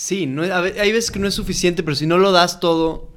Sí, 0.00 0.24
no, 0.24 0.40
hay 0.42 0.92
veces 0.92 1.10
que 1.10 1.18
no 1.18 1.28
es 1.28 1.34
suficiente, 1.34 1.82
pero 1.82 1.94
si 1.94 2.06
no 2.06 2.16
lo 2.16 2.32
das 2.32 2.58
todo, 2.58 3.10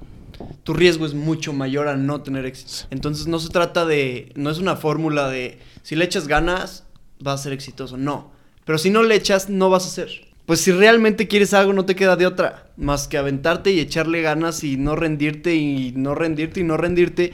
tu 0.64 0.74
riesgo 0.74 1.06
es 1.06 1.14
mucho 1.14 1.54
mayor 1.54 1.88
a 1.88 1.96
no 1.96 2.22
tener 2.24 2.46
éxito. 2.46 2.88
Entonces 2.92 3.26
no 3.26 3.40
se 3.40 3.48
trata 3.48 3.86
de, 3.86 4.34
no 4.36 4.50
es 4.50 4.58
una 4.58 4.76
fórmula 4.76 5.30
de, 5.30 5.60
si 5.82 5.96
le 5.96 6.04
echas 6.04 6.28
ganas, 6.28 6.84
vas 7.22 7.40
a 7.40 7.44
ser 7.44 7.54
exitoso. 7.54 7.96
No. 7.96 8.34
Pero 8.66 8.78
si 8.78 8.90
no 8.90 9.02
le 9.02 9.16
echas, 9.16 9.48
no 9.48 9.70
vas 9.70 9.86
a 9.86 9.92
ser. 9.92 10.10
Pues 10.46 10.60
si 10.60 10.74
realmente 10.74 11.30
quieres 11.30 11.54
algo, 11.54 11.72
no 11.72 11.86
te 11.86 11.96
queda 11.96 12.18
de 12.18 12.28
otra. 12.28 12.68
Más 12.76 13.08
que 13.08 13.18
aventarte 13.18 13.72
y 13.72 13.80
echarle 13.80 14.22
ganas 14.22 14.62
y 14.66 14.76
no 14.76 14.98
rendirte 14.98 15.56
y 15.56 15.94
no 15.96 16.16
rendirte 16.16 16.60
y 16.60 16.64
no 16.64 16.76
rendirte. 16.76 17.32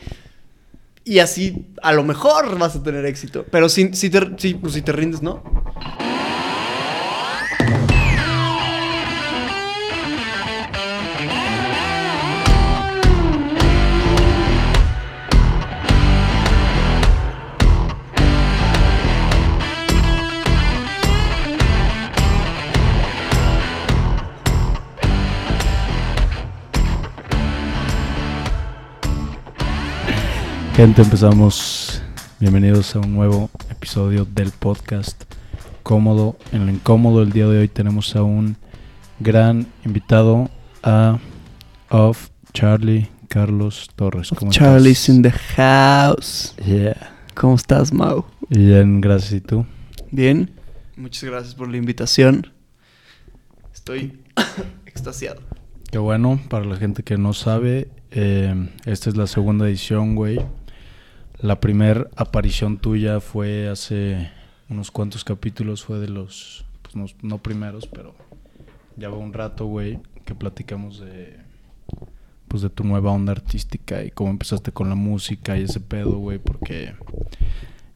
Y 1.05 1.17
así 1.19 1.65
a 1.81 1.91
lo 1.93 2.03
mejor 2.03 2.55
vas 2.59 2.75
a 2.75 2.83
tener 2.83 3.03
éxito. 3.07 3.47
Pero 3.49 3.67
si, 3.67 3.95
si, 3.95 4.11
te, 4.11 4.29
si, 4.37 4.53
pues 4.53 4.73
si 4.73 4.83
te 4.83 4.91
rindes, 4.91 5.23
¿no? 5.23 5.41
Gente, 30.79 31.01
empezamos. 31.01 32.01
Bienvenidos 32.39 32.95
a 32.95 32.99
un 32.99 33.13
nuevo 33.13 33.49
episodio 33.69 34.23
del 34.23 34.51
podcast 34.51 35.21
Cómodo. 35.83 36.37
En 36.53 36.65
lo 36.65 36.71
incómodo, 36.71 37.21
el 37.21 37.33
día 37.33 37.47
de 37.47 37.59
hoy 37.59 37.67
tenemos 37.67 38.15
a 38.15 38.23
un 38.23 38.55
gran 39.19 39.67
invitado, 39.83 40.49
a 40.81 41.19
Of 41.89 42.29
Charlie 42.53 43.09
Carlos 43.27 43.89
Torres. 43.97 44.29
¿Cómo 44.33 44.53
Charlie's 44.53 45.09
in 45.09 45.21
the 45.21 45.31
house. 45.31 46.55
Yeah. 46.65 47.13
¿Cómo 47.35 47.55
estás, 47.55 47.91
Mau? 47.91 48.23
Bien, 48.47 49.01
gracias. 49.01 49.33
¿Y 49.33 49.41
tú? 49.41 49.65
Bien. 50.11 50.49
Muchas 50.95 51.29
gracias 51.29 51.55
por 51.55 51.67
la 51.69 51.75
invitación. 51.75 52.53
Estoy 53.73 54.17
extasiado. 54.85 55.41
Qué 55.91 55.97
bueno, 55.97 56.39
para 56.47 56.63
la 56.63 56.77
gente 56.77 57.03
que 57.03 57.17
no 57.17 57.33
sabe, 57.33 57.89
eh, 58.11 58.69
esta 58.85 59.09
es 59.09 59.17
la 59.17 59.27
segunda 59.27 59.67
edición, 59.67 60.15
güey. 60.15 60.39
La 61.41 61.61
primera 61.61 62.09
aparición 62.17 62.77
tuya 62.77 63.21
fue 63.21 63.69
hace 63.69 64.29
unos 64.67 64.91
cuantos 64.91 65.23
capítulos, 65.23 65.83
fue 65.83 65.99
de 65.99 66.09
los, 66.09 66.65
pues 66.81 67.15
no, 67.21 67.37
primeros, 67.37 67.87
pero 67.87 68.13
ya 68.97 69.09
va 69.09 69.17
un 69.17 69.31
rato, 69.31 69.65
güey, 69.65 69.99
que 70.25 70.35
platicamos 70.35 70.99
de, 70.99 71.37
pues 72.49 72.61
de 72.61 72.69
tu 72.69 72.83
nueva 72.83 73.11
onda 73.11 73.31
artística 73.31 74.03
y 74.03 74.11
cómo 74.11 74.31
empezaste 74.31 74.73
con 74.73 74.89
la 74.89 74.95
música 74.95 75.57
y 75.57 75.63
ese 75.63 75.79
pedo, 75.79 76.17
güey, 76.17 76.39
porque 76.39 76.93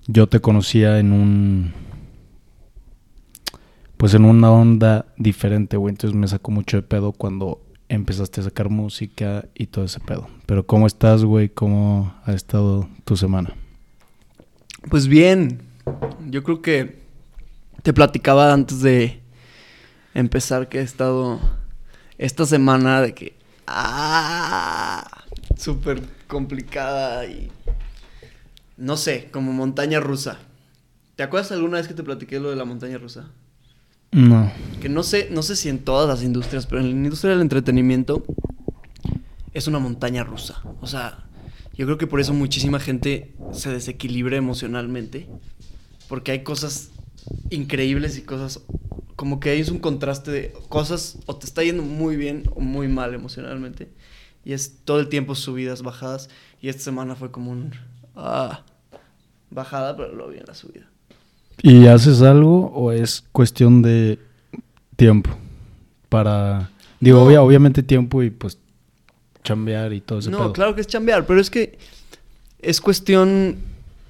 yo 0.07 0.27
te 0.27 0.39
conocía 0.39 0.99
en 0.99 1.11
un, 1.11 1.73
pues 3.97 4.13
en 4.13 4.23
una 4.23 4.51
onda 4.51 5.05
diferente, 5.17 5.75
güey, 5.75 5.91
entonces 5.91 6.17
me 6.17 6.29
sacó 6.29 6.51
mucho 6.51 6.77
de 6.77 6.83
pedo 6.83 7.11
cuando 7.11 7.62
empezaste 7.93 8.41
a 8.41 8.43
sacar 8.43 8.69
música 8.69 9.45
y 9.53 9.67
todo 9.67 9.85
ese 9.85 9.99
pedo. 9.99 10.27
Pero 10.45 10.65
¿cómo 10.65 10.87
estás, 10.87 11.23
güey? 11.23 11.49
¿Cómo 11.49 12.13
ha 12.25 12.33
estado 12.33 12.87
tu 13.05 13.15
semana? 13.15 13.53
Pues 14.89 15.07
bien. 15.07 15.61
Yo 16.29 16.43
creo 16.43 16.61
que 16.61 17.01
te 17.81 17.93
platicaba 17.93 18.53
antes 18.53 18.81
de 18.81 19.21
empezar 20.13 20.69
que 20.69 20.79
he 20.79 20.83
estado 20.83 21.39
esta 22.17 22.45
semana 22.45 23.01
de 23.01 23.13
que... 23.13 23.35
¡Ah! 23.67 25.23
Súper 25.57 26.01
complicada 26.27 27.25
y... 27.25 27.51
No 28.77 28.97
sé, 28.97 29.29
como 29.31 29.53
montaña 29.53 29.99
rusa. 29.99 30.39
¿Te 31.15 31.23
acuerdas 31.23 31.51
alguna 31.51 31.77
vez 31.77 31.87
que 31.87 31.93
te 31.93 32.03
platiqué 32.03 32.39
lo 32.39 32.49
de 32.49 32.55
la 32.55 32.65
montaña 32.65 32.97
rusa? 32.97 33.29
No. 34.13 34.51
Que 34.79 34.89
no 34.89 35.03
sé, 35.03 35.29
no 35.31 35.41
sé 35.41 35.55
si 35.55 35.69
en 35.69 35.79
todas 35.79 36.07
las 36.07 36.23
industrias, 36.23 36.67
pero 36.67 36.81
en 36.81 36.87
la 36.87 36.91
industria 36.91 37.31
del 37.31 37.41
entretenimiento 37.41 38.23
es 39.53 39.67
una 39.67 39.79
montaña 39.79 40.23
rusa. 40.23 40.61
O 40.81 40.87
sea, 40.87 41.25
yo 41.75 41.85
creo 41.85 41.97
que 41.97 42.07
por 42.07 42.19
eso 42.19 42.33
muchísima 42.33 42.79
gente 42.79 43.33
se 43.51 43.71
desequilibra 43.71 44.37
emocionalmente. 44.37 45.27
Porque 46.07 46.31
hay 46.31 46.43
cosas 46.43 46.91
increíbles 47.49 48.17
y 48.17 48.21
cosas 48.21 48.61
como 49.15 49.39
que 49.39 49.51
hay 49.51 49.61
un 49.69 49.79
contraste 49.79 50.31
de 50.31 50.53
cosas 50.69 51.17
o 51.25 51.35
te 51.35 51.45
está 51.45 51.63
yendo 51.63 51.83
muy 51.83 52.17
bien 52.17 52.43
o 52.55 52.59
muy 52.59 52.87
mal 52.87 53.13
emocionalmente. 53.13 53.89
Y 54.45 54.53
es 54.53 54.79
todo 54.83 54.99
el 54.99 55.09
tiempo 55.09 55.33
subidas, 55.33 55.81
bajadas. 55.81 56.29
Y 56.61 56.69
esta 56.69 56.83
semana 56.83 57.15
fue 57.15 57.31
como 57.31 57.51
un... 57.51 57.71
Ah, 58.15 58.63
bajada, 59.49 59.95
pero 59.95 60.13
luego 60.13 60.31
viene 60.31 60.45
la 60.45 60.53
subida. 60.53 60.92
¿Y 61.61 61.87
haces 61.87 62.21
algo 62.21 62.71
o 62.73 62.91
es 62.91 63.23
cuestión 63.31 63.81
de 63.81 64.19
tiempo? 64.95 65.29
Para. 66.09 66.69
Digo, 66.99 67.23
obviamente 67.23 67.83
tiempo 67.83 68.23
y 68.23 68.29
pues 68.29 68.57
chambear 69.43 69.93
y 69.93 70.01
todo 70.01 70.19
ese 70.19 70.31
No, 70.31 70.53
claro 70.53 70.73
que 70.73 70.81
es 70.81 70.87
chambear, 70.87 71.25
pero 71.25 71.39
es 71.39 71.49
que 71.49 71.77
es 72.59 72.81
cuestión. 72.81 73.57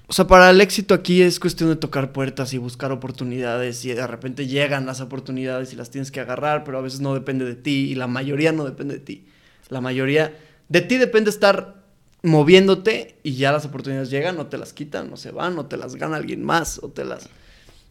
O 0.07 0.13
sea, 0.13 0.27
para 0.27 0.49
el 0.51 0.61
éxito 0.61 0.93
aquí 0.93 1.21
es 1.21 1.39
cuestión 1.39 1.69
de 1.69 1.75
tocar 1.75 2.11
puertas 2.11 2.53
y 2.53 2.57
buscar 2.57 2.91
oportunidades 2.91 3.83
y 3.85 3.93
de 3.93 4.05
repente 4.05 4.45
llegan 4.45 4.85
las 4.85 5.01
oportunidades 5.01 5.73
y 5.73 5.75
las 5.75 5.89
tienes 5.89 6.11
que 6.11 6.19
agarrar, 6.19 6.63
pero 6.63 6.77
a 6.77 6.81
veces 6.81 6.99
no 6.99 7.13
depende 7.13 7.45
de 7.45 7.55
ti 7.55 7.89
y 7.89 7.95
la 7.95 8.07
mayoría 8.07 8.51
no 8.51 8.65
depende 8.65 8.95
de 8.95 8.99
ti. 8.99 9.25
La 9.69 9.81
mayoría 9.81 10.37
de 10.69 10.81
ti 10.81 10.97
depende 10.97 11.29
estar 11.29 11.82
moviéndote 12.23 13.19
y 13.21 13.35
ya 13.35 13.51
las 13.51 13.65
oportunidades 13.65 14.09
llegan, 14.09 14.39
o 14.39 14.47
te 14.47 14.57
las 14.57 14.73
quitan, 14.73 15.11
o 15.13 15.17
se 15.17 15.31
van, 15.31 15.59
o 15.59 15.65
te 15.65 15.77
las 15.77 15.95
gana 15.95 16.17
alguien 16.17 16.43
más, 16.43 16.79
o 16.81 16.89
te 16.89 17.05
las... 17.05 17.29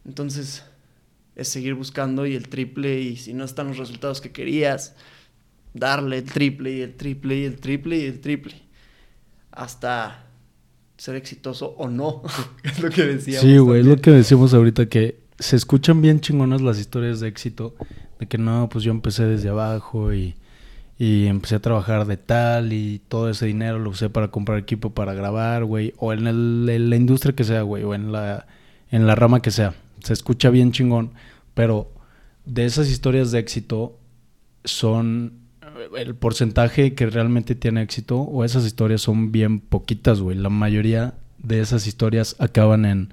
Entonces, 0.04 0.64
es 1.36 1.48
seguir 1.48 1.74
buscando 1.74 2.26
y 2.26 2.34
el 2.34 2.48
triple, 2.48 3.00
y 3.00 3.16
si 3.16 3.34
no 3.34 3.44
están 3.44 3.68
los 3.68 3.78
resultados 3.78 4.20
que 4.20 4.32
querías, 4.32 4.94
darle 5.74 6.18
el 6.18 6.24
triple 6.24 6.72
y 6.72 6.80
el 6.80 6.94
triple 6.94 7.38
y 7.38 7.44
el 7.44 7.56
triple 7.60 7.98
y 7.98 8.04
el 8.06 8.20
triple. 8.20 8.54
Hasta 9.50 10.26
ser 10.96 11.16
exitoso 11.16 11.74
o 11.78 11.88
no, 11.88 12.22
es 12.64 12.80
lo 12.80 12.88
que 12.90 13.02
decíamos. 13.02 13.42
Sí, 13.42 13.58
güey, 13.58 13.80
es 13.80 13.86
lo 13.86 13.96
que 13.96 14.10
decimos 14.10 14.54
ahorita, 14.54 14.86
que 14.86 15.20
se 15.38 15.56
escuchan 15.56 16.00
bien 16.00 16.20
chingonas 16.20 16.62
las 16.62 16.78
historias 16.78 17.20
de 17.20 17.28
éxito, 17.28 17.74
de 18.18 18.26
que 18.28 18.38
no, 18.38 18.68
pues 18.70 18.82
yo 18.84 18.92
empecé 18.92 19.24
desde 19.24 19.50
abajo 19.50 20.14
y 20.14 20.36
y 21.02 21.26
empecé 21.26 21.56
a 21.56 21.60
trabajar 21.60 22.06
de 22.06 22.16
tal 22.16 22.72
y 22.72 23.00
todo 23.08 23.28
ese 23.28 23.46
dinero 23.46 23.80
lo 23.80 23.90
usé 23.90 24.08
para 24.08 24.28
comprar 24.28 24.58
equipo 24.58 24.90
para 24.90 25.14
grabar, 25.14 25.64
güey. 25.64 25.94
O 25.96 26.12
en, 26.12 26.28
el, 26.28 26.90
la 26.90 26.94
industria 26.94 27.34
que 27.34 27.42
sea, 27.42 27.62
güey. 27.62 27.82
O 27.82 27.92
en 27.92 28.12
la, 28.12 28.46
en 28.88 29.08
la 29.08 29.16
rama 29.16 29.42
que 29.42 29.50
sea. 29.50 29.74
Se 30.04 30.12
escucha 30.12 30.48
bien 30.50 30.70
chingón. 30.70 31.10
Pero 31.54 31.90
de 32.44 32.66
esas 32.66 32.88
historias 32.88 33.32
de 33.32 33.40
éxito 33.40 33.98
son 34.62 35.40
el 35.98 36.14
porcentaje 36.14 36.94
que 36.94 37.06
realmente 37.06 37.56
tiene 37.56 37.82
éxito 37.82 38.20
o 38.20 38.44
esas 38.44 38.64
historias 38.64 39.00
son 39.00 39.32
bien 39.32 39.58
poquitas, 39.58 40.20
güey. 40.20 40.38
La 40.38 40.50
mayoría 40.50 41.14
de 41.38 41.58
esas 41.58 41.88
historias 41.88 42.36
acaban 42.38 42.84
en 42.84 43.12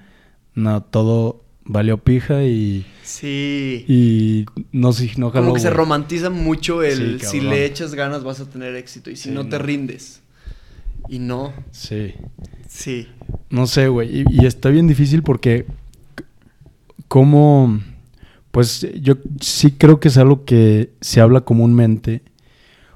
no, 0.54 0.84
todo 0.84 1.44
valió 1.70 2.04
pija 2.04 2.44
y. 2.44 2.86
Sí. 3.04 3.86
Y 3.88 4.46
no 4.72 4.92
sé, 4.92 5.12
no 5.18 5.32
Como 5.32 5.54
que 5.54 5.62
se 5.62 5.70
romantiza 5.70 6.30
mucho 6.30 6.84
el 6.84 7.22
si 7.22 7.40
le 7.40 7.66
echas 7.66 7.96
ganas 7.96 8.24
vas 8.24 8.42
a 8.42 8.50
tener 8.50 8.76
éxito 8.76 9.10
y 9.10 9.16
si 9.16 9.30
no 9.30 9.48
te 9.48 9.58
rindes. 9.58 10.22
Y 11.08 11.20
no. 11.20 11.54
Sí. 11.72 12.14
Sí. 12.68 13.08
No 13.50 13.68
sé, 13.68 13.88
güey. 13.88 14.26
Y, 14.30 14.46
está 14.46 14.70
bien 14.70 14.88
difícil 14.88 15.24
porque. 15.24 15.66
Como. 17.08 17.80
Pues 18.52 18.88
yo 19.02 19.16
sí 19.40 19.72
creo 19.72 20.00
que 20.00 20.08
es 20.08 20.18
algo 20.18 20.44
que 20.44 20.92
se 21.02 21.22
habla 21.22 21.42
comúnmente. 21.42 22.24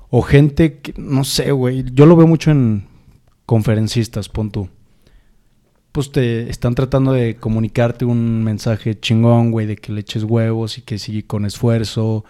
O 0.09 0.23
gente 0.23 0.79
que. 0.79 0.93
No 0.97 1.23
sé, 1.23 1.51
güey. 1.51 1.85
Yo 1.93 2.07
lo 2.07 2.15
veo 2.15 2.27
mucho 2.27 2.49
en 2.49 2.87
conferencistas, 3.45 4.29
pon 4.29 4.51
tú 4.51 4.69
pues 5.93 6.11
te 6.11 6.49
están 6.49 6.73
tratando 6.73 7.13
de 7.13 7.35
comunicarte 7.35 8.03
un 8.03 8.43
mensaje 8.43 8.99
chingón, 8.99 9.51
güey, 9.51 9.67
de 9.67 9.75
que 9.77 9.93
le 9.93 10.01
eches 10.01 10.23
huevos 10.23 10.79
y 10.79 10.81
que 10.81 10.97
sí 10.97 11.21
con 11.21 11.45
esfuerzo 11.45 12.25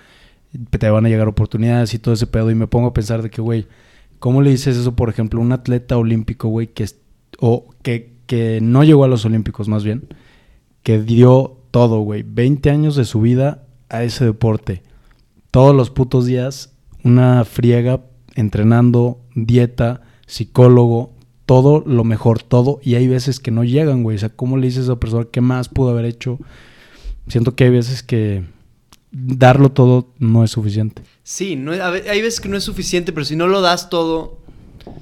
te 0.70 0.90
van 0.90 1.06
a 1.06 1.10
llegar 1.10 1.30
oportunidades 1.30 1.94
y 1.94 2.00
todo 2.00 2.14
ese 2.14 2.28
pedo. 2.28 2.52
Y 2.52 2.56
me 2.56 2.68
pongo 2.68 2.88
a 2.90 2.94
pensar 2.94 3.22
de 3.22 3.30
que, 3.30 3.42
güey, 3.42 3.66
¿cómo 4.20 4.42
le 4.42 4.52
dices 4.52 4.76
eso, 4.76 4.98
por 4.98 5.10
ejemplo, 5.10 5.40
a 5.40 5.44
un 5.44 5.54
atleta 5.54 5.98
olímpico, 5.98 6.50
güey, 6.50 6.68
que, 6.68 6.86
o 7.40 7.70
que, 7.82 8.18
que 8.28 8.60
no 8.62 8.84
llegó 8.84 9.06
a 9.06 9.08
los 9.08 9.24
olímpicos 9.24 9.70
más 9.70 9.86
bien, 9.86 10.10
que 10.84 11.02
dio 11.02 11.62
todo, 11.72 12.02
güey, 12.02 12.24
20 12.24 12.70
años 12.70 12.98
de 12.98 13.06
su 13.06 13.22
vida 13.22 13.64
a 13.88 14.04
ese 14.04 14.26
deporte, 14.26 14.84
todos 15.52 15.74
los 15.74 15.90
putos 15.90 16.26
días, 16.26 16.74
una 17.04 17.46
friega 17.46 18.02
entrenando, 18.36 19.22
dieta, 19.36 20.02
psicólogo, 20.28 21.13
todo 21.46 21.84
lo 21.86 22.04
mejor, 22.04 22.42
todo, 22.42 22.80
y 22.84 22.96
hay 22.96 23.08
veces 23.08 23.40
que 23.40 23.52
no 23.52 23.64
llegan, 23.64 24.04
güey. 24.04 24.16
O 24.16 24.20
sea, 24.20 24.30
¿cómo 24.30 24.58
le 24.58 24.68
dices 24.68 24.82
a 24.82 24.84
esa 24.94 25.00
persona 25.00 25.28
qué 25.32 25.42
más 25.42 25.70
pudo 25.70 25.90
haber 25.90 26.06
hecho? 26.06 26.40
Siento 27.28 27.56
que 27.56 27.66
hay 27.66 27.70
veces 27.70 28.04
que 28.04 28.44
darlo 29.12 29.72
todo 29.72 30.10
no 30.20 30.44
es 30.44 30.52
suficiente. 30.52 31.04
Sí, 31.24 31.56
no, 31.56 31.72
hay 31.72 32.22
veces 32.22 32.42
que 32.42 32.50
no 32.50 32.58
es 32.58 32.64
suficiente, 32.64 33.14
pero 33.14 33.26
si 33.26 33.36
no 33.36 33.48
lo 33.48 33.62
das 33.62 33.90
todo, 33.90 34.40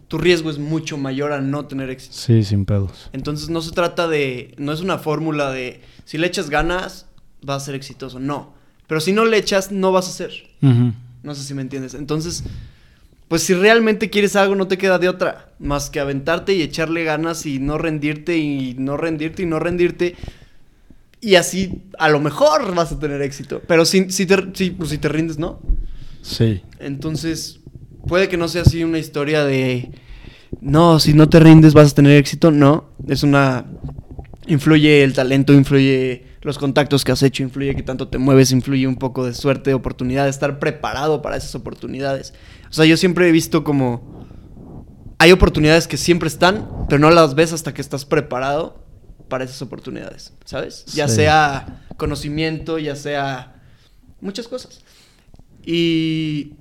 tu 0.08 0.18
riesgo 0.18 0.50
es 0.50 0.60
mucho 0.60 0.98
mayor 0.98 1.32
a 1.32 1.42
no 1.42 1.66
tener 1.66 1.90
éxito. 1.90 2.14
Sí, 2.16 2.44
sin 2.44 2.66
pedos. 2.66 3.10
Entonces 3.14 3.50
no 3.50 3.62
se 3.62 3.72
trata 3.72 4.08
de, 4.08 4.54
no 4.58 4.72
es 4.72 4.82
una 4.82 4.98
fórmula 4.98 5.52
de, 5.52 5.82
si 6.06 6.18
le 6.18 6.28
echas 6.28 6.50
ganas, 6.50 7.08
vas 7.42 7.64
a 7.64 7.66
ser 7.68 7.76
exitoso. 7.76 8.20
No. 8.20 8.54
Pero 8.88 9.00
si 9.00 9.14
no 9.14 9.26
le 9.26 9.38
echas, 9.38 9.72
no 9.72 9.92
vas 9.92 10.10
a 10.10 10.12
ser. 10.12 10.32
No 10.62 11.36
sé 11.36 11.44
si 11.44 11.54
me 11.54 11.62
entiendes. 11.62 11.94
Entonces, 11.94 12.44
pues 13.32 13.44
si 13.44 13.54
realmente 13.54 14.10
quieres 14.10 14.36
algo, 14.36 14.56
no 14.56 14.68
te 14.68 14.78
queda 14.78 15.00
de 15.00 15.08
otra. 15.08 15.54
Más 15.58 15.90
que 15.90 16.02
aventarte 16.02 16.54
y 16.54 16.62
echarle 16.62 17.06
ganas 17.06 17.46
y 17.46 17.60
no 17.60 17.78
rendirte 17.78 18.38
y 18.38 18.76
no 18.78 18.98
rendirte 18.98 19.44
y 19.44 19.46
no 19.46 19.58
rendirte. 19.58 20.18
Y 21.22 21.36
así, 21.36 21.82
a 21.98 22.10
lo 22.10 22.20
mejor 22.20 22.76
vas 22.76 22.92
a 22.92 23.00
tener 23.00 23.22
éxito. 23.22 23.62
Pero 23.66 23.86
si, 23.86 24.12
si, 24.12 24.26
te, 24.26 24.36
si, 24.54 24.72
pues, 24.72 24.90
si 24.90 24.98
te 24.98 25.08
rindes, 25.08 25.40
no. 25.40 25.62
Sí. 26.22 26.62
Entonces, 26.80 27.62
puede 28.06 28.28
que 28.28 28.36
no 28.36 28.50
sea 28.50 28.64
así 28.64 28.84
una 28.84 29.00
historia 29.00 29.46
de... 29.46 29.92
No, 30.60 31.00
si 31.00 31.14
no 31.14 31.30
te 31.30 31.40
rindes 31.40 31.74
vas 31.74 31.94
a 31.94 31.96
tener 31.96 32.18
éxito. 32.18 32.52
No, 32.52 32.90
es 33.08 33.24
una... 33.24 33.64
Influye 34.46 35.06
el 35.06 35.14
talento, 35.14 35.54
influye 35.54 36.26
los 36.42 36.58
contactos 36.58 37.06
que 37.06 37.14
has 37.14 37.24
hecho, 37.24 37.44
influye 37.44 37.76
que 37.78 37.84
tanto 37.84 38.10
te 38.10 38.18
mueves, 38.18 38.52
influye 38.52 38.88
un 38.88 38.98
poco 38.98 39.26
de 39.26 39.34
suerte, 39.34 39.74
oportunidad, 39.74 40.28
estar 40.28 40.60
preparado 40.60 41.22
para 41.22 41.38
esas 41.38 41.56
oportunidades. 41.56 42.34
O 42.72 42.74
sea, 42.74 42.86
yo 42.86 42.98
siempre 42.98 43.28
he 43.30 43.32
visto 43.32 43.64
como... 43.64 44.26
Hay 45.20 45.32
oportunidades 45.32 45.88
que 45.88 45.98
siempre 45.98 46.28
están, 46.28 46.68
pero 46.90 46.98
no 47.00 47.12
las 47.12 47.36
ves 47.36 47.54
hasta 47.54 47.74
que 47.76 47.82
estás 47.82 48.06
preparado 48.06 48.84
para 49.28 49.44
esas 49.44 49.62
oportunidades, 49.62 50.34
¿sabes? 50.46 50.86
Ya 50.88 51.08
Sí. 51.08 51.18
sea 51.18 51.84
conocimiento, 51.98 52.80
ya 52.80 52.96
sea 52.96 53.62
muchas 54.20 54.48
cosas. 54.48 54.82
Y 55.64 56.54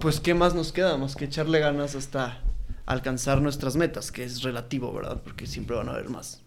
pues, 0.00 0.18
¿qué 0.18 0.34
más 0.34 0.54
nos 0.54 0.72
queda? 0.72 0.96
Más 0.96 1.14
que 1.14 1.26
echarle 1.26 1.60
ganas 1.60 1.94
hasta 1.94 2.40
alcanzar 2.86 3.40
nuestras 3.42 3.76
metas, 3.76 4.10
que 4.10 4.24
es 4.24 4.42
relativo, 4.42 4.92
¿verdad? 4.92 5.20
Porque 5.22 5.46
siempre 5.46 5.76
van 5.76 5.88
a 5.88 5.92
haber 5.92 6.08
más. 6.08 6.40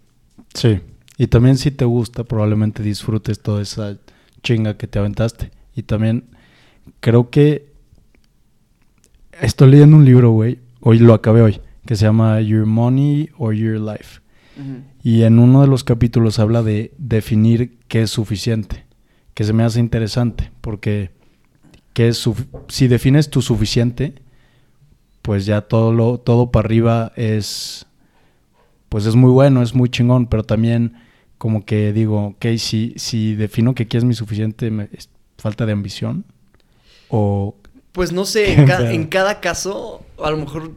Sí. 0.54 0.82
Y 1.18 1.28
también 1.28 1.58
si 1.58 1.72
te 1.72 1.86
gusta, 1.86 2.24
probablemente 2.24 2.84
disfrutes 2.84 3.40
toda 3.42 3.62
esa 3.62 3.98
chinga 4.44 4.76
que 4.76 4.88
te 4.88 5.00
aventaste. 5.00 5.52
Y 5.76 5.84
también 5.84 6.26
creo 7.00 7.30
que 7.30 7.71
estoy 9.42 9.72
leyendo 9.72 9.98
un 9.98 10.06
libro, 10.06 10.32
güey. 10.32 10.60
Hoy 10.82 11.00
lo 11.00 11.14
acabé 11.14 11.42
hoy, 11.42 11.60
que 11.86 11.96
se 11.96 12.06
llama 12.06 12.42
Your 12.42 12.66
Money 12.66 13.30
or 13.38 13.54
Your 13.54 13.80
Life. 13.80 14.20
Y 15.04 15.24
en 15.24 15.40
uno 15.40 15.62
de 15.62 15.68
los 15.68 15.84
capítulos 15.84 16.38
habla 16.40 16.62
de 16.62 16.94
definir 16.98 17.78
qué 17.88 18.04
es 18.04 18.12
suficiente, 18.12 18.86
que 19.34 19.44
se 19.44 19.54
me 19.54 19.64
hace 19.64 19.80
interesante, 19.80 20.52
porque 20.62 21.12
es 21.96 22.26
suf- 22.26 22.46
si 22.68 22.88
defines 22.88 23.30
tu 23.30 23.42
suficiente, 23.42 24.16
pues 25.22 25.46
ya 25.46 25.62
todo 25.62 25.94
lo 25.94 26.18
todo 26.20 26.50
para 26.52 26.66
arriba 26.66 27.12
es 27.16 27.86
pues 28.90 29.06
es 29.06 29.16
muy 29.16 29.30
bueno, 29.32 29.62
es 29.62 29.74
muy 29.76 29.88
chingón, 29.90 30.26
pero 30.28 30.44
también 30.44 30.94
como 31.38 31.64
que 31.64 31.94
digo, 31.94 32.26
ok, 32.28 32.46
si, 32.58 32.94
si 32.98 33.36
defino 33.36 33.74
que 33.76 33.88
qué 33.88 33.98
es 33.98 34.04
mi 34.04 34.14
suficiente, 34.16 34.70
me- 34.72 34.90
es 34.92 35.10
falta 35.38 35.66
de 35.66 35.72
ambición 35.74 36.26
o 37.10 37.56
Pues 37.92 38.12
no 38.12 38.26
sé, 38.26 38.64
ca- 38.68 38.92
en 38.92 39.08
cada 39.08 39.40
caso, 39.42 40.06
a 40.22 40.32
lo 40.32 40.38
mejor 40.38 40.72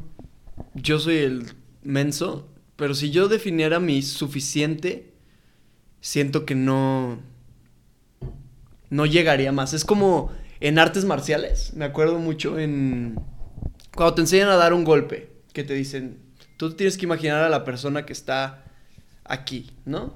yo 0.75 0.99
soy 0.99 1.19
el 1.19 1.53
menso, 1.83 2.49
pero 2.77 2.95
si 2.95 3.11
yo 3.11 3.29
definiera 3.29 3.79
mi 3.81 4.03
suficiente, 4.03 5.13
siento 6.01 6.45
que 6.45 6.55
no. 6.55 7.19
No 8.91 9.07
llegaría 9.07 9.51
más. 9.53 9.73
Es 9.73 9.85
como 9.85 10.31
en 10.61 10.79
artes 10.79 11.05
marciales. 11.05 11.73
Me 11.75 11.85
acuerdo 11.85 12.19
mucho 12.19 12.59
en. 12.59 13.19
Cuando 13.95 14.15
te 14.15 14.21
enseñan 14.23 14.49
a 14.49 14.57
dar 14.57 14.73
un 14.75 14.85
golpe, 14.85 15.31
que 15.53 15.65
te 15.65 15.75
dicen, 15.75 16.19
tú 16.57 16.73
tienes 16.75 16.97
que 16.99 17.05
imaginar 17.07 17.43
a 17.43 17.49
la 17.49 17.65
persona 17.65 18.05
que 18.07 18.13
está 18.13 18.65
aquí, 19.25 19.71
¿no? 19.85 20.15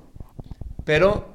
Pero 0.85 1.33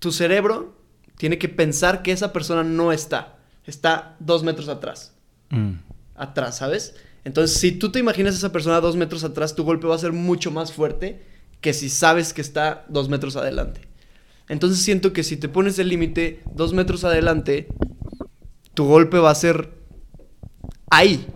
tu 0.00 0.10
cerebro 0.12 0.76
tiene 1.16 1.38
que 1.38 1.48
pensar 1.48 2.02
que 2.02 2.12
esa 2.12 2.32
persona 2.32 2.64
no 2.64 2.92
está. 2.92 3.38
Está 3.66 4.16
dos 4.20 4.42
metros 4.42 4.68
atrás. 4.68 5.12
mm, 5.50 5.72
Atrás, 6.16 6.58
¿sabes? 6.58 6.94
Entonces, 7.24 7.58
si 7.58 7.72
tú 7.72 7.90
te 7.90 7.98
imaginas 7.98 8.34
a 8.34 8.38
esa 8.38 8.52
persona 8.52 8.80
dos 8.80 8.96
metros 8.96 9.24
atrás, 9.24 9.54
tu 9.54 9.64
golpe 9.64 9.86
va 9.86 9.94
a 9.94 9.98
ser 9.98 10.12
mucho 10.12 10.50
más 10.50 10.72
fuerte 10.72 11.22
que 11.60 11.72
si 11.72 11.88
sabes 11.88 12.32
que 12.34 12.42
está 12.42 12.84
dos 12.88 13.08
metros 13.08 13.36
adelante. 13.36 13.80
Entonces 14.48 14.80
siento 14.82 15.12
que 15.14 15.22
si 15.22 15.38
te 15.38 15.48
pones 15.48 15.78
el 15.78 15.88
límite 15.88 16.42
dos 16.52 16.74
metros 16.74 17.04
adelante, 17.04 17.66
tu 18.74 18.84
golpe 18.84 19.18
va 19.18 19.30
a 19.30 19.34
ser 19.34 19.70
ahí. 20.90 21.26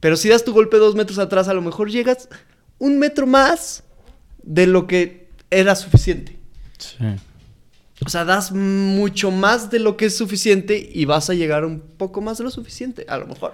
Pero 0.00 0.16
si 0.16 0.28
das 0.28 0.44
tu 0.44 0.52
golpe 0.52 0.76
dos 0.76 0.94
metros 0.94 1.18
atrás, 1.18 1.48
a 1.48 1.54
lo 1.54 1.62
mejor 1.62 1.90
llegas 1.90 2.28
un 2.78 2.98
metro 2.98 3.26
más 3.26 3.82
de 4.42 4.66
lo 4.66 4.86
que 4.86 5.30
era 5.50 5.74
suficiente. 5.74 6.38
sí. 6.78 6.96
O 8.04 8.08
sea, 8.08 8.24
das 8.24 8.52
mucho 8.52 9.30
más 9.30 9.70
de 9.70 9.80
lo 9.80 9.96
que 9.96 10.06
es 10.06 10.16
suficiente 10.16 10.90
y 10.94 11.04
vas 11.04 11.30
a 11.30 11.34
llegar 11.34 11.64
un 11.64 11.80
poco 11.80 12.20
más 12.20 12.38
de 12.38 12.44
lo 12.44 12.50
suficiente, 12.50 13.04
a 13.08 13.18
lo 13.18 13.26
mejor. 13.26 13.52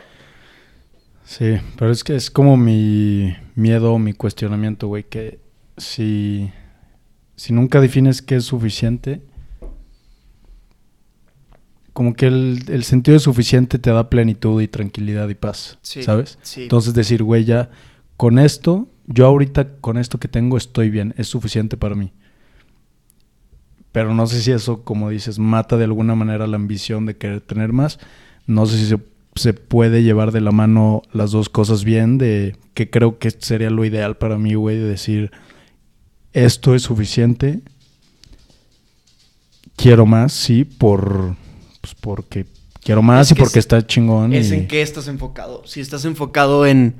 Sí, 1.24 1.56
pero 1.78 1.90
es 1.90 2.04
que 2.04 2.14
es 2.14 2.30
como 2.30 2.56
mi 2.56 3.34
miedo, 3.54 3.98
mi 3.98 4.12
cuestionamiento, 4.12 4.88
güey, 4.88 5.04
que 5.04 5.40
si, 5.78 6.50
si 7.36 7.52
nunca 7.54 7.80
defines 7.80 8.20
qué 8.20 8.36
es 8.36 8.44
suficiente, 8.44 9.22
como 11.94 12.14
que 12.14 12.26
el, 12.26 12.64
el 12.68 12.84
sentido 12.84 13.14
de 13.14 13.20
suficiente 13.20 13.78
te 13.78 13.90
da 13.90 14.10
plenitud 14.10 14.60
y 14.60 14.68
tranquilidad 14.68 15.28
y 15.28 15.34
paz, 15.34 15.78
Sí, 15.80 16.02
¿sabes? 16.02 16.38
sí. 16.42 16.64
Entonces 16.64 16.92
decir, 16.92 17.22
güey, 17.22 17.44
ya 17.44 17.70
con 18.16 18.38
esto, 18.38 18.88
yo 19.06 19.26
ahorita 19.26 19.76
con 19.80 19.96
esto 19.96 20.18
que 20.18 20.28
tengo 20.28 20.56
estoy 20.56 20.90
bien, 20.90 21.14
es 21.16 21.28
suficiente 21.28 21.76
para 21.76 21.94
mí. 21.94 22.12
Pero 23.94 24.12
no 24.12 24.26
sé 24.26 24.42
si 24.42 24.50
eso, 24.50 24.82
como 24.82 25.08
dices, 25.08 25.38
mata 25.38 25.76
de 25.76 25.84
alguna 25.84 26.16
manera 26.16 26.48
la 26.48 26.56
ambición 26.56 27.06
de 27.06 27.16
querer 27.16 27.40
tener 27.40 27.72
más. 27.72 28.00
No 28.44 28.66
sé 28.66 28.76
si 28.76 28.86
se, 28.86 28.98
se 29.36 29.54
puede 29.54 30.02
llevar 30.02 30.32
de 30.32 30.40
la 30.40 30.50
mano 30.50 31.02
las 31.12 31.30
dos 31.30 31.48
cosas 31.48 31.84
bien, 31.84 32.18
de 32.18 32.56
que 32.74 32.90
creo 32.90 33.20
que 33.20 33.30
sería 33.30 33.70
lo 33.70 33.84
ideal 33.84 34.16
para 34.16 34.36
mí, 34.36 34.54
güey, 34.54 34.78
de 34.78 34.84
decir, 34.88 35.30
esto 36.32 36.74
es 36.74 36.82
suficiente, 36.82 37.62
quiero 39.76 40.06
más, 40.06 40.32
sí, 40.32 40.64
por, 40.64 41.36
pues 41.80 41.94
porque 42.00 42.46
quiero 42.82 43.00
más 43.02 43.28
Es 43.28 43.32
y 43.32 43.34
que 43.36 43.42
porque 43.42 43.58
es- 43.60 43.64
está 43.64 43.86
chingón. 43.86 44.32
Es 44.32 44.50
y- 44.50 44.54
en 44.54 44.66
qué 44.68 44.82
estás 44.82 45.08
enfocado. 45.08 45.62
Si 45.66 45.80
estás 45.80 46.04
enfocado 46.04 46.66
en 46.66 46.96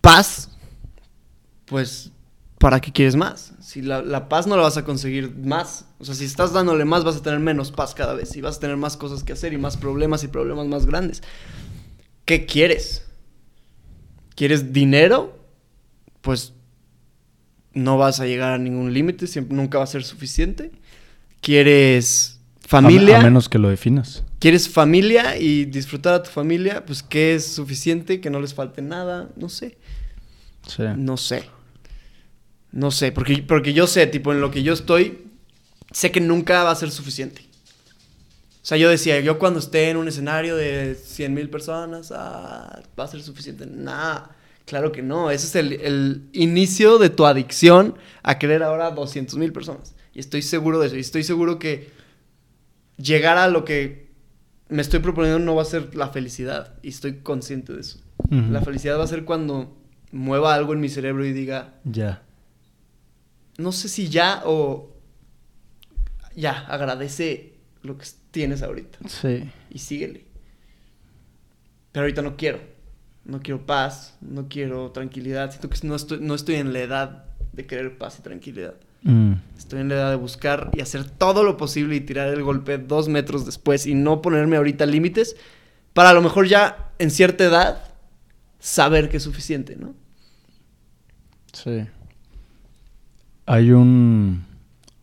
paz, 0.00 0.50
pues 1.66 2.12
¿para 2.58 2.80
qué 2.80 2.92
quieres 2.92 3.16
más? 3.16 3.52
Si 3.60 3.82
la, 3.82 4.02
la 4.02 4.28
paz 4.28 4.46
no 4.46 4.56
la 4.56 4.62
vas 4.62 4.76
a 4.76 4.84
conseguir 4.84 5.34
más. 5.36 5.86
O 5.98 6.04
sea, 6.04 6.14
si 6.14 6.24
estás 6.24 6.52
dándole 6.52 6.84
más, 6.84 7.04
vas 7.04 7.16
a 7.16 7.22
tener 7.22 7.40
menos 7.40 7.72
paz 7.72 7.94
cada 7.94 8.14
vez. 8.14 8.36
Y 8.36 8.40
vas 8.40 8.56
a 8.56 8.60
tener 8.60 8.76
más 8.76 8.96
cosas 8.96 9.22
que 9.22 9.32
hacer 9.32 9.52
y 9.52 9.58
más 9.58 9.76
problemas 9.76 10.24
y 10.24 10.28
problemas 10.28 10.66
más 10.66 10.86
grandes. 10.86 11.22
¿Qué 12.24 12.46
quieres? 12.46 13.04
¿Quieres 14.34 14.72
dinero? 14.72 15.38
Pues 16.20 16.52
no 17.72 17.98
vas 17.98 18.20
a 18.20 18.26
llegar 18.26 18.52
a 18.52 18.58
ningún 18.58 18.92
límite, 18.92 19.26
siempre, 19.26 19.56
nunca 19.56 19.78
va 19.78 19.84
a 19.84 19.86
ser 19.86 20.02
suficiente. 20.02 20.72
¿Quieres 21.40 22.40
familia? 22.60 23.20
a 23.20 23.22
menos 23.22 23.48
que 23.48 23.58
lo 23.58 23.68
definas. 23.68 24.24
¿Quieres 24.38 24.68
familia 24.68 25.38
y 25.38 25.66
disfrutar 25.66 26.14
a 26.14 26.22
tu 26.22 26.30
familia? 26.30 26.84
Pues 26.84 27.02
¿qué 27.02 27.34
es 27.34 27.46
suficiente? 27.46 28.20
Que 28.20 28.30
no 28.30 28.40
les 28.40 28.54
falte 28.54 28.82
nada, 28.82 29.28
no 29.36 29.48
sé. 29.48 29.78
Sí. 30.66 30.82
No 30.96 31.16
sé. 31.16 31.44
No 32.72 32.90
sé, 32.90 33.12
porque, 33.12 33.44
porque 33.46 33.72
yo 33.72 33.86
sé, 33.86 34.06
tipo, 34.06 34.32
en 34.32 34.40
lo 34.40 34.50
que 34.50 34.62
yo 34.62 34.72
estoy, 34.72 35.26
sé 35.92 36.10
que 36.10 36.20
nunca 36.20 36.62
va 36.64 36.70
a 36.70 36.76
ser 36.76 36.90
suficiente. 36.90 37.42
O 38.62 38.68
sea, 38.68 38.76
yo 38.76 38.90
decía, 38.90 39.20
yo 39.20 39.38
cuando 39.38 39.60
esté 39.60 39.90
en 39.90 39.96
un 39.96 40.08
escenario 40.08 40.56
de 40.56 40.96
100 40.96 41.32
mil 41.32 41.48
personas, 41.48 42.12
ah, 42.14 42.82
va 42.98 43.04
a 43.04 43.08
ser 43.08 43.22
suficiente. 43.22 43.64
Nah, 43.64 44.22
claro 44.64 44.90
que 44.90 45.02
no. 45.02 45.30
Ese 45.30 45.46
es 45.46 45.54
el, 45.54 45.72
el 45.74 46.22
inicio 46.32 46.98
de 46.98 47.08
tu 47.08 47.26
adicción 47.26 47.94
a 48.24 48.38
querer 48.38 48.64
ahora 48.64 48.90
200 48.90 49.38
mil 49.38 49.52
personas. 49.52 49.94
Y 50.12 50.18
estoy 50.18 50.42
seguro 50.42 50.80
de 50.80 50.88
eso. 50.88 50.96
Y 50.96 51.00
estoy 51.00 51.22
seguro 51.22 51.60
que 51.60 51.90
llegar 52.96 53.38
a 53.38 53.46
lo 53.48 53.64
que 53.64 54.10
me 54.68 54.82
estoy 54.82 54.98
proponiendo 55.00 55.38
no 55.38 55.54
va 55.54 55.62
a 55.62 55.66
ser 55.66 55.94
la 55.94 56.08
felicidad. 56.08 56.74
Y 56.82 56.88
estoy 56.88 57.18
consciente 57.20 57.72
de 57.72 57.80
eso. 57.80 58.00
La 58.30 58.60
felicidad 58.62 58.98
va 58.98 59.04
a 59.04 59.06
ser 59.06 59.24
cuando 59.24 59.76
mueva 60.10 60.54
algo 60.54 60.72
en 60.72 60.80
mi 60.80 60.88
cerebro 60.88 61.24
y 61.24 61.32
diga, 61.32 61.74
Ya. 61.84 62.22
No 63.58 63.72
sé 63.72 63.88
si 63.88 64.08
ya 64.08 64.42
o 64.44 64.92
ya, 66.34 66.66
agradece 66.66 67.54
lo 67.82 67.96
que 67.96 68.06
tienes 68.30 68.62
ahorita 68.62 68.98
Sí. 69.08 69.50
y 69.70 69.78
síguele. 69.78 70.26
Pero 71.92 72.04
ahorita 72.04 72.22
no 72.22 72.36
quiero. 72.36 72.60
No 73.24 73.40
quiero 73.42 73.64
paz, 73.66 74.16
no 74.20 74.48
quiero 74.48 74.92
tranquilidad. 74.92 75.50
Siento 75.50 75.68
que 75.70 75.86
no 75.86 75.96
estoy, 75.96 76.20
no 76.20 76.34
estoy 76.34 76.56
en 76.56 76.72
la 76.72 76.80
edad 76.80 77.24
de 77.52 77.66
querer 77.66 77.96
paz 77.98 78.18
y 78.18 78.22
tranquilidad. 78.22 78.74
Mm. 79.02 79.32
Estoy 79.56 79.80
en 79.80 79.88
la 79.88 79.94
edad 79.96 80.10
de 80.10 80.16
buscar 80.16 80.70
y 80.74 80.80
hacer 80.80 81.08
todo 81.08 81.42
lo 81.42 81.56
posible 81.56 81.96
y 81.96 82.00
tirar 82.00 82.28
el 82.28 82.42
golpe 82.42 82.78
dos 82.78 83.08
metros 83.08 83.46
después 83.46 83.86
y 83.86 83.94
no 83.94 84.20
ponerme 84.22 84.56
ahorita 84.56 84.84
límites 84.86 85.36
para 85.92 86.10
a 86.10 86.12
lo 86.12 86.22
mejor 86.22 86.46
ya 86.46 86.92
en 86.98 87.10
cierta 87.10 87.44
edad 87.44 87.82
saber 88.58 89.08
que 89.08 89.16
es 89.16 89.22
suficiente, 89.22 89.76
¿no? 89.76 89.94
Sí. 91.52 91.86
Hay 93.46 93.70
un, 93.70 94.44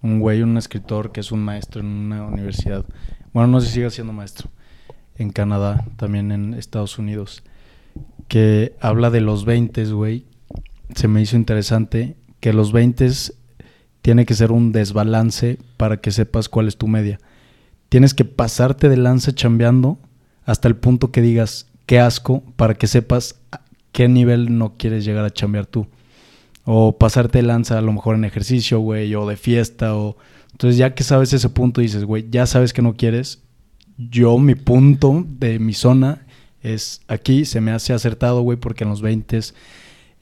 un 0.01 0.19
güey, 0.19 0.41
un 0.41 0.57
escritor 0.57 1.13
que 1.13 1.21
es 1.21 1.31
un 1.31 1.43
maestro 1.43 1.79
en 1.79 1.87
una 1.87 2.25
universidad. 2.25 2.85
Bueno, 3.31 3.47
no 3.47 3.61
sé 3.61 3.67
si 3.67 3.73
sigue 3.75 3.89
siendo 3.89 4.11
maestro. 4.11 4.49
En 5.15 5.29
Canadá, 5.29 5.85
también 5.95 6.31
en 6.31 6.53
Estados 6.53 6.99
Unidos. 6.99 7.43
Que 8.27 8.75
habla 8.81 9.09
de 9.09 9.21
los 9.21 9.45
20, 9.45 9.85
güey. 9.93 10.25
Se 10.93 11.07
me 11.07 11.21
hizo 11.21 11.37
interesante 11.37 12.17
que 12.41 12.51
los 12.51 12.73
20 12.73 13.09
tiene 14.01 14.25
que 14.25 14.33
ser 14.33 14.51
un 14.51 14.73
desbalance 14.73 15.57
para 15.77 16.01
que 16.01 16.11
sepas 16.11 16.49
cuál 16.49 16.67
es 16.67 16.77
tu 16.77 16.89
media. 16.89 17.19
Tienes 17.87 18.13
que 18.13 18.25
pasarte 18.25 18.89
de 18.89 18.97
lanza 18.97 19.33
chambeando 19.33 19.99
hasta 20.43 20.67
el 20.67 20.75
punto 20.75 21.11
que 21.11 21.21
digas 21.21 21.67
qué 21.85 21.99
asco 21.99 22.43
para 22.57 22.73
que 22.73 22.87
sepas 22.87 23.39
a 23.53 23.61
qué 23.93 24.09
nivel 24.09 24.57
no 24.57 24.75
quieres 24.77 25.05
llegar 25.05 25.23
a 25.23 25.31
chambear 25.31 25.65
tú. 25.65 25.87
O 26.65 26.97
pasarte 26.97 27.41
lanza 27.41 27.77
a 27.77 27.81
lo 27.81 27.91
mejor 27.91 28.15
en 28.15 28.25
ejercicio, 28.25 28.79
güey, 28.79 29.13
o 29.15 29.27
de 29.27 29.37
fiesta, 29.37 29.95
o... 29.95 30.17
Entonces 30.51 30.77
ya 30.77 30.93
que 30.93 31.03
sabes 31.03 31.33
ese 31.33 31.49
punto 31.49 31.81
dices, 31.81 32.05
güey, 32.05 32.27
ya 32.29 32.45
sabes 32.45 32.73
que 32.73 32.81
no 32.81 32.95
quieres. 32.95 33.43
Yo, 33.97 34.37
mi 34.37 34.55
punto 34.55 35.25
de 35.27 35.59
mi 35.59 35.73
zona 35.73 36.25
es 36.61 37.01
aquí, 37.07 37.45
se 37.45 37.59
me 37.59 37.71
hace 37.71 37.93
acertado, 37.93 38.41
güey, 38.41 38.57
porque 38.57 38.83
en 38.83 38.91
los 38.91 39.01
20 39.01 39.39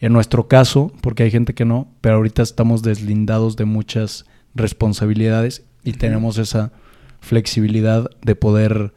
en 0.02 0.14
nuestro 0.14 0.48
caso, 0.48 0.92
porque 1.02 1.24
hay 1.24 1.32
gente 1.32 1.54
que 1.54 1.64
no, 1.64 1.88
pero 2.02 2.16
ahorita 2.16 2.42
estamos 2.42 2.82
deslindados 2.82 3.56
de 3.56 3.66
muchas 3.66 4.26
responsabilidades 4.56 5.64
y 5.84 5.94
tenemos 5.94 6.40
esa 6.40 6.72
flexibilidad 7.20 8.10
de 8.24 8.36
poder 8.36 8.94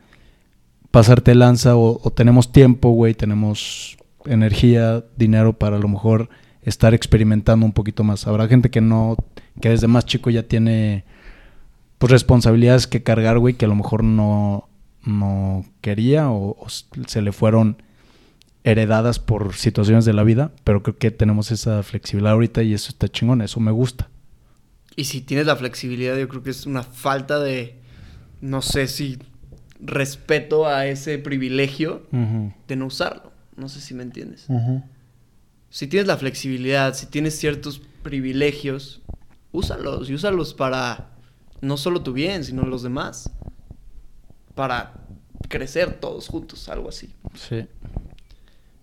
pasarte 0.91 1.35
lanza 1.35 1.77
o, 1.77 2.01
o 2.03 2.11
tenemos 2.11 2.53
tiempo, 2.53 2.91
güey, 2.91 3.13
tenemos 3.13 3.99
energía, 4.25 5.05
dinero 5.17 5.59
para 5.59 5.77
a 5.77 5.81
lo 5.81 5.89
mejor 5.89 6.31
estar 6.65 6.95
experimentando 6.95 7.65
un 7.65 7.73
poquito 7.73 8.05
más. 8.05 8.27
Habrá 8.27 8.49
gente 8.49 8.71
que 8.71 8.81
no, 8.81 9.17
que 9.61 9.69
desde 9.69 9.87
más 9.87 10.07
chico 10.07 10.31
ya 10.31 10.43
tiene 10.43 11.05
pues 11.99 12.11
responsabilidades 12.11 12.87
que 12.87 13.03
cargar, 13.03 13.39
güey, 13.39 13.55
que 13.55 13.65
a 13.65 13.69
lo 13.69 13.75
mejor 13.75 14.03
no, 14.03 14.69
no 15.05 15.65
quería 15.81 16.31
o, 16.31 16.57
o 16.59 16.69
se 16.69 17.23
le 17.23 17.33
fueron 17.33 17.83
heredadas 18.65 19.19
por 19.19 19.55
situaciones 19.55 20.07
de 20.07 20.15
la 20.15 20.25
vida, 20.25 20.53
pero 20.65 20.83
creo 20.83 20.97
que 20.97 21.11
tenemos 21.11 21.51
esa 21.53 21.83
flexibilidad 21.83 22.33
ahorita 22.33 22.63
y 22.63 22.73
eso 22.73 22.89
está 22.89 23.09
chingón, 23.09 23.43
eso 23.43 23.61
me 23.61 23.71
gusta. 23.71 24.09
Y 24.97 25.05
si 25.05 25.21
tienes 25.21 25.47
la 25.47 25.57
flexibilidad, 25.57 26.17
yo 26.17 26.29
creo 26.29 26.43
que 26.43 26.51
es 26.51 26.67
una 26.67 26.83
falta 26.83 27.41
de, 27.41 27.79
no 28.41 28.63
sé 28.63 28.87
si 28.87 29.19
respeto 29.81 30.67
a 30.67 30.87
ese 30.87 31.19
privilegio 31.19 32.07
de 32.69 32.77
no 32.77 32.87
usarlo. 32.87 33.33
No 33.57 33.69
sé 33.69 33.81
si 33.81 33.95
me 33.95 34.03
entiendes. 34.03 34.47
Si 35.75 35.89
tienes 35.89 36.07
la 36.07 36.17
flexibilidad, 36.17 36.95
si 36.95 37.07
tienes 37.07 37.37
ciertos 37.37 37.81
privilegios, 38.05 39.03
úsalos 39.51 40.09
y 40.09 40.15
úsalos 40.15 40.55
para 40.55 41.11
no 41.63 41.77
solo 41.77 42.05
tu 42.05 42.13
bien, 42.13 42.45
sino 42.45 42.63
los 42.63 42.85
demás. 42.85 43.33
Para 44.55 45.05
crecer 45.49 45.99
todos 45.99 46.29
juntos, 46.29 46.69
algo 46.69 46.91
así. 46.91 47.13
Sí. 47.35 47.67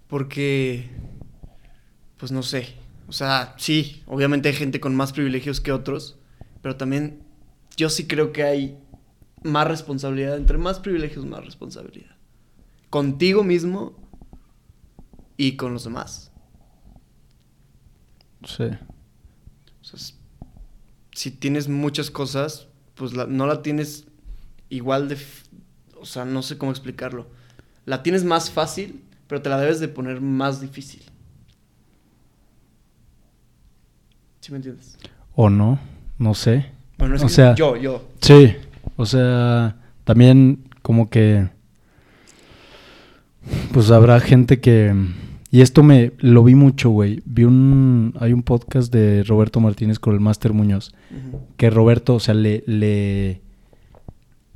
Porque, 0.09 0.89
pues 2.17 2.33
no 2.33 2.43
sé. 2.43 2.75
O 3.07 3.13
sea, 3.13 3.55
sí, 3.57 4.03
obviamente 4.05 4.49
hay 4.49 4.55
gente 4.55 4.81
con 4.81 4.93
más 4.93 5.13
privilegios 5.13 5.61
que 5.61 5.71
otros, 5.71 6.17
pero 6.61 6.75
también 6.75 7.23
yo 7.77 7.89
sí 7.89 8.05
creo 8.05 8.33
que 8.33 8.43
hay 8.43 8.77
más 9.43 9.65
responsabilidad. 9.65 10.35
Entre 10.35 10.57
más 10.57 10.81
privilegios, 10.81 11.25
más 11.25 11.45
responsabilidad. 11.45 12.17
Contigo 12.89 13.45
mismo 13.45 13.95
y 15.37 15.55
con 15.55 15.71
los 15.71 15.85
demás. 15.85 16.30
Sí. 18.45 18.63
O 18.63 19.83
sea, 19.83 19.99
si 21.13 21.31
tienes 21.31 21.67
muchas 21.67 22.09
cosas, 22.11 22.67
pues 22.95 23.13
la- 23.13 23.25
no 23.27 23.47
la 23.47 23.61
tienes 23.61 24.05
igual 24.69 25.07
de... 25.09 25.17
O 25.99 26.05
sea, 26.05 26.25
no 26.25 26.41
sé 26.41 26.57
cómo 26.57 26.71
explicarlo. 26.71 27.27
La 27.85 28.01
tienes 28.03 28.23
más 28.23 28.49
fácil, 28.49 29.03
pero 29.27 29.41
te 29.41 29.49
la 29.49 29.59
debes 29.59 29.79
de 29.79 29.87
poner 29.87 30.21
más 30.21 30.61
difícil. 30.61 31.03
¿Sí 34.39 34.51
me 34.51 34.57
entiendes? 34.57 34.97
O 35.35 35.49
no, 35.49 35.79
no 36.17 36.33
sé. 36.33 36.71
Bueno, 36.97 37.15
es 37.15 37.21
O 37.23 37.27
que 37.27 37.33
sea- 37.33 37.55
yo, 37.55 37.75
yo. 37.77 38.07
Sí, 38.21 38.55
o 38.97 39.05
sea, 39.05 39.75
también 40.03 40.63
como 40.81 41.09
que 41.09 41.49
pues 43.73 43.89
habrá 43.91 44.19
gente 44.19 44.59
que 44.59 44.93
y 45.51 45.61
esto 45.61 45.83
me 45.83 46.13
lo 46.19 46.43
vi 46.43 46.55
mucho, 46.55 46.89
güey. 46.89 47.21
Vi 47.25 47.43
un 47.43 48.13
hay 48.19 48.31
un 48.33 48.41
podcast 48.43 48.91
de 48.93 49.23
Roberto 49.23 49.59
Martínez 49.59 49.99
con 49.99 50.13
el 50.13 50.19
Máster 50.19 50.53
Muñoz 50.53 50.93
que 51.57 51.69
Roberto, 51.69 52.15
o 52.15 52.19
sea, 52.19 52.33
le 52.33 52.63
le 52.67 53.41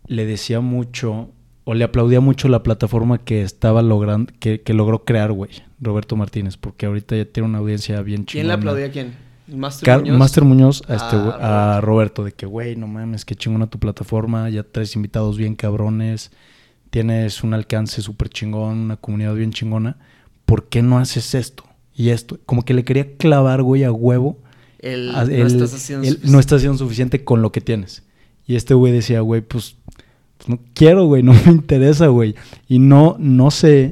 le 0.08 0.26
decía 0.26 0.62
mucho 0.62 1.30
o 1.64 1.74
le 1.74 1.84
aplaudía 1.84 2.22
mucho 2.22 2.48
la 2.48 2.62
plataforma 2.64 3.18
que 3.18 3.42
estaba 3.42 3.82
logrando 3.82 4.32
que, 4.40 4.62
que 4.62 4.74
logró 4.76 5.04
crear, 5.04 5.32
güey, 5.32 5.50
Roberto 5.82 6.16
Martínez, 6.16 6.58
porque 6.58 6.86
ahorita 6.86 7.16
ya 7.16 7.26
tiene 7.26 7.50
una 7.50 7.58
audiencia 7.58 8.02
bien 8.04 8.26
chingona. 8.26 8.32
¿Quién 8.32 8.48
le 8.48 8.54
aplaudía 8.54 8.86
a 8.86 8.90
quién? 8.92 9.14
¿El 9.48 9.58
Master 9.58 9.98
Muñoz? 10.00 10.18
Master 10.20 10.44
Muñoz 10.44 10.84
a, 10.88 10.96
este, 10.96 11.16
A 11.16 11.20
güey- 11.26 11.38
a 11.42 11.82
Roberto 11.82 12.24
de 12.24 12.32
que, 12.34 12.46
güey, 12.46 12.76
no 12.76 12.88
mames, 12.88 13.26
qué 13.26 13.34
chingona 13.36 13.66
tu 13.68 13.80
plataforma, 13.80 14.48
ya 14.50 14.62
traes 14.64 14.96
invitados 14.96 15.38
bien 15.38 15.56
cabrones, 15.56 16.32
tienes 16.92 17.44
un 17.44 17.54
alcance 17.56 18.02
súper 18.04 18.30
chingón, 18.30 18.78
una 18.78 18.98
comunidad 18.98 19.34
bien 19.34 19.52
chingona, 19.52 19.98
¿por 20.46 20.70
qué 20.70 20.82
no 20.82 20.98
haces 20.98 21.36
esto? 21.36 21.64
Y 21.94 22.10
esto, 22.10 22.40
como 22.46 22.64
que 22.66 22.74
le 22.74 22.84
quería 22.84 23.16
clavar, 23.18 23.62
güey, 23.64 23.84
a 23.84 23.92
huevo. 23.92 24.38
El, 24.80 25.16
a- 25.16 25.26
no 25.26 25.48
estás 25.48 25.74
haciendo 25.74 26.08
el- 26.08 26.20
no 26.32 26.40
estás 26.40 26.58
haciendo 26.58 26.78
suficiente 26.78 27.24
con 27.24 27.42
lo 27.42 27.52
que 27.52 27.62
tienes. 27.62 28.04
Y 28.46 28.56
este 28.56 28.74
güey 28.74 28.92
decía, 28.94 29.22
güey, 29.22 29.42
pues, 29.42 29.78
pues 30.38 30.50
no 30.50 30.60
quiero, 30.74 31.06
güey, 31.06 31.24
no 31.24 31.34
me 31.34 31.52
interesa, 31.52 32.08
güey. 32.08 32.36
Y 32.68 32.80
no, 32.80 33.16
no 33.20 33.50
sé 33.52 33.92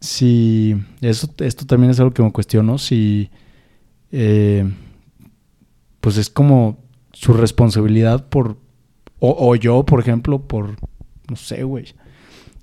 si, 0.00 0.76
eso, 1.00 1.28
esto 1.38 1.66
también 1.66 1.90
es 1.90 1.98
algo 2.00 2.12
que 2.12 2.22
me 2.22 2.32
cuestiono, 2.32 2.78
si, 2.78 3.28
eh, 4.12 4.70
pues 6.00 6.16
es 6.16 6.30
como 6.30 6.78
su 7.12 7.32
responsabilidad 7.32 8.28
por, 8.28 8.56
o, 9.18 9.34
o 9.38 9.56
yo, 9.56 9.84
por 9.84 10.00
ejemplo, 10.00 10.46
por, 10.46 10.76
no 11.28 11.36
sé, 11.36 11.64
güey, 11.64 11.86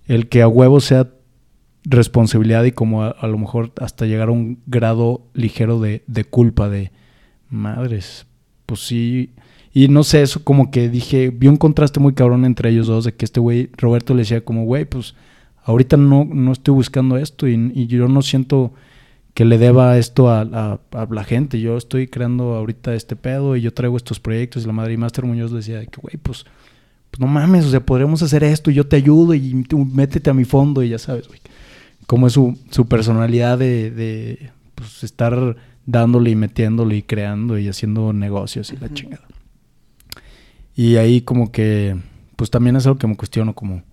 el 0.08 0.30
que 0.30 0.42
a 0.42 0.48
huevo 0.48 0.80
sea 0.80 1.12
responsabilidad 1.86 2.64
y 2.64 2.72
como 2.72 3.04
a, 3.04 3.10
a 3.10 3.28
lo 3.28 3.38
mejor 3.38 3.72
hasta 3.82 4.06
llegar 4.06 4.30
a 4.30 4.32
un 4.32 4.60
grado 4.68 5.22
ligero 5.34 5.80
de, 5.80 6.04
de 6.08 6.24
culpa 6.26 6.70
de 6.70 6.92
madres, 7.50 8.26
pues 8.66 8.82
sí. 8.82 9.32
Y 9.74 9.88
no 9.88 10.04
sé, 10.04 10.22
eso 10.22 10.44
como 10.44 10.70
que 10.72 10.90
dije, 10.90 11.30
vi 11.32 11.48
un 11.48 11.58
contraste 11.58 12.00
muy 12.00 12.14
cabrón 12.14 12.46
entre 12.46 12.70
ellos 12.70 12.88
dos, 12.88 13.06
de 13.06 13.14
que 13.16 13.26
este 13.26 13.40
güey, 13.40 13.70
Roberto 13.78 14.14
le 14.14 14.20
decía 14.22 14.44
como, 14.46 14.66
güey, 14.66 14.86
pues 14.86 15.16
ahorita 15.64 15.98
no, 15.98 16.26
no 16.26 16.52
estoy 16.52 16.74
buscando 16.76 17.18
esto 17.18 17.48
y, 17.48 17.72
y 17.74 17.88
yo 17.88 18.08
no 18.08 18.22
siento 18.22 18.74
que 19.34 19.46
le 19.46 19.58
deba 19.58 19.98
esto 19.98 20.30
a, 20.30 20.42
a- 20.42 20.80
a 20.92 21.08
la 21.10 21.24
gente. 21.24 21.60
Yo 21.60 21.76
estoy 21.78 22.08
creando 22.08 22.54
ahorita 22.54 22.94
este 22.94 23.16
pedo 23.16 23.56
y 23.56 23.62
yo 23.62 23.74
traigo 23.74 23.98
estos 23.98 24.20
proyectos 24.20 24.64
y 24.64 24.68
la 24.68 24.74
madre 24.74 24.94
y 24.94 24.98
Master 24.98 25.26
Muñoz 25.26 25.50
le 25.52 25.58
decía 25.58 25.80
de 25.80 25.88
que, 25.88 26.00
güey, 26.00 26.18
pues, 26.18 26.46
pues 27.10 27.20
no 27.20 27.26
mames, 27.28 27.66
o 27.66 27.72
sea, 27.72 27.80
podríamos 27.84 28.22
hacer 28.22 28.44
esto 28.44 28.70
y 28.70 28.76
yo 28.76 28.86
te 28.88 28.96
ayudo 28.96 29.34
y 29.34 29.66
métete 29.92 30.30
a 30.30 30.34
mi 30.36 30.46
fondo 30.46 30.84
y 30.84 30.90
ya 30.90 31.00
sabes, 31.00 31.28
güey. 31.28 31.40
Cómo 32.08 32.28
es 32.28 32.34
su, 32.34 32.58
su 32.70 32.88
personalidad 32.88 33.58
de, 33.58 33.92
de 33.92 34.52
pues, 34.76 35.04
estar 35.04 35.56
dándole 35.86 36.30
y 36.32 36.36
metiéndole 36.36 36.96
y 36.98 37.04
creando 37.04 37.58
y 37.58 37.68
haciendo 37.70 38.14
negocios 38.14 38.72
y 38.72 38.78
la 38.78 38.94
chingada. 38.94 39.26
Y 40.76 40.96
ahí 40.98 41.22
como 41.22 41.52
que, 41.52 41.96
pues 42.36 42.50
también 42.50 42.76
es 42.76 42.86
algo 42.86 42.98
que 42.98 43.08
me 43.08 43.16
cuestiono 43.18 43.54
como 43.54 43.84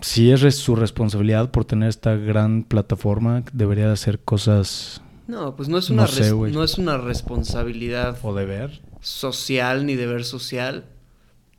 si 0.00 0.30
es 0.30 0.40
su 0.56 0.76
responsabilidad 0.76 1.50
por 1.50 1.64
tener 1.64 1.88
esta 1.88 2.14
gran 2.14 2.62
plataforma, 2.62 3.42
debería 3.52 3.86
de 3.86 3.92
hacer 3.92 4.20
cosas 4.20 5.02
No, 5.26 5.56
pues 5.56 5.68
no 5.68 5.78
es 5.78 5.90
No 5.90 5.96
una, 6.02 6.06
sé, 6.06 6.32
güey. 6.32 6.52
no 6.52 6.62
es 6.62 6.78
una 6.78 6.98
responsabilidad 6.98 8.16
o 8.22 8.34
deber. 8.34 8.80
social 9.00 9.86
ni 9.86 9.96
deber 9.96 10.24
social. 10.24 10.84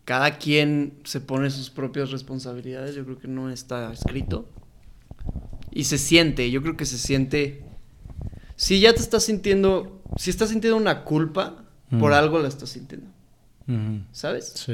Cada 0.06 0.38
quien 0.38 0.94
se 1.04 1.22
pone 1.22 1.50
sus 1.52 1.70
propias 1.70 2.12
responsabilidades. 2.12 2.96
Yo 2.96 3.04
creo 3.06 3.20
que 3.20 3.28
no 3.28 3.50
está 3.52 3.92
escrito. 3.94 4.48
Y 5.72 5.84
se 5.86 5.98
siente, 5.98 6.50
yo 6.52 6.62
creo 6.62 6.76
que 6.78 6.86
se 6.86 6.98
siente. 6.98 7.64
Si 8.56 8.80
ya 8.80 8.94
te 8.94 9.00
estás 9.02 9.24
sintiendo. 9.24 10.02
Si 10.18 10.30
estás 10.30 10.50
sintiendo 10.50 10.78
una 10.78 11.04
culpa, 11.04 11.64
por 12.00 12.12
Mm. 12.12 12.16
algo 12.16 12.40
la 12.40 12.48
estás 12.48 12.70
sintiendo. 12.70 13.08
¿Sabes? 14.12 14.52
Sí. 14.56 14.74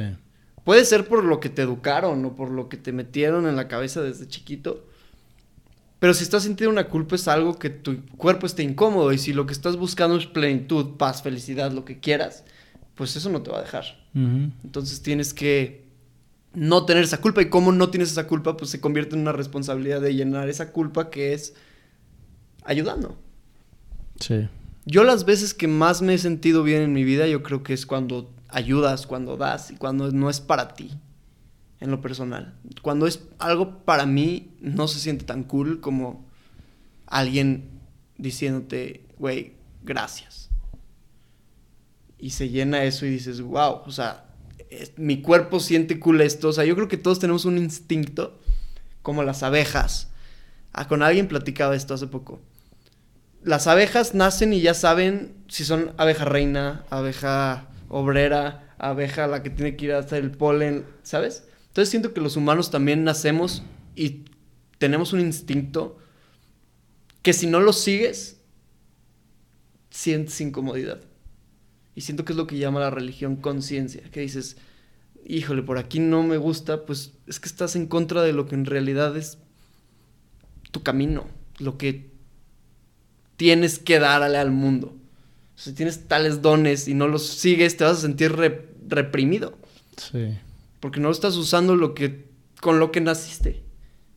Puede 0.64 0.86
ser 0.86 1.08
por 1.08 1.24
lo 1.24 1.40
que 1.42 1.50
te 1.50 1.62
educaron 1.62 2.24
o 2.26 2.34
por 2.36 2.50
lo 2.50 2.70
que 2.70 2.78
te 2.78 2.92
metieron 2.94 3.46
en 3.46 3.56
la 3.58 3.68
cabeza 3.68 4.02
desde 4.02 4.28
chiquito. 4.28 4.88
Pero 6.00 6.14
si 6.14 6.24
estás 6.24 6.44
sintiendo 6.44 6.72
una 6.72 6.88
culpa 6.88 7.16
es 7.16 7.28
algo 7.28 7.58
que 7.60 7.70
tu 7.70 8.06
cuerpo 8.18 8.46
esté 8.46 8.64
incómodo 8.64 9.12
y 9.12 9.18
si 9.18 9.34
lo 9.34 9.46
que 9.46 9.54
estás 9.54 9.76
buscando 9.76 10.16
es 10.18 10.26
plenitud, 10.28 10.96
paz, 10.98 11.22
felicidad, 11.22 11.72
lo 11.72 11.84
que 11.86 12.00
quieras, 12.00 12.44
pues 12.96 13.16
eso 13.16 13.30
no 13.30 13.42
te 13.42 13.52
va 13.52 13.60
a 13.60 13.62
dejar. 13.64 13.84
Entonces 14.14 15.02
tienes 15.02 15.34
que 15.34 15.85
no 16.56 16.86
tener 16.86 17.04
esa 17.04 17.22
culpa 17.22 17.42
y 17.42 17.50
como 17.50 17.72
no 17.72 17.90
tienes 17.90 18.12
esa 18.12 18.28
culpa, 18.28 18.58
pues 18.58 18.72
se 18.72 18.82
convierte 18.82 19.16
en 19.16 19.22
una 19.22 19.32
responsabilidad 19.32 20.02
de 20.02 20.16
llenar 20.16 20.50
esa 20.50 20.72
culpa 20.72 21.10
que 21.10 21.34
es 21.34 21.54
ayudando. 22.64 23.18
Sí. 24.20 24.48
Yo 24.86 25.04
las 25.04 25.26
veces 25.26 25.54
que 25.54 25.68
más 25.68 26.02
me 26.02 26.14
he 26.14 26.18
sentido 26.18 26.64
bien 26.64 26.82
en 26.82 26.94
mi 26.94 27.04
vida, 27.04 27.28
yo 27.28 27.44
creo 27.44 27.64
que 27.64 27.74
es 27.74 27.86
cuando 27.86 28.32
ayudas, 28.48 29.08
cuando 29.08 29.36
das 29.36 29.72
y 29.72 29.76
cuando 29.76 30.12
no 30.12 30.30
es 30.30 30.40
para 30.40 30.74
ti, 30.76 30.92
en 31.80 31.92
lo 31.92 32.02
personal. 32.02 32.54
Cuando 32.82 33.08
es 33.08 33.22
algo 33.40 33.80
para 33.80 34.06
mí, 34.06 34.52
no 34.62 34.88
se 34.88 35.00
siente 35.00 35.26
tan 35.26 35.44
cool 35.44 35.82
como 35.82 36.26
alguien 37.06 37.70
diciéndote, 38.18 39.06
güey, 39.18 39.54
gracias. 39.84 40.50
Y 42.18 42.30
se 42.30 42.50
llena 42.50 42.84
eso 42.84 43.06
y 43.06 43.10
dices, 43.10 43.42
wow, 43.42 43.82
o 43.86 43.92
sea, 43.92 44.26
mi 44.98 45.22
cuerpo 45.22 45.60
siente 45.60 46.00
cool 46.00 46.22
esto. 46.22 46.50
O 46.50 46.54
sea, 46.54 46.66
yo 46.66 46.76
creo 46.76 46.88
que 46.88 46.98
todos 46.98 47.20
tenemos 47.20 47.46
un 47.46 47.58
instinto, 47.58 48.40
como 49.02 49.24
las 49.24 49.44
abejas. 49.44 50.10
Ah, 50.74 50.88
con 50.88 51.04
alguien 51.04 51.28
platicaba 51.28 51.76
esto 51.76 51.94
hace 51.94 52.08
poco 52.08 52.42
las 53.46 53.68
abejas 53.68 54.16
nacen 54.16 54.54
y 54.54 54.62
ya 54.62 54.74
saben 54.74 55.36
si 55.48 55.64
son 55.64 55.94
abeja 55.98 56.26
reina, 56.26 56.84
abeja 56.90 57.70
obrera, 57.90 58.76
abeja 58.80 59.28
la 59.28 59.44
que 59.44 59.52
tiene 59.52 59.78
que 59.78 59.86
ir 59.86 59.94
a 59.94 60.00
hacer 60.00 60.24
el 60.24 60.32
polen, 60.32 60.86
¿sabes? 61.04 61.48
Entonces 61.68 61.90
siento 61.90 62.14
que 62.14 62.22
los 62.22 62.36
humanos 62.38 62.72
también 62.72 63.04
nacemos 63.04 63.62
y 63.96 64.26
tenemos 64.80 65.14
un 65.14 65.20
instinto 65.20 66.00
que 67.22 67.34
si 67.34 67.46
no 67.46 67.60
lo 67.60 67.72
sigues, 67.72 68.42
sientes 69.92 70.42
incomodidad. 70.42 71.02
Y 71.96 72.02
siento 72.02 72.26
que 72.26 72.34
es 72.34 72.38
lo 72.38 72.46
que 72.48 72.58
llama 72.58 72.82
la 72.82 72.90
religión 72.90 73.38
conciencia, 73.38 74.04
que 74.12 74.20
dices, 74.20 74.58
híjole, 75.26 75.64
por 75.64 75.78
aquí 75.78 76.00
no 76.00 76.24
me 76.24 76.38
gusta, 76.38 76.86
pues 76.86 77.14
es 77.26 77.40
que 77.40 77.48
estás 77.48 77.76
en 77.76 77.88
contra 77.88 78.22
de 78.22 78.34
lo 78.34 78.48
que 78.48 78.56
en 78.56 78.66
realidad 78.66 79.16
es 79.16 79.38
tu 80.72 80.84
camino, 80.84 81.26
lo 81.60 81.78
que 81.78 82.12
tienes 83.38 83.80
que 83.80 84.00
darle 84.00 84.38
al 84.38 84.52
mundo. 84.52 84.96
Si 85.56 85.72
tienes 85.72 86.08
tales 86.08 86.42
dones 86.42 86.88
y 86.90 86.94
no 86.94 87.08
los 87.08 87.26
sigues, 87.26 87.78
te 87.78 87.86
vas 87.86 88.00
a 88.00 88.02
sentir 88.02 88.34
re- 88.34 88.68
reprimido. 88.90 89.58
Sí. 89.96 90.38
Porque 90.82 91.00
no 91.00 91.10
estás 91.10 91.38
usando 91.38 91.78
lo 91.78 91.94
que, 91.94 92.26
con 92.60 92.80
lo 92.80 92.92
que 92.92 93.00
naciste 93.00 93.64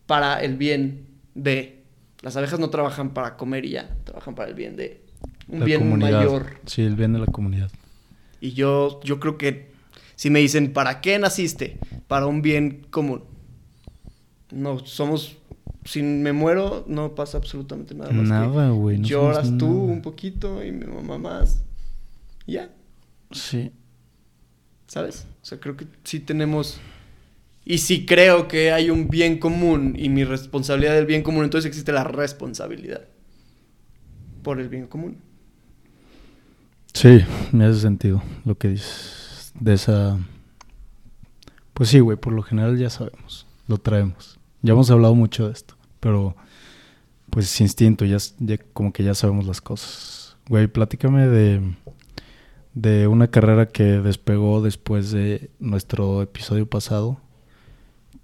para 0.07 0.43
el 0.43 0.57
bien 0.57 1.07
de. 1.35 1.85
Las 2.23 2.37
abejas 2.37 2.59
no 2.59 2.71
trabajan 2.71 3.15
para 3.15 3.37
comer 3.37 3.65
y 3.65 3.71
ya, 3.71 3.97
trabajan 4.03 4.35
para 4.35 4.49
el 4.49 4.57
bien 4.57 4.75
de 4.75 5.05
un 5.49 5.61
La 5.61 5.65
bien 5.67 5.81
comunidad. 5.81 6.19
mayor. 6.19 6.61
Sí, 6.67 6.83
el 6.83 6.95
bien 6.97 7.13
de 7.13 7.19
la 7.21 7.27
comunidad. 7.27 7.71
Y 8.41 8.53
yo, 8.53 9.01
yo 9.03 9.19
creo 9.21 9.37
que 9.39 9.71
si 10.17 10.31
me 10.31 10.41
dicen, 10.41 10.73
¿para 10.73 11.01
qué 11.01 11.19
naciste? 11.19 11.79
Para 12.07 12.27
un 12.27 12.43
bien 12.43 12.87
común. 12.91 13.23
No, 14.51 14.79
somos. 14.87 15.37
Si 15.85 16.03
me 16.03 16.33
muero, 16.33 16.85
no 16.87 17.15
pasa 17.15 17.39
absolutamente 17.39 17.95
nada 17.95 18.13
más. 18.13 18.29
Nada, 18.29 18.71
güey. 18.71 18.99
no 18.99 19.07
Lloras 19.07 19.57
tú 19.59 19.67
nada. 19.69 19.93
un 19.93 20.03
poquito 20.03 20.63
y 20.65 20.71
mi 20.73 20.87
mamá 20.87 21.19
más. 21.19 21.63
Y 22.47 22.53
Ya, 22.55 22.71
Sí. 23.31 23.71
¿sabes? 24.87 25.27
O 25.43 25.45
sea, 25.45 25.61
creo 25.61 25.77
que 25.77 25.87
sí 26.05 26.21
tenemos... 26.21 26.81
Y 27.65 27.79
si 27.79 28.07
creo 28.07 28.49
que 28.49 28.73
hay 28.73 28.89
un 28.89 29.09
bien 29.09 29.39
común 29.39 29.95
y 29.99 30.09
mi 30.09 30.25
responsabilidad 30.25 30.95
del 30.95 31.05
bien 31.05 31.23
común, 31.23 31.45
entonces 31.45 31.69
existe 31.69 31.93
la 31.93 32.05
responsabilidad 32.05 33.03
por 34.43 34.59
el 34.61 34.69
bien 34.71 34.87
común. 34.87 35.19
Sí, 36.99 37.21
me 37.53 37.65
hace 37.65 37.79
sentido 37.79 38.21
lo 38.45 38.59
que 38.59 38.71
dices. 38.71 39.53
De 39.55 39.75
esa. 39.75 40.19
Pues 41.73 41.91
sí, 41.91 42.01
güey, 42.01 42.17
por 42.17 42.33
lo 42.33 42.43
general 42.43 42.77
ya 42.77 42.91
sabemos. 42.91 43.47
Lo 43.69 43.79
traemos. 43.79 44.41
Ya 44.63 44.73
hemos 44.73 44.91
hablado 44.91 45.15
mucho 45.15 45.47
de 45.47 45.53
esto. 45.53 45.77
Pero, 46.01 46.35
pues 47.31 47.61
instinto, 47.61 48.05
ya, 48.05 48.17
ya 48.41 48.59
como 48.73 48.93
que 48.93 49.05
ya 49.05 49.15
sabemos 49.15 49.47
las 49.47 49.61
cosas. 49.61 50.37
Güey, 50.49 50.67
platícame 50.67 51.29
de. 51.29 51.73
De 52.75 53.07
una 53.07 53.29
carrera 53.29 53.69
que 53.69 53.85
despegó 53.85 54.61
después 54.61 55.13
de 55.13 55.53
nuestro 55.61 56.21
episodio 56.21 56.69
pasado. 56.69 57.21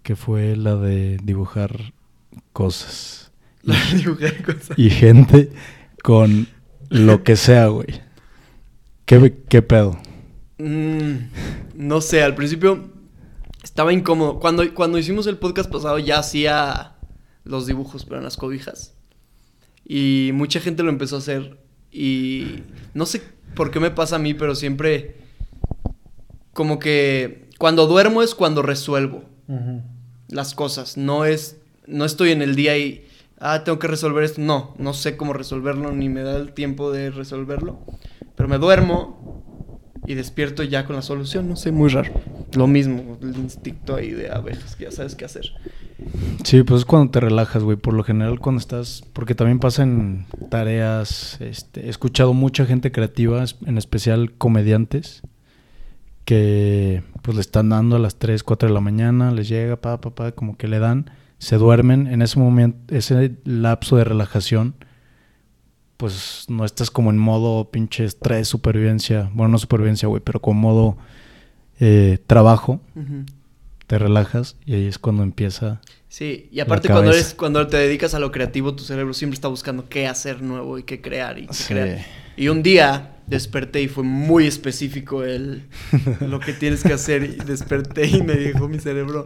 Que 0.02 0.16
fue 0.16 0.56
la 0.56 0.74
de 0.74 1.18
dibujar 1.22 1.92
cosas. 2.52 3.30
La 3.62 3.76
de 3.92 3.98
dibujar 3.98 4.42
cosas. 4.42 4.76
Y 4.76 4.90
gente 4.90 5.52
con 6.02 6.48
lo 6.88 7.22
que 7.22 7.36
sea, 7.36 7.68
güey. 7.68 8.03
¿Qué, 9.04 9.42
qué 9.48 9.62
pedo? 9.62 9.98
Mm, 10.58 11.16
no 11.74 12.00
sé, 12.00 12.22
al 12.22 12.34
principio 12.34 12.90
estaba 13.62 13.92
incómodo. 13.92 14.40
Cuando, 14.40 14.72
cuando 14.74 14.98
hicimos 14.98 15.26
el 15.26 15.38
podcast 15.38 15.70
pasado 15.70 15.98
ya 15.98 16.18
hacía 16.18 16.94
los 17.44 17.66
dibujos, 17.66 18.04
pero 18.04 18.18
en 18.18 18.24
las 18.24 18.36
cobijas. 18.36 18.94
Y 19.84 20.30
mucha 20.32 20.60
gente 20.60 20.82
lo 20.82 20.90
empezó 20.90 21.16
a 21.16 21.18
hacer. 21.18 21.58
Y 21.92 22.62
no 22.94 23.06
sé 23.06 23.22
por 23.54 23.70
qué 23.70 23.80
me 23.80 23.90
pasa 23.90 24.16
a 24.16 24.18
mí, 24.18 24.34
pero 24.34 24.54
siempre 24.54 25.16
como 26.52 26.78
que 26.78 27.48
cuando 27.58 27.86
duermo 27.86 28.22
es 28.22 28.34
cuando 28.34 28.62
resuelvo 28.62 29.24
las 30.28 30.54
cosas. 30.54 30.96
No 30.96 31.24
es, 31.24 31.58
no 31.86 32.04
estoy 32.04 32.30
en 32.30 32.40
el 32.40 32.56
día 32.56 32.78
y, 32.78 33.06
ah, 33.44 33.62
tengo 33.62 33.78
que 33.78 33.86
resolver 33.86 34.24
esto. 34.24 34.40
No, 34.40 34.74
no 34.78 34.94
sé 34.94 35.16
cómo 35.16 35.32
resolverlo, 35.32 35.92
ni 35.92 36.08
me 36.08 36.22
da 36.22 36.36
el 36.36 36.52
tiempo 36.52 36.90
de 36.90 37.10
resolverlo. 37.10 37.78
Pero 38.34 38.48
me 38.48 38.58
duermo 38.58 39.44
y 40.06 40.14
despierto 40.14 40.62
ya 40.62 40.86
con 40.86 40.96
la 40.96 41.02
solución. 41.02 41.48
No 41.48 41.56
sé, 41.56 41.70
muy 41.70 41.90
raro. 41.90 42.12
Lo 42.54 42.66
mismo, 42.66 43.18
el 43.22 43.36
instinto 43.36 43.94
ahí 43.96 44.10
de 44.10 44.30
abejas, 44.30 44.76
que 44.76 44.84
ya 44.84 44.90
sabes 44.90 45.14
qué 45.14 45.26
hacer. 45.26 45.52
Sí, 46.42 46.62
pues 46.62 46.80
es 46.80 46.84
cuando 46.84 47.10
te 47.10 47.20
relajas, 47.20 47.62
güey. 47.62 47.76
Por 47.76 47.94
lo 47.94 48.02
general 48.02 48.40
cuando 48.40 48.60
estás... 48.60 49.04
Porque 49.12 49.34
también 49.34 49.58
pasa 49.58 49.86
tareas... 50.50 51.38
Este, 51.40 51.86
he 51.86 51.90
escuchado 51.90 52.32
mucha 52.32 52.64
gente 52.64 52.92
creativa, 52.92 53.44
en 53.66 53.78
especial 53.78 54.32
comediantes, 54.32 55.22
que 56.24 57.02
pues 57.22 57.34
le 57.36 57.42
están 57.42 57.68
dando 57.68 57.96
a 57.96 57.98
las 57.98 58.16
3, 58.16 58.42
4 58.42 58.68
de 58.68 58.74
la 58.74 58.80
mañana, 58.80 59.30
les 59.30 59.48
llega, 59.48 59.76
pa, 59.76 60.00
pa, 60.00 60.14
pa, 60.14 60.32
como 60.32 60.56
que 60.56 60.68
le 60.68 60.78
dan, 60.78 61.10
se 61.44 61.56
duermen. 61.56 62.06
En 62.06 62.22
ese 62.22 62.38
momento, 62.38 62.94
ese 62.94 63.36
lapso 63.44 63.96
de 63.96 64.04
relajación, 64.04 64.74
pues 65.98 66.46
no 66.48 66.64
estás 66.64 66.90
como 66.90 67.10
en 67.10 67.18
modo 67.18 67.70
pinche 67.70 68.04
estrés, 68.04 68.48
supervivencia. 68.48 69.30
Bueno, 69.34 69.52
no 69.52 69.58
supervivencia, 69.58 70.08
güey, 70.08 70.22
pero 70.24 70.40
como 70.40 70.60
modo 70.60 70.96
eh, 71.80 72.18
trabajo. 72.26 72.80
Te 73.86 73.98
relajas 73.98 74.56
y 74.64 74.74
ahí 74.74 74.86
es 74.86 74.98
cuando 74.98 75.22
empieza... 75.22 75.82
Sí, 76.08 76.48
y 76.50 76.60
aparte 76.60 76.88
cuando 76.88 77.10
eres, 77.10 77.34
cuando 77.34 77.66
te 77.66 77.76
dedicas 77.76 78.14
a 78.14 78.20
lo 78.20 78.32
creativo, 78.32 78.74
tu 78.74 78.82
cerebro 78.82 79.12
siempre 79.12 79.34
está 79.34 79.48
buscando 79.48 79.88
qué 79.90 80.06
hacer 80.06 80.40
nuevo 80.40 80.78
y 80.78 80.84
qué 80.84 81.02
crear 81.02 81.38
y 81.38 81.46
qué 81.48 81.52
Sí. 81.52 81.74
crear. 81.74 81.98
Y 82.36 82.48
un 82.48 82.62
día 82.62 83.10
desperté 83.26 83.80
y 83.80 83.88
fue 83.88 84.04
muy 84.04 84.46
específico 84.46 85.24
el 85.24 85.62
lo 86.20 86.40
que 86.40 86.52
tienes 86.52 86.82
que 86.82 86.92
hacer 86.92 87.22
y 87.24 87.44
desperté 87.44 88.06
y 88.06 88.22
me 88.22 88.34
dijo 88.34 88.68
mi 88.68 88.78
cerebro, 88.78 89.24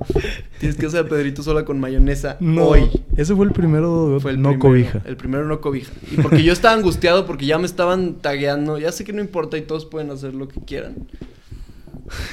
tienes 0.61 0.77
que 0.79 0.87
hacer 0.87 1.01
a 1.05 1.09
Pedrito 1.09 1.42
sola 1.42 1.64
con 1.64 1.81
mayonesa 1.81 2.37
hoy. 2.61 2.88
Ese 3.16 3.35
fue 3.35 3.47
el 3.47 3.53
primero 3.53 4.18
Fue 4.21 4.31
el 4.33 4.40
no 4.40 4.51
primero, 4.51 4.61
cobija. 4.61 5.03
El 5.05 5.16
primero 5.16 5.44
no 5.47 5.61
cobija. 5.61 5.92
Y 6.12 6.16
porque 6.21 6.42
yo 6.44 6.53
estaba 6.53 6.75
angustiado 6.75 7.27
porque 7.27 7.47
ya 7.47 7.59
me 7.59 7.66
estaban 7.66 8.14
tagueando. 8.16 8.79
Ya 8.79 8.92
sé 8.92 9.05
que 9.05 9.12
no 9.12 9.21
importa 9.21 9.59
y 9.59 9.62
todos 9.62 9.85
pueden 9.85 10.11
hacer 10.11 10.35
lo 10.35 10.47
que 10.49 10.61
quieran. 10.61 10.94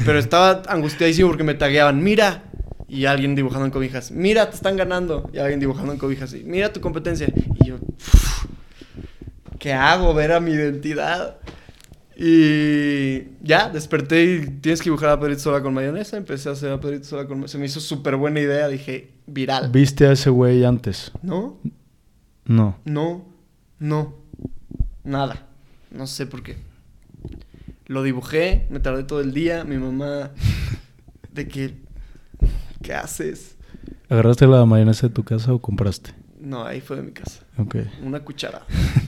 Pero 0.06 0.20
estaba 0.20 0.62
angustiadísimo 0.68 1.30
porque 1.30 1.44
me 1.44 1.56
tagueaban. 1.56 2.04
Mira. 2.04 2.44
Y 2.88 3.06
alguien 3.06 3.34
dibujando 3.34 3.66
en 3.66 3.72
cobijas. 3.72 4.12
Mira, 4.12 4.48
te 4.52 4.56
están 4.56 4.78
ganando. 4.78 5.30
Y 5.34 5.40
alguien 5.40 5.60
dibujando 5.60 5.92
en 5.92 5.98
cobijas. 5.98 6.34
Y 6.36 6.44
mira 6.44 6.72
tu 6.72 6.82
competencia. 6.82 7.28
Y 7.64 7.68
yo. 7.68 7.76
"Uf, 7.76 8.46
¿Qué 9.60 9.74
hago? 9.74 10.14
Ver 10.14 10.32
a 10.32 10.40
mi 10.40 10.52
identidad. 10.52 11.38
Y 12.18 13.24
ya, 13.44 13.70
desperté 13.70 14.24
y 14.24 14.46
tienes 14.62 14.80
que 14.80 14.86
dibujar 14.86 15.10
a 15.10 15.20
Pedrito 15.20 15.42
sola 15.42 15.62
con 15.62 15.74
mayonesa. 15.74 16.18
Empecé 16.18 16.50
a 16.50 16.54
hacer 16.54 16.72
a 16.72 16.80
Pedrito 16.80 17.06
sola 17.06 17.28
con 17.28 17.48
Se 17.48 17.58
me 17.58 17.66
hizo 17.66 17.80
súper 17.80 18.16
buena 18.16 18.40
idea. 18.40 18.68
Dije, 18.68 19.12
viral. 19.28 19.70
¿Viste 19.70 20.08
a 20.08 20.14
ese 20.14 20.30
güey 20.30 20.64
antes? 20.64 21.12
¿No? 21.22 21.60
No. 22.46 22.78
No, 22.86 23.26
no, 23.80 24.16
nada. 25.04 25.48
No 25.92 26.08
sé 26.08 26.26
por 26.26 26.44
qué. 26.44 26.58
Lo 27.88 28.04
dibujé, 28.04 28.68
me 28.70 28.80
tardé 28.80 29.04
todo 29.04 29.22
el 29.22 29.34
día. 29.34 29.64
Mi 29.64 29.78
mamá, 29.78 30.32
de 31.32 31.48
que, 31.48 31.76
¿qué 32.82 32.94
haces? 32.94 33.58
¿Agarraste 34.10 34.48
la 34.48 34.66
mayonesa 34.66 35.08
de 35.08 35.14
tu 35.14 35.24
casa 35.24 35.54
o 35.54 35.60
compraste? 35.60 36.12
No, 36.46 36.64
ahí 36.64 36.80
fue 36.80 36.98
de 36.98 37.02
mi 37.02 37.12
casa. 37.12 37.44
Ok. 37.58 37.78
Una 38.04 38.20
cucharada. 38.20 38.66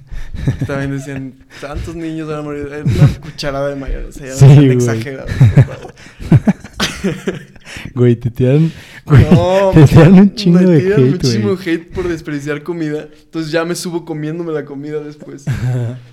También 0.68 0.92
decían, 0.92 1.36
tantos 1.62 1.96
niños 1.96 2.28
van 2.28 2.40
a 2.40 2.42
morir. 2.42 2.68
Una 2.68 3.08
cucharada 3.22 3.70
de 3.70 3.76
mayonesa. 3.76 4.26
Ya 4.26 4.34
Sí, 4.34 4.56
güey. 4.56 4.80
favor. 4.82 5.94
Güey, 7.94 8.16
te 8.16 8.32
tiran... 8.32 8.72
No, 9.06 9.72
te 9.72 9.84
tiran 9.84 10.14
un 10.14 10.34
chingo 10.34 10.60
me 10.60 10.66
de 10.66 10.80
tiran 10.80 11.00
hate, 11.00 11.12
muchísimo 11.12 11.56
güey. 11.56 11.70
hate 11.70 11.94
por 11.94 12.08
desperdiciar 12.08 12.64
comida. 12.64 13.08
Entonces 13.24 13.52
ya 13.52 13.64
me 13.66 13.76
subo 13.76 14.04
comiéndome 14.04 14.52
la 14.52 14.66
comida 14.66 15.00
después. 15.00 15.46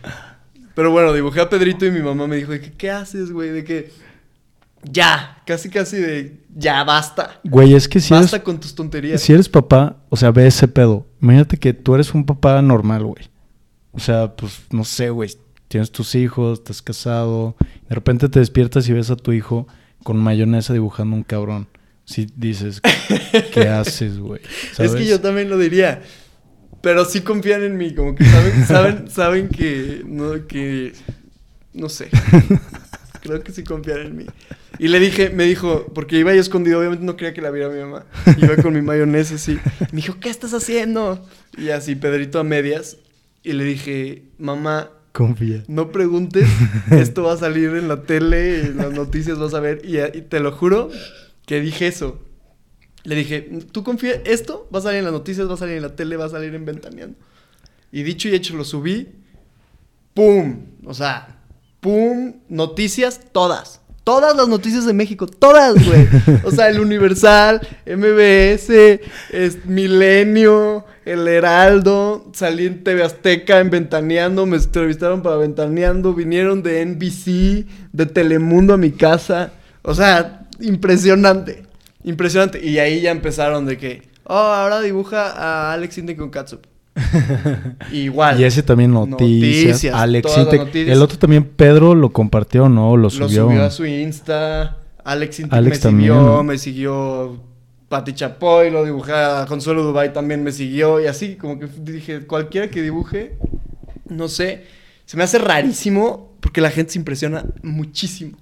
Pero 0.75 0.91
bueno, 0.91 1.13
dibujé 1.15 1.41
a 1.41 1.49
Pedrito 1.49 1.87
y 1.87 1.91
mi 1.91 2.01
mamá 2.01 2.27
me 2.27 2.37
dijo, 2.37 2.53
de 2.53 2.61
que, 2.61 2.73
¿qué 2.73 2.91
haces, 2.91 3.31
güey? 3.31 3.49
De 3.51 3.65
que 3.65 3.91
ya, 4.91 5.43
casi 5.47 5.71
casi 5.71 5.97
de 5.97 6.45
ya 6.55 6.85
basta. 6.85 7.41
Güey, 7.45 7.75
es 7.75 7.89
que 7.89 8.01
si 8.01 8.13
basta 8.13 8.37
eres, 8.37 8.45
con 8.45 8.61
tus 8.61 8.75
tonterías. 8.75 9.21
si 9.21 9.33
eres 9.33 9.49
papá, 9.49 9.97
o 10.09 10.17
sea, 10.17 10.31
ve 10.31 10.47
ese 10.47 10.69
pedo. 10.69 11.07
Imagínate 11.21 11.57
que 11.57 11.73
tú 11.73 11.95
eres 11.95 12.15
un 12.15 12.25
papá 12.25 12.61
normal, 12.63 13.05
güey. 13.05 13.29
O 13.93 13.99
sea, 13.99 14.35
pues, 14.35 14.63
no 14.71 14.85
sé, 14.85 15.11
güey. 15.11 15.31
Tienes 15.69 15.91
tus 15.91 16.15
hijos, 16.15 16.61
estás 16.61 16.83
casado. 16.83 17.57
De 17.89 17.95
repente 17.95 18.29
te 18.29 18.39
despiertas 18.39 18.89
y 18.89 18.93
ves 18.93 19.11
a 19.11 19.17
tu 19.17 19.33
hijo 19.33 19.67
con 20.03 20.19
mayonesa 20.19 20.73
dibujando 20.73 21.17
un 21.17 21.25
cabrón. 21.25 21.67
Si 22.05 22.27
dices, 22.37 22.81
¿qué 23.53 23.69
haces, 23.69 24.19
güey? 24.19 24.41
Es 24.79 24.95
que 24.95 25.07
yo 25.07 25.21
también 25.21 25.49
lo 25.49 25.59
diría. 25.59 26.03
Pero 26.83 27.07
sí 27.07 27.23
confían 27.23 27.63
en 27.63 27.79
mí, 27.79 27.95
como 27.95 28.15
que 28.15 28.25
saben, 28.27 28.67
saben, 28.67 29.11
saben 29.11 29.49
que 29.49 30.03
no, 30.07 30.47
que 30.47 30.93
no 31.73 31.89
sé. 31.89 32.11
Creo 33.25 33.43
que 33.43 33.53
sí 33.53 33.65
confían 33.65 34.01
en 34.01 34.17
mí. 34.17 34.27
Y 34.79 34.89
le 34.89 35.01
dije, 35.01 35.31
me 35.31 35.45
dijo, 35.45 35.87
porque 35.95 36.19
iba 36.19 36.35
yo 36.35 36.41
escondido, 36.41 36.79
obviamente 36.79 37.05
no 37.07 37.17
quería 37.17 37.33
que 37.33 37.41
la 37.41 37.51
viera 37.51 37.71
mi 37.71 37.81
mamá. 37.81 38.05
Iba 38.37 38.57
con 38.57 38.75
mi 38.75 38.83
mayonesa 38.83 39.37
así. 39.37 39.59
Me 39.93 39.97
dijo, 40.03 40.19
¿qué 40.21 40.29
estás 40.29 40.53
haciendo? 40.53 41.27
Y 41.57 41.71
así, 41.71 41.95
Pedrito 41.95 42.39
a 42.39 42.45
medias. 42.45 42.99
Y 43.43 43.55
le 43.55 43.65
dije, 43.65 44.25
mamá, 44.39 44.91
Confía. 45.13 45.63
no 45.69 45.91
preguntes, 45.91 46.47
esto 46.91 47.23
va 47.23 47.33
a 47.33 47.37
salir 47.39 47.71
en 47.71 47.89
la 47.89 48.03
tele, 48.03 48.61
en 48.67 48.77
las 48.77 48.93
noticias 48.93 49.39
vas 49.39 49.55
a 49.55 49.61
ver. 49.61 49.81
Y, 49.85 49.99
y 50.01 50.21
te 50.23 50.41
lo 50.41 50.53
juro 50.53 50.91
que 51.47 51.61
dije 51.63 51.87
eso. 51.87 52.21
Le 53.05 53.15
dije, 53.17 53.49
tú 53.73 53.85
confía, 53.85 54.21
esto 54.27 54.69
va 54.75 54.81
a 54.81 54.83
salir 54.83 54.99
en 54.99 55.05
las 55.05 55.13
noticias, 55.15 55.49
va 55.49 55.55
a 55.55 55.59
salir 55.59 55.77
en 55.77 55.83
la 55.83 55.97
tele, 55.97 56.17
va 56.17 56.27
a 56.27 56.31
salir 56.31 56.55
en 56.55 56.65
Ventaneando. 56.67 57.17
Y 57.91 58.03
dicho 58.03 58.29
y 58.29 58.35
hecho, 58.35 58.55
lo 58.57 58.65
subí. 58.65 59.09
¡Pum! 60.15 60.67
O 60.85 60.95
sea, 60.95 61.39
¡pum! 61.85 62.33
Noticias 62.49 63.21
todas. 63.31 63.83
Todas 64.05 64.35
las 64.35 64.49
noticias 64.49 64.87
de 64.87 64.95
México, 64.95 65.27
todas, 65.27 65.75
güey. 65.75 66.09
O 66.45 66.51
sea, 66.51 66.71
el 66.71 66.81
Universal, 66.81 67.61
MBS, 67.87 68.71
es 69.31 69.67
Milenio, 69.67 70.87
El 71.05 71.29
Heraldo, 71.29 72.31
salí 72.33 72.67
en 72.67 72.85
TV 72.85 73.03
Azteca, 73.03 73.61
en 73.61 73.69
Ventaneando, 73.69 74.47
me 74.47 74.57
entrevistaron 74.57 75.23
para 75.23 75.37
Ventaneando, 75.37 76.15
vinieron 76.15 76.63
de 76.63 76.87
NBC, 76.87 77.67
de 77.93 78.07
Telemundo 78.07 78.73
a 78.73 78.79
mi 78.79 78.91
casa. 78.91 79.53
O 79.83 79.95
sea, 79.95 80.47
impresionante, 80.61 81.65
impresionante. 82.03 82.65
Y 82.65 82.79
ahí 82.79 83.03
ya 83.03 83.11
empezaron 83.11 83.67
de 83.67 83.77
que, 83.77 84.09
oh, 84.25 84.35
ahora 84.35 84.81
dibuja 84.81 85.31
a 85.33 85.75
Alex 85.75 85.99
Intec 85.99 86.17
con 86.17 86.31
Katsup. 86.31 86.67
Igual. 87.93 88.41
Y 88.41 88.45
ese 88.45 88.63
también 88.63 88.93
noticias. 88.93 89.67
Noticias, 89.67 89.95
Alex 89.95 90.39
Intec. 90.39 90.61
noticias. 90.61 90.97
El 90.97 91.03
otro 91.03 91.19
también, 91.19 91.45
Pedro, 91.45 91.95
lo 91.95 92.13
compartió, 92.13 92.69
¿no? 92.69 92.97
Lo 92.97 93.05
Lo 93.05 93.11
subió. 93.11 93.51
a 93.63 93.71
su 93.71 93.85
Insta. 93.85 94.79
Alex 95.05 95.41
Intec 95.41 95.53
Alex 95.55 95.85
me 95.85 95.91
siguió, 95.91 96.15
también. 96.15 96.47
me 96.47 96.59
siguió 96.59 97.41
Pati 97.89 98.15
Chapoy, 98.15 98.71
lo 98.71 98.85
dibujé 98.85 99.13
a 99.13 99.45
Consuelo 99.47 99.83
Dubai 99.83 100.13
también 100.13 100.43
me 100.43 100.53
siguió. 100.53 101.01
Y 101.01 101.07
así, 101.07 101.37
como 101.37 101.59
que 101.59 101.67
dije, 101.67 102.27
cualquiera 102.27 102.69
que 102.69 102.81
dibuje, 102.81 103.37
no 104.09 104.29
sé. 104.29 104.65
Se 105.05 105.17
me 105.17 105.25
hace 105.25 105.39
rarísimo 105.39 106.33
porque 106.41 106.61
la 106.61 106.71
gente 106.71 106.93
se 106.93 106.99
impresiona 106.99 107.45
muchísimo. 107.63 108.39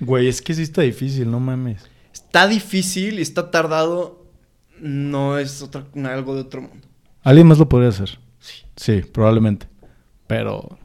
Güey, 0.00 0.28
es 0.28 0.42
que 0.42 0.52
sí 0.52 0.62
está 0.62 0.82
difícil, 0.82 1.30
no 1.30 1.40
mames. 1.40 1.84
Está 2.12 2.46
difícil 2.46 3.18
y 3.18 3.22
está 3.22 3.50
tardado. 3.50 4.26
No 4.80 5.38
es 5.38 5.62
otra, 5.62 5.86
algo 6.04 6.34
de 6.34 6.40
otro 6.42 6.62
mundo. 6.62 6.88
Alguien 7.22 7.46
más 7.46 7.58
lo 7.58 7.68
podría 7.68 7.88
hacer. 7.90 8.18
Sí. 8.40 8.62
Sí, 8.76 9.02
probablemente. 9.12 9.66
Pero. 10.26 10.78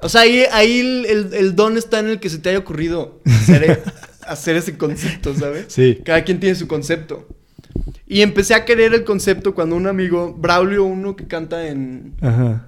O 0.00 0.08
sea, 0.08 0.20
ahí, 0.22 0.44
ahí 0.52 0.78
el, 0.80 1.06
el- 1.06 1.34
el 1.34 1.56
don 1.56 1.76
está 1.76 1.98
en 1.98 2.08
el 2.08 2.20
que 2.20 2.30
se 2.30 2.38
te 2.38 2.50
haya 2.50 2.58
ocurrido 2.58 3.20
hacer, 3.26 3.82
hacer 4.26 4.56
ese 4.56 4.78
concepto, 4.78 5.34
¿sabes? 5.34 5.66
Sí. 5.68 5.98
Cada 6.04 6.22
quien 6.24 6.38
tiene 6.38 6.54
su 6.54 6.68
concepto. 6.68 7.26
Y 8.06 8.22
empecé 8.22 8.54
a 8.54 8.64
querer 8.64 8.94
el 8.94 9.04
concepto 9.04 9.54
cuando 9.54 9.74
un 9.76 9.86
amigo, 9.86 10.34
Braulio, 10.38 10.84
uno 10.84 11.16
que 11.16 11.26
canta 11.26 11.66
en, 11.68 12.14
Ajá. 12.20 12.64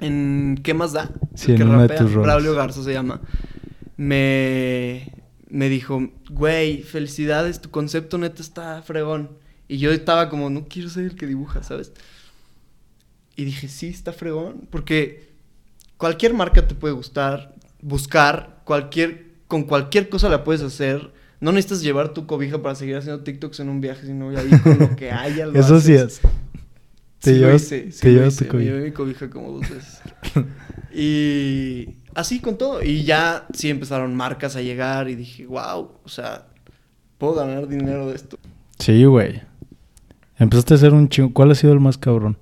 en 0.00 0.58
¿Qué 0.62 0.72
más 0.72 0.92
da? 0.92 1.10
Sí, 1.34 1.50
El 1.52 1.56
que 1.58 1.62
en 1.64 1.68
una 1.70 1.86
de 1.86 1.96
rapea. 1.96 2.16
Braulio 2.22 2.54
Garza 2.54 2.82
se 2.82 2.92
llama. 2.92 3.20
Me, 3.96 5.12
me 5.50 5.68
dijo, 5.68 6.10
güey, 6.30 6.82
felicidades, 6.82 7.60
tu 7.60 7.70
concepto 7.70 8.16
neta 8.18 8.40
está 8.40 8.82
fregón. 8.82 9.30
Y 9.68 9.78
yo 9.78 9.92
estaba 9.92 10.28
como, 10.30 10.48
no 10.50 10.66
quiero 10.68 10.88
ser 10.88 11.04
el 11.04 11.14
que 11.14 11.26
dibuja, 11.26 11.62
¿sabes? 11.62 11.92
Y 13.36 13.44
dije, 13.44 13.68
sí, 13.68 13.88
está 13.88 14.12
fregón. 14.12 14.66
Porque 14.70 15.28
cualquier 15.96 16.34
marca 16.34 16.66
te 16.66 16.74
puede 16.74 16.94
gustar, 16.94 17.54
buscar, 17.82 18.60
cualquier, 18.64 19.26
con 19.46 19.64
cualquier 19.64 20.08
cosa 20.08 20.28
la 20.28 20.42
puedes 20.42 20.62
hacer. 20.62 21.12
No 21.40 21.52
necesitas 21.52 21.82
llevar 21.82 22.14
tu 22.14 22.26
cobija 22.26 22.60
para 22.62 22.74
seguir 22.74 22.96
haciendo 22.96 23.22
TikToks 23.22 23.60
en 23.60 23.68
un 23.68 23.80
viaje, 23.80 24.06
sino 24.06 24.30
ahí 24.30 24.48
con 24.62 24.78
lo 24.78 24.96
que 24.96 25.12
haya. 25.12 25.46
Lo 25.46 25.58
Eso 25.60 25.80
sí 25.80 25.92
es. 25.92 26.20
Te 27.20 27.32
Sí 27.34 27.38
llevas- 27.38 27.62
hice, 27.62 27.92
sí 27.92 28.00
te 28.00 28.08
lo 28.08 28.14
llevas 28.20 28.34
hice, 28.34 28.44
tu 28.46 28.56
me 28.56 28.64
llevé 28.64 28.84
mi 28.86 28.92
cobija 28.92 29.28
como 29.28 29.52
dos 29.52 29.68
veces. 29.68 30.00
y 30.92 31.96
así 32.14 32.40
con 32.40 32.56
todo. 32.58 32.82
Y 32.82 33.04
ya 33.04 33.46
sí 33.52 33.70
empezaron 33.70 34.14
marcas 34.14 34.56
a 34.56 34.62
llegar 34.62 35.08
y 35.08 35.14
dije, 35.14 35.46
wow, 35.46 35.92
o 36.02 36.08
sea, 36.08 36.46
puedo 37.18 37.34
ganar 37.34 37.68
dinero 37.68 38.08
de 38.08 38.16
esto. 38.16 38.38
Sí, 38.78 39.04
güey. 39.04 39.42
Empezaste 40.38 40.74
a 40.74 40.76
hacer 40.76 40.92
un 40.94 41.08
chingo. 41.08 41.32
¿Cuál 41.32 41.50
ha 41.50 41.54
sido 41.54 41.72
el 41.72 41.80
más 41.80 41.98
cabrón? 41.98 42.36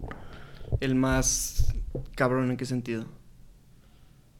El 0.81 0.95
más 0.95 1.75
cabrón, 2.15 2.51
¿en 2.51 2.57
qué 2.57 2.65
sentido? 2.67 3.07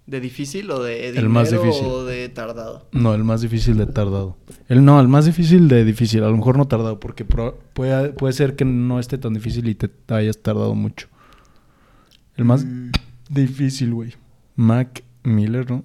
¿De 0.07 0.21
difícil 0.21 0.71
o 0.71 0.83
de 0.83 0.97
dinero 1.07 1.21
El 1.21 1.29
más 1.31 1.51
difícil. 1.51 1.85
o 1.85 2.05
de 2.05 2.29
tardado? 2.29 2.87
No, 2.92 3.14
el 3.14 3.25
más 3.25 3.40
difícil 3.40 3.77
de 3.77 3.87
tardado. 3.87 4.37
El 4.69 4.85
no, 4.85 5.01
el 5.01 5.09
más 5.09 5.25
difícil 5.25 5.66
de 5.69 5.85
difícil. 5.85 6.23
A 6.23 6.29
lo 6.29 6.37
mejor 6.37 6.57
no 6.57 6.69
tardado, 6.69 7.01
porque 7.01 7.25
pro- 7.25 7.59
puede, 7.73 8.11
puede 8.12 8.33
ser 8.33 8.55
que 8.55 8.64
no 8.64 9.01
esté 9.01 9.19
tan 9.19 9.35
difícil 9.35 9.66
y 9.69 9.75
te 9.75 9.90
hayas 10.14 10.38
tardado 10.38 10.75
mucho. 10.77 11.09
El 12.37 12.45
más 12.45 12.64
Mm, 12.64 12.90
difícil, 13.31 13.95
güey. 13.95 14.14
Mac 14.55 15.03
Miller, 15.25 15.69
¿no? 15.71 15.85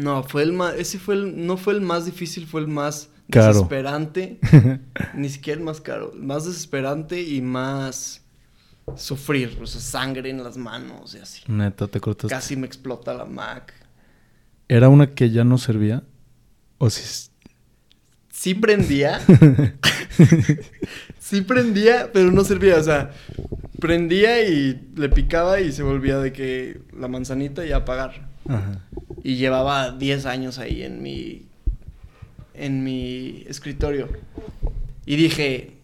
no, 0.00 0.22
fue 0.22 0.42
el 0.42 0.52
más, 0.52 0.74
ese 0.76 0.98
fue 0.98 1.14
el, 1.16 1.46
no 1.46 1.56
fue 1.56 1.74
el 1.74 1.80
más 1.82 2.06
difícil, 2.06 2.46
fue 2.46 2.60
el 2.62 2.68
más 2.68 3.10
Caro. 3.30 3.54
desesperante. 3.54 4.38
Ni 5.14 5.28
siquiera 5.28 5.58
el 5.58 5.64
más 5.64 5.80
caro, 5.80 6.12
más 6.14 6.44
desesperante 6.44 7.22
y 7.22 7.40
más 7.40 8.22
sufrir, 8.96 9.58
o 9.62 9.66
sea, 9.66 9.80
sangre 9.80 10.30
en 10.30 10.42
las 10.42 10.56
manos 10.56 11.14
y 11.14 11.18
así. 11.18 11.42
Neta, 11.46 11.86
te 11.86 12.00
cortaste. 12.00 12.34
Casi 12.34 12.56
me 12.56 12.66
explota 12.66 13.14
la 13.14 13.24
Mac. 13.24 13.72
¿Era 14.68 14.88
una 14.88 15.14
que 15.14 15.30
ya 15.30 15.44
no 15.44 15.58
servía? 15.58 16.02
¿O 16.78 16.90
si... 16.90 17.30
Sí 18.30 18.54
prendía. 18.54 19.20
sí 21.18 21.42
prendía, 21.42 22.10
pero 22.12 22.30
no 22.32 22.44
servía. 22.44 22.76
O 22.76 22.82
sea, 22.82 23.10
prendía 23.78 24.42
y 24.48 24.88
le 24.96 25.08
picaba 25.08 25.60
y 25.60 25.72
se 25.72 25.82
volvía 25.82 26.18
de 26.18 26.32
que 26.32 26.80
la 26.96 27.08
manzanita 27.08 27.64
y 27.64 27.72
a 27.72 27.78
apagar. 27.78 28.28
Ajá. 28.48 28.80
Y 29.22 29.36
llevaba 29.36 29.92
10 29.92 30.26
años 30.26 30.58
ahí 30.58 30.82
en 30.82 31.02
mi. 31.02 31.46
En 32.54 32.84
mi 32.84 33.44
escritorio. 33.48 34.08
Y 35.06 35.16
dije. 35.16 35.78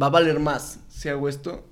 Va 0.00 0.06
a 0.06 0.10
valer 0.10 0.38
más 0.40 0.80
si 0.88 1.08
hago 1.08 1.28
esto 1.28 1.66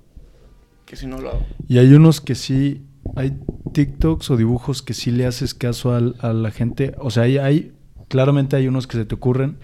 que 0.85 0.95
si 0.95 1.05
no 1.05 1.19
lo 1.21 1.29
hago. 1.29 1.45
Y 1.67 1.77
hay 1.77 1.93
unos 1.93 2.21
que 2.21 2.33
sí, 2.33 2.81
hay 3.15 3.37
TikToks 3.73 4.31
o 4.31 4.37
dibujos 4.37 4.81
que 4.81 4.93
sí 4.95 5.11
le 5.11 5.25
haces 5.27 5.53
caso 5.53 5.93
al- 5.93 6.15
a, 6.19 6.33
la 6.33 6.49
gente. 6.51 6.95
O 6.97 7.11
sea, 7.11 7.23
hay, 7.23 7.37
hay- 7.37 7.73
claramente 8.07 8.55
hay 8.55 8.67
unos 8.67 8.87
que 8.87 8.97
se 8.97 9.05
te 9.05 9.13
ocurren, 9.15 9.57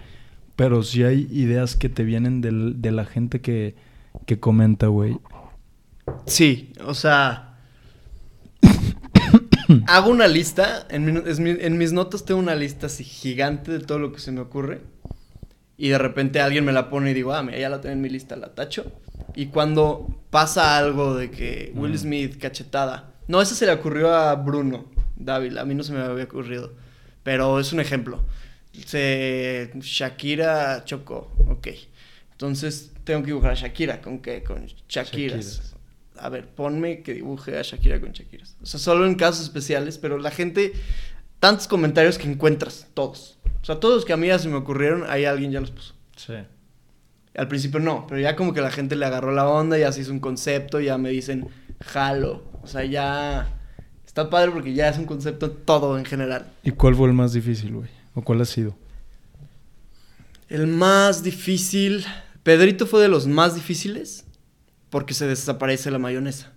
pero 0.56 0.84
sí 0.84 1.04
hay 1.04 1.28
ideas 1.32 1.76
que 1.76 1.90
te 1.90 2.04
vienen 2.04 2.42
del- 2.42 2.82
de 2.82 2.92
la 2.92 3.06
gente 3.06 3.42
que, 3.42 3.76
que 4.28 4.40
comenta, 4.40 4.88
güey. 4.88 5.18
Sí, 6.28 6.74
o 6.86 6.94
sea. 6.94 7.53
hago 9.88 10.10
una 10.10 10.28
lista. 10.28 10.86
En, 10.90 11.06
mi- 11.44 11.70
mis 11.78 11.94
notas 11.94 12.26
tengo 12.26 12.40
una 12.40 12.56
lista 12.56 12.88
así 12.88 13.04
gigante 13.04 13.72
de 13.72 13.80
todo 13.80 14.00
lo 14.00 14.12
que 14.12 14.20
se 14.20 14.32
me 14.32 14.42
ocurre. 14.42 14.82
Y 15.78 15.90
de 15.90 15.98
repente 15.98 16.40
alguien 16.40 16.66
me 16.66 16.72
la 16.72 16.90
pone 16.90 17.12
y 17.12 17.14
digo, 17.14 17.34
ah, 17.34 17.42
mira, 17.44 17.58
ya 17.58 17.70
la 17.70 17.82
tengo 17.82 17.94
en 17.94 18.02
mi 18.02 18.10
lista, 18.10 18.36
la 18.36 18.54
tacho. 18.54 18.92
Y 19.36 19.48
cuando 19.48 20.08
pasa 20.30 20.78
algo 20.78 21.16
de 21.16 21.32
que 21.32 21.72
Will. 21.76 21.98
Smith, 21.98 22.38
cachetada. 22.40 23.12
No, 23.28 23.42
eso 23.42 23.56
se 23.56 23.66
le 23.66 23.72
ocurrió 23.72 24.14
a 24.14 24.36
Bruno 24.36 24.86
Dávila, 25.16 25.62
a 25.62 25.66
mí 25.66 25.74
no 25.76 25.84
se 25.84 25.94
me 25.94 26.00
había 26.02 26.26
ocurrido. 26.26 26.74
Pero 27.24 27.60
es 27.60 27.74
un 27.74 27.80
ejemplo. 27.80 28.24
Se, 28.86 29.72
Shakira 29.80 30.84
chocó, 30.86 31.32
ok. 31.50 31.68
Entonces 32.32 32.92
tengo 33.04 33.22
que 33.22 33.28
dibujar 33.28 33.52
a 33.52 33.56
Shakira, 33.56 34.02
¿con 34.02 34.20
qué? 34.20 34.44
Con 34.44 34.66
Shakiras. 34.90 35.46
Shakiras. 35.46 35.73
A 36.24 36.30
ver, 36.30 36.48
ponme 36.48 37.02
que 37.02 37.14
dibuje 37.14 37.58
a 37.60 37.64
Shakira 37.64 38.00
con 38.00 38.14
Shakiras. 38.14 38.56
O 38.62 38.66
sea, 38.66 38.80
solo 38.80 39.06
en 39.06 39.16
casos 39.16 39.44
especiales, 39.44 39.98
pero 39.98 40.18
la 40.18 40.32
gente, 40.32 40.72
tantos 41.42 41.68
comentarios 41.68 42.18
que 42.18 42.30
encuentras, 42.30 42.88
todos. 42.94 43.38
O 43.62 43.66
sea, 43.66 43.82
todos 43.82 43.96
los 43.96 44.06
que 44.06 44.14
a 44.14 44.18
mí 44.18 44.28
ya 44.28 44.40
se 44.40 44.48
me 44.48 44.56
ocurrieron, 44.56 45.04
ahí 45.10 45.26
alguien 45.26 45.52
ya 45.52 45.60
los 45.60 45.72
puso. 45.72 45.96
Sí. 46.16 46.36
Al 47.36 47.50
principio 47.50 47.82
no, 47.82 48.08
pero 48.08 48.22
ya 48.22 48.38
como 48.38 48.54
que 48.54 48.62
la 48.62 48.72
gente 48.72 48.96
le 48.96 49.06
agarró 49.06 49.34
la 49.34 49.50
onda, 49.50 49.78
ya 49.78 49.92
se 49.92 50.00
hizo 50.00 50.14
un 50.14 50.22
concepto, 50.22 50.80
ya 50.80 50.98
me 50.98 51.10
dicen, 51.10 51.50
jalo. 51.82 52.46
O 52.62 52.68
sea, 52.68 52.86
ya 52.86 53.60
está 54.06 54.30
padre 54.30 54.52
porque 54.52 54.74
ya 54.74 54.88
es 54.88 54.98
un 54.98 55.06
concepto 55.06 55.52
todo 55.52 55.98
en 55.98 56.06
general. 56.06 56.54
¿Y 56.64 56.72
cuál 56.72 56.96
fue 56.96 57.10
el 57.10 57.14
más 57.14 57.34
difícil, 57.34 57.74
güey? 57.74 57.90
¿O 58.16 58.22
cuál 58.22 58.40
ha 58.40 58.46
sido? 58.46 58.78
El 60.48 60.68
más 60.68 61.22
difícil. 61.22 62.06
Pedrito 62.44 62.88
fue 62.88 63.02
de 63.02 63.10
los 63.10 63.28
más 63.28 63.56
difíciles 63.56 64.24
porque 64.94 65.16
se 65.16 65.26
desaparece 65.26 65.90
la 65.90 65.98
mayonesa. 65.98 66.54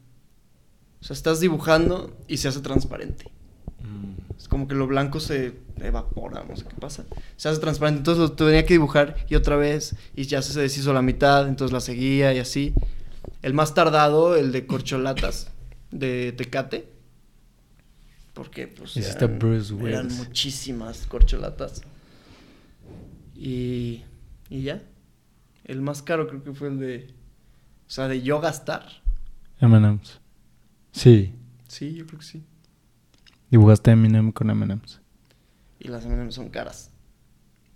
O 1.00 1.04
sea, 1.04 1.14
estás 1.14 1.40
dibujando 1.40 2.14
y 2.28 2.36
se 2.36 2.48
hace 2.48 2.60
transparente. 2.60 3.30
Es 4.36 4.46
como 4.46 4.68
que 4.68 4.74
lo 4.74 4.86
blanco 4.86 5.20
se 5.20 5.54
evapora, 5.80 6.44
no 6.44 6.54
sé 6.54 6.66
qué 6.68 6.74
pasa. 6.78 7.06
Se 7.38 7.48
hace 7.48 7.62
transparente, 7.62 8.00
entonces 8.00 8.20
lo 8.20 8.32
tenía 8.32 8.66
que 8.66 8.74
dibujar 8.74 9.16
y 9.30 9.36
otra 9.36 9.56
vez, 9.56 9.96
y 10.14 10.24
ya 10.24 10.42
se 10.42 10.60
deshizo 10.60 10.92
la 10.92 11.00
mitad, 11.00 11.48
entonces 11.48 11.72
la 11.72 11.80
seguía 11.80 12.34
y 12.34 12.38
así. 12.38 12.74
El 13.40 13.54
más 13.54 13.72
tardado, 13.72 14.36
el 14.36 14.52
de 14.52 14.66
corcholatas 14.66 15.48
de 15.90 16.32
Tecate. 16.32 16.92
Porque 18.34 18.68
pues 18.68 18.98
eran, 18.98 19.38
Bruce 19.38 19.74
eran 19.82 20.14
muchísimas 20.14 21.06
corcholatas. 21.06 21.80
Y, 23.34 24.04
y 24.50 24.60
ya. 24.60 24.82
El 25.64 25.80
más 25.80 26.02
caro 26.02 26.28
creo 26.28 26.44
que 26.44 26.52
fue 26.52 26.68
el 26.68 26.78
de... 26.78 27.16
O 27.86 27.90
sea, 27.90 28.08
de 28.08 28.22
yo 28.22 28.40
gastar. 28.40 28.84
M&M's. 29.60 30.20
Sí. 30.92 31.34
Sí, 31.68 31.94
yo 31.94 32.06
creo 32.06 32.18
que 32.18 32.24
sí. 32.24 32.44
Dibujaste 33.50 33.90
Eminem 33.92 34.32
con 34.32 34.50
M&M's. 34.50 35.00
Y 35.78 35.88
las 35.88 36.04
M&M's 36.04 36.34
son 36.34 36.48
caras. 36.48 36.90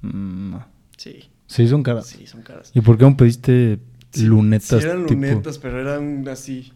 Mm, 0.03 0.51
no. 0.51 0.67
Sí, 0.97 1.31
Sí, 1.47 1.67
son 1.69 1.83
caras. 1.83 2.07
sí, 2.07 2.27
son 2.27 2.43
caras. 2.43 2.71
¿Y 2.75 2.81
por 2.81 2.97
qué 2.99 3.05
no 3.05 3.17
pediste 3.17 3.79
Sí, 4.13 4.25
lunetas? 4.25 4.69
Sí, 4.83 4.87
eran 4.89 5.07
tipo- 5.07 5.15
lunetas, 5.21 5.59
pero 5.59 5.81
eran 5.81 6.27
así. 6.29 6.73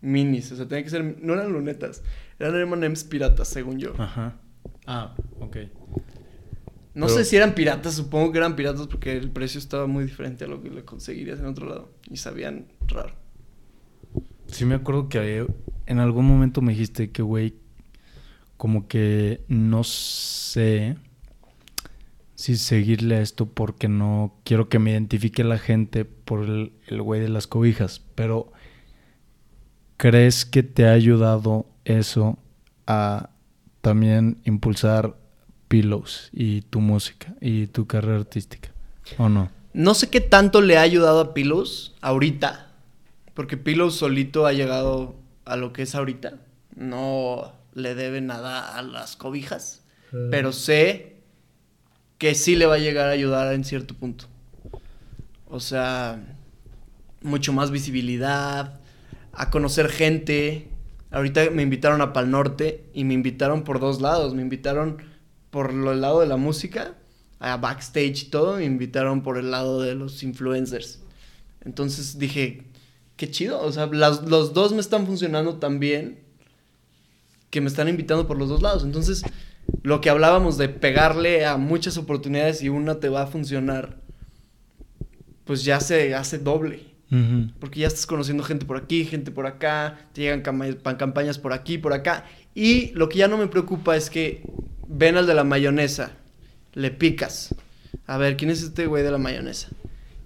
Minis. 0.00 0.52
O 0.52 0.56
sea, 0.56 0.66
tenían 0.68 0.84
que 0.84 0.90
ser. 0.90 1.22
No 1.22 1.32
eran 1.34 1.52
lunetas. 1.52 2.02
Eran 2.38 2.54
M&M's 2.60 3.04
piratas, 3.04 3.48
según 3.48 3.78
yo. 3.78 3.94
Ajá. 3.98 4.36
Ah, 4.86 5.14
ok. 5.40 5.56
No 6.98 7.06
Pero- 7.06 7.18
sé 7.18 7.24
si 7.24 7.36
eran 7.36 7.54
piratas, 7.54 7.94
supongo 7.94 8.32
que 8.32 8.38
eran 8.38 8.56
piratas 8.56 8.88
porque 8.88 9.16
el 9.16 9.30
precio 9.30 9.60
estaba 9.60 9.86
muy 9.86 10.02
diferente 10.02 10.44
a 10.44 10.48
lo 10.48 10.60
que 10.60 10.68
le 10.68 10.84
conseguirías 10.84 11.38
en 11.38 11.46
otro 11.46 11.68
lado. 11.68 11.92
Y 12.10 12.16
sabían 12.16 12.66
raro. 12.88 13.14
Sí 14.48 14.64
me 14.64 14.74
acuerdo 14.74 15.08
que 15.08 15.46
en 15.86 15.98
algún 16.00 16.26
momento 16.26 16.60
me 16.60 16.72
dijiste 16.72 17.10
que, 17.12 17.22
güey, 17.22 17.54
como 18.56 18.88
que 18.88 19.44
no 19.46 19.84
sé 19.84 20.96
si 22.34 22.56
seguirle 22.56 23.16
a 23.16 23.20
esto 23.20 23.46
porque 23.46 23.88
no 23.88 24.34
quiero 24.42 24.68
que 24.68 24.80
me 24.80 24.90
identifique 24.90 25.44
la 25.44 25.58
gente 25.58 26.04
por 26.04 26.42
el 26.44 26.72
el 26.88 27.00
güey 27.00 27.20
de 27.20 27.28
las 27.28 27.46
cobijas. 27.46 28.00
Pero, 28.16 28.50
¿crees 29.98 30.44
que 30.44 30.64
te 30.64 30.86
ha 30.86 30.92
ayudado 30.92 31.66
eso 31.84 32.38
a 32.88 33.30
también 33.82 34.38
impulsar 34.44 35.16
Pillows 35.68 36.30
y 36.32 36.62
tu 36.62 36.80
música 36.80 37.34
y 37.40 37.66
tu 37.68 37.86
carrera 37.86 38.18
artística? 38.18 38.70
¿O 39.18 39.28
no? 39.28 39.50
No 39.72 39.94
sé 39.94 40.10
qué 40.10 40.20
tanto 40.20 40.60
le 40.60 40.76
ha 40.78 40.82
ayudado 40.82 41.20
a 41.20 41.34
Pillows 41.34 41.94
ahorita. 42.00 42.72
Porque 43.34 43.56
Pillows 43.56 43.94
solito 43.94 44.46
ha 44.46 44.52
llegado 44.52 45.14
a 45.44 45.56
lo 45.56 45.72
que 45.72 45.82
es 45.82 45.94
ahorita. 45.94 46.38
No 46.74 47.52
le 47.74 47.94
debe 47.94 48.20
nada 48.20 48.76
a 48.76 48.82
las 48.82 49.16
cobijas. 49.16 49.82
Pero 50.30 50.52
sé 50.52 51.16
que 52.16 52.34
sí 52.34 52.56
le 52.56 52.66
va 52.66 52.74
a 52.74 52.78
llegar 52.78 53.08
a 53.08 53.12
ayudar 53.12 53.52
en 53.52 53.64
cierto 53.64 53.94
punto. 53.94 54.24
O 55.46 55.60
sea, 55.60 56.20
mucho 57.22 57.52
más 57.52 57.70
visibilidad, 57.70 58.80
a 59.32 59.50
conocer 59.50 59.88
gente. 59.88 60.68
Ahorita 61.10 61.50
me 61.50 61.62
invitaron 61.62 62.00
a 62.00 62.12
Pal 62.12 62.30
Norte 62.30 62.84
y 62.92 63.04
me 63.04 63.14
invitaron 63.14 63.64
por 63.64 63.80
dos 63.80 64.00
lados. 64.00 64.34
Me 64.34 64.42
invitaron 64.42 64.98
por 65.50 65.72
lo- 65.72 65.92
el 65.92 66.00
lado 66.00 66.20
de 66.20 66.26
la 66.26 66.36
música, 66.36 66.94
a 67.40 67.56
backstage 67.56 68.24
y 68.24 68.30
todo, 68.30 68.56
me 68.56 68.64
invitaron 68.64 69.22
por 69.22 69.38
el 69.38 69.50
lado 69.50 69.80
de 69.80 69.94
los 69.94 70.22
influencers. 70.22 71.00
Entonces 71.64 72.18
dije, 72.18 72.64
qué 73.16 73.30
chido, 73.30 73.60
o 73.60 73.72
sea, 73.72 73.86
las- 73.86 74.22
los 74.28 74.54
dos 74.54 74.72
me 74.72 74.80
están 74.80 75.06
funcionando 75.06 75.54
tan 75.56 75.78
bien 75.80 76.18
que 77.50 77.60
me 77.60 77.68
están 77.68 77.88
invitando 77.88 78.26
por 78.26 78.38
los 78.38 78.48
dos 78.48 78.60
lados. 78.62 78.84
Entonces, 78.84 79.22
lo 79.82 80.00
que 80.00 80.10
hablábamos 80.10 80.58
de 80.58 80.68
pegarle 80.68 81.46
a 81.46 81.56
muchas 81.56 81.96
oportunidades 81.96 82.62
y 82.62 82.68
una 82.68 83.00
te 83.00 83.08
va 83.08 83.22
a 83.22 83.26
funcionar, 83.26 83.96
pues 85.44 85.64
ya 85.64 85.80
se 85.80 86.14
hace 86.14 86.38
doble. 86.38 86.88
Ujú. 87.10 87.50
Porque 87.58 87.80
ya 87.80 87.86
estás 87.86 88.04
conociendo 88.04 88.44
gente 88.44 88.66
por 88.66 88.76
aquí, 88.76 89.04
gente 89.06 89.30
por 89.30 89.46
acá, 89.46 89.98
te 90.12 90.22
llegan 90.22 90.42
campañas 90.42 91.38
por 91.38 91.54
aquí, 91.54 91.78
por 91.78 91.94
acá. 91.94 92.26
Y 92.54 92.90
lo 92.92 93.08
que 93.08 93.18
ya 93.18 93.28
no 93.28 93.38
me 93.38 93.46
preocupa 93.46 93.96
es 93.96 94.10
que 94.10 94.42
ven 94.88 95.16
al 95.16 95.26
de 95.26 95.34
la 95.34 95.44
mayonesa, 95.44 96.12
le 96.72 96.90
picas. 96.90 97.54
A 98.06 98.16
ver, 98.16 98.36
¿quién 98.36 98.50
es 98.50 98.62
este 98.62 98.86
güey 98.86 99.02
de 99.02 99.10
la 99.10 99.18
mayonesa? 99.18 99.68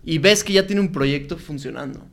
Y 0.05 0.19
ves 0.19 0.45
que 0.45 0.53
ya 0.53 0.67
tiene 0.67 0.81
un 0.81 0.93
proyecto 0.93 1.37
funcionando. 1.37 2.07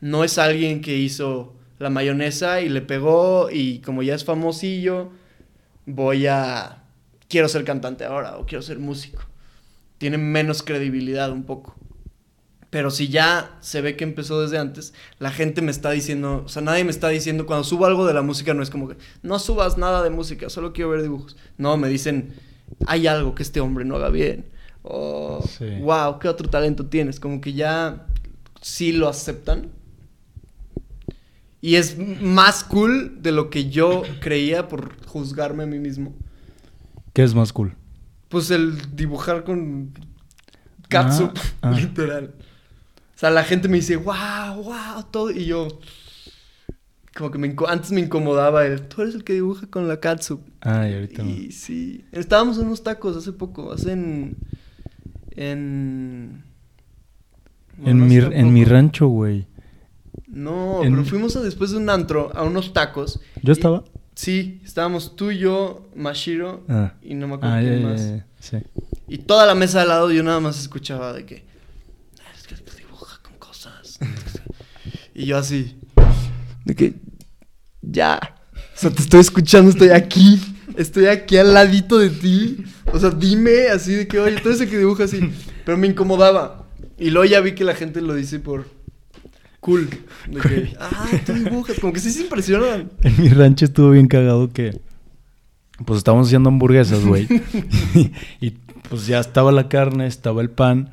No 0.00 0.24
es 0.24 0.38
alguien 0.38 0.80
que 0.80 0.96
hizo 0.96 1.54
la 1.78 1.90
mayonesa 1.90 2.60
y 2.60 2.68
le 2.68 2.80
pegó 2.80 3.50
y 3.50 3.80
como 3.80 4.02
ya 4.02 4.14
es 4.14 4.24
famosillo, 4.24 5.12
voy 5.86 6.26
a... 6.26 6.82
Quiero 7.28 7.48
ser 7.48 7.64
cantante 7.64 8.04
ahora 8.04 8.36
o 8.36 8.46
quiero 8.46 8.62
ser 8.62 8.78
músico. 8.78 9.22
Tiene 9.98 10.18
menos 10.18 10.62
credibilidad 10.62 11.30
un 11.30 11.44
poco. 11.44 11.76
Pero 12.72 12.90
si 12.90 13.08
ya 13.08 13.58
se 13.60 13.82
ve 13.82 13.96
que 13.96 14.04
empezó 14.04 14.40
desde 14.40 14.56
antes, 14.56 14.94
la 15.18 15.30
gente 15.30 15.60
me 15.60 15.70
está 15.70 15.90
diciendo, 15.90 16.42
o 16.46 16.48
sea, 16.48 16.62
nadie 16.62 16.84
me 16.84 16.90
está 16.90 17.10
diciendo, 17.10 17.44
cuando 17.44 17.64
subo 17.64 17.84
algo 17.84 18.06
de 18.06 18.14
la 18.14 18.22
música 18.22 18.54
no 18.54 18.62
es 18.62 18.70
como 18.70 18.88
que, 18.88 18.96
no 19.22 19.38
subas 19.38 19.76
nada 19.76 20.02
de 20.02 20.08
música, 20.08 20.48
solo 20.48 20.72
quiero 20.72 20.88
ver 20.88 21.02
dibujos. 21.02 21.36
No, 21.58 21.76
me 21.76 21.90
dicen, 21.90 22.32
hay 22.86 23.06
algo 23.06 23.34
que 23.34 23.42
este 23.42 23.60
hombre 23.60 23.84
no 23.84 23.96
haga 23.96 24.08
bien. 24.08 24.46
O, 24.82 25.44
Sí. 25.46 25.66
wow, 25.82 26.18
¿qué 26.18 26.28
otro 26.28 26.48
talento 26.48 26.86
tienes? 26.86 27.20
Como 27.20 27.42
que 27.42 27.52
ya 27.52 28.06
sí 28.62 28.92
lo 28.92 29.06
aceptan. 29.06 29.68
Y 31.60 31.74
es 31.76 31.98
más 31.98 32.64
cool 32.64 33.18
de 33.22 33.32
lo 33.32 33.50
que 33.50 33.68
yo 33.68 34.02
creía 34.22 34.66
por 34.68 34.96
juzgarme 35.04 35.64
a 35.64 35.66
mí 35.66 35.78
mismo. 35.78 36.14
¿Qué 37.12 37.22
es 37.22 37.34
más 37.34 37.52
cool? 37.52 37.74
Pues 38.30 38.50
el 38.50 38.96
dibujar 38.96 39.44
con 39.44 39.92
catsup, 40.88 41.36
Ah, 41.60 41.68
ah. 41.68 41.70
literal. 41.78 42.32
O 43.22 43.24
sea, 43.24 43.30
la 43.30 43.44
gente 43.44 43.68
me 43.68 43.76
dice, 43.76 43.94
wow, 43.94 44.64
wow, 44.64 45.04
todo. 45.12 45.30
Y 45.30 45.44
yo, 45.44 45.68
como 47.16 47.30
que 47.30 47.38
me 47.38 47.54
antes 47.68 47.92
me 47.92 48.00
incomodaba 48.00 48.66
el, 48.66 48.82
tú 48.88 49.02
eres 49.02 49.14
el 49.14 49.22
que 49.22 49.32
dibuja 49.34 49.68
con 49.68 49.86
la 49.86 50.00
catsup. 50.00 50.40
Ah, 50.60 50.88
y 50.88 50.94
ahorita 50.94 51.22
no. 51.22 51.30
Y 51.30 51.52
sí, 51.52 52.04
estábamos 52.10 52.58
en 52.58 52.66
unos 52.66 52.82
tacos 52.82 53.16
hace 53.16 53.32
poco, 53.32 53.70
hace 53.72 53.92
en... 53.92 54.36
En... 55.36 56.44
En, 57.84 58.06
mi, 58.08 58.16
en 58.16 58.52
mi 58.52 58.64
rancho, 58.64 59.06
güey. 59.06 59.46
No, 60.26 60.82
en- 60.82 60.92
pero 60.92 61.04
fuimos 61.04 61.36
a- 61.36 61.42
después 61.42 61.70
de 61.70 61.76
un 61.76 61.90
antro 61.90 62.32
a 62.34 62.42
unos 62.42 62.72
tacos. 62.72 63.20
¿Yo 63.42 63.52
Y- 63.52 63.56
estaba? 63.56 63.84
Sí, 64.16 64.60
estábamos 64.64 65.14
tú, 65.14 65.30
yo, 65.30 65.88
Mashiro 65.94 66.64
Ah. 66.68 66.94
y 67.02 67.14
no 67.14 67.28
me 67.28 67.34
acuerdo 67.36 67.54
Ah, 67.54 67.62
ya, 67.62 67.68
quién 67.70 67.82
más. 67.84 68.00
ya, 68.04 68.26
sí. 68.40 68.56
Y 69.06 69.18
toda 69.18 69.46
la 69.46 69.54
mesa 69.54 69.78
de 69.78 69.82
al 69.82 69.88
lado 69.90 70.10
yo 70.10 70.22
nada 70.24 70.40
más 70.40 70.60
escuchaba 70.60 71.12
de 71.12 71.24
que... 71.24 71.44
"Ah, 72.20 72.32
Es 72.36 72.46
que 72.46 72.54
dibuja 72.76 73.18
con 73.22 73.34
cosas. 73.38 73.91
y 75.14 75.26
yo 75.26 75.38
así... 75.38 75.76
De 76.64 76.74
que... 76.74 76.94
Ya. 77.80 78.20
O 78.54 78.78
sea, 78.78 78.90
te 78.90 79.02
estoy 79.02 79.20
escuchando, 79.20 79.70
estoy 79.70 79.90
aquí. 79.90 80.40
Estoy 80.76 81.06
aquí 81.06 81.36
al 81.36 81.52
ladito 81.52 81.98
de 81.98 82.10
ti. 82.10 82.64
O 82.92 82.98
sea, 82.98 83.10
dime 83.10 83.68
así 83.68 83.94
de 83.94 84.06
que, 84.06 84.18
oye, 84.18 84.40
tú 84.40 84.48
eres 84.48 84.60
el 84.60 84.70
que 84.70 84.78
dibuja 84.78 85.04
así. 85.04 85.30
Pero 85.64 85.76
me 85.76 85.86
incomodaba. 85.86 86.66
Y 86.98 87.10
luego 87.10 87.24
ya 87.24 87.40
vi 87.40 87.52
que 87.52 87.64
la 87.64 87.74
gente 87.74 88.00
lo 88.00 88.14
dice 88.14 88.38
por... 88.38 88.66
Cool. 89.60 89.88
De 90.28 90.40
que, 90.40 90.76
ah, 90.80 91.08
tú 91.24 91.32
dibujas. 91.34 91.78
Como 91.78 91.92
que 91.92 92.00
sí 92.00 92.10
se 92.10 92.22
impresionan. 92.22 92.90
En 93.02 93.22
mi 93.22 93.28
rancho 93.28 93.64
estuvo 93.64 93.90
bien 93.90 94.08
cagado 94.08 94.52
que... 94.52 94.80
Pues 95.84 95.98
estábamos 95.98 96.28
haciendo 96.28 96.48
hamburguesas, 96.48 97.04
güey. 97.04 97.26
y 98.40 98.50
pues 98.88 99.06
ya 99.06 99.20
estaba 99.20 99.50
la 99.52 99.68
carne, 99.68 100.06
estaba 100.06 100.42
el 100.42 100.50
pan. 100.50 100.90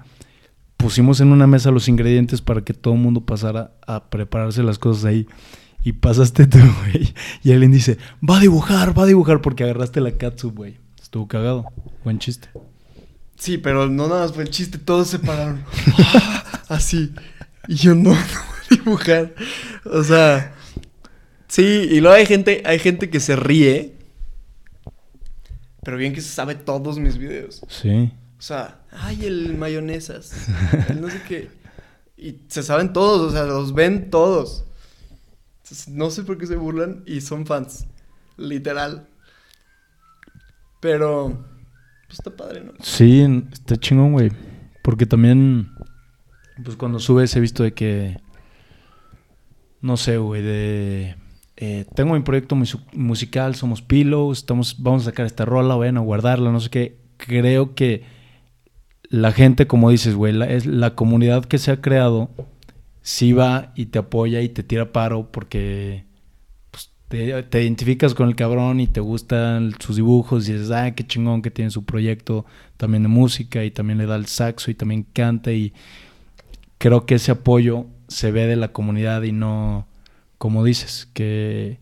Pusimos 0.79 1.19
en 1.19 1.33
una 1.33 1.45
mesa 1.45 1.71
los 1.71 1.89
ingredientes 1.89 2.39
para 2.41 2.61
que 2.61 2.73
todo 2.73 2.93
el 2.93 3.01
mundo 3.01 3.19
pasara 3.19 3.73
a 3.85 4.09
prepararse 4.09 4.63
las 4.63 4.79
cosas 4.79 5.03
ahí. 5.03 5.27
Y 5.83 5.91
pasaste 5.91 6.47
tú, 6.47 6.57
güey. 6.79 7.13
Y 7.43 7.51
alguien 7.51 7.73
dice, 7.73 7.97
va 8.27 8.37
a 8.37 8.39
dibujar, 8.39 8.97
va 8.97 9.03
a 9.03 9.05
dibujar 9.05 9.41
porque 9.41 9.65
agarraste 9.65 9.99
la 9.99 10.13
catsup, 10.13 10.55
güey. 10.55 10.77
Estuvo 11.01 11.27
cagado. 11.27 11.65
Buen 12.05 12.17
chiste. 12.19 12.47
Sí, 13.35 13.57
pero 13.57 13.89
no 13.89 14.07
nada 14.07 14.21
más 14.21 14.33
fue 14.33 14.43
el 14.43 14.51
chiste, 14.51 14.77
todos 14.77 15.09
se 15.09 15.19
pararon. 15.19 15.65
Así. 16.69 17.13
Y 17.67 17.75
yo 17.75 17.93
no, 17.93 18.11
no 18.11 18.15
voy 18.15 18.15
a 18.71 18.75
dibujar. 18.75 19.35
O 19.83 20.01
sea. 20.01 20.55
Sí, 21.49 21.89
y 21.91 21.99
luego 21.99 22.15
hay 22.15 22.25
gente, 22.25 22.63
hay 22.65 22.79
gente 22.79 23.09
que 23.09 23.19
se 23.19 23.35
ríe. 23.35 23.95
Pero 25.83 25.97
bien 25.97 26.13
que 26.13 26.21
se 26.21 26.29
sabe 26.29 26.55
todos 26.55 26.99
mis 26.99 27.17
videos. 27.17 27.61
Sí. 27.67 28.13
O 28.39 28.41
sea, 28.41 28.79
ay, 28.91 29.25
el 29.25 29.57
mayonesas. 29.57 30.47
el 30.87 31.01
no 31.01 31.09
sé 31.09 31.21
qué. 31.27 31.49
Y 32.15 32.37
se 32.47 32.63
saben 32.63 32.93
todos, 32.93 33.19
o 33.19 33.31
sea, 33.31 33.43
los 33.43 33.73
ven 33.73 34.09
todos. 34.09 34.63
no 35.89 36.09
sé 36.09 36.23
por 36.23 36.37
qué 36.37 36.47
se 36.47 36.55
burlan 36.55 37.03
y 37.05 37.19
son 37.19 37.45
fans. 37.45 37.85
Literal. 38.37 39.09
Pero, 40.79 41.45
pues 42.07 42.19
está 42.19 42.31
padre, 42.31 42.63
¿no? 42.63 42.71
Sí, 42.81 43.25
está 43.51 43.75
chingón, 43.75 44.13
güey. 44.13 44.31
Porque 44.83 45.05
también, 45.05 45.71
pues 46.63 46.77
cuando 46.77 46.99
subes 46.99 47.35
he 47.35 47.41
visto 47.41 47.63
de 47.63 47.73
que, 47.73 48.21
no 49.81 49.97
sé, 49.97 50.17
güey, 50.17 50.41
de... 50.41 51.15
Eh, 51.57 51.85
tengo 51.93 52.13
mi 52.13 52.21
proyecto 52.21 52.55
musical, 52.93 53.55
somos 53.55 53.81
Pillows, 53.81 54.37
estamos, 54.37 54.81
vamos 54.81 55.01
a 55.01 55.05
sacar 55.05 55.25
esta 55.25 55.43
rola, 55.43 55.75
vayan 55.75 55.97
a 55.97 56.01
guardarla, 56.01 56.53
no 56.53 56.61
sé 56.61 56.69
qué. 56.69 56.97
Creo 57.17 57.75
que 57.75 58.18
la 59.09 59.31
gente, 59.31 59.67
como 59.67 59.89
dices, 59.89 60.15
güey, 60.15 60.33
la, 60.33 60.45
es 60.45 60.65
la 60.65 60.95
comunidad 60.95 61.45
que 61.45 61.57
se 61.57 61.71
ha 61.71 61.81
creado, 61.81 62.29
sí 63.01 63.33
va 63.33 63.73
y 63.75 63.87
te 63.87 63.99
apoya 63.99 64.41
y 64.41 64.49
te 64.49 64.63
tira 64.63 64.91
paro 64.91 65.31
porque 65.31 66.05
te, 67.07 67.43
identificas 67.61 68.13
con 68.13 68.29
el 68.29 68.35
cabrón 68.35 68.79
y 68.79 68.87
te 68.87 68.99
gustan 68.99 69.73
sus 69.79 69.95
dibujos 69.95 70.47
y 70.47 70.53
dices, 70.53 70.71
ah, 70.71 70.91
qué 70.91 71.05
chingón 71.05 71.41
que 71.41 71.49
tiene 71.49 71.71
su 71.71 71.85
proyecto 71.85 72.45
también 72.77 73.03
de 73.03 73.09
música 73.09 73.65
y 73.65 73.71
también 73.71 73.97
le 73.97 74.05
da 74.05 74.15
el 74.15 74.27
saxo 74.27 74.69
y 74.69 74.75
también 74.75 75.03
canta 75.03 75.51
y 75.51 75.73
creo 76.77 77.05
que 77.07 77.15
ese 77.15 77.31
apoyo 77.31 77.87
se 78.07 78.31
ve 78.31 78.45
de 78.45 78.55
la 78.55 78.71
comunidad 78.71 79.23
y 79.23 79.31
no, 79.31 79.87
como 80.37 80.63
dices, 80.63 81.09
que 81.13 81.79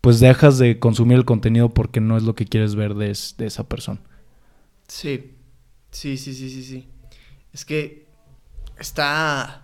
pues 0.00 0.18
dejas 0.18 0.58
de 0.58 0.80
consumir 0.80 1.18
el 1.18 1.24
contenido 1.24 1.72
porque 1.72 2.00
no 2.00 2.16
es 2.16 2.24
lo 2.24 2.34
que 2.34 2.46
quieres 2.46 2.74
ver 2.74 2.94
de, 2.94 3.16
de 3.38 3.46
esa 3.46 3.68
persona. 3.68 4.00
Sí, 4.88 5.35
sí, 5.96 6.18
sí, 6.18 6.34
sí, 6.34 6.50
sí, 6.50 6.62
sí. 6.62 6.88
Es 7.54 7.64
que 7.64 8.06
está 8.78 9.62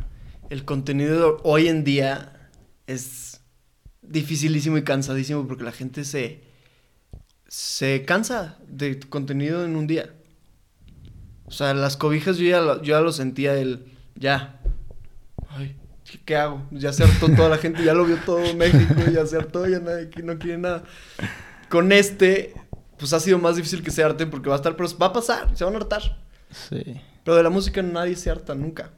el 0.49 0.64
contenido 0.64 1.40
hoy 1.45 1.68
en 1.68 1.85
día 1.85 2.51
es 2.87 3.40
dificilísimo 4.01 4.79
y 4.79 4.83
cansadísimo 4.83 5.47
porque 5.47 5.64
la 5.64 5.73
gente 5.73 6.05
se, 6.05 6.42
se 7.49 8.05
cansa 8.07 8.59
de 8.66 8.99
contenido 8.99 9.64
en 9.64 9.77
un 9.77 9.87
día. 9.87 10.14
O 11.45 11.51
sea, 11.51 11.75
las 11.75 11.99
cobijas 11.99 12.38
yo 12.38 12.47
ya 12.47 12.61
lo, 12.62 12.83
yo 12.83 12.95
ya 12.97 13.01
lo 13.01 13.12
sentía 13.12 13.55
el, 13.55 13.92
ya, 14.14 14.59
ay, 15.51 15.77
¿qué 16.25 16.37
hago? 16.37 16.66
Ya 16.71 16.95
se 16.95 17.05
hartó 17.05 17.29
toda 17.29 17.51
la 17.51 17.59
gente, 17.59 17.85
ya 17.85 17.92
lo 17.92 18.07
vio 18.07 18.16
todo 18.25 18.55
México, 18.55 18.95
ya 19.12 19.27
se 19.27 19.37
hartó, 19.37 19.68
ya 19.68 19.81
nadie 19.81 20.09
no 20.23 20.38
quiere 20.38 20.57
nada. 20.57 20.85
Con 21.68 21.92
este, 21.92 22.55
pues 23.03 23.12
ha 23.12 23.21
sido 23.21 23.38
más 23.38 23.57
difícil 23.57 23.83
que 23.83 23.91
se 23.91 24.05
harten 24.05 24.31
porque 24.31 24.49
va 24.49 24.55
a 24.55 24.59
estar, 24.59 24.77
pero 24.77 24.88
va 24.97 25.07
a 25.07 25.12
pasar, 25.12 25.57
se 25.57 25.65
van 25.65 25.75
a 25.75 25.79
hartar. 25.79 26.23
Sí. 26.51 27.01
Pero 27.25 27.37
de 27.37 27.43
la 27.43 27.51
música 27.51 27.83
nadie 27.83 28.15
se 28.15 28.31
harta 28.31 28.55
nunca. 28.55 28.91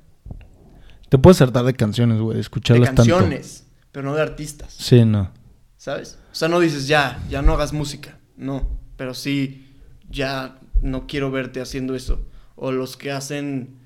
Te 1.09 1.17
puedes 1.17 1.41
hartar 1.41 1.65
de 1.65 1.75
canciones, 1.75 2.21
güey, 2.21 2.39
escucharlas 2.39 2.91
De 2.91 2.95
canciones 2.95 3.65
pero 3.95 4.09
no 4.09 4.17
de 4.17 4.23
artistas. 4.23 4.75
Sí, 4.77 5.05
no. 5.05 5.31
¿Sabes? 5.77 6.19
O 6.33 6.35
sea, 6.35 6.49
no 6.49 6.59
dices, 6.59 6.89
ya, 6.89 7.23
ya 7.31 7.43
no 7.43 7.53
hagas 7.53 7.73
música. 7.73 8.19
No, 8.37 8.69
pero 8.97 9.15
sí, 9.15 9.73
ya 10.11 10.59
no 10.83 11.07
quiero 11.07 11.31
verte 11.31 11.61
haciendo 11.61 11.95
eso. 11.95 12.27
O 12.57 12.73
los 12.73 12.97
que 12.97 13.13
hacen, 13.13 13.79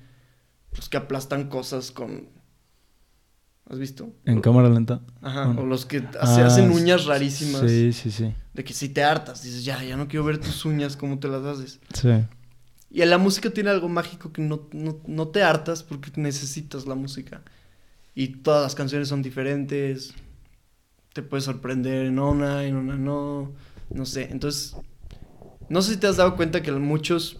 los 0.75 0.89
que 0.89 0.97
aplastan 0.97 1.47
cosas 1.47 1.91
con... 1.91 2.29
¿Has 3.69 3.77
visto? 3.77 4.11
En 4.25 4.41
cámara 4.41 4.67
lenta. 4.67 5.01
Ajá, 5.21 5.49
o 5.49 5.63
los 5.63 5.85
que 5.85 5.99
se 5.99 6.41
hacen 6.41 6.71
ah, 6.71 6.73
uñas 6.73 7.05
rarísimas. 7.05 7.61
Sí, 7.61 7.93
sí, 7.93 8.09
sí. 8.09 8.33
De 8.59 8.65
que 8.65 8.73
si 8.73 8.89
te 8.89 9.01
hartas, 9.01 9.41
dices, 9.41 9.63
ya, 9.63 9.81
ya 9.85 9.95
no 9.95 10.09
quiero 10.09 10.25
ver 10.25 10.37
tus 10.37 10.65
uñas, 10.65 10.97
cómo 10.97 11.17
te 11.17 11.29
las 11.29 11.45
haces. 11.45 11.79
Sí. 11.93 12.09
Y 12.91 13.05
la 13.05 13.17
música 13.17 13.51
tiene 13.51 13.69
algo 13.69 13.87
mágico 13.87 14.33
que 14.33 14.41
no, 14.41 14.67
no 14.73 15.27
te 15.29 15.43
hartas 15.43 15.81
porque 15.81 16.11
necesitas 16.17 16.85
la 16.85 16.95
música 16.95 17.41
y 18.19 18.27
todas 18.27 18.63
las 18.63 18.75
canciones 18.75 19.07
son 19.07 19.21
diferentes. 19.21 20.13
Te 21.13 21.21
puedes 21.21 21.45
sorprender 21.45 22.05
en 22.05 22.19
una, 22.19 22.65
en 22.65 22.75
una 22.75 22.97
no. 22.97 23.53
No 23.89 24.05
sé. 24.05 24.27
Entonces, 24.29 24.75
no 25.69 25.81
sé 25.81 25.93
si 25.93 25.97
te 26.01 26.07
has 26.07 26.17
dado 26.17 26.35
cuenta 26.35 26.61
que 26.61 26.73
muchos 26.73 27.39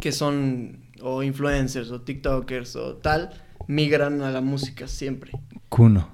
que 0.00 0.12
son 0.12 0.84
o 1.00 1.22
influencers 1.22 1.90
o 1.92 2.02
TikTokers 2.02 2.76
o 2.76 2.96
tal, 2.96 3.30
migran 3.68 4.20
a 4.20 4.30
la 4.30 4.42
música 4.42 4.86
siempre. 4.86 5.32
Kuno. 5.70 6.10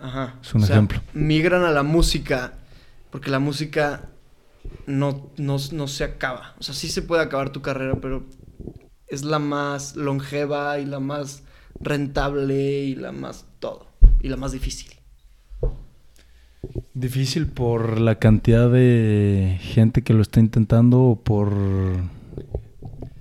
Ajá. 0.00 0.38
Es 0.40 0.54
un 0.54 0.64
ejemplo. 0.64 1.02
Migran 1.12 1.64
a 1.64 1.72
la 1.72 1.82
música 1.82 2.54
porque 3.12 3.30
la 3.30 3.38
música 3.38 4.08
no, 4.86 5.30
no, 5.36 5.58
no 5.70 5.86
se 5.86 6.02
acaba. 6.02 6.56
O 6.58 6.62
sea, 6.62 6.74
sí 6.74 6.88
se 6.88 7.02
puede 7.02 7.22
acabar 7.22 7.50
tu 7.50 7.60
carrera, 7.60 8.00
pero 8.00 8.24
es 9.06 9.22
la 9.22 9.38
más 9.38 9.96
longeva 9.96 10.80
y 10.80 10.86
la 10.86 10.98
más 10.98 11.44
rentable 11.78 12.84
y 12.84 12.94
la 12.94 13.12
más 13.12 13.46
todo. 13.60 13.86
Y 14.22 14.28
la 14.28 14.36
más 14.36 14.52
difícil. 14.52 14.90
Difícil 16.94 17.48
por 17.48 18.00
la 18.00 18.18
cantidad 18.18 18.70
de 18.70 19.58
gente 19.60 20.02
que 20.02 20.14
lo 20.14 20.22
está 20.22 20.40
intentando 20.40 21.02
o 21.02 21.16
por... 21.16 21.52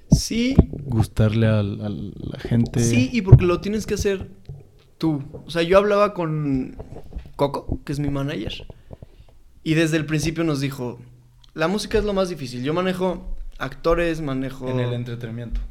Sí. 0.10 0.56
Gustarle 0.86 1.48
a, 1.48 1.64
la 1.64 2.40
gente. 2.40 2.82
Sí, 2.82 3.10
y 3.12 3.22
porque 3.24 3.46
lo 3.46 3.60
tienes 3.60 3.86
que 3.86 3.96
hacer 3.96 4.30
tú. 4.98 5.22
O 5.46 5.50
sea, 5.50 5.64
yo 5.64 5.78
hablaba 5.78 6.14
con 6.14 6.78
Coco, 7.36 7.82
que 7.84 7.92
es 7.92 8.00
mi 8.00 8.10
manager, 8.10 8.66
y 9.64 9.74
desde 9.74 9.98
el 9.98 10.06
principio 10.06 10.44
nos 10.44 10.60
dijo, 10.60 11.00
la 11.54 11.68
música 11.68 11.98
es 11.98 12.04
lo 12.04 12.14
más 12.14 12.30
difícil. 12.30 12.64
Yo 12.64 12.74
manejo 12.74 13.38
actores, 13.58 14.22
manejo... 14.22 14.70
En 14.70 14.80
el 14.80 14.94
entretenimiento. 14.94 15.62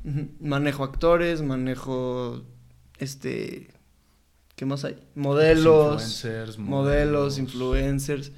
Manejo 0.40 0.84
actores, 0.84 1.42
manejo 1.42 2.42
este, 2.98 3.68
¿qué 4.54 4.66
más 4.66 4.84
hay? 4.84 4.96
Modelos, 5.14 6.02
influencers, 6.02 6.58
modelos, 6.58 7.38
influencers. 7.38 8.32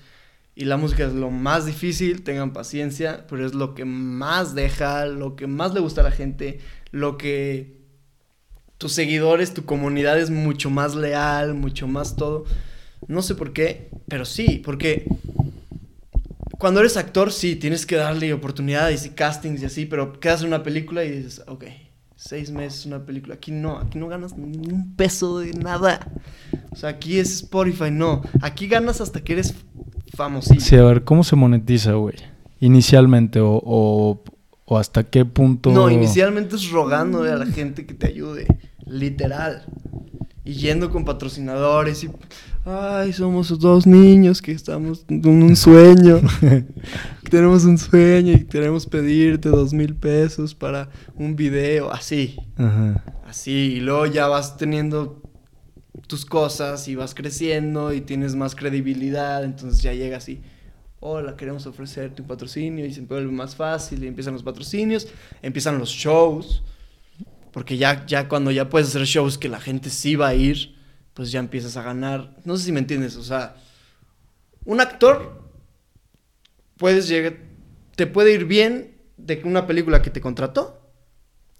Y 0.54 0.66
la 0.66 0.76
música 0.76 1.04
es 1.04 1.14
lo 1.14 1.30
más 1.30 1.66
difícil, 1.66 2.22
tengan 2.22 2.52
paciencia, 2.52 3.26
pero 3.28 3.44
es 3.46 3.54
lo 3.54 3.74
que 3.74 3.84
más 3.84 4.54
deja, 4.54 5.06
lo 5.06 5.34
que 5.34 5.46
más 5.46 5.74
le 5.74 5.80
gusta 5.80 6.02
a 6.02 6.04
la 6.04 6.10
gente, 6.10 6.60
lo 6.90 7.16
que 7.16 7.80
tus 8.78 8.92
seguidores, 8.92 9.54
tu 9.54 9.64
comunidad 9.64 10.18
es 10.18 10.30
mucho 10.30 10.70
más 10.70 10.94
leal, 10.94 11.54
mucho 11.54 11.88
más 11.88 12.16
todo. 12.16 12.44
No 13.08 13.22
sé 13.22 13.34
por 13.34 13.52
qué, 13.52 13.90
pero 14.08 14.24
sí, 14.24 14.60
porque 14.64 15.06
cuando 16.62 16.79
eres 16.79 16.96
actor, 16.96 17.33
sí, 17.33 17.57
tienes 17.57 17.87
que 17.87 17.96
darle 17.96 18.33
oportunidades 18.33 19.05
y 19.05 19.11
castings 19.11 19.62
y 19.62 19.64
así, 19.64 19.85
pero 19.85 20.20
quedas 20.20 20.42
en 20.42 20.46
una 20.46 20.62
película 20.62 21.03
y 21.03 21.11
dices, 21.11 21.42
ok, 21.48 21.64
seis 22.14 22.53
meses 22.53 22.87
una 22.87 23.05
película. 23.05 23.35
Aquí 23.35 23.51
no, 23.51 23.79
aquí 23.79 23.98
no 23.98 24.07
ganas 24.07 24.38
ni 24.38 24.59
un 24.59 24.94
peso 24.94 25.40
de 25.40 25.55
nada. 25.55 25.98
O 26.70 26.77
sea, 26.77 26.90
aquí 26.90 27.18
es 27.18 27.33
Spotify, 27.33 27.90
no. 27.90 28.22
Aquí 28.42 28.68
ganas 28.68 29.01
hasta 29.01 29.25
que 29.25 29.33
eres 29.33 29.57
famosísimo. 30.14 30.61
Sí, 30.61 30.77
a 30.77 30.85
ver, 30.85 31.03
¿cómo 31.03 31.25
se 31.25 31.35
monetiza, 31.35 31.94
güey? 31.94 32.14
Inicialmente 32.61 33.40
o, 33.40 33.61
o, 33.64 34.22
o, 34.64 34.79
hasta 34.79 35.03
qué 35.03 35.25
punto... 35.25 35.72
No, 35.72 35.90
inicialmente 35.90 36.55
es 36.55 36.70
rogando 36.70 37.25
a 37.25 37.35
la 37.35 37.46
gente 37.46 37.87
que 37.87 37.94
te 37.94 38.07
ayude, 38.07 38.46
literal. 38.87 39.64
Y 40.44 40.53
yendo 40.53 40.92
con 40.92 41.05
patrocinadores 41.05 42.05
y 42.05 42.11
ay, 42.64 43.12
somos 43.12 43.59
dos 43.59 43.87
niños 43.87 44.40
que 44.40 44.53
estamos 44.53 45.05
en 45.09 45.42
un 45.42 45.57
sueño. 45.57 46.20
tenemos 47.31 47.64
un 47.64 47.79
sueño 47.79 48.35
y 48.35 48.44
queremos 48.44 48.87
pedirte 48.87 49.48
dos 49.48 49.72
mil 49.72 49.94
pesos 49.94 50.55
para 50.55 50.88
un 51.14 51.35
video, 51.35 51.92
así. 51.92 52.37
Así, 53.27 53.75
y 53.77 53.81
luego 53.81 54.07
ya 54.07 54.29
vas 54.29 54.57
teniendo 54.57 55.22
tus 56.07 56.25
cosas 56.25 56.88
y 56.88 56.94
vas 56.94 57.14
creciendo 57.14 57.92
y 57.92 58.01
tienes 58.01 58.35
más 58.35 58.55
credibilidad, 58.55 59.44
entonces 59.44 59.83
ya 59.83 59.92
llega 59.94 60.18
así. 60.18 60.42
Hola, 61.01 61.37
queremos 61.37 61.66
ofrecerte 61.66 62.22
un 62.22 62.29
patrocinio 62.29 62.87
y 62.87 62.92
se 62.92 63.01
vuelve 63.01 63.33
más 63.33 63.57
fácil 63.57 64.05
y 64.05 64.07
empiezan 64.07 64.35
los 64.35 64.42
patrocinios, 64.42 65.09
empiezan 65.42 65.79
los 65.79 65.88
shows, 65.88 66.62
porque 67.51 67.77
ya, 67.77 68.07
ya 68.07 68.29
cuando 68.29 68.51
ya 68.51 68.68
puedes 68.68 68.88
hacer 68.88 69.05
shows 69.05 69.37
que 69.37 69.48
la 69.48 69.59
gente 69.59 69.90
sí 69.90 70.14
va 70.14 70.29
a 70.29 70.35
ir, 70.35 70.71
pues 71.14 71.31
ya 71.31 71.40
empiezas 71.40 71.77
a 71.77 71.83
ganar. 71.83 72.37
No 72.44 72.57
sé 72.57 72.64
si 72.64 72.72
me 72.72 72.81
entiendes, 72.81 73.16
o 73.16 73.22
sea, 73.22 73.57
un 74.64 74.81
actor 74.81 75.42
puedes 76.76 77.09
llegar, 77.09 77.36
te 77.97 78.07
puede 78.07 78.32
ir 78.32 78.45
bien 78.45 78.97
de 79.16 79.41
una 79.45 79.66
película 79.66 80.03
que 80.03 80.11
te 80.11 80.20
contrató 80.20 80.91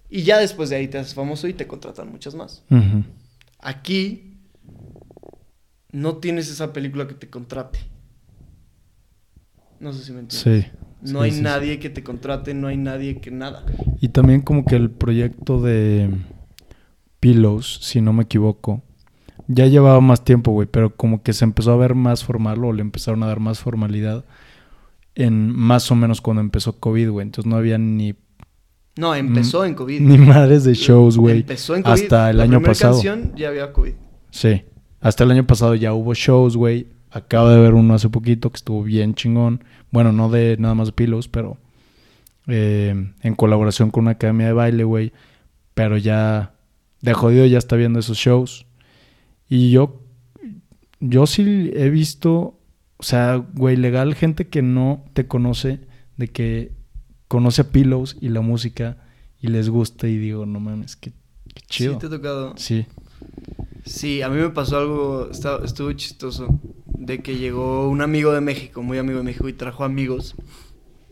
y 0.09 0.23
ya 0.23 0.37
después 0.37 0.69
de 0.69 0.75
ahí 0.75 0.87
te 0.87 0.97
haces 0.97 1.13
famoso 1.13 1.47
y 1.47 1.53
te 1.53 1.67
contratan 1.67 2.11
muchas 2.11 2.35
más. 2.35 2.63
Aquí 3.59 4.37
no 5.91 6.17
tienes 6.17 6.49
esa 6.49 6.73
película 6.73 7.07
que 7.07 7.13
te 7.13 7.29
contrate. 7.29 7.79
No 9.79 9.93
sé 9.93 10.03
si 10.03 10.11
me 10.11 10.19
entiendes. 10.19 10.65
Sí. 10.65 10.71
No 11.01 11.21
hay 11.21 11.31
nadie 11.31 11.79
que 11.79 11.89
te 11.89 12.03
contrate, 12.03 12.53
no 12.53 12.67
hay 12.67 12.77
nadie 12.77 13.19
que 13.19 13.31
nada. 13.31 13.65
Y 13.99 14.09
también 14.09 14.41
como 14.41 14.65
que 14.65 14.75
el 14.75 14.89
proyecto 14.89 15.61
de 15.61 16.09
Pillows, 17.19 17.79
si 17.81 17.99
no 17.99 18.13
me 18.13 18.23
equivoco, 18.23 18.83
ya 19.47 19.65
llevaba 19.67 19.99
más 20.01 20.23
tiempo, 20.23 20.51
güey, 20.51 20.67
pero 20.69 20.95
como 20.95 21.21
que 21.23 21.33
se 21.33 21.45
empezó 21.45 21.71
a 21.73 21.77
ver 21.77 21.95
más 21.95 22.23
formal 22.23 22.63
o 22.63 22.73
le 22.73 22.81
empezaron 22.81 23.23
a 23.23 23.27
dar 23.27 23.39
más 23.39 23.59
formalidad. 23.59 24.25
en 25.15 25.51
más 25.55 25.91
o 25.91 25.95
menos 25.95 26.21
cuando 26.21 26.41
empezó 26.41 26.79
COVID, 26.79 27.09
güey. 27.11 27.25
Entonces 27.27 27.47
no 27.49 27.55
había 27.57 27.77
ni, 27.77 28.15
No, 28.97 29.13
empezó 29.13 29.63
en 29.65 29.75
COVID. 29.75 30.01
ni 30.01 30.17
madres 30.17 30.63
de 30.63 30.73
shows, 30.73 31.17
güey. 31.17 31.41
Empezó 31.41 31.75
en 31.75 31.83
COVID. 31.83 31.93
Hasta 31.93 32.29
el 32.31 32.37
La 32.37 32.43
año 32.43 32.61
pasado. 32.61 32.93
canción 32.93 33.31
ya 33.35 33.49
había 33.49 33.71
COVID. 33.73 33.93
Sí. 34.31 34.63
Hasta 35.01 35.23
el 35.23 35.31
año 35.31 35.45
pasado 35.45 35.75
ya 35.75 35.93
hubo 35.93 36.13
shows, 36.15 36.57
güey. 36.57 36.87
Acabo 37.11 37.49
de 37.49 37.59
ver 37.59 37.75
uno 37.75 37.93
hace 37.93 38.09
poquito 38.09 38.49
que 38.49 38.55
estuvo 38.57 38.81
bien 38.81 39.13
chingón. 39.13 39.63
Bueno, 39.91 40.11
no 40.11 40.29
de 40.29 40.55
nada 40.57 40.73
más 40.73 40.87
de 40.87 40.93
Pilos, 40.93 41.27
pero 41.27 41.57
eh, 42.47 43.11
en 43.21 43.35
colaboración 43.35 43.91
con 43.91 44.05
una 44.05 44.11
academia 44.11 44.47
de 44.47 44.53
baile, 44.53 44.83
güey. 44.83 45.13
Pero 45.75 45.97
ya 45.97 46.53
de 47.01 47.13
jodido 47.13 47.45
ya 47.45 47.59
está 47.59 47.75
viendo 47.75 47.99
esos 47.99 48.17
shows. 48.17 48.65
Y 49.55 49.69
yo, 49.69 50.01
yo 50.99 51.27
sí 51.27 51.69
he 51.75 51.91
visto, 51.91 52.59
o 52.97 53.03
sea, 53.03 53.35
güey, 53.35 53.75
legal, 53.77 54.15
gente 54.15 54.47
que 54.47 54.63
no 54.63 55.05
te 55.13 55.27
conoce, 55.27 55.79
de 56.17 56.27
que 56.29 56.71
conoce 57.27 57.61
a 57.61 57.69
Pillows 57.71 58.17
y 58.19 58.29
la 58.29 58.41
música 58.41 58.97
y 59.39 59.49
les 59.49 59.69
gusta 59.69 60.07
y 60.07 60.17
digo, 60.17 60.47
no 60.47 60.59
mames, 60.59 60.95
qué, 60.95 61.11
qué 61.53 61.61
chido. 61.67 61.93
Sí, 61.93 61.99
te 61.99 62.05
ha 62.07 62.09
tocado. 62.09 62.53
Sí. 62.57 62.87
Sí, 63.85 64.23
a 64.23 64.29
mí 64.29 64.37
me 64.37 64.49
pasó 64.49 64.79
algo, 64.79 65.29
esta- 65.31 65.63
estuvo 65.63 65.91
chistoso, 65.93 66.47
de 66.87 67.19
que 67.21 67.37
llegó 67.37 67.87
un 67.89 68.01
amigo 68.01 68.31
de 68.33 68.41
México, 68.41 68.81
muy 68.81 68.97
amigo 68.97 69.19
de 69.19 69.23
México, 69.23 69.47
y 69.49 69.53
trajo 69.53 69.83
amigos. 69.83 70.33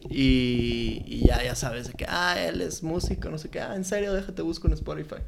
Y, 0.09 1.03
y 1.05 1.27
ya, 1.27 1.43
ya 1.43 1.53
sabes, 1.53 1.89
de 1.89 1.93
que, 1.93 2.05
ah, 2.07 2.35
él 2.41 2.61
es 2.61 2.81
músico, 2.81 3.29
no 3.29 3.37
sé 3.37 3.49
qué, 3.49 3.59
ah, 3.59 3.75
en 3.75 3.83
serio, 3.85 4.13
déjate 4.15 4.41
busco 4.41 4.67
en 4.67 4.73
Spotify. 4.73 5.21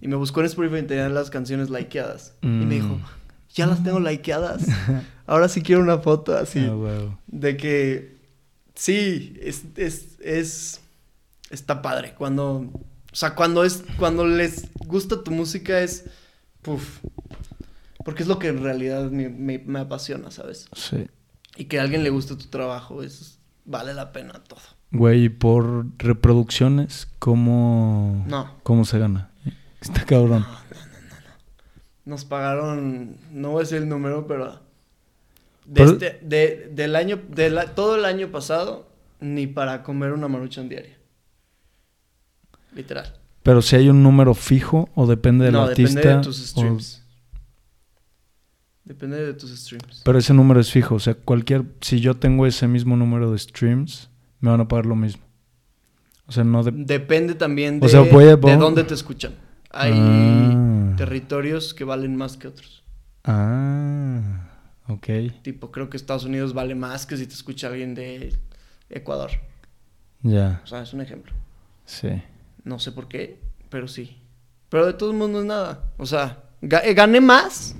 Y 0.00 0.08
me 0.08 0.16
buscó 0.16 0.40
en 0.40 0.46
Spotify 0.46 0.78
y 0.78 0.82
tenía 0.86 1.08
las 1.08 1.30
canciones 1.30 1.70
likeadas. 1.70 2.34
Y 2.42 2.46
me 2.46 2.64
Mm. 2.66 2.68
dijo, 2.70 3.00
ya 3.54 3.66
las 3.66 3.82
tengo 3.82 3.98
likeadas. 4.00 4.62
Ahora 5.26 5.48
sí 5.48 5.62
quiero 5.62 5.82
una 5.82 5.98
foto 5.98 6.36
así. 6.36 6.60
Ah. 6.70 7.16
De 7.26 7.56
que 7.56 8.16
sí, 8.74 9.34
es, 9.42 9.64
es, 9.76 10.16
es 10.20 10.80
está 11.50 11.82
padre. 11.82 12.14
Cuando, 12.16 12.58
o 13.12 13.14
sea, 13.16 13.34
cuando 13.34 13.64
es, 13.64 13.82
cuando 13.98 14.26
les 14.26 14.68
gusta 14.86 15.22
tu 15.24 15.30
música 15.32 15.80
es, 15.80 16.04
puf, 16.62 17.00
porque 18.04 18.22
es 18.22 18.28
lo 18.28 18.38
que 18.38 18.48
en 18.48 18.62
realidad 18.62 19.10
me, 19.10 19.28
me- 19.28 19.58
me 19.58 19.80
apasiona, 19.80 20.30
¿sabes? 20.30 20.68
Sí. 20.74 21.06
Y 21.56 21.64
que 21.64 21.78
a 21.80 21.82
alguien 21.82 22.04
le 22.04 22.10
guste 22.10 22.36
tu 22.36 22.46
trabajo, 22.46 23.02
es, 23.02 23.38
vale 23.64 23.92
la 23.94 24.12
pena 24.12 24.34
todo. 24.46 24.60
Güey, 24.92 25.24
y 25.24 25.28
por 25.28 25.86
reproducciones, 25.98 27.08
¿cómo, 27.18 28.24
No. 28.28 28.50
¿cómo 28.62 28.84
se 28.86 28.98
gana? 28.98 29.27
Está 29.80 30.04
cabrón. 30.04 30.44
Nos 32.04 32.24
pagaron, 32.24 33.16
no 33.32 33.50
voy 33.50 33.58
a 33.60 33.62
decir 33.64 33.78
el 33.78 33.88
número, 33.88 34.26
pero 34.26 34.60
de 35.66 35.74
Pero- 35.74 35.90
este- 35.92 36.18
de- 36.22 36.70
del 36.72 36.96
año, 36.96 37.20
de 37.28 37.50
la- 37.50 37.74
todo 37.74 37.96
el 37.96 38.04
año 38.04 38.28
pasado, 38.30 38.88
ni 39.20 39.46
para 39.46 39.82
comer 39.82 40.12
una 40.12 40.26
maruchan 40.28 40.68
diaria. 40.68 40.96
Literal. 42.74 43.14
Pero 43.42 43.62
si 43.62 43.76
hay 43.76 43.88
un 43.88 44.02
número 44.02 44.34
fijo 44.34 44.88
o 44.94 45.06
depende 45.06 45.44
del 45.46 45.54
no, 45.54 45.62
artista. 45.64 46.00
depende 46.00 46.16
de 46.18 46.22
tus 46.24 46.40
o- 46.40 46.46
streams. 46.46 47.02
Depende 48.84 49.18
de 49.26 49.34
tus 49.34 49.50
streams. 49.58 50.00
Pero 50.04 50.18
ese 50.18 50.32
número 50.32 50.60
es 50.60 50.70
fijo. 50.70 50.94
O 50.94 50.98
sea, 50.98 51.14
cualquier. 51.14 51.64
Si 51.82 52.00
yo 52.00 52.14
tengo 52.16 52.46
ese 52.46 52.66
mismo 52.68 52.96
número 52.96 53.30
de 53.30 53.38
streams, 53.38 54.08
me 54.40 54.50
van 54.50 54.60
a 54.62 54.68
pagar 54.68 54.86
lo 54.86 54.96
mismo. 54.96 55.22
O 56.26 56.32
sea, 56.32 56.42
no 56.44 56.62
de. 56.62 56.70
Depende 56.72 57.34
también 57.34 57.78
O 57.82 57.86
de, 57.86 57.88
sea, 57.90 58.00
voy 58.00 58.24
a- 58.24 58.36
de 58.36 58.56
dónde 58.56 58.84
te 58.84 58.94
escuchan. 58.94 59.34
Hay 59.80 59.92
Ah. 59.94 60.94
territorios 60.96 61.72
que 61.74 61.84
valen 61.84 62.16
más 62.16 62.36
que 62.36 62.48
otros. 62.48 62.82
Ah. 63.24 64.20
Ok. 64.88 65.06
Tipo, 65.42 65.70
creo 65.70 65.88
que 65.90 65.96
Estados 65.96 66.24
Unidos 66.24 66.54
vale 66.54 66.74
más 66.74 67.06
que 67.06 67.16
si 67.16 67.26
te 67.26 67.34
escucha 67.34 67.68
alguien 67.68 67.94
de 67.94 68.34
Ecuador. 68.90 69.30
Ya. 70.22 70.60
O 70.64 70.66
sea, 70.66 70.82
es 70.82 70.92
un 70.92 71.00
ejemplo. 71.00 71.32
Sí. 71.84 72.08
No 72.64 72.78
sé 72.78 72.92
por 72.92 73.06
qué, 73.08 73.38
pero 73.70 73.86
sí. 73.86 74.16
Pero 74.68 74.86
de 74.86 74.92
todos 74.94 75.14
modos 75.14 75.30
no 75.30 75.40
es 75.40 75.46
nada. 75.46 75.84
O 75.96 76.06
sea, 76.06 76.42
eh, 76.62 76.94
gané 76.94 77.20
más. 77.20 77.74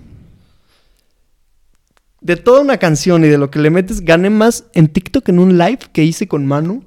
De 2.20 2.36
toda 2.36 2.60
una 2.60 2.78
canción 2.78 3.24
y 3.24 3.28
de 3.28 3.38
lo 3.38 3.50
que 3.50 3.58
le 3.58 3.70
metes, 3.70 4.00
gané 4.00 4.28
más 4.30 4.64
en 4.74 4.88
TikTok 4.88 5.28
en 5.28 5.38
un 5.38 5.56
live 5.58 5.78
que 5.92 6.04
hice 6.04 6.26
con 6.28 6.46
Manu 6.46 6.84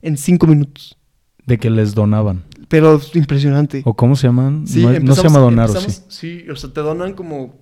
en 0.00 0.16
cinco 0.16 0.46
minutos. 0.46 0.96
De 1.44 1.58
que 1.58 1.68
les 1.70 1.94
donaban. 1.94 2.44
Pero 2.70 2.94
es 2.94 3.16
impresionante. 3.16 3.82
¿O 3.84 3.94
cómo 3.94 4.14
se 4.14 4.28
llaman? 4.28 4.64
Sí, 4.64 4.84
no, 4.84 4.92
no 5.00 5.14
se 5.16 5.24
llama 5.24 5.40
donar, 5.40 5.68
¿o 5.70 5.80
sí? 5.80 6.02
Sí, 6.06 6.48
o 6.48 6.54
sea, 6.54 6.72
te 6.72 6.80
donan 6.80 7.14
como 7.14 7.58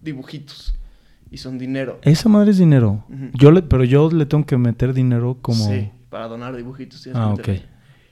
dibujitos. 0.00 0.76
Y 1.28 1.38
son 1.38 1.58
dinero. 1.58 1.98
Esa 2.02 2.28
madre 2.28 2.52
es 2.52 2.58
dinero. 2.58 3.04
Yo 3.32 3.50
le, 3.50 3.62
pero 3.62 3.82
yo 3.82 4.08
le 4.12 4.26
tengo 4.26 4.46
que 4.46 4.56
meter 4.56 4.94
dinero 4.94 5.38
como. 5.42 5.68
Sí, 5.68 5.90
para 6.08 6.28
donar 6.28 6.54
dibujitos. 6.54 7.08
Ah, 7.12 7.34
ok. 7.34 7.48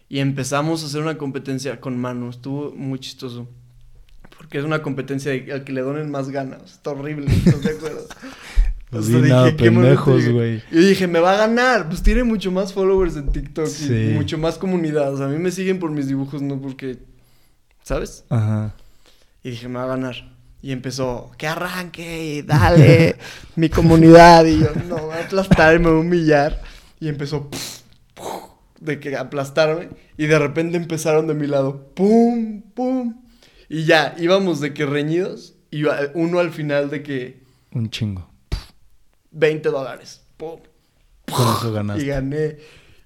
Y 0.08 0.18
empezamos 0.18 0.82
a 0.82 0.86
hacer 0.86 1.00
una 1.00 1.16
competencia 1.16 1.80
con 1.80 1.96
Manu. 1.96 2.30
Estuvo 2.30 2.72
muy 2.74 2.98
chistoso. 2.98 3.48
Porque 4.36 4.58
es 4.58 4.64
una 4.64 4.82
competencia 4.82 5.30
de, 5.30 5.52
al 5.52 5.62
que 5.62 5.72
le 5.72 5.82
donen 5.82 6.10
más 6.10 6.30
ganas. 6.30 6.72
Está 6.72 6.90
horrible, 6.90 7.32
¿estás 7.32 7.62
de 7.62 7.70
acuerdo? 7.70 8.00
Pues 8.92 9.06
sea, 9.06 9.22
sí, 9.22 9.28
nada, 9.28 9.44
dije, 9.46 9.56
¿qué 9.56 9.70
momento 9.70 10.04
pendejos, 10.04 10.32
güey. 10.32 10.62
Y 10.70 10.76
dije, 10.88 11.06
me 11.06 11.18
va 11.18 11.32
a 11.34 11.36
ganar. 11.38 11.88
Pues 11.88 12.02
tiene 12.02 12.24
mucho 12.24 12.52
más 12.52 12.72
followers 12.72 13.16
en 13.16 13.32
TikTok 13.32 13.66
Sí. 13.66 14.10
y 14.10 14.14
mucho 14.14 14.36
más 14.38 14.58
comunidad. 14.58 15.14
O 15.14 15.16
sea, 15.16 15.26
a 15.26 15.28
mí 15.30 15.38
me 15.38 15.50
siguen 15.50 15.78
por 15.78 15.90
mis 15.90 16.06
dibujos, 16.08 16.42
no 16.42 16.60
porque. 16.60 16.98
¿Sabes? 17.82 18.24
Ajá. 18.28 18.74
Y 19.42 19.50
dije, 19.50 19.66
me 19.68 19.78
va 19.78 19.84
a 19.84 19.88
ganar. 19.88 20.30
Y 20.60 20.70
empezó, 20.70 21.32
que 21.38 21.48
arranque, 21.48 22.24
y 22.36 22.42
dale, 22.42 23.16
mi 23.56 23.68
comunidad. 23.68 24.44
Y 24.44 24.60
yo, 24.60 24.68
no, 24.88 24.96
me 24.96 25.02
va 25.06 25.16
a 25.16 25.20
aplastar 25.24 25.74
y 25.74 25.78
me 25.80 25.86
va 25.90 25.96
a 25.96 26.00
humillar. 26.00 26.62
Y 27.00 27.08
empezó, 27.08 27.50
puf, 27.50 27.80
de 28.80 29.00
que 29.00 29.16
aplastarme. 29.16 29.88
Y 30.18 30.26
de 30.26 30.38
repente 30.38 30.76
empezaron 30.76 31.26
de 31.26 31.34
mi 31.34 31.46
lado, 31.48 31.88
pum, 31.94 32.62
pum. 32.74 33.14
Y 33.68 33.84
ya, 33.84 34.14
íbamos 34.18 34.60
de 34.60 34.74
que 34.74 34.84
reñidos. 34.86 35.54
Y 35.70 35.86
a- 35.88 36.10
uno 36.14 36.38
al 36.38 36.50
final 36.50 36.90
de 36.90 37.02
que 37.02 37.42
Un 37.72 37.88
chingo. 37.90 38.28
20 39.32 39.68
dólares. 39.70 40.22
Pum. 40.36 40.60
Y 41.98 42.04
gané. 42.06 42.56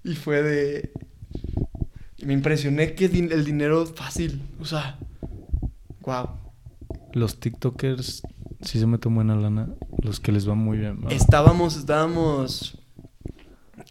Y 0.05 0.15
fue 0.15 0.43
de. 0.43 0.93
me 2.25 2.33
impresioné 2.33 2.95
que 2.95 3.07
el 3.07 3.45
dinero 3.45 3.87
fácil. 3.87 4.43
O 4.61 4.65
sea, 4.65 4.99
wow. 6.01 6.29
Los 7.13 7.39
TikTokers 7.41 8.23
sí 8.63 8.79
se 8.79 8.87
meten 8.87 9.15
buena 9.15 9.37
lana. 9.37 9.69
Los 10.03 10.21
que 10.21 10.33
les 10.33 10.49
va 10.49 10.55
muy 10.55 10.79
bien. 10.79 11.01
¿no? 11.01 11.11
Estábamos, 11.11 11.77
estábamos 11.77 12.79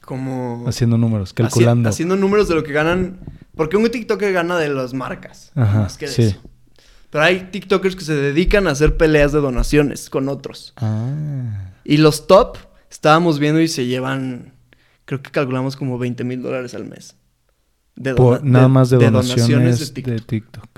como 0.01 0.65
Haciendo 0.67 0.97
números, 0.97 1.31
haci- 1.33 1.38
calculando. 1.38 1.89
haciendo 1.89 2.15
números 2.15 2.47
de 2.47 2.55
lo 2.55 2.63
que 2.63 2.71
ganan. 2.73 3.19
Porque 3.55 3.77
un 3.77 3.89
TikToker 3.89 4.33
gana 4.33 4.57
de 4.57 4.69
las 4.69 4.93
marcas. 4.93 5.51
Ajá, 5.55 5.81
más 5.81 5.97
que 5.97 6.07
de 6.07 6.11
sí. 6.11 6.21
eso. 6.23 6.41
Pero 7.09 7.23
hay 7.23 7.49
TikTokers 7.51 7.95
que 7.95 8.03
se 8.03 8.13
dedican 8.13 8.67
a 8.67 8.71
hacer 8.71 8.97
peleas 8.97 9.31
de 9.31 9.39
donaciones 9.39 10.09
con 10.09 10.27
otros. 10.27 10.73
Ah. 10.77 11.71
Y 11.86 11.97
los 11.97 12.27
top 12.27 12.57
estábamos 12.89 13.39
viendo 13.39 13.61
y 13.61 13.67
se 13.67 13.86
llevan. 13.86 14.53
Creo 15.05 15.21
que 15.21 15.31
calculamos 15.31 15.75
como 15.75 15.97
20 15.99 16.23
mil 16.23 16.41
dólares 16.41 16.73
al 16.73 16.86
mes. 16.86 17.15
De 17.95 18.13
Por- 18.15 18.43
nada 18.43 18.67
más 18.67 18.89
de, 18.89 18.97
donaciones, 18.97 19.79
de 19.79 19.86
TikTok. 19.93 20.13
de 20.13 20.19
TikTok. 20.19 20.69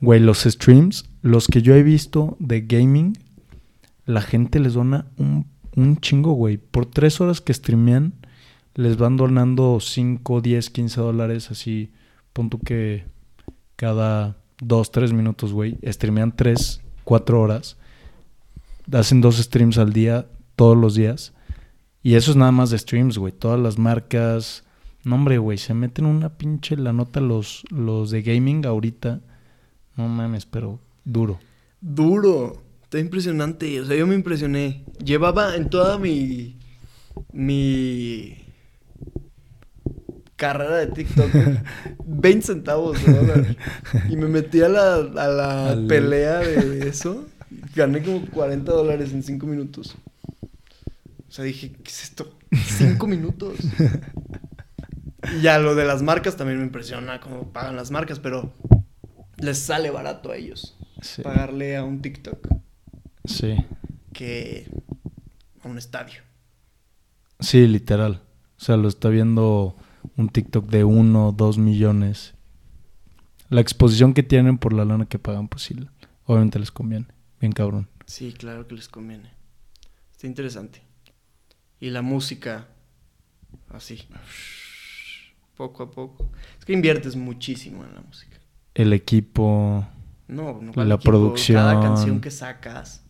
Güey, 0.00 0.20
los 0.20 0.42
streams, 0.44 1.04
los 1.20 1.46
que 1.48 1.60
yo 1.60 1.74
he 1.74 1.82
visto 1.82 2.36
de 2.40 2.62
gaming, 2.62 3.18
la 4.06 4.22
gente 4.22 4.58
les 4.60 4.74
dona 4.74 5.06
un, 5.16 5.46
un 5.76 5.96
chingo, 5.98 6.32
güey. 6.32 6.56
Por 6.56 6.86
tres 6.86 7.20
horas 7.20 7.40
que 7.40 7.52
streamean, 7.52 8.14
les 8.74 8.96
van 8.96 9.16
donando 9.16 9.78
5, 9.80 10.40
10, 10.40 10.70
15 10.70 11.00
dólares, 11.00 11.50
así. 11.50 11.92
Pon 12.32 12.48
tú 12.48 12.58
que 12.60 13.04
cada 13.76 14.36
2, 14.60 14.90
3 14.92 15.12
minutos, 15.12 15.52
güey. 15.52 15.78
Streamean 15.84 16.34
3, 16.34 16.80
4 17.04 17.40
horas. 17.40 17.76
Hacen 18.90 19.20
dos 19.20 19.36
streams 19.36 19.78
al 19.78 19.92
día, 19.92 20.26
todos 20.56 20.76
los 20.76 20.94
días. 20.94 21.32
Y 22.02 22.14
eso 22.14 22.30
es 22.32 22.36
nada 22.36 22.50
más 22.52 22.70
de 22.70 22.78
streams, 22.78 23.18
güey. 23.18 23.32
Todas 23.32 23.60
las 23.60 23.78
marcas. 23.78 24.64
No, 25.04 25.14
hombre, 25.16 25.38
güey, 25.38 25.58
se 25.58 25.74
meten 25.74 26.06
una 26.06 26.30
pinche 26.36 26.76
la 26.76 26.92
nota 26.92 27.20
los, 27.20 27.64
los 27.70 28.10
de 28.10 28.22
gaming 28.22 28.66
ahorita. 28.66 29.20
No 29.96 30.08
mames, 30.08 30.46
pero 30.46 30.80
duro. 31.04 31.38
Duro. 31.80 32.62
Está 32.82 32.98
impresionante. 32.98 33.80
O 33.80 33.84
sea, 33.86 33.96
yo 33.96 34.06
me 34.06 34.14
impresioné. 34.14 34.84
Llevaba 35.04 35.54
en 35.56 35.70
toda 35.70 35.98
mi. 35.98 36.56
Mi. 37.32 38.36
Carrera 40.36 40.78
de 40.78 40.86
TikTok 40.88 41.30
20 42.04 42.46
centavos 42.46 43.04
de 43.04 43.12
dólar. 43.14 43.56
Y 44.10 44.16
me 44.16 44.26
metí 44.26 44.60
a 44.60 44.68
la, 44.68 44.94
a 44.96 45.28
la 45.28 45.68
Al- 45.70 45.86
pelea 45.86 46.38
de 46.38 46.88
eso. 46.88 47.24
Gané 47.74 48.02
como 48.02 48.24
40 48.26 48.70
dólares 48.72 49.12
en 49.12 49.22
5 49.22 49.46
minutos. 49.46 49.96
O 51.28 51.30
sea, 51.34 51.44
dije, 51.44 51.72
¿qué 51.72 51.90
es 51.90 52.02
esto? 52.04 52.38
5 52.52 53.06
minutos. 53.06 53.56
Y 55.38 55.40
ya 55.42 55.58
lo 55.58 55.74
de 55.74 55.84
las 55.84 56.02
marcas 56.02 56.36
también 56.36 56.58
me 56.58 56.64
impresiona 56.66 57.20
cómo 57.20 57.52
pagan 57.52 57.76
las 57.76 57.90
marcas, 57.90 58.18
pero 58.18 58.52
les 59.38 59.58
sale 59.58 59.90
barato 59.90 60.30
a 60.30 60.36
ellos 60.36 60.76
Sí. 61.00 61.22
pagarle 61.22 61.76
a 61.76 61.84
un 61.84 62.00
TikTok 62.02 62.46
Sí. 63.24 63.56
que 64.12 64.68
a 65.64 65.68
un 65.68 65.78
estadio. 65.78 66.20
Sí, 67.40 67.66
literal. 67.66 68.20
O 68.60 68.64
sea, 68.64 68.76
lo 68.76 68.86
está 68.88 69.08
viendo 69.08 69.74
un 70.16 70.28
TikTok 70.28 70.68
de 70.70 70.84
uno, 70.84 71.32
dos 71.36 71.58
millones. 71.58 72.34
La 73.48 73.60
exposición 73.60 74.14
que 74.14 74.22
tienen 74.22 74.58
por 74.58 74.72
la 74.72 74.84
lana 74.84 75.06
que 75.06 75.18
pagan, 75.18 75.48
pues 75.48 75.62
sí, 75.64 75.74
obviamente 76.24 76.58
les 76.58 76.70
conviene. 76.70 77.06
Bien 77.42 77.50
cabrón. 77.50 77.88
Sí, 78.06 78.32
claro 78.32 78.68
que 78.68 78.76
les 78.76 78.88
conviene. 78.88 79.32
Está 80.12 80.28
interesante. 80.28 80.80
Y 81.80 81.90
la 81.90 82.00
música, 82.00 82.68
así. 83.70 84.06
Poco 85.56 85.82
a 85.82 85.90
poco. 85.90 86.30
Es 86.56 86.64
que 86.64 86.72
inviertes 86.72 87.16
muchísimo 87.16 87.84
en 87.84 87.96
la 87.96 88.00
música. 88.00 88.38
El 88.74 88.92
equipo. 88.92 89.84
No, 90.28 90.60
no 90.62 90.84
La 90.84 90.94
equipo, 90.94 91.10
producción. 91.10 91.58
Cada 91.58 91.80
canción 91.80 92.20
que 92.20 92.30
sacas 92.30 93.02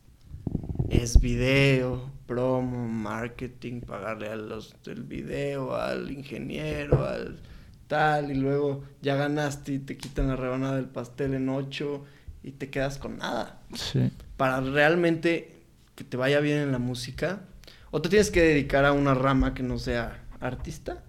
es 0.88 1.20
video, 1.20 2.10
promo, 2.26 2.88
marketing, 2.88 3.82
pagarle 3.82 4.28
a 4.28 4.36
los 4.36 4.74
del 4.82 5.02
video, 5.02 5.76
al 5.76 6.10
ingeniero, 6.10 7.06
al 7.06 7.38
tal, 7.86 8.30
y 8.30 8.34
luego 8.36 8.82
ya 9.02 9.14
ganaste 9.14 9.74
y 9.74 9.78
te 9.78 9.98
quitan 9.98 10.28
la 10.28 10.36
rebanada 10.36 10.76
del 10.76 10.88
pastel 10.88 11.34
en 11.34 11.50
ocho 11.50 12.06
y 12.42 12.52
te 12.52 12.70
quedas 12.70 12.98
con 12.98 13.18
nada. 13.18 13.60
Sí. 13.74 14.10
Para 14.36 14.60
realmente 14.60 15.62
que 15.94 16.04
te 16.04 16.16
vaya 16.16 16.40
bien 16.40 16.58
en 16.58 16.72
la 16.72 16.78
música, 16.78 17.42
o 17.90 18.00
te 18.02 18.08
tienes 18.08 18.30
que 18.30 18.42
dedicar 18.42 18.84
a 18.84 18.92
una 18.92 19.14
rama 19.14 19.54
que 19.54 19.62
no 19.62 19.78
sea 19.78 20.24
artista, 20.40 21.02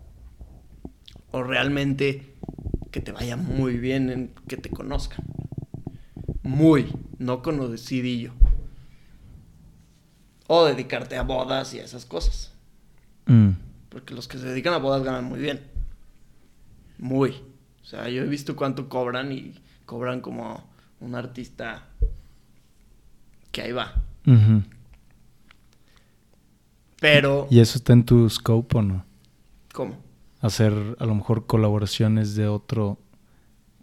o 1.32 1.44
realmente 1.44 2.36
que 2.92 3.00
te 3.00 3.12
vaya 3.12 3.36
muy 3.36 3.78
bien 3.78 4.10
en 4.10 4.32
que 4.48 4.58
te 4.58 4.70
conozcan. 4.70 5.26
Muy, 6.44 6.94
no 7.18 7.42
conocidillo. 7.42 8.34
O 10.48 10.66
dedicarte 10.66 11.18
a 11.18 11.24
bodas 11.24 11.74
y 11.74 11.80
a 11.80 11.86
esas 11.86 12.06
cosas. 12.06 12.52
Mm. 13.26 13.52
Porque 13.90 14.14
los 14.14 14.28
que 14.28 14.38
se 14.38 14.48
dedican 14.48 14.74
a 14.74 14.78
bodas 14.78 15.04
ganan 15.04 15.24
muy 15.26 15.40
bien. 15.40 15.62
Muy. 17.00 17.42
O 17.82 17.86
sea, 17.86 18.10
yo 18.10 18.22
he 18.22 18.28
visto 18.28 18.56
cuánto 18.56 18.90
cobran 18.90 19.32
y 19.32 19.56
cobran 19.86 20.22
como 20.22 20.70
un 21.04 21.16
artista 21.16 21.88
que 23.52 23.62
ahí 23.62 23.72
va. 23.72 23.94
Pero, 27.00 27.48
¿Y 27.50 27.60
eso 27.60 27.78
está 27.78 27.94
en 27.94 28.06
tu 28.06 28.30
scope 28.30 28.78
o 28.78 28.82
no? 28.82 29.06
¿cómo? 29.74 29.98
Hacer 30.42 30.74
a 31.00 31.06
lo 31.06 31.16
mejor 31.16 31.46
colaboraciones 31.46 32.36
de 32.36 32.48
otro 32.48 32.98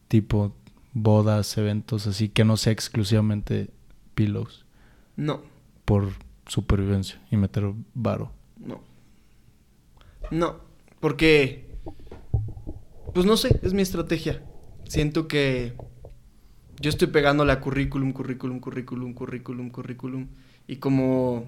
tipo, 0.09 0.55
bodas, 0.93 1.57
eventos 1.59 2.07
así, 2.07 2.29
que 2.29 2.45
no 2.45 2.57
sea 2.57 2.73
exclusivamente 2.73 3.71
pillows 4.15 4.65
No, 5.17 5.43
por 5.85 6.13
supervivencia 6.47 7.21
y 7.31 7.37
meter 7.37 7.73
varo. 7.95 8.33
no. 8.59 8.81
No, 10.31 10.59
porque, 11.01 11.67
pues 13.15 13.27
no 13.27 13.37
sé, 13.37 13.59
es 13.65 13.73
mi 13.75 13.83
estrategia. 13.83 14.45
Siento 14.85 15.27
que 15.27 15.75
yo 16.81 16.89
estoy 16.89 17.09
pegándole 17.09 17.53
a 17.53 17.61
currículum, 17.61 18.13
currículum, 18.13 18.59
currículum, 18.59 19.13
currículum, 19.13 19.71
currículum. 19.71 20.29
Y 20.67 20.77
como... 20.77 21.45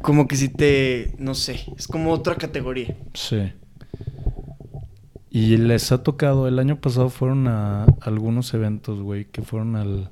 Como 0.00 0.26
que 0.26 0.36
si 0.36 0.48
te... 0.48 1.14
No 1.18 1.34
sé, 1.34 1.66
es 1.76 1.86
como 1.86 2.12
otra 2.12 2.36
categoría. 2.36 2.96
Sí. 3.14 3.52
Y 5.28 5.58
les 5.58 5.92
ha 5.92 6.02
tocado, 6.02 6.48
el 6.48 6.58
año 6.58 6.80
pasado 6.80 7.10
fueron 7.10 7.48
a 7.48 7.84
algunos 8.00 8.54
eventos, 8.54 9.02
güey, 9.02 9.26
que 9.26 9.42
fueron 9.42 9.76
al 9.76 10.10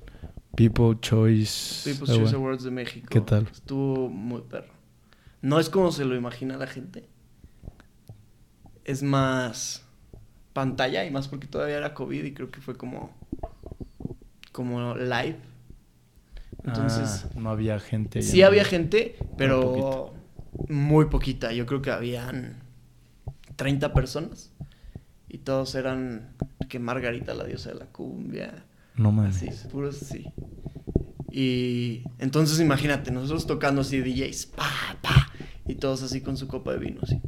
People 0.54 0.98
Choice. 1.00 1.90
People's. 1.90 2.10
Choice 2.14 2.36
Awards 2.36 2.64
de 2.64 2.70
México. 2.70 3.06
¿Qué 3.10 3.22
tal? 3.22 3.48
Estuvo 3.50 4.10
muy 4.10 4.42
perro. 4.42 4.74
No 5.40 5.58
es 5.58 5.70
como 5.70 5.90
se 5.92 6.04
lo 6.04 6.14
imagina 6.14 6.58
la 6.58 6.66
gente. 6.66 7.08
Es 8.84 9.02
más 9.02 9.83
pantalla 10.54 11.04
y 11.04 11.10
más 11.10 11.28
porque 11.28 11.46
todavía 11.46 11.76
era 11.76 11.92
COVID 11.92 12.24
y 12.24 12.32
creo 12.32 12.50
que 12.50 12.62
fue 12.62 12.76
como 12.78 13.10
como 14.52 14.94
live. 14.96 15.36
Entonces, 16.64 17.26
Ah, 17.26 17.32
no 17.36 17.50
había 17.50 17.78
gente. 17.80 18.22
sí 18.22 18.42
había 18.42 18.64
gente, 18.64 19.16
pero 19.36 20.14
muy 20.68 21.06
poquita. 21.06 21.52
Yo 21.52 21.66
creo 21.66 21.82
que 21.82 21.90
habían 21.90 22.62
30 23.56 23.92
personas 23.92 24.52
y 25.28 25.38
todos 25.38 25.74
eran 25.74 26.34
que 26.68 26.78
Margarita 26.78 27.34
la 27.34 27.44
diosa 27.44 27.70
de 27.70 27.74
la 27.80 27.86
cumbia. 27.86 28.64
No 28.96 29.12
mames. 29.12 29.42
Así, 29.42 29.68
puros 29.68 29.96
sí. 29.96 30.24
Y 31.30 32.04
entonces 32.20 32.60
imagínate, 32.60 33.10
nosotros 33.10 33.46
tocando 33.46 33.80
así 33.80 34.00
DJs, 34.00 34.46
pa, 34.46 34.70
pa, 35.02 35.28
y 35.66 35.74
todos 35.74 36.02
así 36.04 36.20
con 36.20 36.36
su 36.36 36.46
copa 36.46 36.72
de 36.72 36.78
vino, 36.78 37.00
así. 37.02 37.20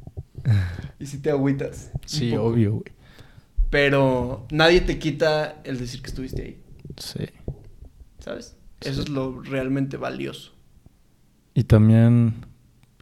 Y 0.99 1.05
si 1.07 1.19
te 1.19 1.31
agüitas. 1.31 1.91
Sí, 2.07 2.35
obvio, 2.37 2.75
güey. 2.77 2.96
Pero 3.71 4.47
nadie 4.51 4.81
te 4.81 4.99
quita 4.99 5.61
el 5.65 5.79
decir 5.79 6.01
que 6.03 6.09
estuviste 6.09 6.43
ahí, 6.43 6.61
Sí. 6.97 7.25
¿sabes? 8.21 8.57
Eso 8.81 9.03
es 9.03 9.09
lo 9.09 9.41
realmente 9.43 9.97
valioso. 9.97 10.53
Y 11.55 11.65
también 11.65 12.35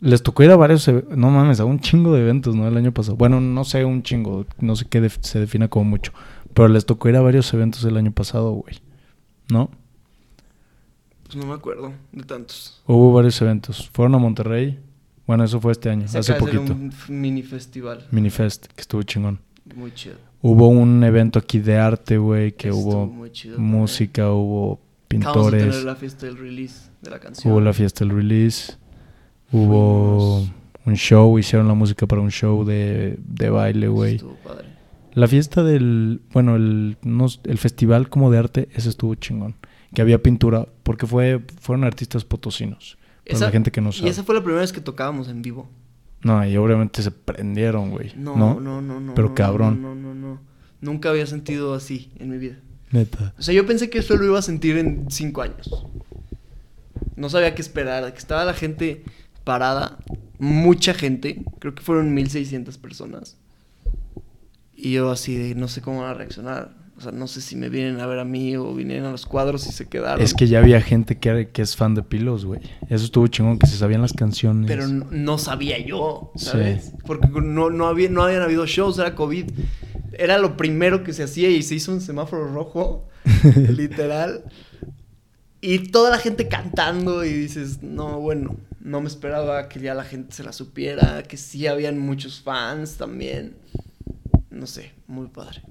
les 0.00 0.22
tocó 0.22 0.42
ir 0.42 0.50
a 0.50 0.56
varios, 0.56 0.86
eve- 0.88 1.04
no 1.16 1.30
mames, 1.30 1.60
a 1.60 1.64
un 1.64 1.80
chingo 1.80 2.14
de 2.14 2.22
eventos, 2.22 2.54
¿no? 2.54 2.66
El 2.68 2.76
año 2.76 2.92
pasado. 2.92 3.16
Bueno, 3.16 3.40
no 3.40 3.64
sé, 3.64 3.84
un 3.84 4.02
chingo, 4.02 4.46
no 4.60 4.76
sé 4.76 4.86
qué 4.88 5.00
def- 5.00 5.18
se 5.22 5.38
defina 5.40 5.68
como 5.68 5.84
mucho, 5.90 6.12
pero 6.54 6.68
les 6.68 6.86
tocó 6.86 7.08
ir 7.08 7.16
a 7.16 7.20
varios 7.20 7.52
eventos 7.52 7.84
el 7.84 7.96
año 7.96 8.12
pasado, 8.12 8.52
güey. 8.52 8.76
¿No? 9.50 9.70
Pues 11.24 11.36
no 11.36 11.46
me 11.46 11.54
acuerdo 11.54 11.92
de 12.12 12.22
tantos. 12.22 12.82
Hubo 12.86 13.12
varios 13.12 13.40
eventos. 13.42 13.90
Fueron 13.92 14.14
a 14.14 14.18
Monterrey. 14.18 14.78
Bueno, 15.26 15.44
eso 15.44 15.60
fue 15.60 15.72
este 15.72 15.88
año, 15.90 16.06
Se 16.06 16.18
hace 16.18 16.32
acaba 16.32 16.50
de 16.50 16.56
hacer 16.58 16.68
poquito. 16.76 17.10
un 17.10 17.20
mini 17.20 17.42
festival. 17.42 18.06
Minifest, 18.10 18.66
que 18.66 18.80
estuvo 18.82 19.02
chingón. 19.02 19.40
Muy 19.74 19.92
chido. 19.94 20.16
Hubo 20.46 20.68
un 20.68 21.02
evento 21.04 21.38
aquí 21.38 21.58
de 21.58 21.78
arte, 21.78 22.18
güey, 22.18 22.52
que 22.52 22.68
Estuvo 22.68 23.04
hubo 23.04 23.28
chido 23.28 23.58
música, 23.58 24.30
hubo 24.30 24.78
Acabamos 25.16 25.52
de 25.52 25.58
pintores, 25.58 25.84
la 25.84 25.94
fiesta 25.96 26.26
del 26.26 26.36
release 26.36 26.90
de 27.00 27.10
la 27.10 27.18
canción. 27.18 27.50
hubo 27.52 27.60
la 27.62 27.72
fiesta 27.72 28.04
del 28.04 28.14
release, 28.14 28.74
hubo 29.52 30.40
Fuimos. 30.42 30.52
un 30.86 30.94
show, 30.96 31.38
hicieron 31.38 31.68
la 31.68 31.74
música 31.74 32.06
para 32.06 32.20
un 32.20 32.30
show 32.30 32.64
de, 32.64 33.18
de 33.26 33.48
baile, 33.50 33.88
güey. 33.88 34.16
Estuvo 34.16 34.34
padre. 34.44 34.68
La 35.14 35.28
fiesta 35.28 35.62
del, 35.62 36.20
bueno, 36.32 36.56
el, 36.56 36.96
no 37.02 37.26
s- 37.26 37.38
el 37.44 37.56
festival 37.58 38.08
como 38.08 38.30
de 38.30 38.38
arte, 38.38 38.68
ese 38.74 38.88
estuvo 38.88 39.14
chingón. 39.14 39.54
Que 39.94 40.02
había 40.02 40.20
pintura, 40.22 40.66
porque 40.82 41.06
fue, 41.06 41.40
fueron 41.60 41.84
artistas 41.84 42.24
potosinos. 42.24 42.98
Para 43.24 43.36
Esa- 43.36 43.44
la 43.46 43.52
gente 43.52 43.70
que 43.70 43.80
no 43.80 43.90
Y 43.90 43.92
sabe. 43.94 44.10
esa 44.10 44.24
fue 44.24 44.34
la 44.34 44.40
primera 44.42 44.60
vez 44.60 44.72
que 44.72 44.80
tocábamos 44.80 45.28
en 45.28 45.40
vivo. 45.40 45.70
No, 46.24 46.44
y 46.44 46.56
obviamente 46.56 47.02
se 47.02 47.10
prendieron, 47.10 47.90
güey. 47.90 48.12
No, 48.16 48.34
No, 48.34 48.58
no, 48.58 48.80
no, 48.80 48.98
no. 48.98 49.14
Pero 49.14 49.28
no, 49.28 49.34
cabrón. 49.34 49.82
No, 49.82 49.94
no, 49.94 50.14
no, 50.14 50.14
no. 50.14 50.40
Nunca 50.80 51.10
había 51.10 51.26
sentido 51.26 51.74
así 51.74 52.10
en 52.18 52.30
mi 52.30 52.38
vida. 52.38 52.56
Neta. 52.90 53.34
O 53.38 53.42
sea, 53.42 53.54
yo 53.54 53.66
pensé 53.66 53.90
que 53.90 53.98
eso 53.98 54.16
lo 54.16 54.24
iba 54.24 54.38
a 54.38 54.42
sentir 54.42 54.78
en 54.78 55.10
cinco 55.10 55.42
años. 55.42 55.86
No 57.16 57.28
sabía 57.28 57.54
qué 57.54 57.62
esperar. 57.62 58.10
Que 58.12 58.18
estaba 58.18 58.44
la 58.44 58.54
gente 58.54 59.04
parada. 59.44 59.98
Mucha 60.38 60.94
gente. 60.94 61.44
Creo 61.58 61.74
que 61.74 61.82
fueron 61.82 62.14
1600 62.14 62.78
personas. 62.78 63.36
Y 64.74 64.92
yo 64.92 65.10
así 65.10 65.36
de 65.36 65.54
no 65.54 65.68
sé 65.68 65.82
cómo 65.82 66.00
van 66.00 66.10
a 66.10 66.14
reaccionar. 66.14 66.74
O 66.96 67.00
sea, 67.00 67.10
no 67.10 67.26
sé 67.26 67.40
si 67.40 67.56
me 67.56 67.68
vienen 67.68 67.98
a 68.00 68.06
ver 68.06 68.20
a 68.20 68.24
mí 68.24 68.56
o 68.56 68.72
vinieron 68.72 69.06
a 69.06 69.10
los 69.10 69.26
cuadros 69.26 69.66
y 69.66 69.72
se 69.72 69.86
quedaron. 69.88 70.22
Es 70.22 70.32
que 70.32 70.46
ya 70.46 70.60
había 70.60 70.80
gente 70.80 71.18
que, 71.18 71.48
que 71.52 71.62
es 71.62 71.74
fan 71.74 71.94
de 71.96 72.02
Pilos, 72.02 72.44
güey. 72.44 72.60
Eso 72.88 73.04
estuvo 73.04 73.26
chingón, 73.26 73.58
que 73.58 73.66
se 73.66 73.76
sabían 73.76 74.00
las 74.00 74.12
canciones. 74.12 74.68
Pero 74.68 74.86
no, 74.86 75.06
no 75.10 75.38
sabía 75.38 75.78
yo, 75.84 76.30
Sí. 76.36 76.46
¿sabes? 76.46 76.92
Porque 77.04 77.26
no, 77.40 77.70
no, 77.70 77.86
había, 77.88 78.08
no 78.10 78.22
habían 78.22 78.42
habido 78.42 78.64
shows, 78.66 78.98
era 78.98 79.14
COVID. 79.16 79.50
Era 80.12 80.38
lo 80.38 80.56
primero 80.56 81.02
que 81.02 81.12
se 81.12 81.24
hacía 81.24 81.50
y 81.50 81.62
se 81.64 81.74
hizo 81.74 81.90
un 81.90 82.00
semáforo 82.00 82.46
rojo, 82.52 83.08
literal. 83.70 84.44
Y 85.60 85.90
toda 85.90 86.10
la 86.10 86.18
gente 86.18 86.46
cantando 86.46 87.24
y 87.24 87.32
dices, 87.32 87.82
no, 87.82 88.20
bueno, 88.20 88.56
no 88.80 89.00
me 89.00 89.08
esperaba 89.08 89.68
que 89.68 89.80
ya 89.80 89.94
la 89.94 90.04
gente 90.04 90.32
se 90.34 90.44
la 90.44 90.52
supiera, 90.52 91.24
que 91.24 91.36
sí 91.38 91.66
habían 91.66 91.98
muchos 91.98 92.40
fans 92.40 92.96
también. 92.96 93.56
No 94.50 94.66
sé, 94.68 94.92
muy 95.08 95.26
padre. 95.26 95.62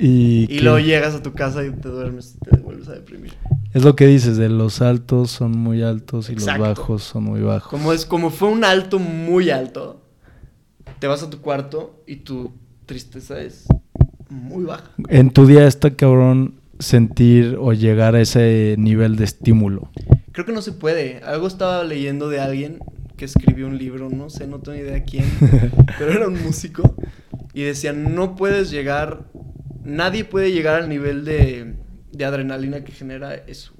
Y, 0.00 0.44
Y 0.44 0.46
que- 0.46 0.60
luego 0.62 0.78
llegas 0.78 1.14
a 1.14 1.22
tu 1.22 1.32
casa 1.32 1.64
y 1.64 1.70
te 1.70 1.88
duermes 1.88 2.36
y 2.36 2.38
te 2.50 2.56
vuelves 2.58 2.88
a 2.88 2.92
deprimir. 2.92 3.32
es 3.74 3.84
lo 3.84 3.94
que 3.96 4.06
dices, 4.06 4.36
de 4.36 4.48
los 4.48 4.80
altos 4.82 5.30
son 5.30 5.52
muy 5.52 5.82
altos 5.82 6.28
y 6.30 6.32
Exacto. 6.32 6.58
los 6.66 6.68
bajos 6.78 7.02
son 7.02 7.24
muy 7.24 7.40
bajos. 7.40 7.70
Como 7.70 7.92
es, 7.92 8.06
como 8.06 8.30
fue 8.30 8.48
un 8.48 8.64
alto 8.64 8.98
muy 8.98 9.50
alto, 9.50 10.02
te 10.98 11.06
vas 11.06 11.22
a 11.22 11.30
tu 11.30 11.40
cuarto 11.40 12.02
y 12.06 12.16
tu 12.16 12.52
tristeza 12.86 13.40
es 13.40 13.66
muy 14.28 14.64
baja. 14.64 14.90
En 15.08 15.30
tu 15.30 15.46
día 15.46 15.66
está 15.66 15.90
cabrón 15.94 16.54
sentir 16.78 17.56
o 17.60 17.72
llegar 17.74 18.14
a 18.14 18.20
ese 18.22 18.74
nivel 18.78 19.16
de 19.16 19.24
estímulo. 19.24 19.90
Creo 20.32 20.46
que 20.46 20.52
no 20.52 20.62
se 20.62 20.72
puede. 20.72 21.18
Algo 21.24 21.46
estaba 21.46 21.84
leyendo 21.84 22.28
de 22.28 22.40
alguien 22.40 22.78
que 23.16 23.26
escribió 23.26 23.66
un 23.66 23.76
libro, 23.76 24.08
no 24.08 24.30
sé, 24.30 24.46
no 24.46 24.60
tengo 24.60 24.78
idea 24.78 25.04
quién, 25.04 25.24
pero 25.98 26.10
era 26.12 26.26
un 26.26 26.42
músico 26.42 26.94
y 27.52 27.62
decía, 27.64 27.92
no 27.92 28.34
puedes 28.34 28.70
llegar, 28.70 29.24
nadie 29.84 30.24
puede 30.24 30.52
llegar 30.52 30.76
al 30.82 30.88
nivel 30.88 31.24
de, 31.24 31.76
de 32.12 32.24
adrenalina 32.24 32.84
que 32.84 32.92
genera 32.92 33.34
eso. 33.34 33.72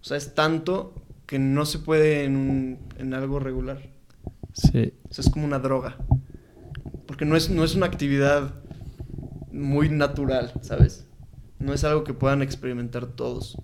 O 0.00 0.04
sea, 0.04 0.16
es 0.16 0.34
tanto 0.34 0.94
que 1.26 1.38
no 1.38 1.66
se 1.66 1.78
puede 1.78 2.24
en, 2.24 2.36
un, 2.36 2.78
en 2.98 3.14
algo 3.14 3.38
regular. 3.38 3.82
Sí. 4.54 4.94
O 5.08 5.12
sea, 5.12 5.22
es 5.22 5.30
como 5.30 5.44
una 5.44 5.58
droga. 5.58 5.96
Porque 7.06 7.24
no 7.24 7.36
es, 7.36 7.50
no 7.50 7.64
es 7.64 7.74
una 7.74 7.86
actividad 7.86 8.54
muy 9.52 9.88
natural, 9.88 10.52
¿sabes? 10.62 11.06
No 11.58 11.72
es 11.72 11.84
algo 11.84 12.04
que 12.04 12.14
puedan 12.14 12.42
experimentar 12.42 13.06
todos. 13.06 13.58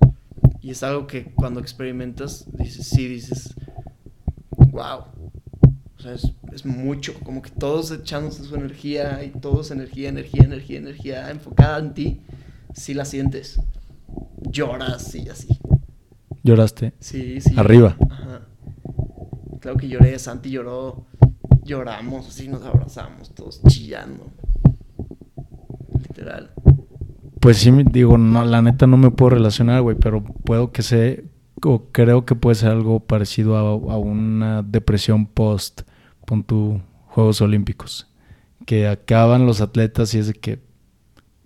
Y 0.60 0.70
es 0.70 0.82
algo 0.82 1.06
que 1.06 1.32
cuando 1.34 1.60
experimentas, 1.60 2.46
dices, 2.52 2.88
sí, 2.88 3.06
dices, 3.06 3.54
wow. 4.56 5.04
Sea, 6.04 6.12
es, 6.12 6.32
es 6.52 6.66
mucho. 6.66 7.14
Como 7.24 7.40
que 7.40 7.48
todos 7.48 7.90
echándose 7.90 8.44
su 8.44 8.54
energía 8.54 9.24
y 9.24 9.30
todos 9.30 9.70
energía, 9.70 10.10
energía, 10.10 10.44
energía, 10.44 10.78
energía 10.78 11.30
enfocada 11.30 11.78
en 11.78 11.94
ti. 11.94 12.20
Sí 12.74 12.92
la 12.92 13.06
sientes. 13.06 13.58
Lloras 14.42 15.14
y 15.14 15.30
así. 15.30 15.58
¿Lloraste? 16.42 16.92
Sí, 17.00 17.40
sí. 17.40 17.54
Arriba. 17.56 17.96
Ajá. 18.10 18.42
Claro 19.60 19.78
que 19.78 19.88
lloré, 19.88 20.18
Santi 20.18 20.50
lloró. 20.50 21.06
Lloramos, 21.62 22.28
así 22.28 22.48
nos 22.48 22.62
abrazamos, 22.64 23.34
todos 23.34 23.62
chillando. 23.62 24.30
Literal. 26.06 26.50
Pues 27.40 27.56
sí, 27.56 27.72
digo, 27.90 28.18
no, 28.18 28.44
la 28.44 28.60
neta 28.60 28.86
no 28.86 28.98
me 28.98 29.10
puedo 29.10 29.30
relacionar, 29.30 29.80
güey, 29.80 29.96
pero 29.98 30.22
puedo 30.22 30.70
que 30.70 30.82
sé, 30.82 31.24
o 31.62 31.86
creo 31.92 32.26
que 32.26 32.34
puede 32.34 32.56
ser 32.56 32.72
algo 32.72 33.00
parecido 33.00 33.56
a, 33.56 33.60
a 33.60 33.98
una 33.98 34.62
depresión 34.62 35.24
post, 35.24 35.80
pon 36.26 36.42
tu 36.44 36.80
Juegos 37.06 37.40
Olímpicos, 37.40 38.08
que 38.66 38.88
acaban 38.88 39.46
los 39.46 39.60
atletas 39.60 40.14
y 40.14 40.18
es 40.18 40.26
de 40.26 40.34
que, 40.34 40.58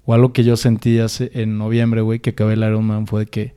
o 0.05 0.15
algo 0.15 0.33
que 0.33 0.45
yo 0.45 0.57
sentí 0.57 0.99
hace, 0.99 1.31
en 1.35 1.59
noviembre, 1.59 2.01
güey, 2.01 2.21
que 2.21 2.31
acabé 2.31 2.55
el 2.55 2.63
Ironman 2.63 3.07
fue 3.07 3.25
de 3.25 3.27
que, 3.31 3.55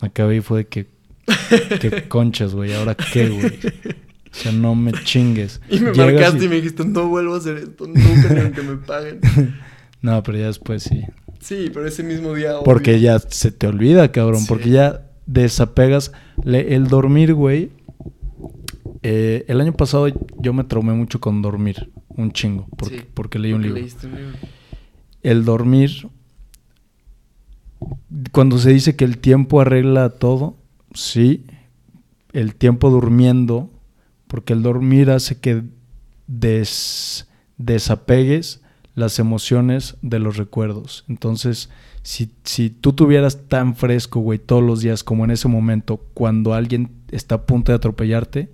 acabé 0.00 0.36
y 0.36 0.40
fue 0.40 0.58
de 0.58 0.66
que, 0.66 0.86
que 1.80 2.08
conchas, 2.08 2.54
güey, 2.54 2.74
ahora 2.74 2.94
qué, 2.94 3.28
güey. 3.28 3.46
O 3.46 4.36
sea, 4.36 4.52
no 4.52 4.74
me 4.74 4.92
chingues. 5.04 5.60
Y 5.70 5.78
me 5.80 5.92
Llegas 5.92 6.12
marcaste 6.12 6.44
y... 6.44 6.48
me 6.48 6.56
dijiste, 6.56 6.84
no 6.84 7.08
vuelvo 7.08 7.34
a 7.34 7.38
hacer 7.38 7.56
esto, 7.58 7.86
nunca 7.86 8.28
ni 8.34 8.40
aunque 8.40 8.62
me 8.62 8.76
paguen. 8.76 9.20
No, 10.02 10.22
pero 10.22 10.38
ya 10.38 10.46
después 10.46 10.82
sí. 10.82 11.02
Sí, 11.40 11.70
pero 11.72 11.86
ese 11.86 12.02
mismo 12.02 12.34
día. 12.34 12.54
obvio. 12.54 12.64
Porque 12.64 13.00
ya 13.00 13.18
se 13.18 13.52
te 13.52 13.66
olvida, 13.66 14.10
cabrón. 14.12 14.40
Sí. 14.40 14.46
Porque 14.48 14.70
ya 14.70 15.02
desapegas. 15.26 16.12
Le- 16.42 16.74
el 16.74 16.88
dormir, 16.88 17.34
güey. 17.34 17.70
Eh, 19.04 19.44
el 19.48 19.60
año 19.60 19.72
pasado 19.72 20.08
yo 20.40 20.52
me 20.52 20.64
traumé 20.64 20.94
mucho 20.94 21.20
con 21.20 21.40
dormir. 21.42 21.90
Un 22.08 22.32
chingo. 22.32 22.66
Porque, 22.76 22.98
Sí, 23.00 23.04
porque 23.14 23.38
leí 23.38 23.52
un 23.52 23.58
porque 23.58 23.66
libro. 23.68 23.80
leíste 23.80 24.06
un 24.08 24.14
libro. 24.16 24.36
El 25.22 25.44
dormir. 25.44 26.08
Cuando 28.32 28.58
se 28.58 28.70
dice 28.72 28.96
que 28.96 29.04
el 29.04 29.18
tiempo 29.18 29.60
arregla 29.60 30.08
todo, 30.10 30.56
sí. 30.92 31.44
El 32.32 32.54
tiempo 32.54 32.90
durmiendo. 32.90 33.70
Porque 34.26 34.52
el 34.52 34.62
dormir 34.62 35.10
hace 35.10 35.38
que 35.38 35.62
des- 36.26 37.28
desapegues 37.58 38.60
las 38.94 39.18
emociones 39.18 39.96
de 40.02 40.18
los 40.20 40.36
recuerdos. 40.36 41.04
Entonces, 41.08 41.68
si, 42.02 42.30
si 42.44 42.70
tú 42.70 42.92
tuvieras 42.92 43.48
tan 43.48 43.74
fresco, 43.76 44.20
güey, 44.20 44.38
todos 44.38 44.62
los 44.62 44.80
días 44.80 45.02
como 45.04 45.24
en 45.24 45.30
ese 45.32 45.48
momento, 45.48 45.98
cuando 46.14 46.54
alguien 46.54 46.90
está 47.10 47.34
a 47.36 47.42
punto 47.46 47.72
de 47.72 47.76
atropellarte, 47.76 48.50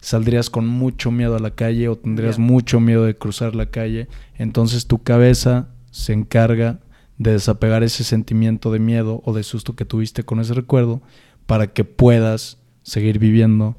saldrías 0.00 0.50
con 0.50 0.66
mucho 0.66 1.10
miedo 1.10 1.36
a 1.36 1.40
la 1.40 1.50
calle 1.50 1.88
o 1.88 1.96
tendrías 1.96 2.38
mucho 2.38 2.80
miedo 2.80 3.04
de 3.04 3.16
cruzar 3.16 3.54
la 3.54 3.66
calle. 3.66 4.08
Entonces 4.36 4.86
tu 4.86 5.02
cabeza 5.02 5.68
se 5.90 6.12
encarga 6.12 6.80
de 7.18 7.32
desapegar 7.32 7.82
ese 7.82 8.02
sentimiento 8.02 8.72
de 8.72 8.78
miedo 8.78 9.22
o 9.24 9.34
de 9.34 9.42
susto 9.42 9.76
que 9.76 9.84
tuviste 9.84 10.22
con 10.22 10.40
ese 10.40 10.54
recuerdo 10.54 11.02
para 11.46 11.66
que 11.66 11.84
puedas 11.84 12.58
seguir 12.82 13.18
viviendo 13.18 13.76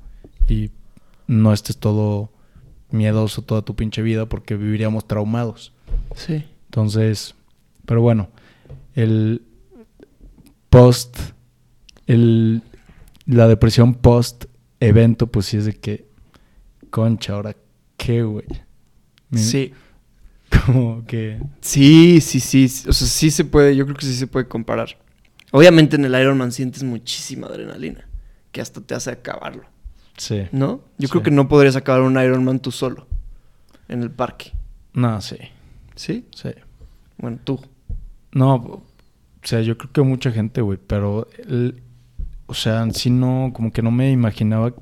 y 0.47 0.69
no 1.27 1.53
estés 1.53 1.77
todo 1.77 2.31
miedoso 2.91 3.41
toda 3.41 3.61
tu 3.61 3.75
pinche 3.75 4.01
vida 4.01 4.27
porque 4.27 4.55
viviríamos 4.55 5.07
traumados. 5.07 5.73
Sí. 6.15 6.43
Entonces, 6.65 7.35
pero 7.85 8.01
bueno, 8.01 8.29
el 8.93 9.41
post, 10.69 11.17
el, 12.07 12.61
la 13.25 13.47
depresión 13.47 13.95
post 13.95 14.45
evento, 14.79 15.27
pues 15.27 15.47
sí 15.47 15.57
es 15.57 15.65
de 15.65 15.73
que, 15.73 16.10
concha, 16.91 17.33
ahora 17.33 17.55
qué, 17.97 18.21
güey. 18.23 18.45
Sí. 19.33 19.73
Como 20.65 21.05
que, 21.05 21.41
Sí, 21.61 22.19
sí, 22.21 22.39
sí. 22.39 22.65
O 22.87 22.93
sea, 22.93 23.07
sí 23.07 23.31
se 23.31 23.45
puede, 23.45 23.75
yo 23.75 23.85
creo 23.85 23.97
que 23.97 24.05
sí 24.05 24.13
se 24.15 24.27
puede 24.27 24.47
comparar. 24.47 24.97
Obviamente 25.51 25.95
en 25.95 26.05
el 26.05 26.13
Ironman 26.13 26.51
sientes 26.51 26.83
muchísima 26.83 27.47
adrenalina, 27.47 28.07
que 28.51 28.61
hasta 28.61 28.81
te 28.81 28.93
hace 28.95 29.11
acabarlo, 29.11 29.63
sí. 30.17 30.43
¿no? 30.51 30.81
Yo 30.97 31.07
Sí. 31.07 31.11
creo 31.11 31.23
que 31.23 31.31
no 31.31 31.47
podrías 31.47 31.75
acabar 31.75 32.01
un 32.03 32.19
Ironman 32.21 32.59
tú 32.59 32.71
solo, 32.71 33.07
en 33.87 34.01
el 34.03 34.11
parque. 34.11 34.51
No, 34.93 35.19
sí, 35.21 35.37
¿Sí? 35.95 36.25
sí. 36.35 36.49
Bueno, 37.17 37.39
tú. 37.43 37.59
No, 38.33 38.55
o 38.55 38.83
sea, 39.43 39.61
yo 39.61 39.77
creo 39.77 39.91
que 39.91 40.01
mucha 40.01 40.31
gente, 40.31 40.61
güey, 40.61 40.77
pero, 40.85 41.27
el- 41.47 41.81
o 42.45 42.53
sea, 42.53 42.89
sí 42.91 43.09
no, 43.09 43.51
como 43.53 43.71
que 43.71 43.81
no 43.81 43.91
me 43.91 44.11
imaginaba 44.11 44.73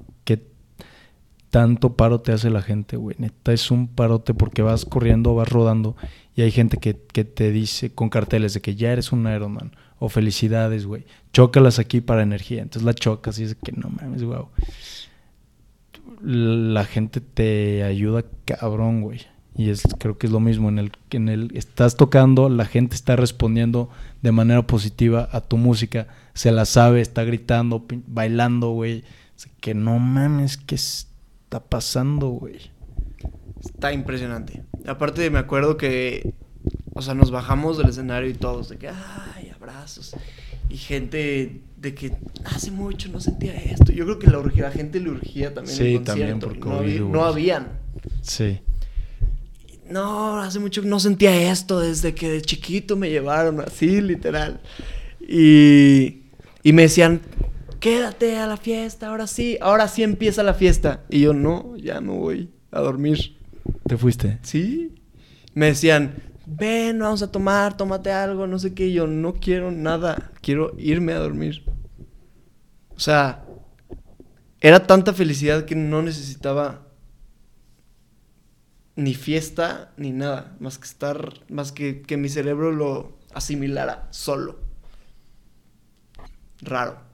tanto 1.50 1.96
paro 1.96 2.22
te 2.22 2.32
hace 2.32 2.50
la 2.50 2.62
gente, 2.62 2.98
güey. 2.98 3.16
Neta, 3.20 3.54
es 3.54 3.72
un 3.72 3.88
parote 3.88 4.34
porque 4.34 4.62
vas 4.62 4.86
corriendo, 4.86 5.36
vas 5.36 5.50
rodando 5.50 5.96
y 6.36 6.42
hay 6.42 6.52
gente 6.52 6.78
que, 6.78 6.96
que 6.96 7.26
te 7.26 7.52
dice 7.52 7.94
con 7.94 8.10
carteles 8.10 8.54
de 8.54 8.62
que 8.62 8.76
ya 8.76 8.92
eres 8.92 9.12
un 9.12 9.28
Ironman 9.28 9.72
o 10.00 10.10
felicidades, 10.10 10.86
güey. 10.86 11.06
Chócalas 11.34 11.80
aquí 11.80 12.02
para 12.02 12.24
energía. 12.24 12.62
Entonces 12.62 12.84
la 12.84 12.94
chocas 12.94 13.40
y 13.40 13.44
es 13.44 13.50
de 13.50 13.56
que 13.56 13.72
no 13.74 13.90
mames, 13.90 14.24
güey. 14.24 14.40
La 16.22 16.86
gente 16.86 17.22
te 17.22 17.84
ayuda 17.84 18.24
cabrón, 18.46 19.02
güey. 19.02 19.22
Y 19.56 19.70
es, 19.70 19.84
creo 19.98 20.18
que 20.18 20.28
es 20.28 20.32
lo 20.32 20.40
mismo. 20.40 20.70
En 20.70 20.80
el, 20.80 20.92
en 21.10 21.28
el 21.28 21.52
estás 21.54 21.98
tocando, 21.98 22.48
la 22.48 22.66
gente 22.66 22.96
está 22.96 23.16
respondiendo 23.16 23.90
de 24.22 24.32
manera 24.32 24.66
positiva 24.66 25.28
a 25.32 25.42
tu 25.42 25.58
música. 25.58 26.08
Se 26.34 26.52
la 26.52 26.66
sabe, 26.66 27.02
está 27.02 27.24
gritando, 27.24 27.86
bailando, 28.08 28.70
güey. 28.70 29.04
Es 29.36 29.48
Que 29.60 29.74
no 29.74 30.00
mames, 30.00 30.56
¿qué 30.56 30.78
está 31.50 31.60
pasando, 31.64 32.28
güey? 32.30 32.60
Está 33.66 33.92
impresionante. 33.92 34.62
Aparte, 34.86 35.28
me 35.32 35.40
acuerdo 35.40 35.78
que, 35.78 36.36
o 36.94 37.02
sea, 37.02 37.16
nos 37.16 37.32
bajamos 37.32 37.80
del 37.80 37.90
escenario 37.90 38.30
y 38.30 38.36
todos, 38.36 38.70
de 38.70 38.78
que, 38.78 38.88
ay, 38.90 39.50
abrazos. 39.56 40.16
Y 40.70 40.78
gente 40.78 41.62
de 41.76 41.96
que 41.96 42.14
hace 42.46 42.70
mucho 42.70 43.10
no 43.10 43.20
sentía 43.20 43.56
esto. 43.56 43.92
Yo 43.92 44.06
creo 44.06 44.20
que 44.20 44.28
la, 44.28 44.38
urgía, 44.38 44.66
la 44.66 44.72
gente 44.72 45.00
le 45.00 45.10
urgía 45.10 45.52
también 45.52 45.76
Sí, 45.76 45.96
el 45.96 46.04
también 46.04 46.40
por 46.40 46.56
y 46.56 46.60
no, 46.60 46.66
COVID, 46.66 46.78
había- 46.78 47.00
no 47.02 47.26
habían. 47.26 47.68
Sí. 48.22 48.60
No, 49.90 50.38
hace 50.40 50.60
mucho 50.60 50.84
que 50.84 50.88
no 50.88 51.00
sentía 51.00 51.52
esto 51.52 51.80
desde 51.80 52.14
que 52.14 52.30
de 52.30 52.42
chiquito 52.44 52.96
me 52.96 53.10
llevaron 53.10 53.60
así, 53.60 54.02
literal. 54.02 54.62
Y, 55.20 56.26
y 56.62 56.74
me 56.74 56.84
decían, 56.84 57.22
quédate 57.80 58.38
a 58.38 58.48
la 58.48 58.58
fiesta, 58.58 59.08
ahora 59.08 59.28
sí, 59.28 59.58
ahora 59.62 59.88
sí 59.88 60.04
empieza 60.04 60.44
la 60.44 60.54
fiesta. 60.54 61.04
Y 61.10 61.22
yo, 61.22 61.34
no, 61.34 61.76
ya 61.78 62.02
me 62.02 62.14
voy 62.14 62.50
a 62.72 62.80
dormir. 62.80 63.38
¿Te 63.88 63.98
fuiste? 63.98 64.40
Sí. 64.42 64.96
Me 65.54 65.68
decían, 65.68 66.16
ven, 66.46 67.00
vamos 67.00 67.22
a 67.22 67.32
tomar, 67.32 67.78
tómate 67.78 68.12
algo, 68.12 68.48
no 68.48 68.60
sé 68.60 68.74
qué. 68.74 68.88
Y 68.88 68.94
yo, 68.94 69.08
no 69.08 69.34
quiero 69.34 69.72
nada, 69.72 70.32
quiero 70.42 70.74
irme 70.78 71.14
a 71.14 71.20
dormir. 71.20 71.64
O 72.96 73.00
sea, 73.00 73.46
era 74.62 74.86
tanta 74.86 75.14
felicidad 75.14 75.66
que 75.66 75.76
no 75.76 76.02
necesitaba 76.02 76.86
ni 78.96 79.14
fiesta 79.14 79.94
ni 79.96 80.12
nada, 80.12 80.58
más 80.60 80.78
que 80.78 80.86
estar, 80.86 81.34
más 81.48 81.72
que 81.72 82.02
que 82.02 82.18
mi 82.18 82.28
cerebro 82.28 82.72
lo 82.72 83.18
asimilara 83.34 84.08
solo. 84.12 84.60
Raro. 86.62 87.09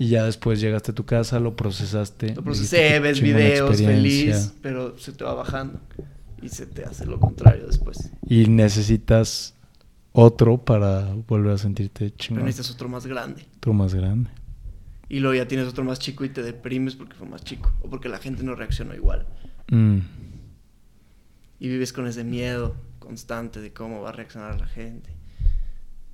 Y 0.00 0.08
ya 0.08 0.24
después 0.24 0.62
llegaste 0.62 0.92
a 0.92 0.94
tu 0.94 1.04
casa, 1.04 1.38
lo 1.40 1.54
procesaste. 1.56 2.34
Lo 2.34 2.42
procesé, 2.42 2.88
"Qué 2.88 3.00
ves 3.00 3.20
videos, 3.20 3.68
experiencia". 3.78 4.34
feliz, 4.34 4.54
pero 4.62 4.98
se 4.98 5.12
te 5.12 5.24
va 5.24 5.34
bajando. 5.34 5.78
Y 6.40 6.48
se 6.48 6.64
te 6.64 6.86
hace 6.86 7.04
lo 7.04 7.20
contrario 7.20 7.66
después. 7.66 8.10
Y 8.26 8.46
necesitas 8.46 9.52
otro 10.12 10.64
para 10.64 11.04
volver 11.28 11.52
a 11.52 11.58
sentirte 11.58 12.06
Pero 12.06 12.16
chingón. 12.16 12.44
necesitas 12.46 12.74
otro 12.74 12.88
más 12.88 13.06
grande. 13.06 13.44
Otro 13.58 13.74
más 13.74 13.94
grande. 13.94 14.30
Y 15.10 15.20
luego 15.20 15.34
ya 15.34 15.46
tienes 15.46 15.68
otro 15.68 15.84
más 15.84 15.98
chico 15.98 16.24
y 16.24 16.30
te 16.30 16.42
deprimes 16.42 16.96
porque 16.96 17.14
fue 17.14 17.28
más 17.28 17.44
chico. 17.44 17.70
O 17.82 17.90
porque 17.90 18.08
la 18.08 18.16
gente 18.16 18.42
no 18.42 18.54
reaccionó 18.54 18.94
igual. 18.94 19.26
Mm. 19.70 19.98
Y 21.58 21.68
vives 21.68 21.92
con 21.92 22.06
ese 22.06 22.24
miedo 22.24 22.74
constante 23.00 23.60
de 23.60 23.74
cómo 23.74 24.00
va 24.00 24.08
a 24.08 24.12
reaccionar 24.12 24.58
la 24.58 24.66
gente. 24.66 25.10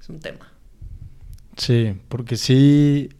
Es 0.00 0.08
un 0.08 0.18
tema. 0.18 0.50
Sí, 1.56 1.94
porque 2.08 2.36
sí. 2.36 3.10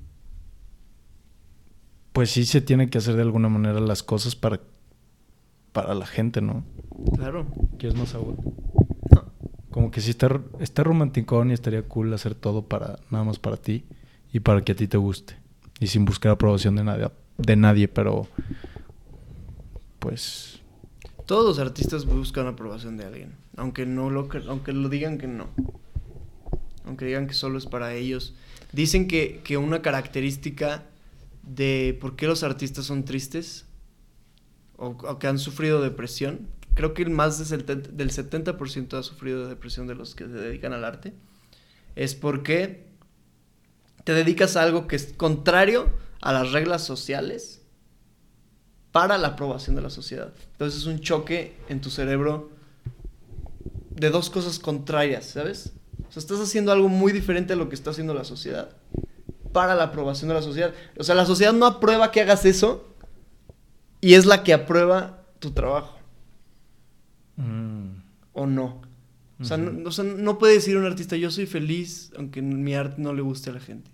Pues 2.16 2.30
sí 2.30 2.46
se 2.46 2.62
tiene 2.62 2.88
que 2.88 2.96
hacer 2.96 3.14
de 3.14 3.20
alguna 3.20 3.50
manera 3.50 3.78
las 3.78 4.02
cosas 4.02 4.34
para, 4.34 4.58
para 5.72 5.94
la 5.94 6.06
gente, 6.06 6.40
¿no? 6.40 6.64
Claro. 7.14 7.46
¿Quieres 7.78 7.98
más 7.98 8.14
agua? 8.14 8.36
No. 9.14 9.24
Como 9.70 9.90
que 9.90 10.00
sí 10.00 10.12
está, 10.12 10.40
está 10.58 10.82
romanticón 10.82 11.50
y 11.50 11.52
estaría 11.52 11.82
cool 11.82 12.14
hacer 12.14 12.34
todo 12.34 12.62
para 12.62 13.00
nada 13.10 13.22
más 13.22 13.38
para 13.38 13.58
ti. 13.58 13.84
y 14.32 14.40
para 14.40 14.62
que 14.62 14.72
a 14.72 14.74
ti 14.74 14.88
te 14.88 14.96
guste. 14.96 15.36
Y 15.78 15.88
sin 15.88 16.06
buscar 16.06 16.32
aprobación 16.32 16.76
de 16.76 16.84
nadie, 16.84 17.10
de 17.36 17.54
nadie 17.54 17.86
pero 17.86 18.26
pues... 19.98 20.62
Todos 21.26 21.44
los 21.44 21.58
artistas 21.58 22.06
buscan 22.06 22.46
aprobación 22.46 22.96
de 22.96 23.04
alguien, 23.04 23.34
aunque 23.58 23.84
no 23.84 24.08
lo, 24.08 24.26
aunque 24.48 24.72
lo 24.72 24.88
digan 24.88 25.18
que 25.18 25.26
no. 25.26 25.48
Aunque 26.86 27.04
digan 27.04 27.26
que 27.26 27.34
solo 27.34 27.58
es 27.58 27.66
para 27.66 27.92
ellos. 27.92 28.34
Dicen 28.72 29.06
que, 29.06 29.42
que 29.44 29.58
una 29.58 29.82
característica 29.82 30.82
de 31.46 31.96
por 32.00 32.16
qué 32.16 32.26
los 32.26 32.42
artistas 32.42 32.84
son 32.84 33.04
tristes 33.04 33.66
o, 34.76 35.18
que 35.18 35.26
han 35.26 35.38
sufrido 35.38 35.80
depresión, 35.80 36.48
creo 36.74 36.92
que 36.92 37.06
más 37.06 37.48
del 37.48 37.64
70% 37.64 38.98
ha 38.98 39.02
sufrido 39.02 39.48
depresión 39.48 39.86
de 39.86 39.94
los 39.94 40.14
que 40.14 40.24
se 40.24 40.30
dedican 40.30 40.74
al 40.74 40.84
arte, 40.84 41.14
es 41.94 42.14
porque 42.14 42.86
te 44.04 44.12
dedicas 44.12 44.56
a 44.56 44.62
algo 44.62 44.86
que 44.86 44.96
es 44.96 45.14
contrario 45.16 45.90
a 46.20 46.32
las 46.32 46.52
reglas 46.52 46.84
sociales 46.84 47.62
para 48.92 49.16
la 49.16 49.28
aprobación 49.28 49.76
de 49.76 49.82
la 49.82 49.90
sociedad. 49.90 50.34
Entonces 50.52 50.80
es 50.80 50.86
un 50.86 51.00
choque 51.00 51.56
en 51.68 51.80
tu 51.80 51.90
cerebro 51.90 52.50
de 53.90 54.10
dos 54.10 54.28
cosas 54.30 54.58
contrarias, 54.58 55.26
¿sabes? 55.26 55.72
O 56.08 56.12
sea, 56.12 56.20
estás 56.20 56.40
haciendo 56.40 56.72
algo 56.72 56.88
muy 56.88 57.12
diferente 57.12 57.54
a 57.54 57.56
lo 57.56 57.68
que 57.68 57.74
está 57.74 57.90
haciendo 57.90 58.12
la 58.14 58.24
sociedad 58.24 58.76
para 59.56 59.74
la 59.74 59.84
aprobación 59.84 60.28
de 60.28 60.34
la 60.34 60.42
sociedad. 60.42 60.74
O 60.98 61.02
sea, 61.02 61.14
la 61.14 61.24
sociedad 61.24 61.54
no 61.54 61.64
aprueba 61.64 62.12
que 62.12 62.20
hagas 62.20 62.44
eso 62.44 62.94
y 64.02 64.12
es 64.12 64.26
la 64.26 64.44
que 64.44 64.52
aprueba 64.52 65.24
tu 65.38 65.52
trabajo. 65.52 65.98
Mm. 67.36 68.02
¿O 68.34 68.44
no? 68.44 68.82
O 69.40 69.44
sea, 69.44 69.56
no, 69.56 70.38
puede 70.38 70.52
decir 70.52 70.76
un 70.76 70.84
artista, 70.84 71.16
yo 71.16 71.30
soy 71.30 71.46
feliz 71.46 72.12
aunque 72.18 72.42
mi 72.42 72.74
arte 72.74 73.00
no 73.00 73.14
le 73.14 73.22
guste 73.22 73.48
a 73.48 73.54
la 73.54 73.60
gente. 73.60 73.90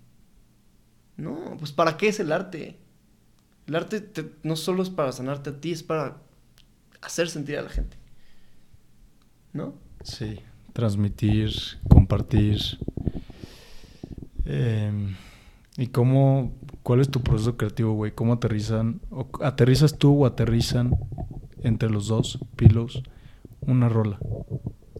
No, 1.15 1.55
pues 1.57 1.71
¿para 1.71 1.95
qué 1.95 2.09
es 2.09 2.19
el 2.19 2.33
arte? 2.33 2.77
El 3.65 3.75
arte 3.75 4.11
no 4.43 4.57
solo 4.57 4.83
es 4.83 4.89
para 4.89 5.13
sanarte 5.13 5.51
a 5.51 5.61
ti, 5.61 5.71
es 5.71 5.81
para 5.81 6.17
hacer 7.01 7.29
sentir 7.29 7.57
a 7.57 7.61
la 7.61 7.69
gente. 7.69 7.95
¿No? 9.53 9.75
Sí, 10.03 10.41
transmitir, 10.73 11.53
compartir. 11.87 12.59
Eh, 14.43 14.91
¿Y 15.77 15.87
cómo, 15.87 16.53
cuál 16.83 17.01
es 17.01 17.09
tu 17.09 17.21
proceso 17.21 17.57
creativo, 17.57 17.93
güey? 17.93 18.11
¿Cómo 18.11 18.33
aterrizan, 18.33 19.01
o 19.09 19.27
aterrizas 19.41 19.97
tú 19.97 20.23
o 20.23 20.25
aterrizan 20.25 20.95
entre 21.63 21.89
los 21.89 22.07
dos 22.07 22.39
pilos 22.55 23.03
una 23.61 23.89
rola? 23.89 24.19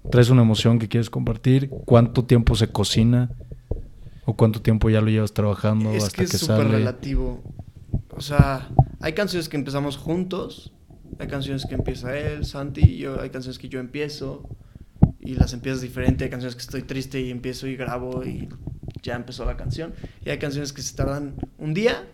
¿Traes 0.10 0.30
una 0.30 0.42
emoción 0.42 0.80
que 0.80 0.88
quieres 0.88 1.10
compartir? 1.10 1.70
¿Cuánto 1.86 2.26
tiempo 2.26 2.56
se 2.56 2.70
cocina? 2.70 3.32
¿O 4.26 4.36
cuánto 4.36 4.62
tiempo 4.62 4.90
ya 4.90 5.02
lo 5.02 5.10
llevas 5.10 5.34
trabajando 5.34 5.92
es 5.92 6.06
hasta 6.06 6.24
que, 6.24 6.30
que 6.30 6.36
es 6.38 6.42
súper 6.42 6.68
relativo. 6.68 7.44
O 8.10 8.22
sea, 8.22 8.70
hay 9.02 9.14
canciones 9.14 9.50
que 9.50 9.58
empezamos 9.58 9.98
juntos, 9.98 10.74
hay 11.20 11.28
canciones 11.28 11.66
que 11.66 11.76
empieza 11.76 12.18
él, 12.18 12.46
Santi 12.46 12.82
y 12.82 12.98
yo, 12.98 13.20
hay 13.20 13.30
canciones 13.30 13.60
que 13.60 13.70
yo 13.70 13.80
empiezo 13.80 14.48
y 15.20 15.36
las 15.36 15.54
empiezas 15.54 15.82
diferente, 15.82 16.24
hay 16.24 16.30
canciones 16.30 16.56
que 16.56 16.62
estoy 16.62 16.84
triste 16.84 17.22
y 17.22 17.32
empiezo 17.32 17.68
y 17.68 17.76
grabo 17.76 18.24
y 18.24 18.48
ya 19.04 19.16
empezó 19.16 19.46
la 19.46 19.56
canción. 19.56 19.94
Y 20.26 20.30
hay 20.30 20.40
canciones 20.40 20.74
que 20.74 20.82
se 20.82 20.96
tardan 20.96 21.36
un 21.60 21.74
día, 21.74 22.08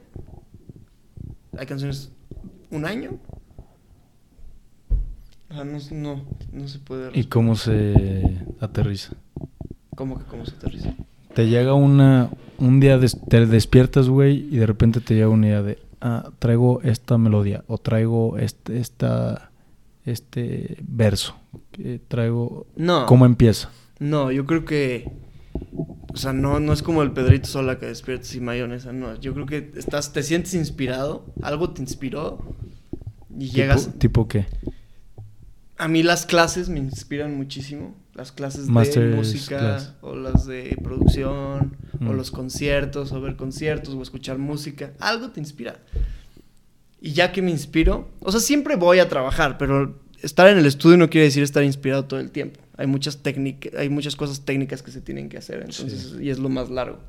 hay 1.57 1.65
canciones 1.65 2.11
un 2.71 2.85
año. 2.85 3.17
no, 5.49 5.63
no, 5.91 6.25
no 6.51 6.67
se 6.67 6.79
puede. 6.79 7.17
¿Y 7.17 7.25
cómo 7.25 7.55
se 7.55 8.45
aterriza? 8.59 9.13
¿Cómo 9.95 10.17
que 10.17 10.25
cómo 10.25 10.45
se 10.45 10.55
aterriza? 10.55 10.93
Te 11.33 11.47
llega 11.47 11.73
una. 11.73 12.29
Un 12.57 12.81
día 12.81 12.99
te 13.29 13.45
despiertas, 13.45 14.09
güey, 14.09 14.47
y 14.53 14.57
de 14.57 14.65
repente 14.65 14.99
te 14.99 15.13
llega 15.13 15.29
una 15.29 15.47
idea 15.47 15.61
de. 15.61 15.79
Ah, 16.01 16.31
traigo 16.39 16.81
esta 16.81 17.17
melodía, 17.17 17.63
o 17.67 17.77
traigo 17.77 18.37
este, 18.37 18.79
esta, 18.79 19.51
este 20.05 20.77
verso. 20.81 21.35
traigo. 22.07 22.67
No. 22.75 23.05
¿Cómo 23.05 23.25
empieza? 23.25 23.69
No, 23.99 24.31
yo 24.31 24.45
creo 24.45 24.63
que 24.63 25.11
o 26.11 26.17
sea, 26.17 26.33
no, 26.33 26.59
no 26.59 26.73
es 26.73 26.81
como 26.81 27.03
el 27.03 27.11
Pedrito 27.11 27.47
Sola 27.47 27.77
que 27.77 27.85
despiertas 27.85 28.33
y 28.35 28.41
mayonesa, 28.41 28.91
no. 28.91 29.15
Yo 29.19 29.33
creo 29.33 29.45
que 29.45 29.71
estás, 29.75 30.11
te 30.11 30.23
sientes 30.23 30.53
inspirado, 30.53 31.25
algo 31.41 31.69
te 31.69 31.81
inspiró 31.81 32.55
y 33.37 33.49
llegas... 33.49 33.91
¿Tipo 33.99 34.27
qué? 34.27 34.47
A 35.77 35.87
mí 35.87 36.03
las 36.03 36.25
clases 36.25 36.67
me 36.67 36.79
inspiran 36.79 37.37
muchísimo. 37.37 37.95
Las 38.15 38.33
clases 38.33 38.67
de 38.67 39.15
música 39.15 39.95
o 40.01 40.13
las 40.13 40.45
de 40.45 40.77
producción 40.83 41.77
o 42.01 42.03
mm. 42.03 42.11
los 42.11 42.31
conciertos 42.31 43.13
o 43.13 43.21
ver 43.21 43.37
conciertos 43.37 43.93
o 43.93 44.01
escuchar 44.01 44.37
música. 44.39 44.91
Algo 44.99 45.29
te 45.29 45.39
inspira. 45.39 45.79
Y 46.99 47.13
ya 47.13 47.31
que 47.31 47.41
me 47.41 47.51
inspiro, 47.51 48.09
o 48.19 48.31
sea, 48.31 48.41
siempre 48.41 48.75
voy 48.75 48.99
a 48.99 49.07
trabajar, 49.07 49.57
pero 49.57 50.01
estar 50.21 50.49
en 50.49 50.57
el 50.57 50.65
estudio 50.65 50.97
no 50.97 51.09
quiere 51.09 51.25
decir 51.25 51.43
estar 51.43 51.63
inspirado 51.63 52.03
todo 52.03 52.19
el 52.19 52.31
tiempo 52.31 52.59
hay 52.79 52.87
muchas 52.87 53.17
técnicas, 53.17 53.73
hay 53.75 53.89
muchas 53.89 54.15
cosas 54.15 54.45
técnicas 54.45 54.81
que 54.81 54.91
se 54.91 55.01
tienen 55.01 55.27
que 55.27 55.37
hacer, 55.37 55.59
entonces, 55.59 56.15
y 56.21 56.29
es 56.29 56.39
lo 56.39 56.47
más 56.47 56.69
largo. 56.69 56.99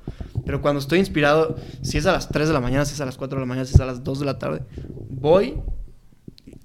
Pero 0.44 0.60
cuando 0.60 0.80
estoy 0.80 0.98
inspirado, 0.98 1.54
si 1.80 1.96
es 1.96 2.06
a 2.06 2.12
las 2.12 2.28
3 2.28 2.48
de 2.48 2.54
la 2.54 2.60
mañana, 2.60 2.84
si 2.84 2.94
es 2.94 3.00
a 3.00 3.06
las 3.06 3.16
4 3.16 3.38
de 3.38 3.42
la 3.42 3.46
mañana, 3.46 3.64
si 3.64 3.74
es 3.74 3.80
a 3.80 3.86
las 3.86 4.02
2 4.02 4.18
de 4.18 4.26
la 4.26 4.36
tarde, 4.40 4.62
voy, 5.08 5.60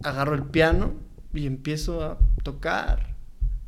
agarro 0.01 0.33
el 0.33 0.45
piano 0.45 0.95
y 1.35 1.45
empiezo 1.45 2.03
a 2.03 2.17
tocar, 2.41 3.15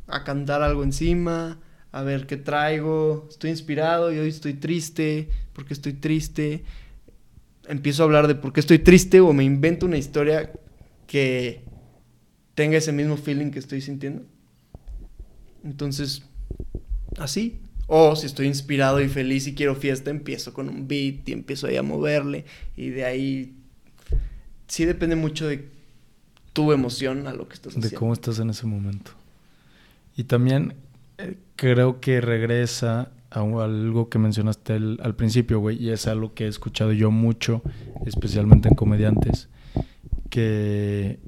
a 0.08 0.24
cantar 0.24 0.62
algo 0.62 0.82
encima, 0.82 1.60
a 1.92 2.02
ver 2.02 2.26
qué 2.26 2.36
traigo, 2.36 3.28
estoy 3.30 3.50
inspirado 3.50 4.12
y 4.12 4.18
hoy 4.18 4.30
estoy 4.30 4.54
triste, 4.54 5.28
porque 5.52 5.72
estoy 5.72 5.92
triste. 5.92 6.64
Empiezo 7.68 8.02
a 8.02 8.06
hablar 8.06 8.26
de 8.26 8.34
por 8.34 8.52
qué 8.52 8.58
estoy 8.58 8.80
triste 8.80 9.20
o 9.20 9.32
me 9.32 9.44
invento 9.44 9.86
una 9.86 9.98
historia 9.98 10.50
que 11.06 11.62
tenga 12.56 12.76
ese 12.76 12.90
mismo 12.90 13.16
feeling 13.16 13.52
que 13.52 13.60
estoy 13.60 13.80
sintiendo. 13.80 14.24
Entonces, 15.64 16.22
así. 17.18 17.60
O 17.86 18.14
si 18.16 18.26
estoy 18.26 18.46
inspirado 18.46 19.00
y 19.00 19.08
feliz 19.08 19.46
y 19.46 19.54
quiero 19.54 19.74
fiesta, 19.74 20.10
empiezo 20.10 20.52
con 20.52 20.68
un 20.68 20.86
beat 20.86 21.28
y 21.28 21.32
empiezo 21.32 21.66
ahí 21.66 21.76
a 21.76 21.82
moverle. 21.82 22.44
Y 22.76 22.90
de 22.90 23.04
ahí. 23.04 23.54
Sí 24.66 24.84
depende 24.84 25.16
mucho 25.16 25.46
de 25.46 25.68
tu 26.52 26.72
emoción 26.72 27.26
a 27.26 27.32
lo 27.32 27.48
que 27.48 27.54
estás 27.54 27.72
haciendo. 27.72 27.88
De 27.88 27.96
cómo 27.96 28.12
estás 28.12 28.38
en 28.40 28.50
ese 28.50 28.66
momento. 28.66 29.12
Y 30.16 30.24
también 30.24 30.74
eh, 31.16 31.36
creo 31.56 32.00
que 32.00 32.20
regresa 32.20 33.10
a 33.30 33.40
algo 33.40 34.08
que 34.08 34.18
mencionaste 34.18 34.74
al 34.74 35.14
principio, 35.14 35.60
güey, 35.60 35.82
y 35.82 35.90
es 35.90 36.06
algo 36.06 36.34
que 36.34 36.44
he 36.44 36.48
escuchado 36.48 36.92
yo 36.92 37.10
mucho, 37.10 37.62
especialmente 38.06 38.68
en 38.68 38.74
comediantes, 38.74 39.48
que 40.30 41.18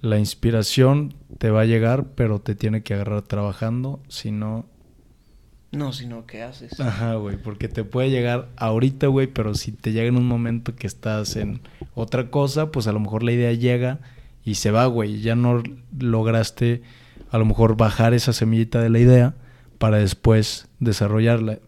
la 0.00 0.18
inspiración 0.18 1.14
te 1.38 1.50
va 1.50 1.62
a 1.62 1.66
llegar, 1.66 2.06
pero 2.14 2.40
te 2.40 2.54
tiene 2.54 2.82
que 2.82 2.94
agarrar 2.94 3.22
trabajando, 3.22 4.00
si 4.08 4.30
no... 4.30 4.66
No, 5.72 5.92
si 5.92 6.06
no, 6.06 6.26
¿qué 6.26 6.42
haces? 6.42 6.80
Ajá, 6.80 7.16
güey, 7.16 7.36
porque 7.36 7.68
te 7.68 7.84
puede 7.84 8.10
llegar 8.10 8.48
ahorita, 8.56 9.08
güey, 9.08 9.26
pero 9.26 9.54
si 9.54 9.72
te 9.72 9.92
llega 9.92 10.08
en 10.08 10.16
un 10.16 10.26
momento 10.26 10.74
que 10.74 10.86
estás 10.86 11.36
en 11.36 11.60
otra 11.94 12.30
cosa, 12.30 12.70
pues 12.70 12.86
a 12.86 12.92
lo 12.92 13.00
mejor 13.00 13.22
la 13.22 13.32
idea 13.32 13.52
llega 13.52 14.00
y 14.44 14.54
se 14.54 14.70
va, 14.70 14.86
güey, 14.86 15.20
ya 15.20 15.34
no 15.34 15.62
lograste 15.98 16.82
a 17.30 17.38
lo 17.38 17.44
mejor 17.44 17.76
bajar 17.76 18.14
esa 18.14 18.32
semillita 18.32 18.80
de 18.80 18.90
la 18.90 19.00
idea 19.00 19.34
para 19.78 19.98
después 19.98 20.68
desarrollarla. 20.78 21.58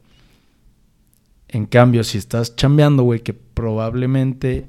En 1.48 1.66
cambio, 1.66 2.04
si 2.04 2.18
estás 2.18 2.56
chambeando, 2.56 3.02
güey, 3.02 3.20
que 3.20 3.34
probablemente 3.34 4.68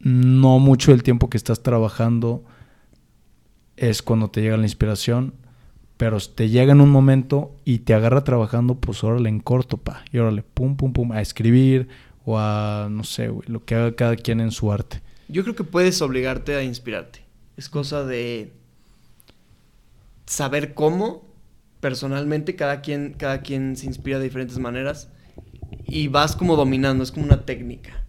no 0.00 0.58
mucho 0.58 0.92
del 0.92 1.02
tiempo 1.02 1.28
que 1.28 1.36
estás 1.36 1.62
trabajando 1.62 2.44
es 3.80 4.02
cuando 4.02 4.30
te 4.30 4.42
llega 4.42 4.56
la 4.56 4.64
inspiración, 4.64 5.34
pero 5.96 6.18
te 6.20 6.48
llega 6.48 6.72
en 6.72 6.80
un 6.80 6.90
momento 6.90 7.54
y 7.64 7.78
te 7.80 7.94
agarra 7.94 8.24
trabajando, 8.24 8.76
pues 8.76 9.02
órale 9.02 9.28
en 9.28 9.40
corto, 9.40 9.76
pa, 9.76 10.04
y 10.12 10.18
órale, 10.18 10.42
pum, 10.42 10.76
pum, 10.76 10.92
pum, 10.92 11.12
a 11.12 11.20
escribir 11.20 11.88
o 12.24 12.38
a, 12.38 12.88
no 12.90 13.04
sé, 13.04 13.28
güey, 13.28 13.48
lo 13.48 13.64
que 13.64 13.74
haga 13.74 13.94
cada 13.96 14.16
quien 14.16 14.40
en 14.40 14.50
su 14.50 14.72
arte. 14.72 15.00
Yo 15.28 15.42
creo 15.42 15.54
que 15.54 15.64
puedes 15.64 16.00
obligarte 16.00 16.54
a 16.54 16.62
inspirarte. 16.62 17.20
Es 17.56 17.68
cosa 17.68 18.04
de 18.04 18.52
saber 20.26 20.74
cómo, 20.74 21.24
personalmente, 21.80 22.54
cada 22.54 22.80
quien, 22.80 23.14
cada 23.14 23.40
quien 23.42 23.76
se 23.76 23.86
inspira 23.86 24.18
de 24.18 24.24
diferentes 24.24 24.58
maneras 24.58 25.08
y 25.86 26.08
vas 26.08 26.36
como 26.36 26.56
dominando, 26.56 27.02
es 27.02 27.10
como 27.10 27.26
una 27.26 27.44
técnica. 27.44 28.04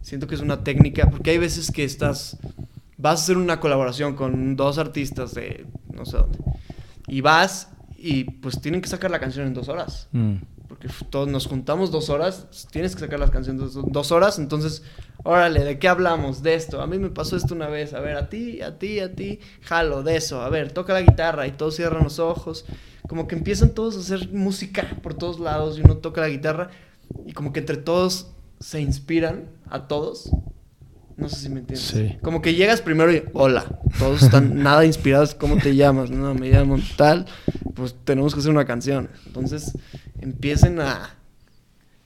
Siento 0.00 0.26
que 0.26 0.34
es 0.34 0.40
una 0.40 0.64
técnica, 0.64 1.10
porque 1.10 1.30
hay 1.30 1.38
veces 1.38 1.70
que 1.70 1.84
estás, 1.84 2.38
vas 3.04 3.20
a 3.20 3.22
hacer 3.24 3.36
una 3.36 3.60
colaboración 3.60 4.16
con 4.16 4.56
dos 4.56 4.78
artistas 4.78 5.34
de 5.34 5.66
no 5.92 6.06
sé 6.06 6.16
dónde, 6.16 6.38
y 7.06 7.20
vas 7.20 7.68
y 7.98 8.24
pues 8.24 8.62
tienen 8.62 8.80
que 8.80 8.88
sacar 8.88 9.10
la 9.10 9.20
canción 9.20 9.46
en 9.46 9.52
dos 9.52 9.68
horas. 9.68 10.08
Mm. 10.12 10.36
Porque 10.66 10.88
todos 11.10 11.28
nos 11.28 11.46
juntamos 11.46 11.90
dos 11.90 12.08
horas, 12.08 12.48
tienes 12.70 12.94
que 12.94 13.00
sacar 13.00 13.20
las 13.20 13.30
canciones 13.30 13.74
dos 13.74 14.10
horas, 14.10 14.38
entonces, 14.38 14.82
órale, 15.22 15.62
¿de 15.64 15.78
qué 15.78 15.86
hablamos? 15.86 16.42
De 16.42 16.54
esto. 16.54 16.80
A 16.80 16.86
mí 16.86 16.98
me 16.98 17.10
pasó 17.10 17.36
esto 17.36 17.54
una 17.54 17.68
vez, 17.68 17.92
a 17.92 18.00
ver, 18.00 18.16
a 18.16 18.30
ti, 18.30 18.62
a 18.62 18.78
ti, 18.78 18.98
a 19.00 19.14
ti, 19.14 19.38
jalo, 19.60 20.02
de 20.02 20.16
eso, 20.16 20.40
a 20.40 20.48
ver, 20.48 20.72
toca 20.72 20.94
la 20.94 21.02
guitarra 21.02 21.46
y 21.46 21.52
todos 21.52 21.76
cierran 21.76 22.04
los 22.04 22.18
ojos. 22.18 22.64
Como 23.06 23.28
que 23.28 23.36
empiezan 23.36 23.74
todos 23.74 23.96
a 23.96 24.00
hacer 24.00 24.32
música 24.32 24.98
por 25.02 25.12
todos 25.12 25.38
lados 25.38 25.78
y 25.78 25.82
uno 25.82 25.98
toca 25.98 26.22
la 26.22 26.28
guitarra 26.30 26.70
y 27.26 27.34
como 27.34 27.52
que 27.52 27.60
entre 27.60 27.76
todos 27.76 28.28
se 28.60 28.80
inspiran 28.80 29.50
a 29.68 29.88
todos. 29.88 30.30
No 31.16 31.28
sé 31.28 31.36
si 31.36 31.48
me 31.48 31.60
entiendes. 31.60 31.86
Sí. 31.86 32.16
Como 32.22 32.42
que 32.42 32.54
llegas 32.54 32.80
primero 32.82 33.12
y 33.12 33.22
hola, 33.34 33.64
todos 33.98 34.22
están 34.22 34.56
nada 34.62 34.84
inspirados, 34.84 35.34
¿cómo 35.34 35.56
te 35.58 35.76
llamas? 35.76 36.10
No, 36.10 36.34
me 36.34 36.50
llamo 36.50 36.76
tal, 36.96 37.26
pues 37.74 37.94
tenemos 38.04 38.34
que 38.34 38.40
hacer 38.40 38.50
una 38.50 38.64
canción. 38.64 39.08
Entonces 39.26 39.72
empiecen 40.20 40.80
a 40.80 41.14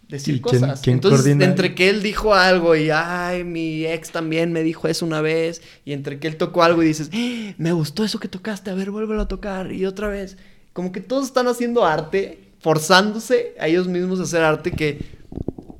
decir 0.08 0.36
¿Y 0.36 0.40
quién- 0.40 0.60
cosas. 0.60 0.80
quién 0.80 0.94
Entonces, 0.94 1.20
coordina? 1.20 1.44
entre 1.44 1.74
que 1.74 1.88
él 1.90 2.02
dijo 2.02 2.34
algo 2.34 2.74
y 2.76 2.90
ay, 2.90 3.44
mi 3.44 3.84
ex 3.86 4.10
también 4.10 4.52
me 4.52 4.62
dijo 4.62 4.88
eso 4.88 5.04
una 5.06 5.20
vez, 5.20 5.62
y 5.84 5.92
entre 5.92 6.18
que 6.18 6.28
él 6.28 6.36
tocó 6.36 6.62
algo 6.62 6.82
y 6.82 6.86
dices, 6.86 7.08
"Eh, 7.12 7.54
me 7.58 7.72
gustó 7.72 8.04
eso 8.04 8.18
que 8.20 8.28
tocaste, 8.28 8.70
a 8.70 8.74
ver, 8.74 8.90
vuélvelo 8.90 9.22
a 9.22 9.28
tocar, 9.28 9.72
y 9.72 9.84
otra 9.86 10.08
vez. 10.08 10.36
Como 10.72 10.92
que 10.92 11.00
todos 11.00 11.26
están 11.26 11.46
haciendo 11.48 11.84
arte, 11.84 12.40
forzándose 12.60 13.54
a 13.60 13.68
ellos 13.68 13.88
mismos 13.88 14.20
a 14.20 14.24
hacer 14.24 14.42
arte 14.42 14.70
que 14.72 15.17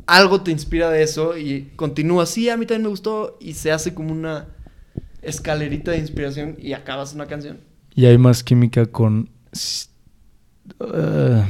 algo 0.09 0.40
te 0.40 0.50
inspira 0.50 0.90
de 0.90 1.02
eso 1.02 1.36
y 1.36 1.70
continúa 1.76 2.22
así, 2.22 2.48
a 2.48 2.56
mí 2.56 2.64
también 2.64 2.84
me 2.84 2.88
gustó, 2.88 3.36
y 3.40 3.52
se 3.52 3.70
hace 3.70 3.92
como 3.92 4.11
una 4.11 4.48
escalerita 5.20 5.90
de 5.90 5.98
inspiración 5.98 6.56
y 6.59 6.72
acabas 6.72 7.14
una 7.14 7.26
canción. 7.26 7.61
Y 7.94 8.06
hay 8.06 8.16
más 8.16 8.42
química 8.42 8.86
con... 8.86 9.28
eh, 10.80 11.44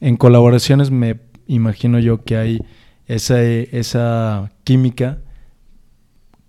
en 0.00 0.16
colaboraciones 0.16 0.90
me 0.90 1.20
imagino 1.46 1.98
yo 1.98 2.22
que 2.22 2.36
hay 2.36 2.60
esa, 3.06 3.42
esa 3.42 4.52
química 4.62 5.22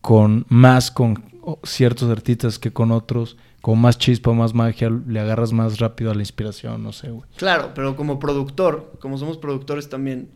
con 0.02 0.46
más 0.50 0.92
con 0.92 1.24
ciertos 1.64 2.10
artistas 2.10 2.60
que 2.60 2.74
con 2.74 2.92
otros, 2.92 3.38
con 3.62 3.80
más 3.80 3.98
chispa, 3.98 4.34
más 4.34 4.54
magia, 4.54 4.90
le 4.90 5.20
agarras 5.22 5.54
más 5.54 5.80
rápido 5.80 6.12
a 6.12 6.14
la 6.14 6.22
inspiración, 6.22 6.84
no 6.84 6.92
sé, 6.92 7.10
güey. 7.10 7.30
Claro, 7.38 7.72
pero 7.74 7.96
como 7.96 8.20
productor, 8.20 8.98
como 9.00 9.18
somos 9.18 9.38
productores 9.38 9.88
también, 9.88 10.30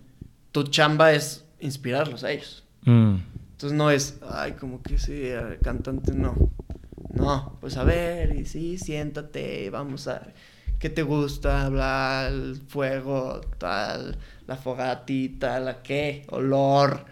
tu 0.51 0.63
chamba 0.63 1.13
es 1.13 1.45
inspirarlos 1.59 2.23
a 2.23 2.31
ellos. 2.31 2.63
Mm, 2.85 3.15
Entonces 3.51 3.77
no 3.77 3.91
es, 3.91 4.17
ay, 4.29 4.53
como 4.53 4.81
que 4.81 4.97
sí, 4.97 5.23
cantante, 5.61 6.13
no. 6.13 6.35
No, 7.13 7.57
pues 7.59 7.77
a 7.77 7.83
ver, 7.83 8.35
y 8.35 8.45
sí, 8.45 8.77
siéntate, 8.77 9.69
vamos 9.69 10.07
a... 10.07 10.27
¿Qué 10.79 10.89
te 10.89 11.03
gusta? 11.03 11.69
Bla, 11.69 12.27
el 12.27 12.55
fuego, 12.67 13.41
tal, 13.59 14.17
la 14.47 14.55
fogatita, 14.55 15.59
la 15.59 15.83
qué, 15.83 16.25
olor, 16.29 17.05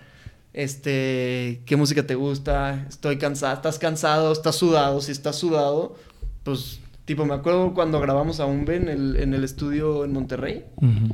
este, 0.54 1.62
qué 1.68 1.76
música 1.76 2.06
te 2.08 2.16
gusta, 2.16 2.86
estoy 2.90 3.18
cansado, 3.20 3.54
estás 3.54 3.78
cansado, 3.78 4.32
estás 4.32 4.56
sudado, 4.56 5.02
si 5.02 5.12
estás 5.12 5.36
sudado, 5.36 5.96
pues, 6.44 6.80
tipo, 7.06 7.26
me 7.26 7.36
acuerdo 7.36 7.76
cuando 7.76 8.00
grabamos 8.00 8.40
a 8.40 8.46
Umbe 8.46 8.78
en 8.78 8.90
el, 8.90 9.16
en 9.18 9.36
el 9.36 9.44
estudio 9.44 10.04
en 10.04 10.14
Monterrey, 10.14 10.66
ujú. 10.78 11.14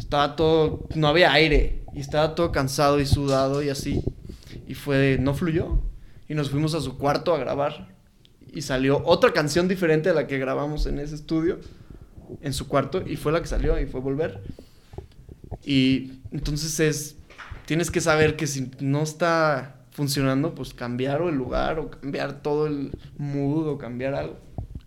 Estaba 0.00 0.34
todo, 0.34 0.88
no 0.94 1.08
había 1.08 1.30
aire 1.32 1.82
y 1.92 2.00
estaba 2.00 2.34
todo 2.34 2.50
cansado 2.52 3.00
y 3.00 3.06
sudado 3.06 3.62
y 3.62 3.68
así. 3.68 4.02
Y 4.66 4.74
fue, 4.74 5.18
no 5.20 5.34
fluyó. 5.34 5.78
Y 6.26 6.34
nos 6.34 6.50
fuimos 6.50 6.74
a 6.74 6.80
su 6.80 6.96
cuarto 6.96 7.34
a 7.34 7.38
grabar. 7.38 7.94
Y 8.52 8.62
salió 8.62 9.02
otra 9.04 9.32
canción 9.32 9.68
diferente 9.68 10.08
a 10.08 10.14
la 10.14 10.26
que 10.26 10.38
grabamos 10.38 10.86
en 10.86 10.98
ese 10.98 11.14
estudio, 11.14 11.58
en 12.40 12.52
su 12.52 12.66
cuarto, 12.66 13.02
y 13.06 13.16
fue 13.16 13.30
la 13.30 13.40
que 13.40 13.46
salió 13.46 13.78
y 13.78 13.86
fue 13.86 14.00
volver. 14.00 14.40
Y 15.64 16.12
entonces 16.32 16.80
es, 16.80 17.16
tienes 17.66 17.90
que 17.90 18.00
saber 18.00 18.36
que 18.36 18.46
si 18.46 18.70
no 18.80 19.02
está 19.02 19.76
funcionando, 19.90 20.54
pues 20.54 20.72
cambiar 20.72 21.20
o 21.20 21.28
el 21.28 21.36
lugar 21.36 21.78
o 21.78 21.90
cambiar 21.90 22.40
todo 22.42 22.66
el 22.66 22.92
mood 23.18 23.68
o 23.68 23.78
cambiar 23.78 24.14
algo. 24.14 24.36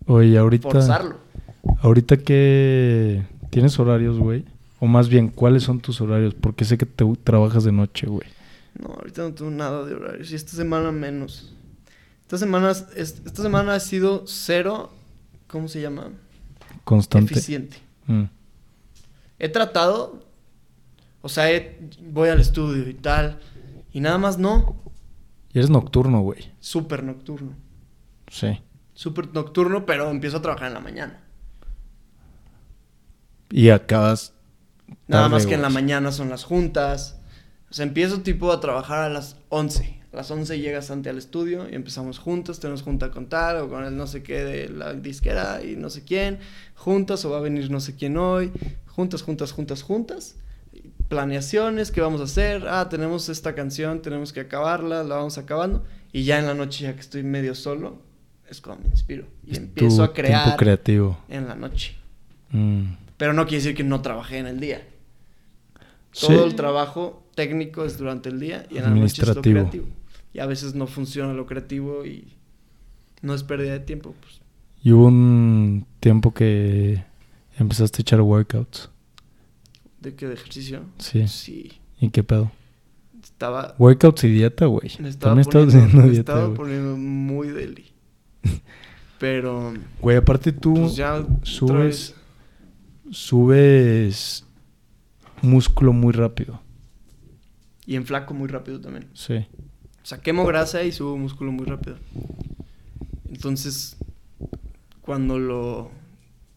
Oye, 0.07 0.37
ahorita... 0.37 0.69
Forzarlo. 0.69 1.17
Ahorita 1.81 2.17
que 2.17 3.23
tienes 3.51 3.77
horarios, 3.79 4.17
güey. 4.17 4.45
O 4.83 4.85
más 4.85 5.07
bien, 5.07 5.29
¿cuáles 5.29 5.63
son 5.63 5.79
tus 5.79 6.01
horarios? 6.01 6.33
Porque 6.33 6.65
sé 6.65 6.77
que 6.77 6.85
te 6.85 7.05
trabajas 7.23 7.63
de 7.63 7.71
noche, 7.71 8.05
güey. 8.05 8.27
No, 8.77 8.89
ahorita 8.89 9.21
no 9.21 9.33
tengo 9.33 9.49
nada 9.49 9.85
de 9.85 9.93
horarios. 9.95 10.29
Y 10.29 10.35
esta 10.35 10.57
semana 10.57 10.91
menos. 10.91 11.53
Esta 12.23 12.37
semana, 12.37 12.71
es- 12.71 13.21
esta 13.25 13.41
semana 13.41 13.75
ha 13.75 13.79
sido 13.79 14.25
cero, 14.27 14.91
¿cómo 15.47 15.69
se 15.69 15.79
llama? 15.79 16.09
Constante. 16.83 17.31
Eficiente. 17.33 17.77
Mm. 18.07 18.23
He 19.39 19.47
tratado, 19.47 20.25
o 21.21 21.29
sea, 21.29 21.49
he- 21.49 21.79
voy 22.11 22.27
al 22.27 22.41
estudio 22.41 22.89
y 22.89 22.93
tal, 22.93 23.39
y 23.93 24.01
nada 24.01 24.17
más 24.17 24.37
no, 24.37 24.75
Y 25.53 25.59
eres 25.59 25.69
nocturno, 25.69 26.19
güey. 26.23 26.51
súper 26.59 27.03
nocturno. 27.05 27.53
Sí. 28.27 28.59
Súper 28.95 29.33
nocturno, 29.33 29.85
pero 29.85 30.09
empiezo 30.09 30.35
a 30.37 30.41
trabajar 30.41 30.67
en 30.67 30.73
la 30.73 30.79
mañana. 30.81 31.21
Y 33.49 33.69
acabas. 33.69 34.33
Nada 35.07 35.29
más 35.29 35.45
que 35.45 35.53
en 35.55 35.61
la 35.61 35.69
mañana 35.69 36.11
son 36.11 36.29
las 36.29 36.43
juntas. 36.43 37.19
O 37.69 37.73
sea, 37.73 37.85
empiezo 37.85 38.21
tipo 38.21 38.51
a 38.51 38.59
trabajar 38.59 38.99
a 38.99 39.09
las 39.09 39.37
11. 39.49 40.01
A 40.13 40.15
las 40.15 40.29
11 40.29 40.59
llega 40.59 40.81
Santi 40.81 41.09
al 41.09 41.17
estudio 41.17 41.67
y 41.69 41.75
empezamos 41.75 42.19
juntas. 42.19 42.59
Tenemos 42.59 42.83
junta 42.83 43.09
con 43.09 43.27
tal 43.27 43.57
o 43.57 43.69
con 43.69 43.83
el 43.83 43.97
no 43.97 44.05
sé 44.07 44.21
qué 44.21 44.43
de 44.43 44.69
la 44.69 44.93
disquera 44.93 45.63
y 45.63 45.75
no 45.75 45.89
sé 45.89 46.03
quién. 46.03 46.39
Juntas 46.75 47.25
o 47.25 47.31
va 47.31 47.37
a 47.37 47.41
venir 47.41 47.71
no 47.71 47.79
sé 47.79 47.95
quién 47.95 48.17
hoy. 48.17 48.51
Juntas, 48.85 49.23
juntas, 49.23 49.51
juntas, 49.51 49.81
juntas. 49.81 50.35
Planeaciones, 51.09 51.91
¿qué 51.91 52.01
vamos 52.01 52.21
a 52.21 52.25
hacer? 52.25 52.65
Ah, 52.67 52.87
tenemos 52.89 53.29
esta 53.29 53.53
canción, 53.55 54.01
tenemos 54.01 54.33
que 54.33 54.39
acabarla, 54.41 55.03
la 55.03 55.15
vamos 55.15 55.37
acabando. 55.37 55.83
Y 56.11 56.23
ya 56.23 56.39
en 56.39 56.45
la 56.45 56.53
noche, 56.53 56.83
ya 56.85 56.93
que 56.93 57.01
estoy 57.01 57.23
medio 57.23 57.55
solo, 57.55 58.01
es 58.49 58.61
cuando 58.61 58.83
me 58.83 58.89
inspiro. 58.91 59.25
Y 59.45 59.51
Es 59.53 59.57
empiezo 59.57 60.03
a 60.03 60.13
crear 60.13 60.43
Tiempo 60.43 60.57
creativo. 60.57 61.17
en 61.27 61.47
la 61.47 61.55
noche. 61.55 61.95
Mm. 62.51 62.83
Pero 63.23 63.31
no 63.31 63.45
quiere 63.45 63.63
decir 63.63 63.73
que 63.73 63.85
no 63.85 64.01
trabajé 64.01 64.39
en 64.39 64.47
el 64.47 64.59
día. 64.59 64.85
Sí. 66.11 66.27
Todo 66.27 66.43
el 66.43 66.55
trabajo 66.55 67.23
técnico 67.35 67.85
es 67.85 67.97
durante 67.97 68.27
el 68.27 68.37
día 68.37 68.65
y 68.69 68.79
en 68.79 68.83
la 68.83 68.89
noche 68.89 69.05
es 69.13 69.17
lo 69.19 69.31
Administrativo. 69.31 69.59
creativo. 69.59 69.85
Y 70.33 70.39
a 70.39 70.45
veces 70.45 70.75
no 70.75 70.87
funciona 70.87 71.33
lo 71.33 71.45
creativo 71.45 72.05
y 72.05 72.33
no 73.21 73.33
es 73.33 73.43
pérdida 73.43 73.71
de 73.71 73.79
tiempo. 73.79 74.13
Pues. 74.19 74.41
Y 74.83 74.91
hubo 74.91 75.05
un 75.07 75.85
tiempo 76.01 76.33
que 76.33 77.05
empezaste 77.57 77.99
a 77.99 78.01
echar 78.01 78.19
workouts. 78.19 78.89
¿De 80.01 80.15
qué? 80.15 80.27
¿De 80.27 80.33
ejercicio? 80.33 80.81
Sí. 80.97 81.25
Sí. 81.29 81.71
¿Y 82.01 82.09
qué 82.09 82.23
pedo? 82.23 82.51
Estaba... 83.23 83.73
Workouts 83.79 84.25
y 84.25 84.31
dieta, 84.31 84.65
güey. 84.65 84.89
También 85.17 85.45
poniendo, 85.49 85.77
haciendo 85.77 86.01
dieta, 86.09 86.19
estaba 86.19 86.45
güey. 86.47 86.57
poniendo 86.57 86.97
muy 86.97 87.47
deli. 87.47 87.85
Pero... 89.17 89.73
Güey, 90.01 90.17
aparte 90.17 90.51
tú 90.51 90.73
Pues 90.73 90.97
ya 90.97 91.25
subes, 91.43 92.15
subes 93.13 94.45
músculo 95.41 95.93
muy 95.93 96.13
rápido. 96.13 96.61
Y 97.85 97.95
en 97.95 98.05
flaco 98.05 98.33
muy 98.33 98.47
rápido 98.47 98.79
también. 98.79 99.07
Sí. 99.13 99.45
O 100.01 100.05
sea, 100.05 100.19
quemo 100.19 100.45
grasa 100.45 100.83
y 100.83 100.91
subo 100.91 101.17
músculo 101.17 101.51
muy 101.51 101.65
rápido. 101.65 101.97
Entonces, 103.29 103.97
cuando 105.01 105.39
lo... 105.39 105.91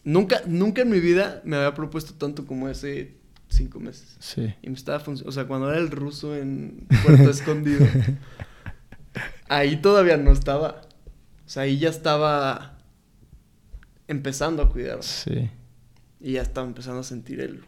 Nunca, 0.05 0.43
nunca 0.47 0.83
en 0.83 0.91
mi 0.91 1.01
vida 1.01 1.43
me 1.45 1.57
había 1.57 1.75
propuesto 1.75 2.15
tanto 2.15 2.47
como 2.47 2.69
hace 2.69 3.17
cinco 3.49 3.81
meses. 3.81 4.17
Sí. 4.21 4.55
Y 4.63 4.69
me 4.69 4.77
estaba 4.77 5.01
funcionando. 5.01 5.31
O 5.31 5.33
sea, 5.33 5.47
cuando 5.47 5.71
era 5.71 5.79
el 5.79 5.91
ruso 5.91 6.37
en 6.37 6.87
Puerto 7.05 7.29
Escondido, 7.29 7.87
ahí 9.49 9.77
todavía 9.77 10.17
no 10.17 10.31
estaba. 10.31 10.83
O 11.45 11.49
sea, 11.49 11.65
ahí 11.65 11.79
ya 11.79 11.89
estaba 11.89 12.79
empezando 14.07 14.63
a 14.63 14.71
cuidar. 14.71 15.03
Sí. 15.03 15.51
Y 16.21 16.33
ya 16.33 16.43
estaba 16.43 16.67
empezando 16.67 17.01
a 17.01 17.05
sentir 17.05 17.41
el... 17.41 17.61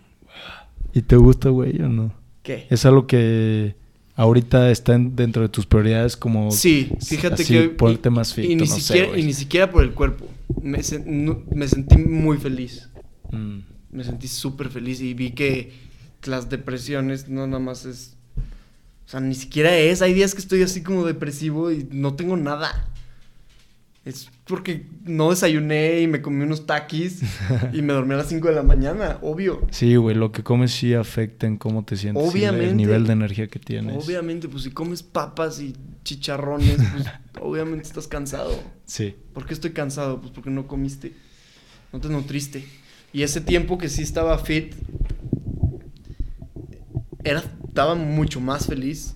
¿Y 0.92 1.02
te 1.02 1.16
gusta, 1.16 1.50
güey, 1.50 1.80
o 1.82 1.88
no? 1.88 2.14
¿Qué? 2.42 2.66
Es 2.70 2.86
algo 2.86 3.06
que 3.06 3.76
ahorita 4.14 4.70
está 4.70 4.94
en- 4.94 5.14
dentro 5.14 5.42
de 5.42 5.48
tus 5.48 5.66
prioridades 5.66 6.16
como... 6.16 6.50
Sí, 6.50 6.90
fíjate 7.04 7.42
así, 7.42 7.52
que... 7.54 7.68
ponerte 7.68 8.10
más 8.10 8.32
fit, 8.34 8.46
y, 8.46 8.56
ni 8.56 8.62
no 8.62 8.66
siquiera, 8.66 9.18
y 9.18 9.22
ni 9.22 9.32
siquiera 9.34 9.70
por 9.70 9.84
el 9.84 9.92
cuerpo. 9.92 10.26
Me, 10.62 10.78
sen- 10.78 11.04
no- 11.04 11.42
me 11.54 11.68
sentí 11.68 11.98
muy 11.98 12.38
feliz. 12.38 12.88
Mm. 13.30 13.58
Me 13.90 14.04
sentí 14.04 14.28
súper 14.28 14.70
feliz 14.70 15.00
y 15.00 15.14
vi 15.14 15.32
que 15.32 15.72
las 16.24 16.48
depresiones 16.48 17.28
no 17.28 17.46
nada 17.46 17.60
más 17.60 17.84
es... 17.84 18.16
O 19.06 19.10
sea, 19.10 19.20
ni 19.20 19.34
siquiera 19.34 19.74
es. 19.76 20.02
Hay 20.02 20.12
días 20.12 20.34
que 20.34 20.40
estoy 20.40 20.62
así 20.62 20.82
como 20.82 21.04
depresivo 21.06 21.70
y 21.70 21.88
no 21.90 22.14
tengo 22.14 22.36
nada. 22.36 22.88
Es 24.04 24.30
porque 24.48 24.86
no 25.04 25.30
desayuné 25.30 26.00
y 26.00 26.06
me 26.06 26.22
comí 26.22 26.42
unos 26.42 26.66
taquis 26.66 27.20
y 27.72 27.82
me 27.82 27.92
dormí 27.92 28.14
a 28.14 28.16
las 28.16 28.28
5 28.28 28.48
de 28.48 28.54
la 28.54 28.62
mañana, 28.62 29.18
obvio. 29.20 29.66
Sí, 29.70 29.94
güey, 29.96 30.16
lo 30.16 30.32
que 30.32 30.42
comes 30.42 30.72
sí 30.72 30.94
afecta 30.94 31.46
en 31.46 31.58
cómo 31.58 31.84
te 31.84 31.96
sientes. 31.96 32.24
y 32.24 32.28
Obviamente. 32.28 32.70
El 32.70 32.76
nivel 32.76 33.06
de 33.06 33.12
energía 33.12 33.46
que 33.48 33.58
tienes. 33.58 34.02
Obviamente, 34.02 34.48
pues 34.48 34.64
si 34.64 34.70
comes 34.70 35.02
papas 35.02 35.60
y 35.60 35.76
chicharrones, 36.02 36.76
pues 36.76 37.04
obviamente 37.42 37.86
estás 37.86 38.08
cansado. 38.08 38.58
Sí. 38.86 39.14
¿Por 39.34 39.46
qué 39.46 39.52
estoy 39.52 39.72
cansado? 39.72 40.20
Pues 40.20 40.32
porque 40.32 40.50
no 40.50 40.66
comiste. 40.66 41.12
No 41.92 42.00
te 42.00 42.08
nutriste. 42.08 42.64
Y 43.12 43.22
ese 43.22 43.40
tiempo 43.42 43.76
que 43.76 43.88
sí 43.88 44.02
estaba 44.02 44.38
fit, 44.38 44.74
era, 47.22 47.42
estaba 47.66 47.94
mucho 47.94 48.40
más 48.40 48.66
feliz. 48.66 49.14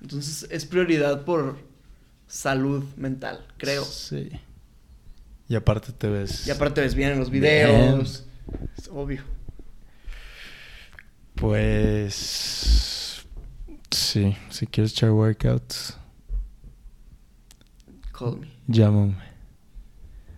Entonces 0.00 0.46
es 0.50 0.64
prioridad 0.64 1.24
por 1.24 1.58
salud 2.26 2.84
mental, 2.96 3.46
creo. 3.58 3.84
Sí. 3.84 4.30
Y 5.48 5.56
aparte 5.56 5.92
te 5.92 6.08
ves... 6.08 6.46
Y 6.46 6.50
aparte 6.50 6.80
ves 6.80 6.94
bien 6.94 7.10
en 7.12 7.18
los 7.18 7.30
videos. 7.30 8.26
Es 8.78 8.88
obvio. 8.88 9.22
Pues. 11.34 13.24
Sí, 13.90 14.36
si 14.50 14.66
quieres 14.66 14.92
echar 14.92 15.10
workouts, 15.10 15.96
Call 18.18 18.38
me. 18.40 18.48
llámame. 18.66 19.16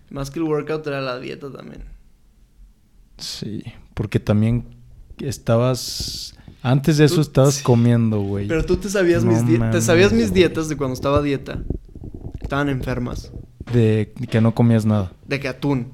Más 0.09 0.29
que 0.31 0.39
el 0.39 0.45
workout 0.45 0.85
era 0.87 1.01
la 1.01 1.19
dieta 1.19 1.51
también. 1.51 1.83
Sí, 3.17 3.63
porque 3.93 4.19
también 4.19 4.65
estabas. 5.19 6.35
Antes 6.61 6.97
de 6.97 7.05
eso 7.05 7.21
estabas 7.21 7.55
sí. 7.55 7.63
comiendo, 7.63 8.19
güey. 8.21 8.47
Pero 8.47 8.65
tú 8.65 8.77
te 8.77 8.89
sabías 8.89 9.23
No 9.23 9.31
mis 9.31 9.45
die- 9.45 9.53
te 9.53 9.59
mames, 9.59 9.83
sabías 9.83 10.11
mis 10.13 10.33
dietas 10.33 10.69
de 10.69 10.77
cuando 10.77 10.93
estaba 10.93 11.19
a 11.19 11.21
dieta. 11.21 11.63
Estaban 12.41 12.69
enfermas. 12.69 13.31
De 13.73 14.13
que 14.29 14.39
no 14.41 14.55
comías 14.55 14.85
nada. 14.85 15.11
De 15.27 15.39
que 15.39 15.47
atún. 15.47 15.91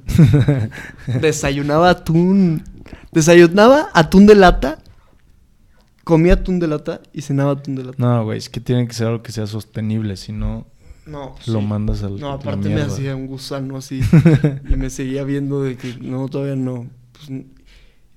Desayunaba 1.21 1.89
atún. 1.89 2.63
Desayunaba 3.11 3.89
atún 3.93 4.26
de 4.26 4.36
lata. 4.36 4.80
Comía 6.03 6.34
atún 6.34 6.59
de 6.59 6.67
lata 6.67 7.01
y 7.13 7.21
cenaba 7.21 7.53
atún 7.53 7.76
de 7.76 7.86
lata. 7.86 7.95
No, 7.97 8.26
güey, 8.26 8.38
es 8.38 8.49
que 8.49 8.59
tiene 8.59 8.88
que 8.88 8.93
ser 8.93 9.07
algo 9.07 9.24
que 9.24 9.32
sea 9.32 9.47
sostenible, 9.47 10.17
si 10.17 10.34
no 10.34 10.67
No. 11.05 11.36
lo 11.47 11.59
sí. 11.59 11.65
mandas 11.65 12.03
al. 12.03 12.19
No, 12.19 12.34
aparte 12.34 12.69
me 12.69 12.82
hacía 12.82 13.15
un 13.15 13.28
gusano 13.28 13.78
así. 13.78 14.01
y 14.69 14.76
me 14.76 14.89
seguía 14.89 15.24
viendo 15.24 15.63
de 15.63 15.78
que 15.78 15.95
no, 16.01 16.28
todavía 16.28 16.55
no. 16.57 16.88
Pues, 17.13 17.43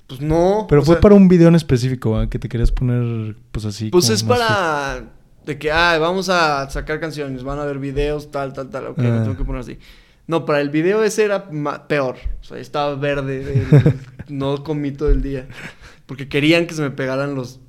pues 0.09 0.21
no. 0.21 0.67
Pero 0.69 0.83
fue 0.83 0.97
sea, 0.97 1.01
para 1.01 1.15
un 1.15 1.29
video 1.29 1.49
en 1.49 1.55
específico, 1.55 2.11
¿va? 2.11 2.29
Que 2.29 2.39
te 2.39 2.49
querías 2.49 2.73
poner, 2.73 3.37
pues 3.53 3.65
así. 3.65 3.91
Pues 3.91 4.07
como 4.07 4.15
es 4.15 4.23
para. 4.25 5.05
De 5.47 5.59
que, 5.59 5.71
ah, 5.71 5.97
vamos 5.99 6.29
a 6.29 6.69
sacar 6.71 6.99
canciones, 7.01 7.43
van 7.45 7.59
a 7.61 7.65
ver 7.65 7.79
videos, 7.79 8.31
tal, 8.33 8.53
tal, 8.53 8.69
tal. 8.69 8.89
Ok, 8.89 8.99
me 8.99 9.09
Ah. 9.09 9.23
tengo 9.23 9.37
que 9.37 9.45
poner 9.45 9.61
así. 9.61 9.79
No, 10.27 10.45
para 10.45 10.61
el 10.61 10.71
video 10.71 11.05
ese 11.05 11.25
era 11.25 11.49
peor. 11.87 12.17
O 12.41 12.45
sea, 12.45 12.59
estaba 12.59 12.95
verde. 12.97 13.45
de- 13.45 13.95
no 14.29 14.65
comí 14.65 14.91
todo 14.91 15.09
el 15.11 15.23
día. 15.23 15.47
Porque 16.07 16.29
querían 16.29 16.67
que 16.67 16.75
se 16.75 16.83
me 16.83 16.91
pegaran 16.91 17.37
los. 17.37 17.61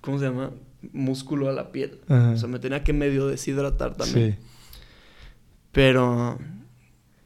¿Cómo 0.00 0.18
se 0.18 0.24
llama? 0.24 0.50
Músculo 0.92 1.48
a 1.48 1.52
la 1.52 1.70
piel. 1.70 2.00
Ajá. 2.08 2.30
O 2.30 2.36
sea, 2.36 2.48
me 2.48 2.58
tenía 2.58 2.82
que 2.82 2.92
medio 2.92 3.28
deshidratar 3.28 3.94
también. 3.94 4.32
Sí. 4.32 4.46
Pero. 5.72 6.38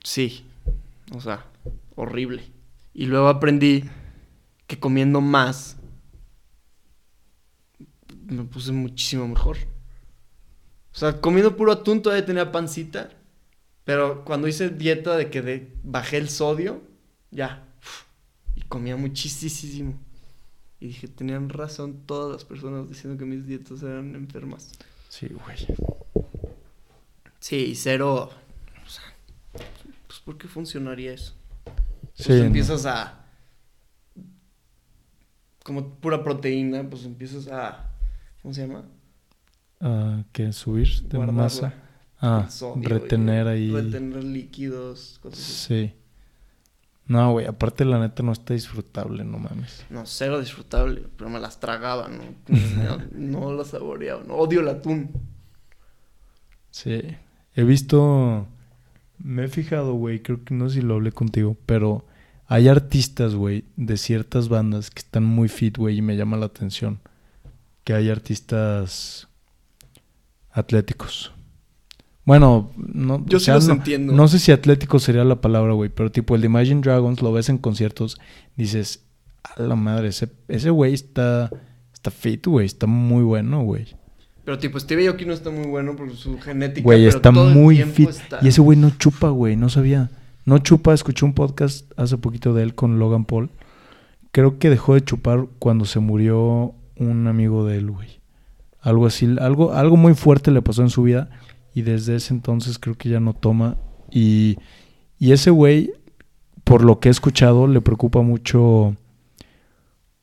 Sí. 0.05 0.45
O 1.14 1.20
sea, 1.20 1.45
horrible. 1.97 2.43
Y 2.95 3.07
luego 3.07 3.28
aprendí 3.28 3.85
que 4.66 4.78
comiendo 4.78 5.20
más. 5.22 5.76
Me 8.31 8.45
puse 8.45 8.72
muchísimo 8.72 9.28
mejor. 9.28 9.59
O 10.93 10.97
sea, 10.97 11.20
comiendo 11.20 11.57
puro 11.57 11.72
atún 11.72 12.01
todavía 12.03 12.24
tenía 12.24 12.51
pancita. 12.53 13.11
Pero 13.85 14.24
cuando 14.24 14.47
hice 14.49 14.70
dieta 14.70 15.16
de 15.16 15.31
que 15.31 15.43
de- 15.43 15.72
bajé 15.83 16.16
el 16.18 16.28
sodio, 16.28 16.81
ya. 17.31 17.66
Y 18.55 18.62
comía 18.62 18.97
muchísimo. 18.97 19.99
Y 20.78 20.87
dije, 20.89 21.09
tenían 21.09 21.49
razón 21.49 22.03
todas 22.07 22.33
las 22.33 22.45
personas 22.45 22.89
diciendo 22.89 23.18
que 23.18 23.24
mis 23.24 23.47
dietas 23.47 23.83
eran 23.83 24.14
enfermas. 24.14 24.70
Sí, 25.09 25.28
güey. 25.28 25.66
Sí, 27.41 27.74
cero. 27.74 28.31
O 28.87 28.89
sea, 28.89 29.03
pues 30.07 30.20
¿por 30.20 30.39
qué 30.39 30.47
funcionaría 30.49 31.12
eso? 31.12 31.35
Pues 31.64 32.26
Sí, 32.26 32.33
no. 32.33 32.45
empiezas 32.45 32.87
a. 32.87 33.24
Como 35.64 35.95
pura 35.97 36.22
proteína, 36.24 36.89
pues 36.89 37.05
empiezas 37.05 37.49
a. 37.49 37.89
¿Cómo 38.43 38.55
se 38.55 38.66
llama? 38.66 38.84
Ah, 39.80 40.24
¿Qué? 40.32 40.53
¿Subir 40.53 41.03
de 41.03 41.16
Guardarla. 41.16 41.43
masa? 41.43 41.74
Ah, 42.20 42.47
sodio, 42.51 42.88
retener 42.88 43.47
ahí. 43.47 43.70
Retener 43.70 44.22
líquidos, 44.24 45.18
cosas 45.22 45.41
así. 45.41 45.53
Sí. 45.66 45.95
No, 47.07 47.32
güey, 47.32 47.47
aparte 47.47 47.84
la 47.84 47.99
neta 47.99 48.22
no 48.22 48.30
está 48.32 48.55
disfrutable, 48.55 49.24
no 49.24 49.38
mames. 49.38 49.84
No, 49.91 50.07
cero 50.07 50.38
disfrutable, 50.38 51.03
pero 51.16 51.28
me 51.28 51.41
las 51.41 51.59
tragaba, 51.59 52.09
¿no? 52.09 52.22
No, 52.49 52.99
no 53.12 53.53
las 53.53 53.68
saboreaba, 53.68 54.22
no. 54.22 54.34
Odio 54.34 54.61
el 54.61 54.68
atún. 54.68 55.11
Sí. 56.70 57.03
He 57.55 57.64
visto. 57.64 58.47
Me 59.18 59.45
he 59.45 59.49
fijado, 59.49 59.95
güey, 59.95 60.22
creo 60.22 60.45
que 60.45 60.55
no 60.55 60.68
sé 60.68 60.76
si 60.76 60.82
lo 60.82 60.95
hablé 60.95 61.12
contigo, 61.12 61.57
pero 61.66 62.07
hay 62.47 62.68
artistas, 62.68 63.34
güey, 63.34 63.64
de 63.76 63.97
ciertas 63.97 64.49
bandas 64.49 64.91
que 64.91 65.01
están 65.01 65.24
muy 65.24 65.49
fit, 65.49 65.76
güey, 65.76 65.99
y 65.99 66.03
me 66.03 66.16
llama 66.16 66.36
la 66.36 66.47
atención. 66.47 67.01
Que 67.85 67.95
hay 67.95 68.11
artistas 68.11 69.28
atléticos. 70.53 71.33
Bueno, 72.24 72.70
no, 72.76 73.24
Yo 73.26 73.39
o 73.39 73.41
sí 73.41 73.47
sea, 73.47 73.55
los 73.55 73.66
no, 73.68 73.74
entiendo. 73.74 74.12
no 74.12 74.28
sé 74.28 74.39
si 74.39 74.53
atlético 74.53 74.99
sería 74.99 75.24
la 75.24 75.41
palabra, 75.41 75.72
güey, 75.72 75.91
pero 75.91 76.12
tipo 76.12 76.35
el 76.35 76.43
de 76.43 76.47
Imagine 76.47 76.81
Dragons 76.83 77.22
lo 77.22 77.33
ves 77.33 77.49
en 77.49 77.59
conciertos, 77.59 78.20
dices, 78.57 79.05
a 79.43 79.62
la 79.62 79.74
madre, 79.74 80.09
ese 80.09 80.28
ese 80.49 80.70
güey 80.70 80.93
está, 80.95 81.51
está 81.93 82.11
fit, 82.11 82.47
güey, 82.47 82.66
está 82.66 82.87
muy 82.87 83.22
bueno, 83.24 83.62
güey. 83.62 83.87
Pero 84.45 84.59
tipo, 84.59 84.78
Steve 84.78 85.09
Aoki 85.09 85.24
no 85.24 85.33
está 85.33 85.51
muy 85.51 85.66
bueno 85.66 85.97
por 85.97 86.14
su 86.14 86.39
genética. 86.39 86.85
Güey, 86.85 87.07
está 87.07 87.33
todo 87.33 87.49
el 87.49 87.55
muy 87.55 87.76
tiempo 87.76 87.95
fit. 87.95 88.09
está- 88.11 88.39
Y 88.43 88.49
ese 88.49 88.61
güey 88.61 88.76
no 88.78 88.91
chupa, 88.91 89.28
güey, 89.31 89.57
no 89.57 89.68
sabía. 89.68 90.11
No 90.45 90.59
chupa, 90.59 90.95
escuché 90.95 91.24
un 91.24 91.35
podcast 91.35 91.91
hace 91.97 92.16
poquito 92.16 92.55
de 92.55 92.62
él 92.62 92.74
con 92.74 92.99
Logan 92.99 93.24
Paul. 93.24 93.51
Creo 94.33 94.59
que 94.59 94.70
dejó 94.70 94.95
de 94.95 95.05
chupar 95.05 95.47
cuando 95.59 95.85
se 95.85 96.01
murió 96.01 96.74
un 97.01 97.27
amigo 97.27 97.67
de 97.67 97.79
él, 97.79 97.91
güey. 97.91 98.21
Algo 98.81 99.07
así, 99.07 99.37
algo, 99.41 99.73
algo 99.73 99.97
muy 99.97 100.15
fuerte 100.15 100.51
le 100.51 100.63
pasó 100.63 100.83
en 100.83 100.91
su 100.91 101.03
vida. 101.03 101.31
Y 101.75 101.83
desde 101.83 102.17
ese 102.17 102.35
entonces 102.35 102.79
creo 102.79 102.97
que 102.97 103.09
ya 103.09 103.21
no 103.21 103.35
toma. 103.35 103.77
Y, 104.11 104.59
y 105.19 105.33
ese 105.33 105.51
güey, 105.51 105.93
por 106.65 106.85
lo 106.85 107.01
que 107.01 107.09
he 107.09 107.13
escuchado, 107.13 107.67
le 107.67 107.81
preocupa 107.81 108.23
mucho 108.23 108.97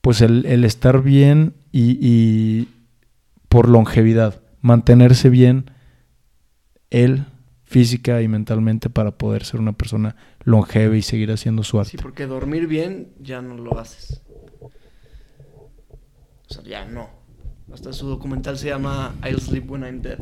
pues 0.01 0.21
el, 0.21 0.45
el 0.45 0.63
estar 0.63 1.01
bien 1.01 1.53
y, 1.71 1.97
y 1.99 2.69
por 3.49 3.67
longevidad. 3.69 4.41
Mantenerse 4.61 5.29
bien 5.29 5.71
él 6.89 7.25
física 7.63 8.21
y 8.21 8.27
mentalmente 8.27 8.89
para 8.89 9.11
poder 9.11 9.43
ser 9.43 9.59
una 9.59 9.73
persona 9.73 10.15
longeva 10.43 10.95
y 10.95 11.01
seguir 11.01 11.31
haciendo 11.31 11.63
su 11.63 11.79
arte. 11.79 11.91
Sí, 11.91 11.97
porque 11.97 12.25
dormir 12.25 12.67
bien 12.67 13.09
ya 13.19 13.41
no 13.41 13.57
lo 13.57 13.77
haces. 13.77 14.21
O 16.49 16.53
sea, 16.53 16.63
ya 16.63 16.85
no. 16.85 17.09
Hasta 17.71 17.91
su 17.93 18.07
documental 18.07 18.57
se 18.57 18.69
llama 18.69 19.15
I'll 19.25 19.41
Sleep 19.41 19.69
When 19.69 19.83
I'm 19.83 20.01
Dead. 20.01 20.19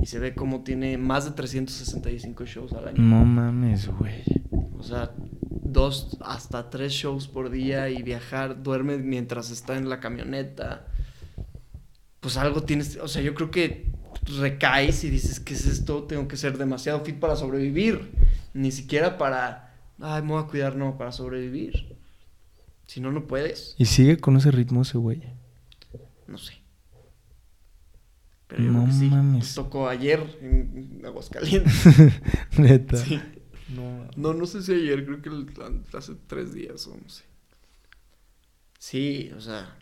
Y 0.00 0.06
se 0.06 0.18
ve 0.18 0.34
como 0.34 0.62
tiene 0.62 0.96
más 0.96 1.24
de 1.24 1.32
365 1.32 2.44
shows 2.46 2.72
al 2.72 2.88
año. 2.88 3.02
No 3.02 3.24
mames, 3.24 3.88
güey. 3.88 4.22
O 4.78 4.82
sea, 4.82 5.12
dos 5.50 6.16
hasta 6.20 6.70
tres 6.70 6.92
shows 6.92 7.28
por 7.28 7.50
día 7.50 7.90
y 7.90 8.02
viajar, 8.02 8.62
duerme 8.62 8.98
mientras 8.98 9.50
está 9.50 9.76
en 9.76 9.88
la 9.88 10.00
camioneta. 10.00 10.86
Pues 12.20 12.36
algo 12.36 12.62
tienes, 12.62 12.96
o 12.96 13.08
sea, 13.08 13.22
yo 13.22 13.34
creo 13.34 13.50
que 13.50 13.92
recaes 14.38 15.04
y 15.04 15.10
dices, 15.10 15.40
¿qué 15.40 15.54
es 15.54 15.66
esto? 15.66 16.04
Tengo 16.04 16.28
que 16.28 16.36
ser 16.36 16.58
demasiado 16.58 17.00
fit 17.00 17.18
para 17.18 17.36
sobrevivir. 17.36 18.12
Ni 18.54 18.72
siquiera 18.72 19.18
para, 19.18 19.74
ay, 20.00 20.22
me 20.22 20.28
voy 20.28 20.42
a 20.42 20.46
cuidar, 20.46 20.76
no, 20.76 20.96
para 20.96 21.12
sobrevivir. 21.12 21.89
Si 22.90 23.00
no, 23.00 23.12
no 23.12 23.28
puedes. 23.28 23.76
Y 23.78 23.84
sigue 23.84 24.16
con 24.16 24.36
ese 24.36 24.50
ritmo 24.50 24.82
ese 24.82 24.98
güey. 24.98 25.22
No 26.26 26.36
sé. 26.38 26.54
Pero 28.48 28.64
yo 28.64 28.72
No 28.72 28.82
creo 28.82 28.86
que 28.94 28.98
sí. 28.98 29.08
mames. 29.10 29.54
Tocó 29.54 29.88
ayer 29.88 30.38
en 30.42 31.00
Aguascalientes. 31.04 31.72
Neta. 32.58 32.96
sí. 32.96 33.20
No. 33.68 34.08
No, 34.16 34.34
no 34.34 34.44
sé 34.44 34.60
si 34.64 34.72
ayer, 34.72 35.04
creo 35.06 35.22
que 35.22 35.28
el- 35.28 35.46
hace 35.96 36.16
tres 36.26 36.52
días 36.52 36.84
o 36.88 36.96
no 36.96 37.08
sé. 37.08 37.22
Sí, 38.80 39.30
o 39.36 39.40
sea. 39.40 39.78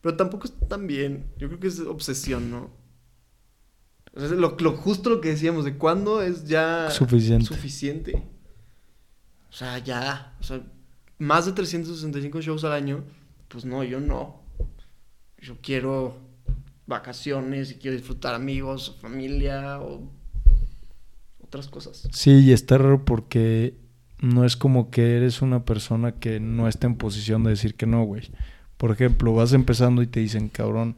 Pero 0.00 0.16
tampoco 0.16 0.46
está 0.46 0.66
tan 0.66 0.86
bien. 0.86 1.26
Yo 1.36 1.48
creo 1.48 1.60
que 1.60 1.66
es 1.66 1.78
obsesión, 1.80 2.50
¿no? 2.50 2.70
O 4.14 4.18
sea, 4.20 4.28
es 4.28 4.32
lo, 4.32 4.56
lo 4.58 4.72
justo 4.78 5.10
lo 5.10 5.20
que 5.20 5.28
decíamos, 5.28 5.66
de 5.66 5.76
cuándo 5.76 6.22
es 6.22 6.46
ya 6.46 6.88
Suficiente. 6.90 7.44
suficiente. 7.44 8.26
O 9.50 9.52
sea, 9.52 9.76
ya. 9.78 10.34
O 10.40 10.42
sea, 10.42 10.62
más 11.24 11.46
de 11.46 11.52
365 11.52 12.40
shows 12.40 12.64
al 12.64 12.72
año, 12.72 13.04
pues 13.48 13.64
no, 13.64 13.82
yo 13.82 14.00
no. 14.00 14.42
Yo 15.40 15.56
quiero 15.60 16.16
vacaciones 16.86 17.70
y 17.70 17.76
quiero 17.76 17.96
disfrutar 17.96 18.34
amigos, 18.34 18.98
familia 19.00 19.80
o 19.80 20.02
otras 21.42 21.68
cosas. 21.68 22.08
Sí, 22.12 22.30
y 22.30 22.52
está 22.52 22.78
raro 22.78 23.04
porque 23.04 23.78
no 24.20 24.44
es 24.44 24.56
como 24.56 24.90
que 24.90 25.16
eres 25.16 25.42
una 25.42 25.64
persona 25.64 26.12
que 26.12 26.40
no 26.40 26.68
está 26.68 26.86
en 26.86 26.96
posición 26.96 27.42
de 27.44 27.50
decir 27.50 27.74
que 27.74 27.86
no, 27.86 28.04
güey. 28.04 28.30
Por 28.76 28.90
ejemplo, 28.90 29.32
vas 29.34 29.52
empezando 29.52 30.02
y 30.02 30.06
te 30.06 30.20
dicen, 30.20 30.48
cabrón, 30.48 30.96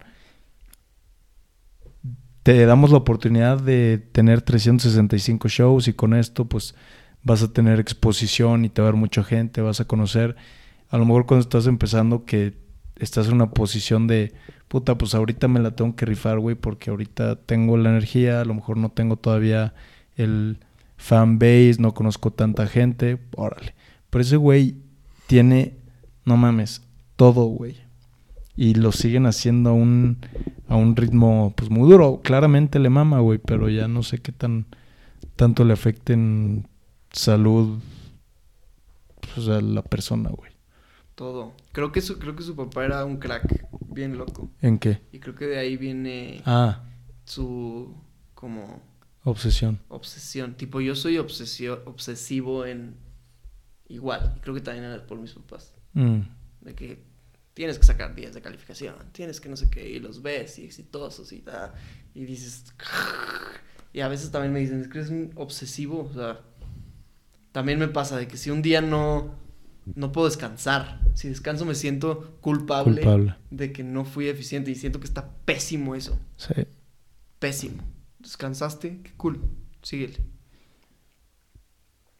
te 2.42 2.64
damos 2.64 2.90
la 2.90 2.98
oportunidad 2.98 3.60
de 3.60 3.98
tener 3.98 4.42
365 4.42 5.48
shows 5.48 5.88
y 5.88 5.92
con 5.92 6.14
esto 6.14 6.44
pues 6.44 6.74
vas 7.26 7.42
a 7.42 7.52
tener 7.52 7.80
exposición 7.80 8.64
y 8.64 8.68
te 8.68 8.80
va 8.80 8.88
a 8.88 8.92
ver 8.92 9.00
mucha 9.00 9.24
gente, 9.24 9.60
vas 9.60 9.80
a 9.80 9.84
conocer. 9.84 10.36
A 10.88 10.96
lo 10.96 11.04
mejor 11.04 11.26
cuando 11.26 11.42
estás 11.42 11.66
empezando 11.66 12.24
que 12.24 12.54
estás 12.94 13.26
en 13.26 13.34
una 13.34 13.50
posición 13.50 14.06
de, 14.06 14.32
puta, 14.68 14.96
pues 14.96 15.12
ahorita 15.12 15.48
me 15.48 15.58
la 15.58 15.72
tengo 15.72 15.96
que 15.96 16.06
rifar, 16.06 16.38
güey, 16.38 16.54
porque 16.54 16.90
ahorita 16.90 17.34
tengo 17.40 17.76
la 17.78 17.90
energía, 17.90 18.40
a 18.40 18.44
lo 18.44 18.54
mejor 18.54 18.76
no 18.76 18.90
tengo 18.90 19.16
todavía 19.16 19.74
el 20.14 20.60
fan 20.96 21.40
base, 21.40 21.78
no 21.80 21.94
conozco 21.94 22.30
tanta 22.30 22.68
gente, 22.68 23.18
órale. 23.34 23.74
Pero 24.08 24.22
ese 24.22 24.36
güey 24.36 24.76
tiene, 25.26 25.78
no 26.24 26.36
mames, 26.36 26.82
todo, 27.16 27.46
güey. 27.46 27.74
y 28.54 28.74
lo 28.74 28.92
siguen 28.92 29.26
haciendo 29.26 29.70
a 29.70 29.72
un, 29.72 30.18
a 30.68 30.76
un 30.76 30.94
ritmo 30.94 31.54
pues 31.56 31.70
muy 31.70 31.90
duro. 31.90 32.20
Claramente 32.22 32.78
le 32.78 32.88
mama, 32.88 33.18
güey, 33.18 33.38
pero 33.44 33.68
ya 33.68 33.88
no 33.88 34.04
sé 34.04 34.18
qué 34.18 34.30
tan 34.30 34.66
tanto 35.34 35.64
le 35.64 35.72
afecten 35.72 36.68
salud 37.16 37.78
pues, 39.34 39.48
a 39.48 39.60
la 39.60 39.82
persona, 39.82 40.30
güey. 40.30 40.52
Todo. 41.14 41.54
Creo 41.72 41.92
que 41.92 42.00
su, 42.02 42.18
creo 42.18 42.36
que 42.36 42.42
su 42.42 42.54
papá 42.54 42.84
era 42.84 43.04
un 43.04 43.16
crack, 43.16 43.66
bien 43.88 44.18
loco. 44.18 44.50
¿En 44.60 44.78
qué? 44.78 45.00
Y 45.12 45.18
creo 45.18 45.34
que 45.34 45.46
de 45.46 45.58
ahí 45.58 45.76
viene 45.76 46.42
Ah, 46.44 46.84
su 47.24 47.94
como 48.34 48.82
obsesión. 49.24 49.80
obsesión. 49.88 50.56
Tipo, 50.56 50.80
yo 50.82 50.94
soy 50.94 51.16
obsesio- 51.16 51.82
obsesivo 51.86 52.66
en 52.66 52.96
igual. 53.88 54.34
Y 54.36 54.40
creo 54.40 54.54
que 54.54 54.60
también 54.60 54.84
era 54.84 55.06
por 55.06 55.18
mis 55.18 55.32
papás. 55.32 55.72
Mm, 55.94 56.20
De 56.60 56.74
que 56.74 57.02
tienes 57.54 57.78
que 57.78 57.84
sacar 57.86 58.14
10 58.14 58.34
de 58.34 58.42
calificación, 58.42 58.94
tienes 59.12 59.40
que 59.40 59.48
no 59.48 59.56
sé 59.56 59.70
qué, 59.70 59.88
y 59.88 59.98
los 60.00 60.20
ves 60.20 60.58
y 60.58 60.64
exitosos 60.66 61.32
y 61.32 61.40
tal. 61.40 61.72
Y 62.14 62.24
dices. 62.26 62.74
Y 63.92 64.00
a 64.02 64.08
veces 64.08 64.30
también 64.30 64.52
me 64.52 64.60
dicen, 64.60 64.82
es 64.82 64.88
que 64.88 64.98
eres 64.98 65.10
un 65.10 65.32
obsesivo. 65.36 66.10
O 66.10 66.12
sea, 66.12 66.38
también 67.56 67.78
me 67.78 67.88
pasa 67.88 68.18
de 68.18 68.28
que 68.28 68.36
si 68.36 68.50
un 68.50 68.60
día 68.60 68.82
no, 68.82 69.34
no 69.94 70.12
puedo 70.12 70.26
descansar, 70.26 71.00
si 71.14 71.30
descanso 71.30 71.64
me 71.64 71.74
siento 71.74 72.36
culpable, 72.42 73.00
culpable. 73.00 73.36
de 73.48 73.72
que 73.72 73.82
no 73.82 74.04
fui 74.04 74.28
eficiente 74.28 74.70
y 74.70 74.74
siento 74.74 75.00
que 75.00 75.06
está 75.06 75.32
pésimo 75.46 75.94
eso. 75.94 76.18
Sí. 76.36 76.52
Pésimo. 77.38 77.82
Descansaste, 78.18 79.00
qué 79.02 79.10
cool. 79.16 79.40
Síguele. 79.80 80.18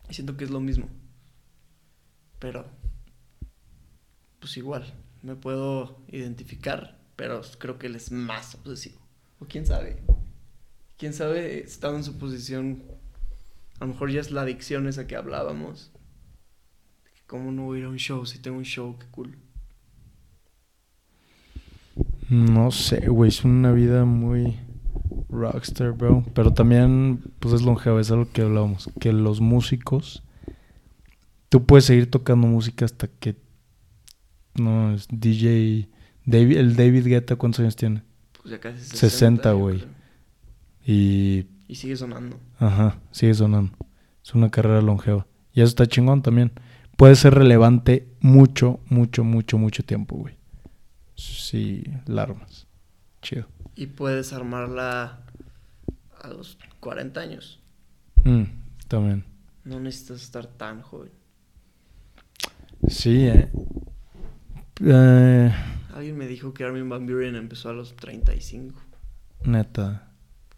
Y 0.08 0.14
siento 0.14 0.38
que 0.38 0.44
es 0.44 0.50
lo 0.50 0.60
mismo. 0.60 0.88
Pero, 2.38 2.64
pues 4.38 4.56
igual, 4.56 4.90
me 5.20 5.36
puedo 5.36 6.00
identificar, 6.08 6.98
pero 7.14 7.42
creo 7.58 7.78
que 7.78 7.88
él 7.88 7.96
es 7.96 8.10
más 8.10 8.54
obsesivo. 8.54 9.02
O 9.38 9.44
quién 9.44 9.66
sabe. 9.66 9.98
Quién 10.96 11.12
sabe, 11.12 11.60
estando 11.62 11.98
en 11.98 12.04
su 12.04 12.16
posición, 12.16 12.84
a 13.78 13.84
lo 13.84 13.92
mejor 13.92 14.10
ya 14.10 14.20
es 14.20 14.30
la 14.30 14.42
adicción 14.42 14.86
esa 14.88 15.06
que 15.06 15.16
hablábamos. 15.16 15.92
¿Cómo 17.26 17.50
no 17.50 17.64
voy 17.64 17.78
a 17.78 17.80
ir 17.80 17.86
a 17.86 17.88
un 17.88 17.98
show 17.98 18.24
si 18.24 18.38
tengo 18.38 18.58
un 18.58 18.64
show? 18.64 18.96
Qué 18.98 19.06
cool. 19.10 19.36
No 22.28 22.70
sé, 22.70 23.08
güey, 23.08 23.28
es 23.28 23.44
una 23.44 23.72
vida 23.72 24.04
muy 24.04 24.56
rockstar, 25.28 25.92
bro. 25.92 26.24
Pero 26.34 26.52
también, 26.52 27.20
pues 27.38 27.54
es 27.54 27.62
longeva, 27.62 28.00
es 28.00 28.10
algo 28.10 28.28
que 28.32 28.42
hablábamos. 28.42 28.90
Que 29.00 29.12
los 29.12 29.40
músicos, 29.40 30.22
tú 31.48 31.64
puedes 31.66 31.84
seguir 31.84 32.10
tocando 32.10 32.46
música 32.46 32.84
hasta 32.84 33.08
que, 33.08 33.36
no, 34.54 34.94
es 34.94 35.06
DJ, 35.10 35.88
David, 36.24 36.56
el 36.56 36.76
David 36.76 37.06
Guetta, 37.06 37.36
¿cuántos 37.36 37.60
años 37.60 37.76
tiene? 37.76 38.02
Pues 38.40 38.50
ya 38.50 38.60
casi 38.60 38.78
60, 38.84 39.50
yo 39.50 39.58
güey. 39.58 39.78
creo. 39.78 39.90
Y, 40.86 41.46
Y 41.68 41.74
sigue 41.76 41.96
sonando. 41.96 42.38
ajá, 42.58 42.98
sigue 43.10 43.34
sonando. 43.34 43.76
Es 44.24 44.34
una 44.34 44.50
carrera 44.50 44.80
longeva. 44.80 45.26
Y 45.52 45.60
eso 45.60 45.68
está 45.68 45.86
chingón 45.86 46.22
también. 46.22 46.52
Puede 46.96 47.14
ser 47.16 47.34
relevante 47.34 48.08
mucho, 48.20 48.80
mucho, 48.88 49.24
mucho, 49.24 49.58
mucho 49.58 49.82
tiempo, 49.84 50.16
güey. 50.16 50.36
Sí, 51.14 51.84
la 52.06 52.22
armas. 52.22 52.66
Chido. 53.22 53.46
Y 53.74 53.86
puedes 53.86 54.32
armarla 54.32 55.20
a 56.22 56.28
los 56.28 56.58
40 56.80 57.20
años. 57.20 57.60
Mm, 58.24 58.44
también. 58.88 59.24
No 59.64 59.80
necesitas 59.80 60.22
estar 60.22 60.46
tan 60.46 60.80
joven. 60.82 61.10
Sí, 62.88 63.26
eh. 63.26 63.50
Eh, 64.84 65.52
Alguien 65.94 66.16
me 66.18 66.26
dijo 66.26 66.52
que 66.54 66.64
Armin 66.64 66.88
Van 66.88 67.06
Buren 67.06 67.34
empezó 67.34 67.70
a 67.70 67.72
los 67.72 67.96
35. 67.96 68.80
neta. 69.44 70.05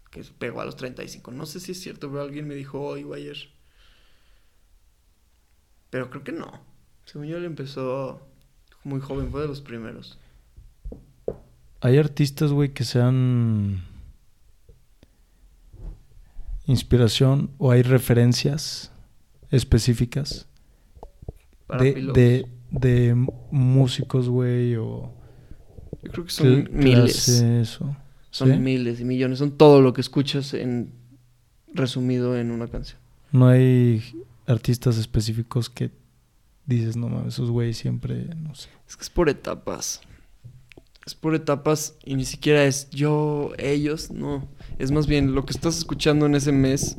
Que 0.09 0.23
pegó 0.23 0.61
a 0.61 0.65
los 0.65 0.75
35. 0.75 1.31
No 1.31 1.45
sé 1.45 1.59
si 1.59 1.71
es 1.73 1.81
cierto, 1.81 2.09
pero 2.09 2.21
alguien 2.23 2.47
me 2.47 2.55
dijo 2.55 2.81
hoy 2.81 3.03
o 3.03 3.13
ayer. 3.13 3.37
Pero 5.89 6.09
creo 6.09 6.23
que 6.23 6.31
no. 6.31 6.61
Según 7.05 7.27
yo, 7.27 7.37
él 7.37 7.45
empezó 7.45 8.21
muy 8.83 8.99
joven. 9.01 9.29
Fue 9.31 9.41
de 9.41 9.47
los 9.47 9.61
primeros. 9.61 10.17
Hay 11.81 11.97
artistas, 11.97 12.51
güey, 12.51 12.73
que 12.73 12.83
sean 12.83 13.83
inspiración 16.65 17.51
o 17.57 17.71
hay 17.71 17.81
referencias 17.81 18.91
específicas 19.49 20.47
Para 21.67 21.83
de, 21.83 21.93
de, 22.13 22.47
de 22.71 23.15
músicos, 23.51 24.29
güey, 24.29 24.75
o 24.75 25.11
Yo 26.03 26.11
creo 26.11 26.25
que 26.25 26.31
son 26.31 26.69
miles. 26.71 27.25
clases 27.25 27.81
o- 27.81 27.95
Son 28.31 28.51
¿Sí? 28.51 28.57
miles 28.57 28.99
y 28.99 29.05
millones. 29.05 29.39
Son 29.39 29.51
todo 29.51 29.81
lo 29.81 29.93
que 29.93 30.01
escuchas 30.01 30.53
en 30.53 30.91
resumido 31.73 32.37
en 32.37 32.51
una 32.51 32.67
canción. 32.67 32.99
No 33.31 33.47
hay 33.47 34.03
artistas 34.47 34.97
específicos 34.97 35.69
que 35.69 35.91
dices, 36.65 36.95
no 36.95 37.09
mames, 37.09 37.35
esos 37.35 37.51
güeyes 37.51 37.77
siempre, 37.77 38.25
no 38.35 38.55
sé. 38.55 38.69
Es 38.87 38.95
que 38.95 39.03
es 39.03 39.09
por 39.09 39.29
etapas. 39.29 40.01
Es 41.05 41.15
por 41.15 41.33
etapas 41.33 41.95
y 42.05 42.15
ni 42.15 42.25
siquiera 42.25 42.63
es 42.65 42.89
yo, 42.91 43.51
ellos, 43.57 44.11
no. 44.11 44.47
Es 44.77 44.91
más 44.91 45.07
bien 45.07 45.33
lo 45.33 45.45
que 45.45 45.51
estás 45.53 45.77
escuchando 45.77 46.25
en 46.25 46.35
ese 46.35 46.51
mes 46.51 46.95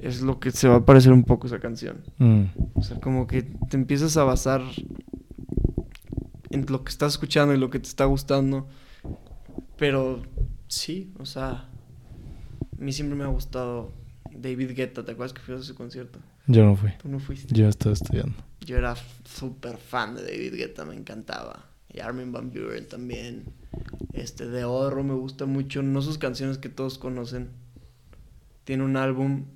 es 0.00 0.22
lo 0.22 0.40
que 0.40 0.50
se 0.50 0.66
va 0.66 0.76
a 0.76 0.84
parecer 0.84 1.12
un 1.12 1.22
poco 1.24 1.46
esa 1.46 1.60
canción. 1.60 1.98
Mm, 2.18 2.44
O 2.74 2.82
sea, 2.82 2.98
como 3.00 3.26
que 3.26 3.42
te 3.42 3.76
empiezas 3.76 4.16
a 4.16 4.24
basar 4.24 4.62
en 6.50 6.66
lo 6.68 6.82
que 6.82 6.90
estás 6.90 7.12
escuchando 7.12 7.54
y 7.54 7.58
lo 7.58 7.70
que 7.70 7.78
te 7.78 7.88
está 7.88 8.06
gustando. 8.06 8.66
Pero 9.80 10.22
sí, 10.68 11.10
o 11.18 11.24
sea, 11.24 11.48
a 11.52 11.64
mí 12.76 12.92
siempre 12.92 13.16
me 13.16 13.24
ha 13.24 13.28
gustado 13.28 13.90
David 14.30 14.72
Guetta. 14.76 15.06
¿Te 15.06 15.12
acuerdas 15.12 15.32
que 15.32 15.40
fui 15.40 15.54
a 15.54 15.62
su 15.62 15.74
concierto? 15.74 16.18
yo 16.46 16.66
no 16.66 16.76
fui. 16.76 16.90
Tú 17.00 17.08
no 17.08 17.18
fuiste. 17.18 17.54
Yo 17.54 17.66
estaba 17.66 17.94
estudiando. 17.94 18.34
Yo 18.60 18.76
era 18.76 18.94
súper 19.24 19.78
fan 19.78 20.16
de 20.16 20.22
David 20.22 20.54
Guetta, 20.54 20.84
me 20.84 20.94
encantaba. 20.94 21.64
Y 21.88 22.00
Armin 22.00 22.30
Van 22.30 22.50
Buren 22.50 22.88
también. 22.88 23.44
Este, 24.12 24.46
de 24.48 24.64
Oro 24.64 25.02
me 25.02 25.14
gusta 25.14 25.46
mucho. 25.46 25.82
No 25.82 26.02
sus 26.02 26.18
canciones 26.18 26.58
que 26.58 26.68
todos 26.68 26.98
conocen. 26.98 27.48
Tiene 28.64 28.84
un 28.84 28.98
álbum 28.98 29.46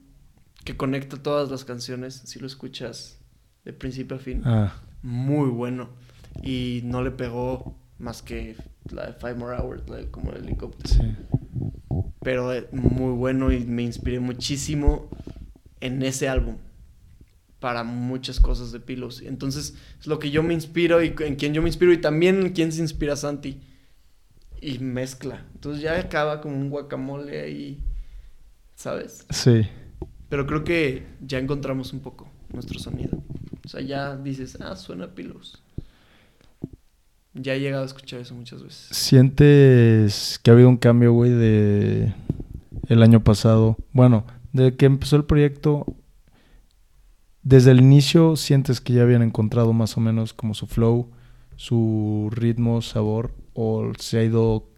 que 0.64 0.75
conecta 0.75 1.22
todas 1.22 1.51
las 1.51 1.66
canciones, 1.66 2.22
si 2.25 2.39
lo 2.41 2.47
escuchas 2.47 3.18
de 3.66 3.75
principio 3.75 4.16
a 4.16 4.20
fin. 4.20 4.41
Ah, 4.47 4.75
Muy 5.03 5.51
bueno. 5.51 5.91
Y 6.43 6.81
no 6.85 7.03
le 7.03 7.11
pegó 7.11 7.77
más 7.99 8.22
que 8.22 8.57
la 8.93 9.07
de 9.07 9.12
Five 9.14 9.35
More 9.35 9.57
Hours, 9.57 9.89
la 9.89 10.03
como 10.11 10.32
el 10.32 10.45
helicóptero. 10.45 10.89
sí. 10.89 11.16
Pero 12.22 12.53
eh, 12.53 12.66
muy 12.72 13.12
bueno 13.12 13.53
y 13.53 13.64
me 13.64 13.82
inspiré 13.82 14.18
muchísimo 14.18 15.11
en 15.80 16.03
ese 16.03 16.28
álbum 16.28 16.57
para 17.61 17.83
muchas 17.83 18.41
cosas 18.41 18.72
de 18.72 18.80
Pilos. 18.80 19.22
Entonces, 19.22 19.75
es 19.99 20.07
lo 20.07 20.18
que 20.18 20.30
yo 20.30 20.42
me 20.42 20.53
inspiro 20.53 21.03
y 21.03 21.14
en 21.21 21.37
quien 21.37 21.54
yo 21.54 21.63
me 21.63 21.68
inspiro 21.68 21.92
y 21.92 21.99
también 21.99 22.42
en 22.42 22.53
quien 22.53 22.72
se 22.72 22.83
inspira 22.83 23.17
Santi. 23.17 23.61
Y 24.61 24.79
mezcla. 24.80 25.46
Entonces 25.54 25.83
ya 25.83 25.99
acaba 25.99 26.41
como 26.41 26.57
un 26.57 26.71
guacamole 26.71 27.41
ahí, 27.41 27.83
¿sabes? 28.75 29.26
Sí. 29.30 29.63
Pero 30.29 30.46
creo 30.46 30.64
que 30.64 31.07
ya 31.21 31.38
encontramos 31.38 31.92
un 31.92 32.00
poco 32.00 32.30
nuestro 32.53 32.79
sonido. 32.79 33.22
O 33.64 33.68
sea, 33.68 33.80
ya 33.80 34.17
dices, 34.17 34.58
ah, 34.61 34.76
suena 34.76 35.14
Pilos. 35.14 35.63
Ya 37.34 37.54
he 37.54 37.61
llegado 37.61 37.82
a 37.82 37.86
escuchar 37.86 38.20
eso 38.20 38.34
muchas 38.34 38.62
veces. 38.62 38.96
¿Sientes 38.96 40.38
que 40.42 40.50
ha 40.50 40.54
habido 40.54 40.68
un 40.68 40.76
cambio, 40.76 41.12
güey, 41.12 41.30
de 41.30 42.14
el 42.88 43.02
año 43.02 43.24
pasado? 43.24 43.76
Bueno, 43.92 44.24
desde 44.52 44.76
que 44.76 44.86
empezó 44.86 45.16
el 45.16 45.24
proyecto, 45.24 45.84
desde 47.42 47.72
el 47.72 47.80
inicio, 47.80 48.36
¿sientes 48.36 48.80
que 48.80 48.92
ya 48.92 49.02
habían 49.02 49.22
encontrado 49.22 49.72
más 49.72 49.96
o 49.96 50.00
menos 50.00 50.32
como 50.32 50.54
su 50.54 50.66
flow, 50.66 51.11
su 51.56 52.30
ritmo, 52.32 52.82
sabor? 52.82 53.32
¿O 53.52 53.92
se 53.98 54.18
ha 54.18 54.24
ido 54.24 54.68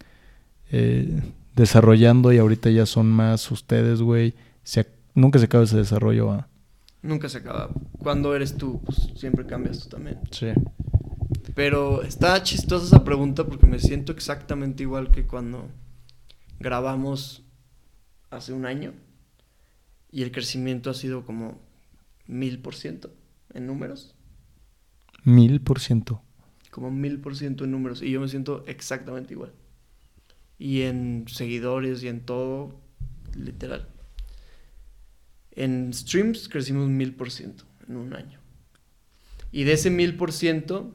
eh, 0.71 1.21
desarrollando 1.55 2.33
y 2.33 2.39
ahorita 2.39 2.71
ya 2.71 2.87
son 2.87 3.07
más 3.07 3.51
ustedes, 3.51 4.01
güey? 4.01 4.33
Se 4.63 4.87
nunca 5.13 5.37
se 5.37 5.45
acaba 5.45 5.63
ese 5.63 5.77
desarrollo, 5.77 6.31
¿ah? 6.31 6.47
Nunca 7.03 7.29
se 7.29 7.37
acaba. 7.37 7.69
Cuando 7.99 8.35
eres 8.35 8.57
tú, 8.57 8.81
pues 8.83 9.11
siempre 9.15 9.45
cambias 9.45 9.79
tú 9.79 9.89
también. 9.89 10.19
Sí. 10.31 10.47
Pero 11.57 12.03
está 12.03 12.43
chistosa 12.43 12.85
esa 12.85 13.03
pregunta 13.03 13.47
porque 13.47 13.65
me 13.65 13.79
siento 13.79 14.11
exactamente 14.11 14.83
igual 14.83 15.09
que 15.09 15.25
cuando 15.25 15.71
grabamos 16.59 17.41
hace 18.29 18.53
un 18.53 18.67
año 18.67 18.93
y 20.11 20.21
el 20.21 20.31
crecimiento 20.31 20.91
ha 20.91 20.93
sido 20.93 21.25
como 21.25 21.59
mil 22.27 22.59
por 22.59 22.75
ciento 22.75 23.11
en 23.55 23.65
números, 23.65 24.13
Mil 25.23 25.59
por 25.59 25.79
ciento. 25.79 26.21
como 26.69 26.91
mil 26.91 27.19
por 27.19 27.35
ciento 27.35 27.63
en 27.63 27.71
números 27.71 28.03
y 28.03 28.11
yo 28.11 28.21
me 28.21 28.27
siento 28.27 28.63
exactamente 28.67 29.33
igual. 29.33 29.51
Y 30.59 30.83
en 30.83 31.25
seguidores 31.27 32.03
y 32.03 32.07
en 32.07 32.19
todo, 32.21 32.79
literal. 33.35 33.89
En 35.53 35.91
streams 35.91 36.49
crecimos 36.49 36.87
mil 36.87 37.15
por 37.15 37.31
ciento 37.31 37.63
en 37.89 37.97
un 37.97 38.13
año. 38.13 38.39
Y 39.51 39.63
de 39.63 39.73
ese 39.73 39.89
mil 39.89 40.17
por 40.17 40.31
ciento, 40.31 40.93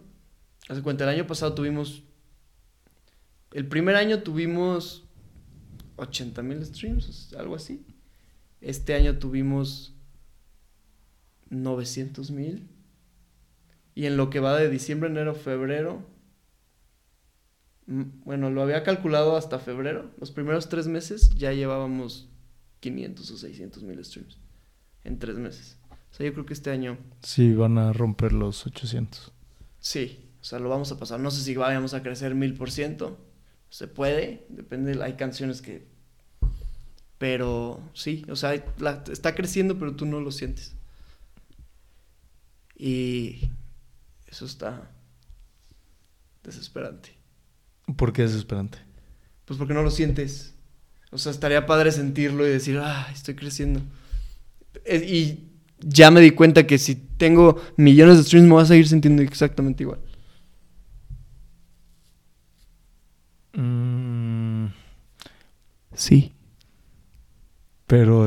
hace 0.68 0.82
cuenta, 0.82 1.04
el 1.04 1.10
año 1.10 1.26
pasado 1.26 1.54
tuvimos 1.54 2.02
El 3.52 3.66
primer 3.68 3.96
año 3.96 4.22
tuvimos 4.22 5.04
80 5.96 6.42
mil 6.42 6.64
streams, 6.64 7.34
algo 7.38 7.54
así. 7.54 7.84
Este 8.60 8.94
año 8.94 9.18
tuvimos 9.18 9.94
900 11.50 12.30
mil. 12.30 12.68
Y 13.94 14.06
en 14.06 14.16
lo 14.16 14.30
que 14.30 14.40
va 14.40 14.56
de 14.56 14.70
diciembre, 14.70 15.10
enero, 15.10 15.34
febrero. 15.34 16.02
Bueno, 17.86 18.50
lo 18.50 18.62
había 18.62 18.84
calculado 18.84 19.36
hasta 19.36 19.58
febrero. 19.58 20.10
Los 20.18 20.30
primeros 20.30 20.68
tres 20.68 20.86
meses 20.86 21.30
ya 21.36 21.52
llevábamos 21.52 22.28
500 22.80 23.30
o 23.30 23.36
600 23.36 23.82
mil 23.82 24.02
streams. 24.04 24.38
En 25.04 25.18
tres 25.18 25.36
meses. 25.36 25.78
O 26.10 26.14
sea, 26.14 26.26
yo 26.26 26.32
creo 26.32 26.46
que 26.46 26.54
este 26.54 26.70
año... 26.70 26.96
Sí, 27.22 27.52
van 27.52 27.76
a 27.78 27.92
romper 27.92 28.32
los 28.32 28.66
800. 28.66 29.32
Sí, 29.78 30.21
o 30.42 30.44
sea, 30.44 30.58
lo 30.58 30.68
vamos 30.68 30.90
a 30.90 30.98
pasar. 30.98 31.20
No 31.20 31.30
sé 31.30 31.40
si 31.40 31.54
vayamos 31.54 31.94
a 31.94 32.02
crecer 32.02 32.34
mil 32.34 32.54
por 32.54 32.72
ciento. 32.72 33.16
Se 33.70 33.86
puede, 33.86 34.44
depende. 34.48 35.00
Hay 35.00 35.14
canciones 35.14 35.62
que... 35.62 35.86
Pero 37.16 37.80
sí, 37.94 38.26
o 38.28 38.34
sea, 38.34 38.52
está 38.52 39.36
creciendo, 39.36 39.78
pero 39.78 39.94
tú 39.94 40.04
no 40.04 40.18
lo 40.18 40.32
sientes. 40.32 40.74
Y 42.76 43.48
eso 44.26 44.44
está 44.44 44.90
desesperante. 46.42 47.10
¿Por 47.96 48.12
qué 48.12 48.22
desesperante? 48.22 48.78
Pues 49.44 49.56
porque 49.56 49.74
no 49.74 49.84
lo 49.84 49.92
sientes. 49.92 50.54
O 51.12 51.18
sea, 51.18 51.30
estaría 51.30 51.66
padre 51.66 51.92
sentirlo 51.92 52.44
y 52.44 52.50
decir, 52.50 52.80
ah, 52.82 53.08
estoy 53.12 53.36
creciendo. 53.36 53.80
Eh, 54.84 55.04
y 55.06 55.52
ya 55.78 56.10
me 56.10 56.20
di 56.20 56.32
cuenta 56.32 56.66
que 56.66 56.78
si 56.78 56.96
tengo 56.96 57.62
millones 57.76 58.16
de 58.16 58.24
streams 58.24 58.48
me 58.48 58.54
voy 58.54 58.62
a 58.64 58.66
seguir 58.66 58.88
sintiendo 58.88 59.22
exactamente 59.22 59.84
igual. 59.84 60.00
Sí. 66.02 66.32
Pero 67.86 68.26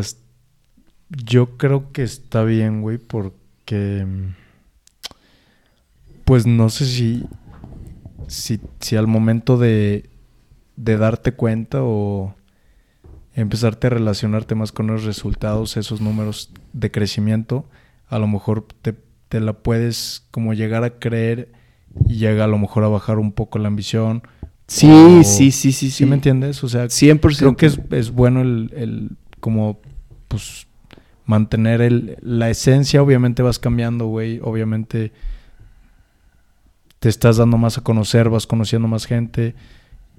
yo 1.10 1.58
creo 1.58 1.92
que 1.92 2.04
está 2.04 2.46
bien, 2.46 2.82
güey, 2.82 2.98
porque... 2.98 4.08
Pues 6.24 6.48
no 6.48 6.70
sé 6.70 6.86
si... 6.86 7.26
Si, 8.28 8.96
al 8.96 9.08
momento 9.08 9.58
de, 9.58 10.10
de 10.78 10.98
darte 10.98 11.34
cuenta 11.34 11.80
o 11.84 12.34
empezarte 13.34 13.88
a 13.88 13.90
relacionarte 13.90 14.56
más 14.56 14.72
con 14.72 14.88
los 14.88 15.04
resultados, 15.04 15.76
esos 15.76 16.00
números 16.00 16.52
de 16.72 16.92
crecimiento, 16.92 17.70
a 18.08 18.20
lo 18.20 18.28
mejor 18.28 18.66
te, 18.82 18.96
la 19.40 19.52
puedes 19.52 20.26
como 20.32 20.54
llegar 20.54 20.86
a 20.86 20.98
creer 20.98 21.52
y 22.08 22.16
llega 22.16 22.46
a 22.46 22.48
lo 22.48 22.58
mejor 22.58 22.86
a 22.86 22.88
bajar 22.88 23.20
un 23.20 23.34
poco 23.34 23.60
la 23.60 23.68
ambición. 23.68 24.24
Sí, 24.68 25.24
sí, 25.24 25.52
sí, 25.52 25.72
sí, 25.72 25.92
sí. 25.92 26.06
me 26.06 26.16
entiendes? 26.16 26.64
O 26.64 26.70
sea, 26.70 26.86
100%. 26.86 27.38
creo 27.38 27.56
que 27.56 27.66
es, 27.66 28.12
bueno 28.12 28.42
el, 28.42 28.72
el, 28.76 29.12
como, 29.40 29.80
pues, 30.28 30.68
mantener 31.26 31.82
el, 31.82 32.18
la 32.22 32.50
esencia. 32.50 33.02
Obviamente 33.04 33.44
vas 33.44 33.60
cambiando, 33.60 34.08
güey. 34.08 34.40
Obviamente 34.44 35.12
te 37.00 37.10
estás 37.10 37.38
dando 37.38 37.58
más 37.58 37.78
a 37.78 37.82
conocer, 37.82 38.30
vas 38.30 38.48
conociendo 38.48 38.88
más 38.88 39.06
gente. 39.06 39.56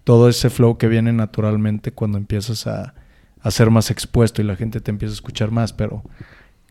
Todo 0.04 0.28
ese 0.28 0.50
flow 0.50 0.78
que 0.78 0.86
viene 0.86 1.12
naturalmente 1.12 1.90
cuando 1.90 2.16
empiezas 2.16 2.68
a, 2.68 2.94
a 3.40 3.50
ser 3.50 3.70
más 3.70 3.90
expuesto 3.90 4.42
y 4.42 4.44
la 4.44 4.56
gente 4.56 4.80
te 4.80 4.90
empieza 4.90 5.12
a 5.12 5.14
escuchar 5.14 5.50
más, 5.50 5.72
pero 5.72 6.02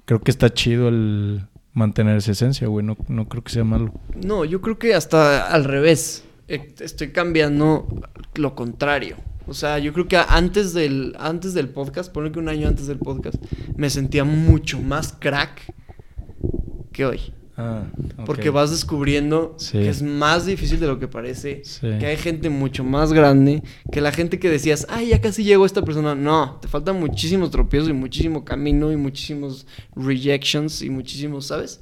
creo 0.06 0.22
que 0.22 0.32
está 0.32 0.54
chido 0.54 0.88
el 0.88 1.48
mantener 1.74 2.18
esa 2.18 2.32
esencia, 2.32 2.68
güey, 2.68 2.86
no, 2.86 2.98
no 3.08 3.28
creo 3.28 3.44
que 3.44 3.52
sea 3.52 3.64
malo. 3.64 3.94
No, 4.26 4.46
yo 4.46 4.62
creo 4.62 4.80
que 4.80 4.96
hasta 4.96 5.48
al 5.48 5.66
revés, 5.66 6.24
estoy 6.48 7.12
cambiando 7.12 7.88
lo 8.36 8.56
contrario. 8.56 9.18
O 9.48 9.54
sea, 9.54 9.78
yo 9.80 9.94
creo 9.94 10.08
que 10.08 10.18
antes 10.18 10.74
del, 10.74 11.16
antes 11.20 11.54
del 11.54 11.70
podcast, 11.70 12.12
ponle 12.12 12.32
que 12.32 12.40
un 12.40 12.50
año 12.50 12.68
antes 12.68 12.88
del 12.88 12.98
podcast, 12.98 13.38
me 13.76 13.90
sentía 13.90 14.24
mucho 14.24 14.82
más 14.82 15.14
crack 15.14 15.62
que 16.92 17.06
hoy. 17.06 17.34
Ah, 17.58 17.84
Porque 18.26 18.50
vas 18.50 18.72
descubriendo 18.72 19.56
que 19.72 19.88
es 19.88 20.02
más 20.02 20.46
difícil 20.46 20.78
de 20.78 20.88
lo 20.88 21.00
que 21.00 21.08
parece, 21.08 21.62
que 21.80 22.06
hay 22.06 22.18
gente 22.18 22.50
mucho 22.50 22.84
más 22.84 23.14
grande, 23.14 23.64
que 23.94 24.02
la 24.02 24.12
gente 24.12 24.40
que 24.40 24.50
decías, 24.50 24.86
ay, 24.90 25.10
ya 25.10 25.22
casi 25.22 25.46
llegó 25.46 25.66
esta 25.66 25.86
persona, 25.86 26.16
no, 26.16 26.60
te 26.62 26.68
faltan 26.68 27.00
muchísimos 27.00 27.52
tropiezos 27.52 27.88
y 27.88 27.94
muchísimo 27.94 28.44
camino 28.44 28.92
y 28.92 28.98
muchísimos 28.98 29.66
rejections 29.96 30.82
y 30.82 30.90
muchísimos, 30.90 31.46
¿sabes? 31.46 31.80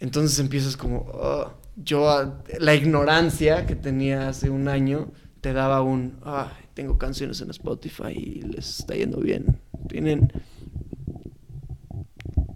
Entonces 0.00 0.38
empiezas 0.38 0.74
como, 0.74 1.06
oh, 1.12 1.52
yo, 1.76 2.40
la 2.58 2.74
ignorancia 2.74 3.66
que 3.66 3.76
tenía 3.76 4.28
hace 4.28 4.50
un 4.50 4.68
año 4.68 5.12
te 5.40 5.52
daba 5.52 5.82
un, 5.82 6.18
ah, 6.24 6.52
tengo 6.74 6.98
canciones 6.98 7.40
en 7.40 7.50
Spotify 7.50 8.12
y 8.12 8.42
les 8.42 8.80
está 8.80 8.94
yendo 8.94 9.18
bien, 9.18 9.60
tienen 9.88 10.32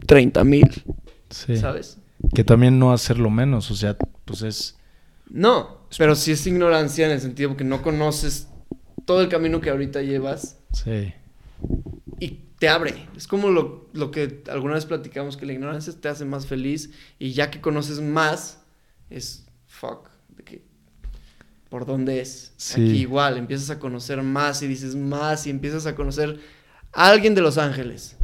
30 0.06 0.44
mil 0.44 0.84
¿Sabes? 1.30 1.98
Que 2.34 2.44
también 2.44 2.78
no 2.78 2.92
hacerlo 2.92 3.30
menos, 3.30 3.70
o 3.70 3.76
sea, 3.76 3.96
pues 4.24 4.42
es... 4.42 4.76
No, 5.30 5.78
pero 5.98 6.14
sí 6.14 6.32
es 6.32 6.46
ignorancia 6.46 7.06
en 7.06 7.12
el 7.12 7.20
sentido 7.20 7.56
que 7.56 7.64
no 7.64 7.82
conoces 7.82 8.48
todo 9.04 9.20
el 9.20 9.28
camino 9.28 9.60
que 9.60 9.70
ahorita 9.70 10.02
llevas. 10.02 10.58
Sí. 10.72 11.12
Y 12.18 12.40
te 12.58 12.68
abre. 12.68 13.08
Es 13.16 13.26
como 13.26 13.50
lo, 13.50 13.88
lo 13.92 14.10
que 14.10 14.42
alguna 14.50 14.74
vez 14.74 14.86
platicamos, 14.86 15.36
que 15.36 15.46
la 15.46 15.52
ignorancia 15.52 15.92
te 15.92 16.08
hace 16.08 16.24
más 16.24 16.46
feliz 16.46 16.90
y 17.18 17.32
ya 17.32 17.50
que 17.50 17.60
conoces 17.60 18.00
más, 18.00 18.57
es 19.10 19.46
fuck, 19.66 20.08
de 20.36 20.44
que 20.44 20.62
por 21.68 21.86
dónde 21.86 22.20
es. 22.20 22.52
Sí. 22.56 22.74
Aquí 22.74 23.00
igual, 23.00 23.36
empiezas 23.36 23.70
a 23.70 23.78
conocer 23.78 24.22
más 24.22 24.62
y 24.62 24.66
dices 24.66 24.94
más 24.94 25.46
y 25.46 25.50
empiezas 25.50 25.86
a 25.86 25.94
conocer 25.94 26.40
a 26.92 27.10
alguien 27.10 27.34
de 27.34 27.40
Los 27.40 27.58
Ángeles 27.58 28.18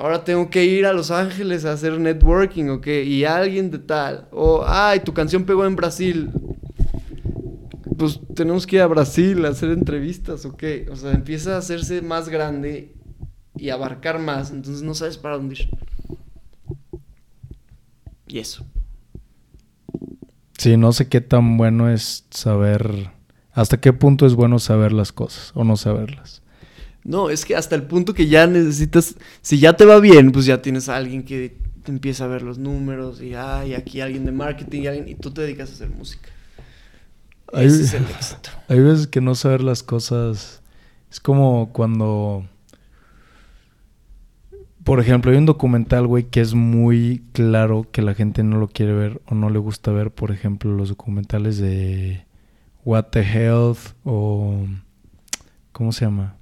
ahora 0.00 0.24
tengo 0.24 0.48
que 0.48 0.64
ir 0.64 0.86
a 0.86 0.94
Los 0.94 1.10
Ángeles 1.10 1.66
a 1.66 1.72
hacer 1.72 2.00
networking, 2.00 2.70
¿ok? 2.70 2.86
Y 3.04 3.24
alguien 3.24 3.70
de 3.70 3.78
tal. 3.78 4.28
O, 4.32 4.64
ay, 4.66 5.00
tu 5.00 5.12
canción 5.12 5.44
pegó 5.44 5.66
en 5.66 5.76
Brasil. 5.76 6.30
Pues 7.98 8.18
tenemos 8.34 8.66
que 8.66 8.76
ir 8.76 8.82
a 8.82 8.86
Brasil 8.86 9.44
a 9.44 9.50
hacer 9.50 9.68
entrevistas, 9.70 10.46
¿ok? 10.46 10.64
O 10.90 10.96
sea, 10.96 11.12
empieza 11.12 11.54
a 11.54 11.58
hacerse 11.58 12.00
más 12.00 12.30
grande 12.30 12.94
y 13.54 13.68
abarcar 13.68 14.18
más, 14.18 14.50
entonces 14.52 14.82
no 14.82 14.94
sabes 14.94 15.18
para 15.18 15.36
dónde 15.36 15.56
ir. 15.56 15.68
Y 18.26 18.38
eso. 18.38 18.64
Sí, 20.60 20.76
no 20.76 20.92
sé 20.92 21.08
qué 21.08 21.22
tan 21.22 21.56
bueno 21.56 21.88
es 21.88 22.26
saber, 22.28 23.08
hasta 23.50 23.80
qué 23.80 23.94
punto 23.94 24.26
es 24.26 24.34
bueno 24.34 24.58
saber 24.58 24.92
las 24.92 25.10
cosas 25.10 25.52
o 25.54 25.64
no 25.64 25.78
saberlas. 25.78 26.42
No, 27.02 27.30
es 27.30 27.46
que 27.46 27.56
hasta 27.56 27.76
el 27.76 27.84
punto 27.84 28.12
que 28.12 28.26
ya 28.26 28.46
necesitas, 28.46 29.14
si 29.40 29.58
ya 29.58 29.72
te 29.72 29.86
va 29.86 30.00
bien, 30.00 30.32
pues 30.32 30.44
ya 30.44 30.60
tienes 30.60 30.90
a 30.90 30.96
alguien 30.96 31.22
que 31.22 31.56
te 31.82 31.90
empieza 31.90 32.24
a 32.24 32.26
ver 32.26 32.42
los 32.42 32.58
números 32.58 33.22
y 33.22 33.34
hay 33.34 33.72
aquí 33.72 34.02
alguien 34.02 34.26
de 34.26 34.32
marketing 34.32 34.82
y, 34.82 34.86
alguien, 34.86 35.08
y 35.08 35.14
tú 35.14 35.30
te 35.30 35.40
dedicas 35.40 35.70
a 35.70 35.72
hacer 35.72 35.88
música. 35.88 36.28
Hay, 37.54 37.64
Ese 37.64 37.84
es 37.84 37.94
el 37.94 38.02
éxito. 38.02 38.50
Hay 38.68 38.80
veces 38.80 39.06
que 39.06 39.22
no 39.22 39.34
saber 39.34 39.62
las 39.62 39.82
cosas 39.82 40.60
es 41.10 41.20
como 41.20 41.72
cuando, 41.72 42.46
por 44.90 44.98
ejemplo, 44.98 45.30
hay 45.30 45.38
un 45.38 45.46
documental, 45.46 46.08
güey, 46.08 46.24
que 46.24 46.40
es 46.40 46.54
muy 46.54 47.22
claro 47.30 47.86
que 47.92 48.02
la 48.02 48.12
gente 48.12 48.42
no 48.42 48.58
lo 48.58 48.66
quiere 48.66 48.92
ver 48.92 49.22
o 49.26 49.36
no 49.36 49.48
le 49.48 49.60
gusta 49.60 49.92
ver, 49.92 50.10
por 50.10 50.32
ejemplo, 50.32 50.72
los 50.72 50.88
documentales 50.88 51.58
de 51.58 52.26
What 52.84 53.04
the 53.12 53.20
Health 53.20 53.94
o... 54.02 54.66
¿Cómo 55.70 55.92
se 55.92 56.06
llama? 56.06 56.34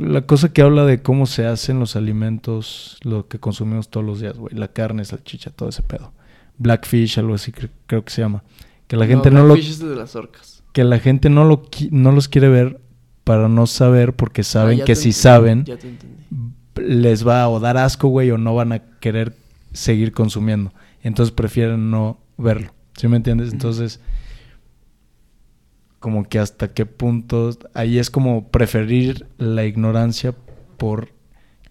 La 0.00 0.22
cosa 0.22 0.50
que 0.50 0.62
habla 0.62 0.86
de 0.86 1.02
cómo 1.02 1.26
se 1.26 1.44
hacen 1.44 1.78
los 1.78 1.94
alimentos, 1.94 2.98
lo 3.02 3.28
que 3.28 3.38
consumimos 3.38 3.90
todos 3.90 4.06
los 4.06 4.20
días, 4.20 4.38
güey. 4.38 4.54
La 4.54 4.68
carne, 4.68 5.04
salchicha, 5.04 5.50
todo 5.50 5.68
ese 5.68 5.82
pedo. 5.82 6.14
Blackfish, 6.56 7.18
algo 7.18 7.34
así 7.34 7.52
creo 7.52 8.02
que 8.02 8.10
se 8.10 8.22
llama. 8.22 8.44
Que 8.86 8.96
la 8.96 9.06
gente 9.06 9.30
no, 9.30 9.44
lo... 9.44 9.56
Es 9.56 9.78
de 9.78 9.94
las 9.94 10.16
orcas. 10.16 10.62
Que 10.72 10.84
la 10.84 10.98
gente 11.00 11.28
no, 11.28 11.44
lo, 11.44 11.64
no 11.90 12.12
los 12.12 12.28
quiere 12.28 12.48
ver 12.48 12.80
para 13.24 13.48
no 13.48 13.66
saber 13.66 14.14
porque 14.14 14.42
ah, 14.42 14.44
saben 14.44 14.84
que 14.84 14.94
si 14.94 15.12
saben 15.12 15.64
les 16.76 17.26
va 17.26 17.42
a 17.42 17.48
o 17.48 17.60
dar 17.60 17.76
asco, 17.76 18.08
güey, 18.08 18.30
o 18.30 18.38
no 18.38 18.54
van 18.54 18.72
a 18.72 18.78
querer 19.00 19.34
seguir 19.72 20.12
consumiendo. 20.12 20.72
Entonces 21.02 21.32
prefieren 21.32 21.90
no 21.90 22.18
verlo. 22.36 22.72
¿Sí 22.96 23.08
me 23.08 23.16
entiendes? 23.16 23.52
Entonces 23.52 24.00
como 26.04 26.28
que 26.28 26.38
hasta 26.38 26.68
qué 26.68 26.84
punto, 26.84 27.50
ahí 27.72 27.98
es 27.98 28.10
como 28.10 28.48
preferir 28.50 29.26
la 29.38 29.64
ignorancia 29.64 30.34
por 30.76 31.08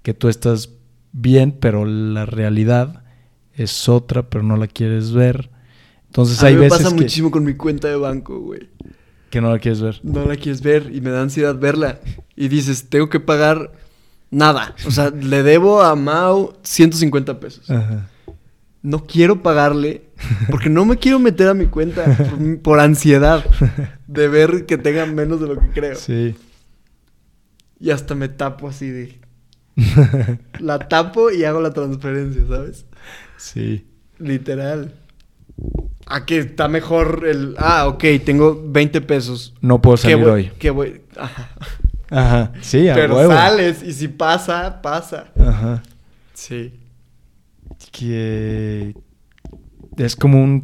que 0.02 0.16
tú 0.16 0.28
estás 0.28 0.72
bien, 1.12 1.52
pero 1.52 1.86
la 1.86 2.26
realidad 2.26 3.04
es 3.54 3.88
otra, 3.88 4.30
pero 4.32 4.44
no 4.44 4.58
la 4.58 4.66
quieres 4.66 5.12
ver. 5.12 5.52
Entonces 6.08 6.42
hay 6.42 6.56
veces 6.56 6.80
me 6.80 6.84
pasa 6.84 6.96
muchísimo 6.96 7.30
con 7.30 7.44
mi 7.44 7.54
cuenta 7.54 7.88
de 7.88 7.96
banco, 7.96 8.40
güey. 8.40 8.70
Que 9.34 9.42
no 9.42 9.52
la 9.52 9.58
quieres 9.58 9.82
ver. 9.82 10.00
No 10.04 10.26
la 10.26 10.36
quieres 10.36 10.62
ver 10.62 10.92
y 10.94 11.02
me 11.02 11.10
da 11.10 11.24
ansiedad 11.24 11.58
verla. 11.58 12.00
Y 12.36 12.50
dices, 12.50 12.88
tengo 12.88 13.10
que 13.10 13.20
pagar 13.20 13.72
nada. 14.30 14.76
O 14.86 14.92
sea, 14.92 15.10
le 15.22 15.42
debo 15.42 15.82
a 15.82 15.96
Mao 15.96 16.56
150 16.62 17.40
pesos. 17.40 17.68
Ajá. 17.68 18.12
no 18.84 19.08
quiero 19.08 19.42
pagarle 19.42 20.04
porque 20.52 20.70
no 20.70 20.86
me 20.86 20.98
quiero 20.98 21.18
meter 21.18 21.48
a 21.48 21.56
mi 21.56 21.66
cuenta 21.66 22.06
por, 22.16 22.60
por 22.60 22.80
ansiedad 22.80 23.44
de 24.06 24.28
ver 24.28 24.68
que 24.68 24.78
tengan 24.78 25.16
menos 25.16 25.42
de 25.42 25.48
lo 25.48 25.60
que 25.60 25.70
creo. 25.70 25.96
Sí. 25.96 26.36
Y 27.80 27.90
hasta 27.90 28.14
me 28.14 28.30
tapo 28.30 28.68
así 28.68 28.88
de... 28.92 29.20
La 30.60 30.78
tapo 30.78 31.32
y 31.32 31.44
hago 31.44 31.60
la 31.60 31.74
transferencia, 31.74 32.44
¿sabes? 32.48 32.86
Sí. 33.38 33.88
Literal. 34.20 34.94
A 36.14 36.26
que 36.28 36.38
está 36.38 36.68
mejor 36.68 37.24
el... 37.28 37.56
Ah, 37.58 37.88
ok, 37.88 38.04
tengo 38.24 38.62
20 38.68 39.02
pesos. 39.02 39.56
No 39.62 39.82
puedo 39.82 39.96
¿Qué 39.98 40.02
salir 40.04 40.18
voy? 40.20 40.30
hoy. 40.32 40.52
¿Qué 40.60 40.70
voy? 40.70 41.02
Ajá. 41.18 41.50
Ajá. 42.12 42.52
Sí, 42.62 42.88
a 42.88 42.94
Pero 42.94 43.16
huevo. 43.16 43.32
sales 43.34 43.82
y 43.82 43.94
si 43.94 44.08
pasa, 44.10 44.80
pasa. 44.84 45.32
Ajá. 45.40 45.82
Sí. 46.34 46.72
Que 47.92 48.96
es 49.98 50.16
como 50.16 50.44
un, 50.44 50.62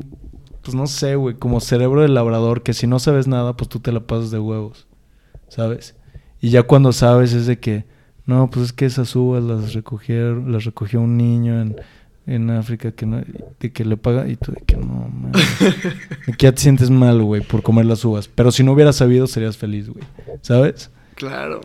pues 0.61 0.75
no 0.75 0.85
sé, 0.85 1.15
güey, 1.15 1.35
como 1.35 1.59
cerebro 1.61 2.01
de 2.03 2.09
labrador 2.09 2.61
que 2.61 2.73
si 2.73 2.85
no 2.85 2.99
sabes 2.99 3.27
nada, 3.27 3.57
pues 3.57 3.69
tú 3.69 3.79
te 3.79 3.91
la 3.91 4.01
pasas 4.01 4.29
de 4.29 4.37
huevos, 4.37 4.87
¿sabes? 5.47 5.95
Y 6.41 6.51
ya 6.51 6.61
cuando 6.61 6.93
sabes 6.93 7.33
es 7.33 7.47
de 7.47 7.59
que, 7.59 7.85
no, 8.25 8.51
pues 8.51 8.65
es 8.67 8.73
que 8.73 8.85
esas 8.85 9.15
uvas 9.15 9.43
las 9.43 9.73
recogieron, 9.73 10.51
las 10.51 10.65
recogió 10.65 11.01
un 11.01 11.17
niño 11.17 11.59
en, 11.59 11.75
en 12.29 12.49
África 12.51 12.91
que 12.91 13.05
no, 13.05 13.21
de 13.59 13.71
que 13.71 13.83
le 13.83 13.97
paga 13.97 14.27
y 14.27 14.35
tú 14.35 14.51
de 14.51 14.61
que 14.61 14.77
no, 14.77 15.09
man. 15.09 15.31
De 16.27 16.33
que 16.33 16.45
ya 16.45 16.51
te 16.51 16.61
sientes 16.61 16.89
mal, 16.89 17.21
güey, 17.23 17.41
por 17.41 17.63
comer 17.63 17.85
las 17.85 18.05
uvas. 18.05 18.27
Pero 18.27 18.51
si 18.51 18.63
no 18.63 18.73
hubieras 18.73 18.97
sabido, 18.97 19.25
serías 19.25 19.57
feliz, 19.57 19.89
güey, 19.89 20.03
¿sabes? 20.41 20.91
Claro. 21.15 21.61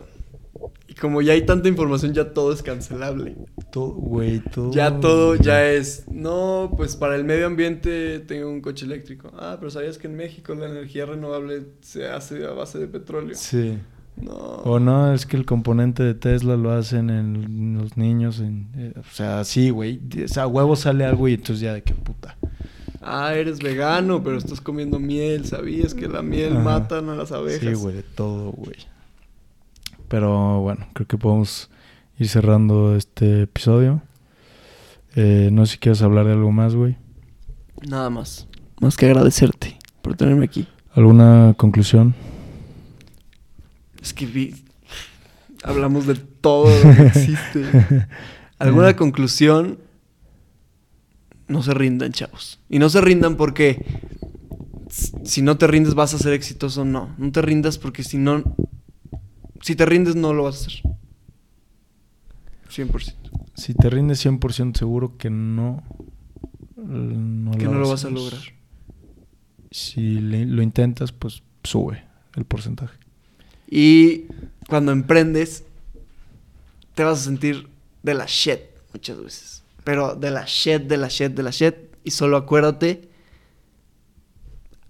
Y 0.87 0.95
como 0.95 1.21
ya 1.21 1.33
hay 1.33 1.45
tanta 1.45 1.69
información, 1.69 2.13
ya 2.13 2.33
todo 2.33 2.51
es 2.51 2.63
cancelable. 2.63 3.35
Todo, 3.71 3.93
güey, 3.93 4.39
todo. 4.39 4.71
Ya 4.71 4.99
todo 4.99 5.35
ya 5.35 5.71
es, 5.71 6.05
no, 6.07 6.73
pues 6.75 6.95
para 6.95 7.15
el 7.15 7.25
medio 7.25 7.45
ambiente 7.45 8.19
tengo 8.19 8.49
un 8.49 8.61
coche 8.61 8.85
eléctrico. 8.85 9.31
Ah, 9.37 9.57
pero 9.59 9.69
¿sabías 9.69 9.99
que 9.99 10.07
en 10.07 10.15
México 10.15 10.55
la 10.55 10.67
energía 10.67 11.05
renovable 11.05 11.67
se 11.81 12.07
hace 12.07 12.43
a 12.45 12.51
base 12.51 12.79
de 12.79 12.87
petróleo? 12.87 13.35
Sí. 13.35 13.77
No. 14.17 14.33
O 14.33 14.79
no, 14.79 15.13
es 15.13 15.25
que 15.25 15.35
el 15.37 15.45
componente 15.45 16.01
de 16.03 16.13
Tesla 16.13 16.55
lo 16.55 16.71
hacen 16.71 17.09
en 17.09 17.77
los 17.77 17.97
niños. 17.97 18.39
En, 18.39 18.69
eh, 18.75 18.93
o 18.97 19.13
sea, 19.13 19.43
sí, 19.43 19.69
güey. 19.69 19.99
O 20.23 20.27
sea, 20.27 20.43
a 20.43 20.47
huevo 20.47 20.75
sale 20.75 21.05
algo 21.05 21.27
y 21.27 21.33
entonces 21.33 21.59
ya 21.59 21.73
de 21.73 21.83
qué 21.83 21.93
puta. 21.93 22.37
Ah, 23.01 23.35
eres 23.35 23.59
vegano, 23.59 24.23
pero 24.23 24.37
estás 24.37 24.61
comiendo 24.61 24.99
miel. 24.99 25.45
¿Sabías 25.45 25.93
que 25.93 26.07
la 26.07 26.21
miel 26.21 26.53
Ajá. 26.53 26.63
matan 26.63 27.09
a 27.09 27.15
las 27.15 27.31
abejas? 27.31 27.61
Sí, 27.61 27.73
güey, 27.73 27.95
de 27.95 28.03
todo, 28.03 28.51
güey. 28.51 28.77
Pero 30.07 30.61
bueno, 30.61 30.87
creo 30.93 31.07
que 31.07 31.17
podemos 31.17 31.69
ir 32.17 32.29
cerrando 32.29 32.95
este 32.95 33.43
episodio. 33.43 34.01
Eh, 35.15 35.49
no 35.51 35.65
sé 35.65 35.73
si 35.73 35.77
quieres 35.79 36.01
hablar 36.01 36.25
de 36.25 36.33
algo 36.33 36.51
más, 36.51 36.73
güey. 36.75 36.97
Nada 37.87 38.09
más. 38.09 38.47
Más 38.81 38.97
que 38.97 39.05
agradecerte 39.05 39.77
por 40.01 40.15
tenerme 40.15 40.45
aquí. 40.45 40.67
¿Alguna 40.93 41.53
conclusión? 41.57 42.15
Es 44.05 44.13
que 44.13 44.27
vi... 44.27 44.53
Hablamos 45.63 46.05
de 46.05 46.13
todo 46.13 46.67
lo 46.69 46.95
que 46.95 47.01
existe. 47.07 47.65
¿Alguna 48.59 48.91
Eh. 48.91 48.95
conclusión? 48.95 49.79
No 51.47 51.63
se 51.63 51.73
rindan, 51.73 52.11
chavos. 52.11 52.59
Y 52.69 52.77
no 52.77 52.87
se 52.89 53.01
rindan 53.01 53.35
porque 53.35 53.83
si 55.23 55.41
no 55.41 55.57
te 55.57 55.65
rindes 55.65 55.95
vas 55.95 56.13
a 56.13 56.19
ser 56.19 56.33
exitoso. 56.33 56.85
No, 56.85 57.15
no 57.17 57.31
te 57.31 57.41
rindas 57.41 57.79
porque 57.79 58.03
si 58.03 58.17
no... 58.19 58.43
Si 59.61 59.75
te 59.75 59.87
rindes 59.87 60.15
no 60.15 60.33
lo 60.33 60.43
vas 60.43 60.55
a 60.55 60.67
hacer. 60.67 60.81
100%. 62.69 63.13
Si 63.55 63.73
te 63.73 63.89
rindes 63.89 64.23
100% 64.23 64.77
seguro 64.77 65.17
que 65.17 65.31
no... 65.31 65.83
no 66.77 67.51
que 67.57 67.65
la 67.65 67.71
no 67.71 67.79
lo 67.79 67.89
vas 67.89 68.05
a 68.05 68.11
lograr. 68.11 68.41
Si 69.71 70.19
le- 70.19 70.45
lo 70.45 70.61
intentas, 70.61 71.11
pues 71.11 71.41
sube 71.63 72.03
el 72.35 72.45
porcentaje. 72.45 72.97
Y 73.67 74.25
cuando 74.67 74.91
emprendes, 74.91 75.63
te 76.93 77.03
vas 77.03 77.21
a 77.21 77.23
sentir 77.23 77.67
de 78.03 78.13
la 78.13 78.25
shit 78.25 78.59
muchas 78.93 79.21
veces. 79.21 79.63
Pero 79.83 80.15
de 80.15 80.31
la 80.31 80.45
shit, 80.45 80.83
de 80.83 80.97
la 80.97 81.07
shit, 81.07 81.31
de 81.31 81.43
la 81.43 81.51
shit. 81.51 81.75
Y 82.03 82.11
solo 82.11 82.37
acuérdate 82.37 83.09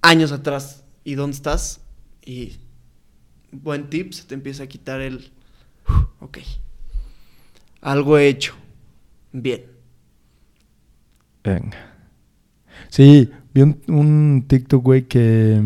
años 0.02 0.32
atrás 0.32 0.84
y 1.04 1.16
dónde 1.16 1.36
estás. 1.36 1.82
Y 2.24 2.58
buen 3.52 3.90
tip, 3.90 4.14
se 4.14 4.24
te 4.24 4.36
empieza 4.36 4.64
a 4.64 4.68
quitar 4.68 5.02
el... 5.02 5.32
Ok. 6.20 6.40
Algo 7.82 8.18
he 8.18 8.28
hecho. 8.28 8.56
Bien. 9.32 9.66
Venga. 11.44 11.96
Sí, 12.90 13.30
vi 13.54 13.62
un, 13.62 13.82
un 13.88 14.46
TikTok, 14.48 14.84
güey, 14.84 15.08
que, 15.08 15.62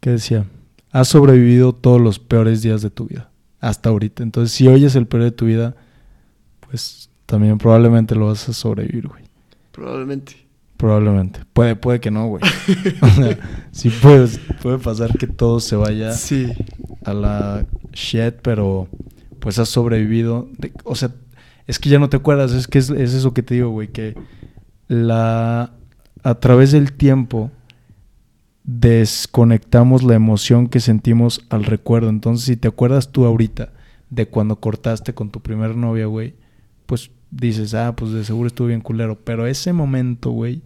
que 0.00 0.10
decía, 0.10 0.46
has 0.94 1.08
sobrevivido 1.08 1.72
todos 1.74 2.00
los 2.00 2.20
peores 2.20 2.62
días 2.62 2.80
de 2.80 2.88
tu 2.88 3.06
vida, 3.08 3.28
hasta 3.60 3.88
ahorita. 3.90 4.22
Entonces, 4.22 4.52
si 4.56 4.68
hoy 4.68 4.84
es 4.84 4.94
el 4.94 5.06
peor 5.08 5.24
de 5.24 5.32
tu 5.32 5.46
vida, 5.46 5.74
pues 6.60 7.10
también 7.26 7.58
probablemente 7.58 8.14
lo 8.14 8.26
vas 8.28 8.48
a 8.48 8.52
sobrevivir, 8.52 9.08
güey. 9.08 9.24
Probablemente. 9.72 10.36
Probablemente. 10.76 11.40
Puede, 11.52 11.74
puede 11.74 11.98
que 11.98 12.10
no, 12.12 12.28
güey. 12.28 12.42
o 13.02 13.08
sea, 13.08 13.38
sí 13.72 13.90
puede, 13.90 14.28
puede 14.62 14.78
pasar 14.78 15.18
que 15.18 15.26
todo 15.26 15.58
se 15.58 15.74
vaya 15.74 16.12
Sí. 16.12 16.52
a 17.04 17.12
la 17.12 17.66
shit, 17.92 18.34
pero 18.42 18.86
pues 19.40 19.58
has 19.58 19.68
sobrevivido. 19.68 20.48
De- 20.58 20.72
o 20.84 20.94
sea, 20.94 21.10
es 21.66 21.80
que 21.80 21.88
ya 21.88 21.98
no 21.98 22.08
te 22.08 22.18
acuerdas, 22.18 22.52
es 22.52 22.68
que 22.68 22.78
es, 22.78 22.90
es 22.90 23.14
eso 23.14 23.34
que 23.34 23.42
te 23.42 23.54
digo, 23.54 23.70
güey, 23.70 23.88
que 23.88 24.14
la 24.86 25.72
a 26.22 26.34
través 26.36 26.70
del 26.72 26.92
tiempo 26.92 27.50
desconectamos 28.64 30.02
la 30.02 30.14
emoción 30.14 30.68
que 30.68 30.80
sentimos 30.80 31.44
al 31.50 31.64
recuerdo. 31.64 32.08
Entonces, 32.08 32.46
si 32.46 32.56
te 32.56 32.68
acuerdas 32.68 33.12
tú 33.12 33.26
ahorita 33.26 33.72
de 34.10 34.26
cuando 34.26 34.56
cortaste 34.56 35.14
con 35.14 35.30
tu 35.30 35.40
primer 35.40 35.76
novia, 35.76 36.06
güey, 36.06 36.34
pues 36.86 37.10
dices, 37.30 37.74
ah, 37.74 37.94
pues 37.94 38.12
de 38.12 38.24
seguro 38.24 38.48
estuvo 38.48 38.68
bien 38.68 38.80
culero. 38.80 39.18
Pero 39.22 39.46
ese 39.46 39.72
momento, 39.72 40.30
güey, 40.30 40.62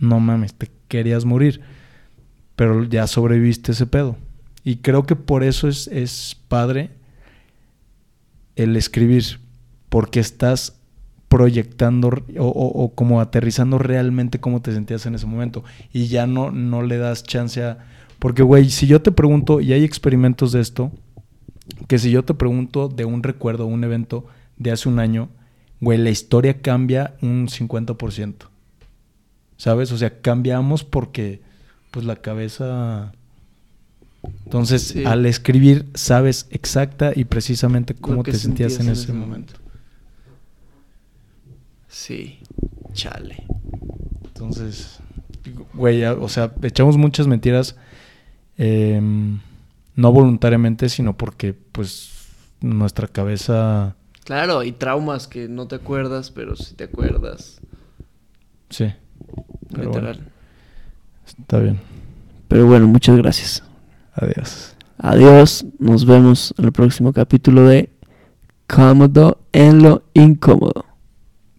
no 0.00 0.20
mames, 0.20 0.54
te 0.54 0.68
querías 0.88 1.24
morir. 1.24 1.60
Pero 2.56 2.84
ya 2.84 3.06
sobreviviste 3.06 3.72
ese 3.72 3.86
pedo. 3.86 4.16
Y 4.64 4.76
creo 4.76 5.04
que 5.04 5.16
por 5.16 5.44
eso 5.44 5.68
es, 5.68 5.86
es 5.88 6.36
padre 6.48 6.90
el 8.56 8.76
escribir, 8.76 9.38
porque 9.88 10.18
estás 10.18 10.77
proyectando 11.38 12.08
o, 12.38 12.44
o- 12.46 12.82
o 12.84 12.88
como 12.94 13.20
aterrizando 13.20 13.78
realmente 13.78 14.40
cómo 14.40 14.60
te 14.60 14.72
sentías 14.72 15.06
en 15.06 15.14
ese 15.14 15.26
momento. 15.26 15.62
Y 15.92 16.08
ya 16.08 16.26
no, 16.26 16.50
no 16.50 16.82
le 16.82 16.98
das 16.98 17.22
chance 17.22 17.62
a... 17.62 17.78
Porque, 18.18 18.42
güey, 18.42 18.70
si 18.70 18.86
yo 18.88 19.00
te 19.00 19.12
pregunto, 19.12 19.60
y 19.60 19.72
hay 19.72 19.84
experimentos 19.84 20.50
de 20.50 20.60
esto, 20.60 20.90
que 21.86 21.98
si 22.00 22.10
yo 22.10 22.24
te 22.24 22.34
pregunto 22.34 22.88
de 22.88 23.04
un 23.04 23.22
recuerdo, 23.22 23.66
un 23.66 23.84
evento 23.84 24.26
de 24.56 24.72
hace 24.72 24.88
un 24.88 24.98
año, 24.98 25.28
güey, 25.80 25.98
la 25.98 26.10
historia 26.10 26.60
cambia 26.60 27.14
un 27.22 27.46
50%. 27.46 28.34
¿Sabes? 29.56 29.92
O 29.92 29.98
sea, 29.98 30.20
cambiamos 30.20 30.82
porque, 30.82 31.40
pues, 31.92 32.04
la 32.04 32.16
cabeza... 32.16 33.12
Entonces, 34.44 34.82
Sí. 34.82 35.04
al 35.04 35.24
escribir, 35.26 35.86
sabes 35.94 36.48
exacta 36.50 37.12
y 37.14 37.24
precisamente 37.24 37.94
cómo 37.94 38.24
te 38.24 38.32
sentías, 38.32 38.80
en 38.80 38.88
ese 38.88 39.12
momento. 39.12 39.54
Sí. 41.98 42.38
Chale. 42.92 43.44
Entonces, 44.24 45.00
güey, 45.74 46.04
o 46.04 46.28
sea, 46.28 46.52
echamos 46.62 46.96
muchas 46.96 47.26
mentiras, 47.26 47.74
em, 48.56 49.40
no 49.96 50.12
voluntariamente, 50.12 50.88
sino 50.90 51.16
porque, 51.16 51.54
pues, 51.54 52.10
nuestra 52.60 53.08
cabeza, 53.08 53.96
Claro, 54.24 54.60
hay 54.60 54.72
traumas 54.72 55.26
que 55.26 55.48
no 55.48 55.66
te 55.66 55.74
acuerdas, 55.76 56.30
pero 56.30 56.54
sí 56.54 56.74
te 56.74 56.84
acuerdas. 56.84 57.60
sí, 58.70 58.92
pero 59.70 59.84
Literal. 59.88 60.16
bueno, 60.18 60.30
está 61.26 61.58
bien. 61.58 61.80
Pero 62.46 62.66
bueno, 62.66 62.86
muchas 62.86 63.16
gracias. 63.16 63.64
Adiós. 64.14 64.76
Adiós. 64.98 65.66
Nos 65.78 66.04
vemos 66.04 66.54
en 66.58 66.66
el 66.66 66.72
próximo 66.72 67.12
capítulo 67.12 67.64
de 67.66 67.90
Cómodo 68.68 69.40
en 69.52 69.82
lo 69.82 70.04
incómodo. 70.14 70.84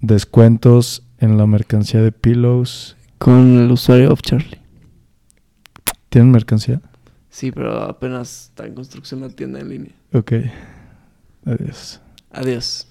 Descuentos 0.01 1.03
en 1.19 1.37
la 1.37 1.45
mercancía 1.45 2.01
de 2.01 2.11
Pillows. 2.11 2.95
Con 3.17 3.57
el 3.57 3.71
usuario 3.71 4.13
of 4.13 4.21
Charlie. 4.21 4.59
¿Tienen 6.09 6.31
mercancía? 6.31 6.81
Sí, 7.29 7.51
pero 7.51 7.83
apenas 7.83 8.45
está 8.45 8.65
en 8.65 8.73
construcción 8.73 9.21
la 9.21 9.29
tienda 9.29 9.59
en 9.59 9.69
línea. 9.69 9.93
Ok. 10.13 10.33
Adiós. 11.45 12.01
Adiós. 12.31 12.88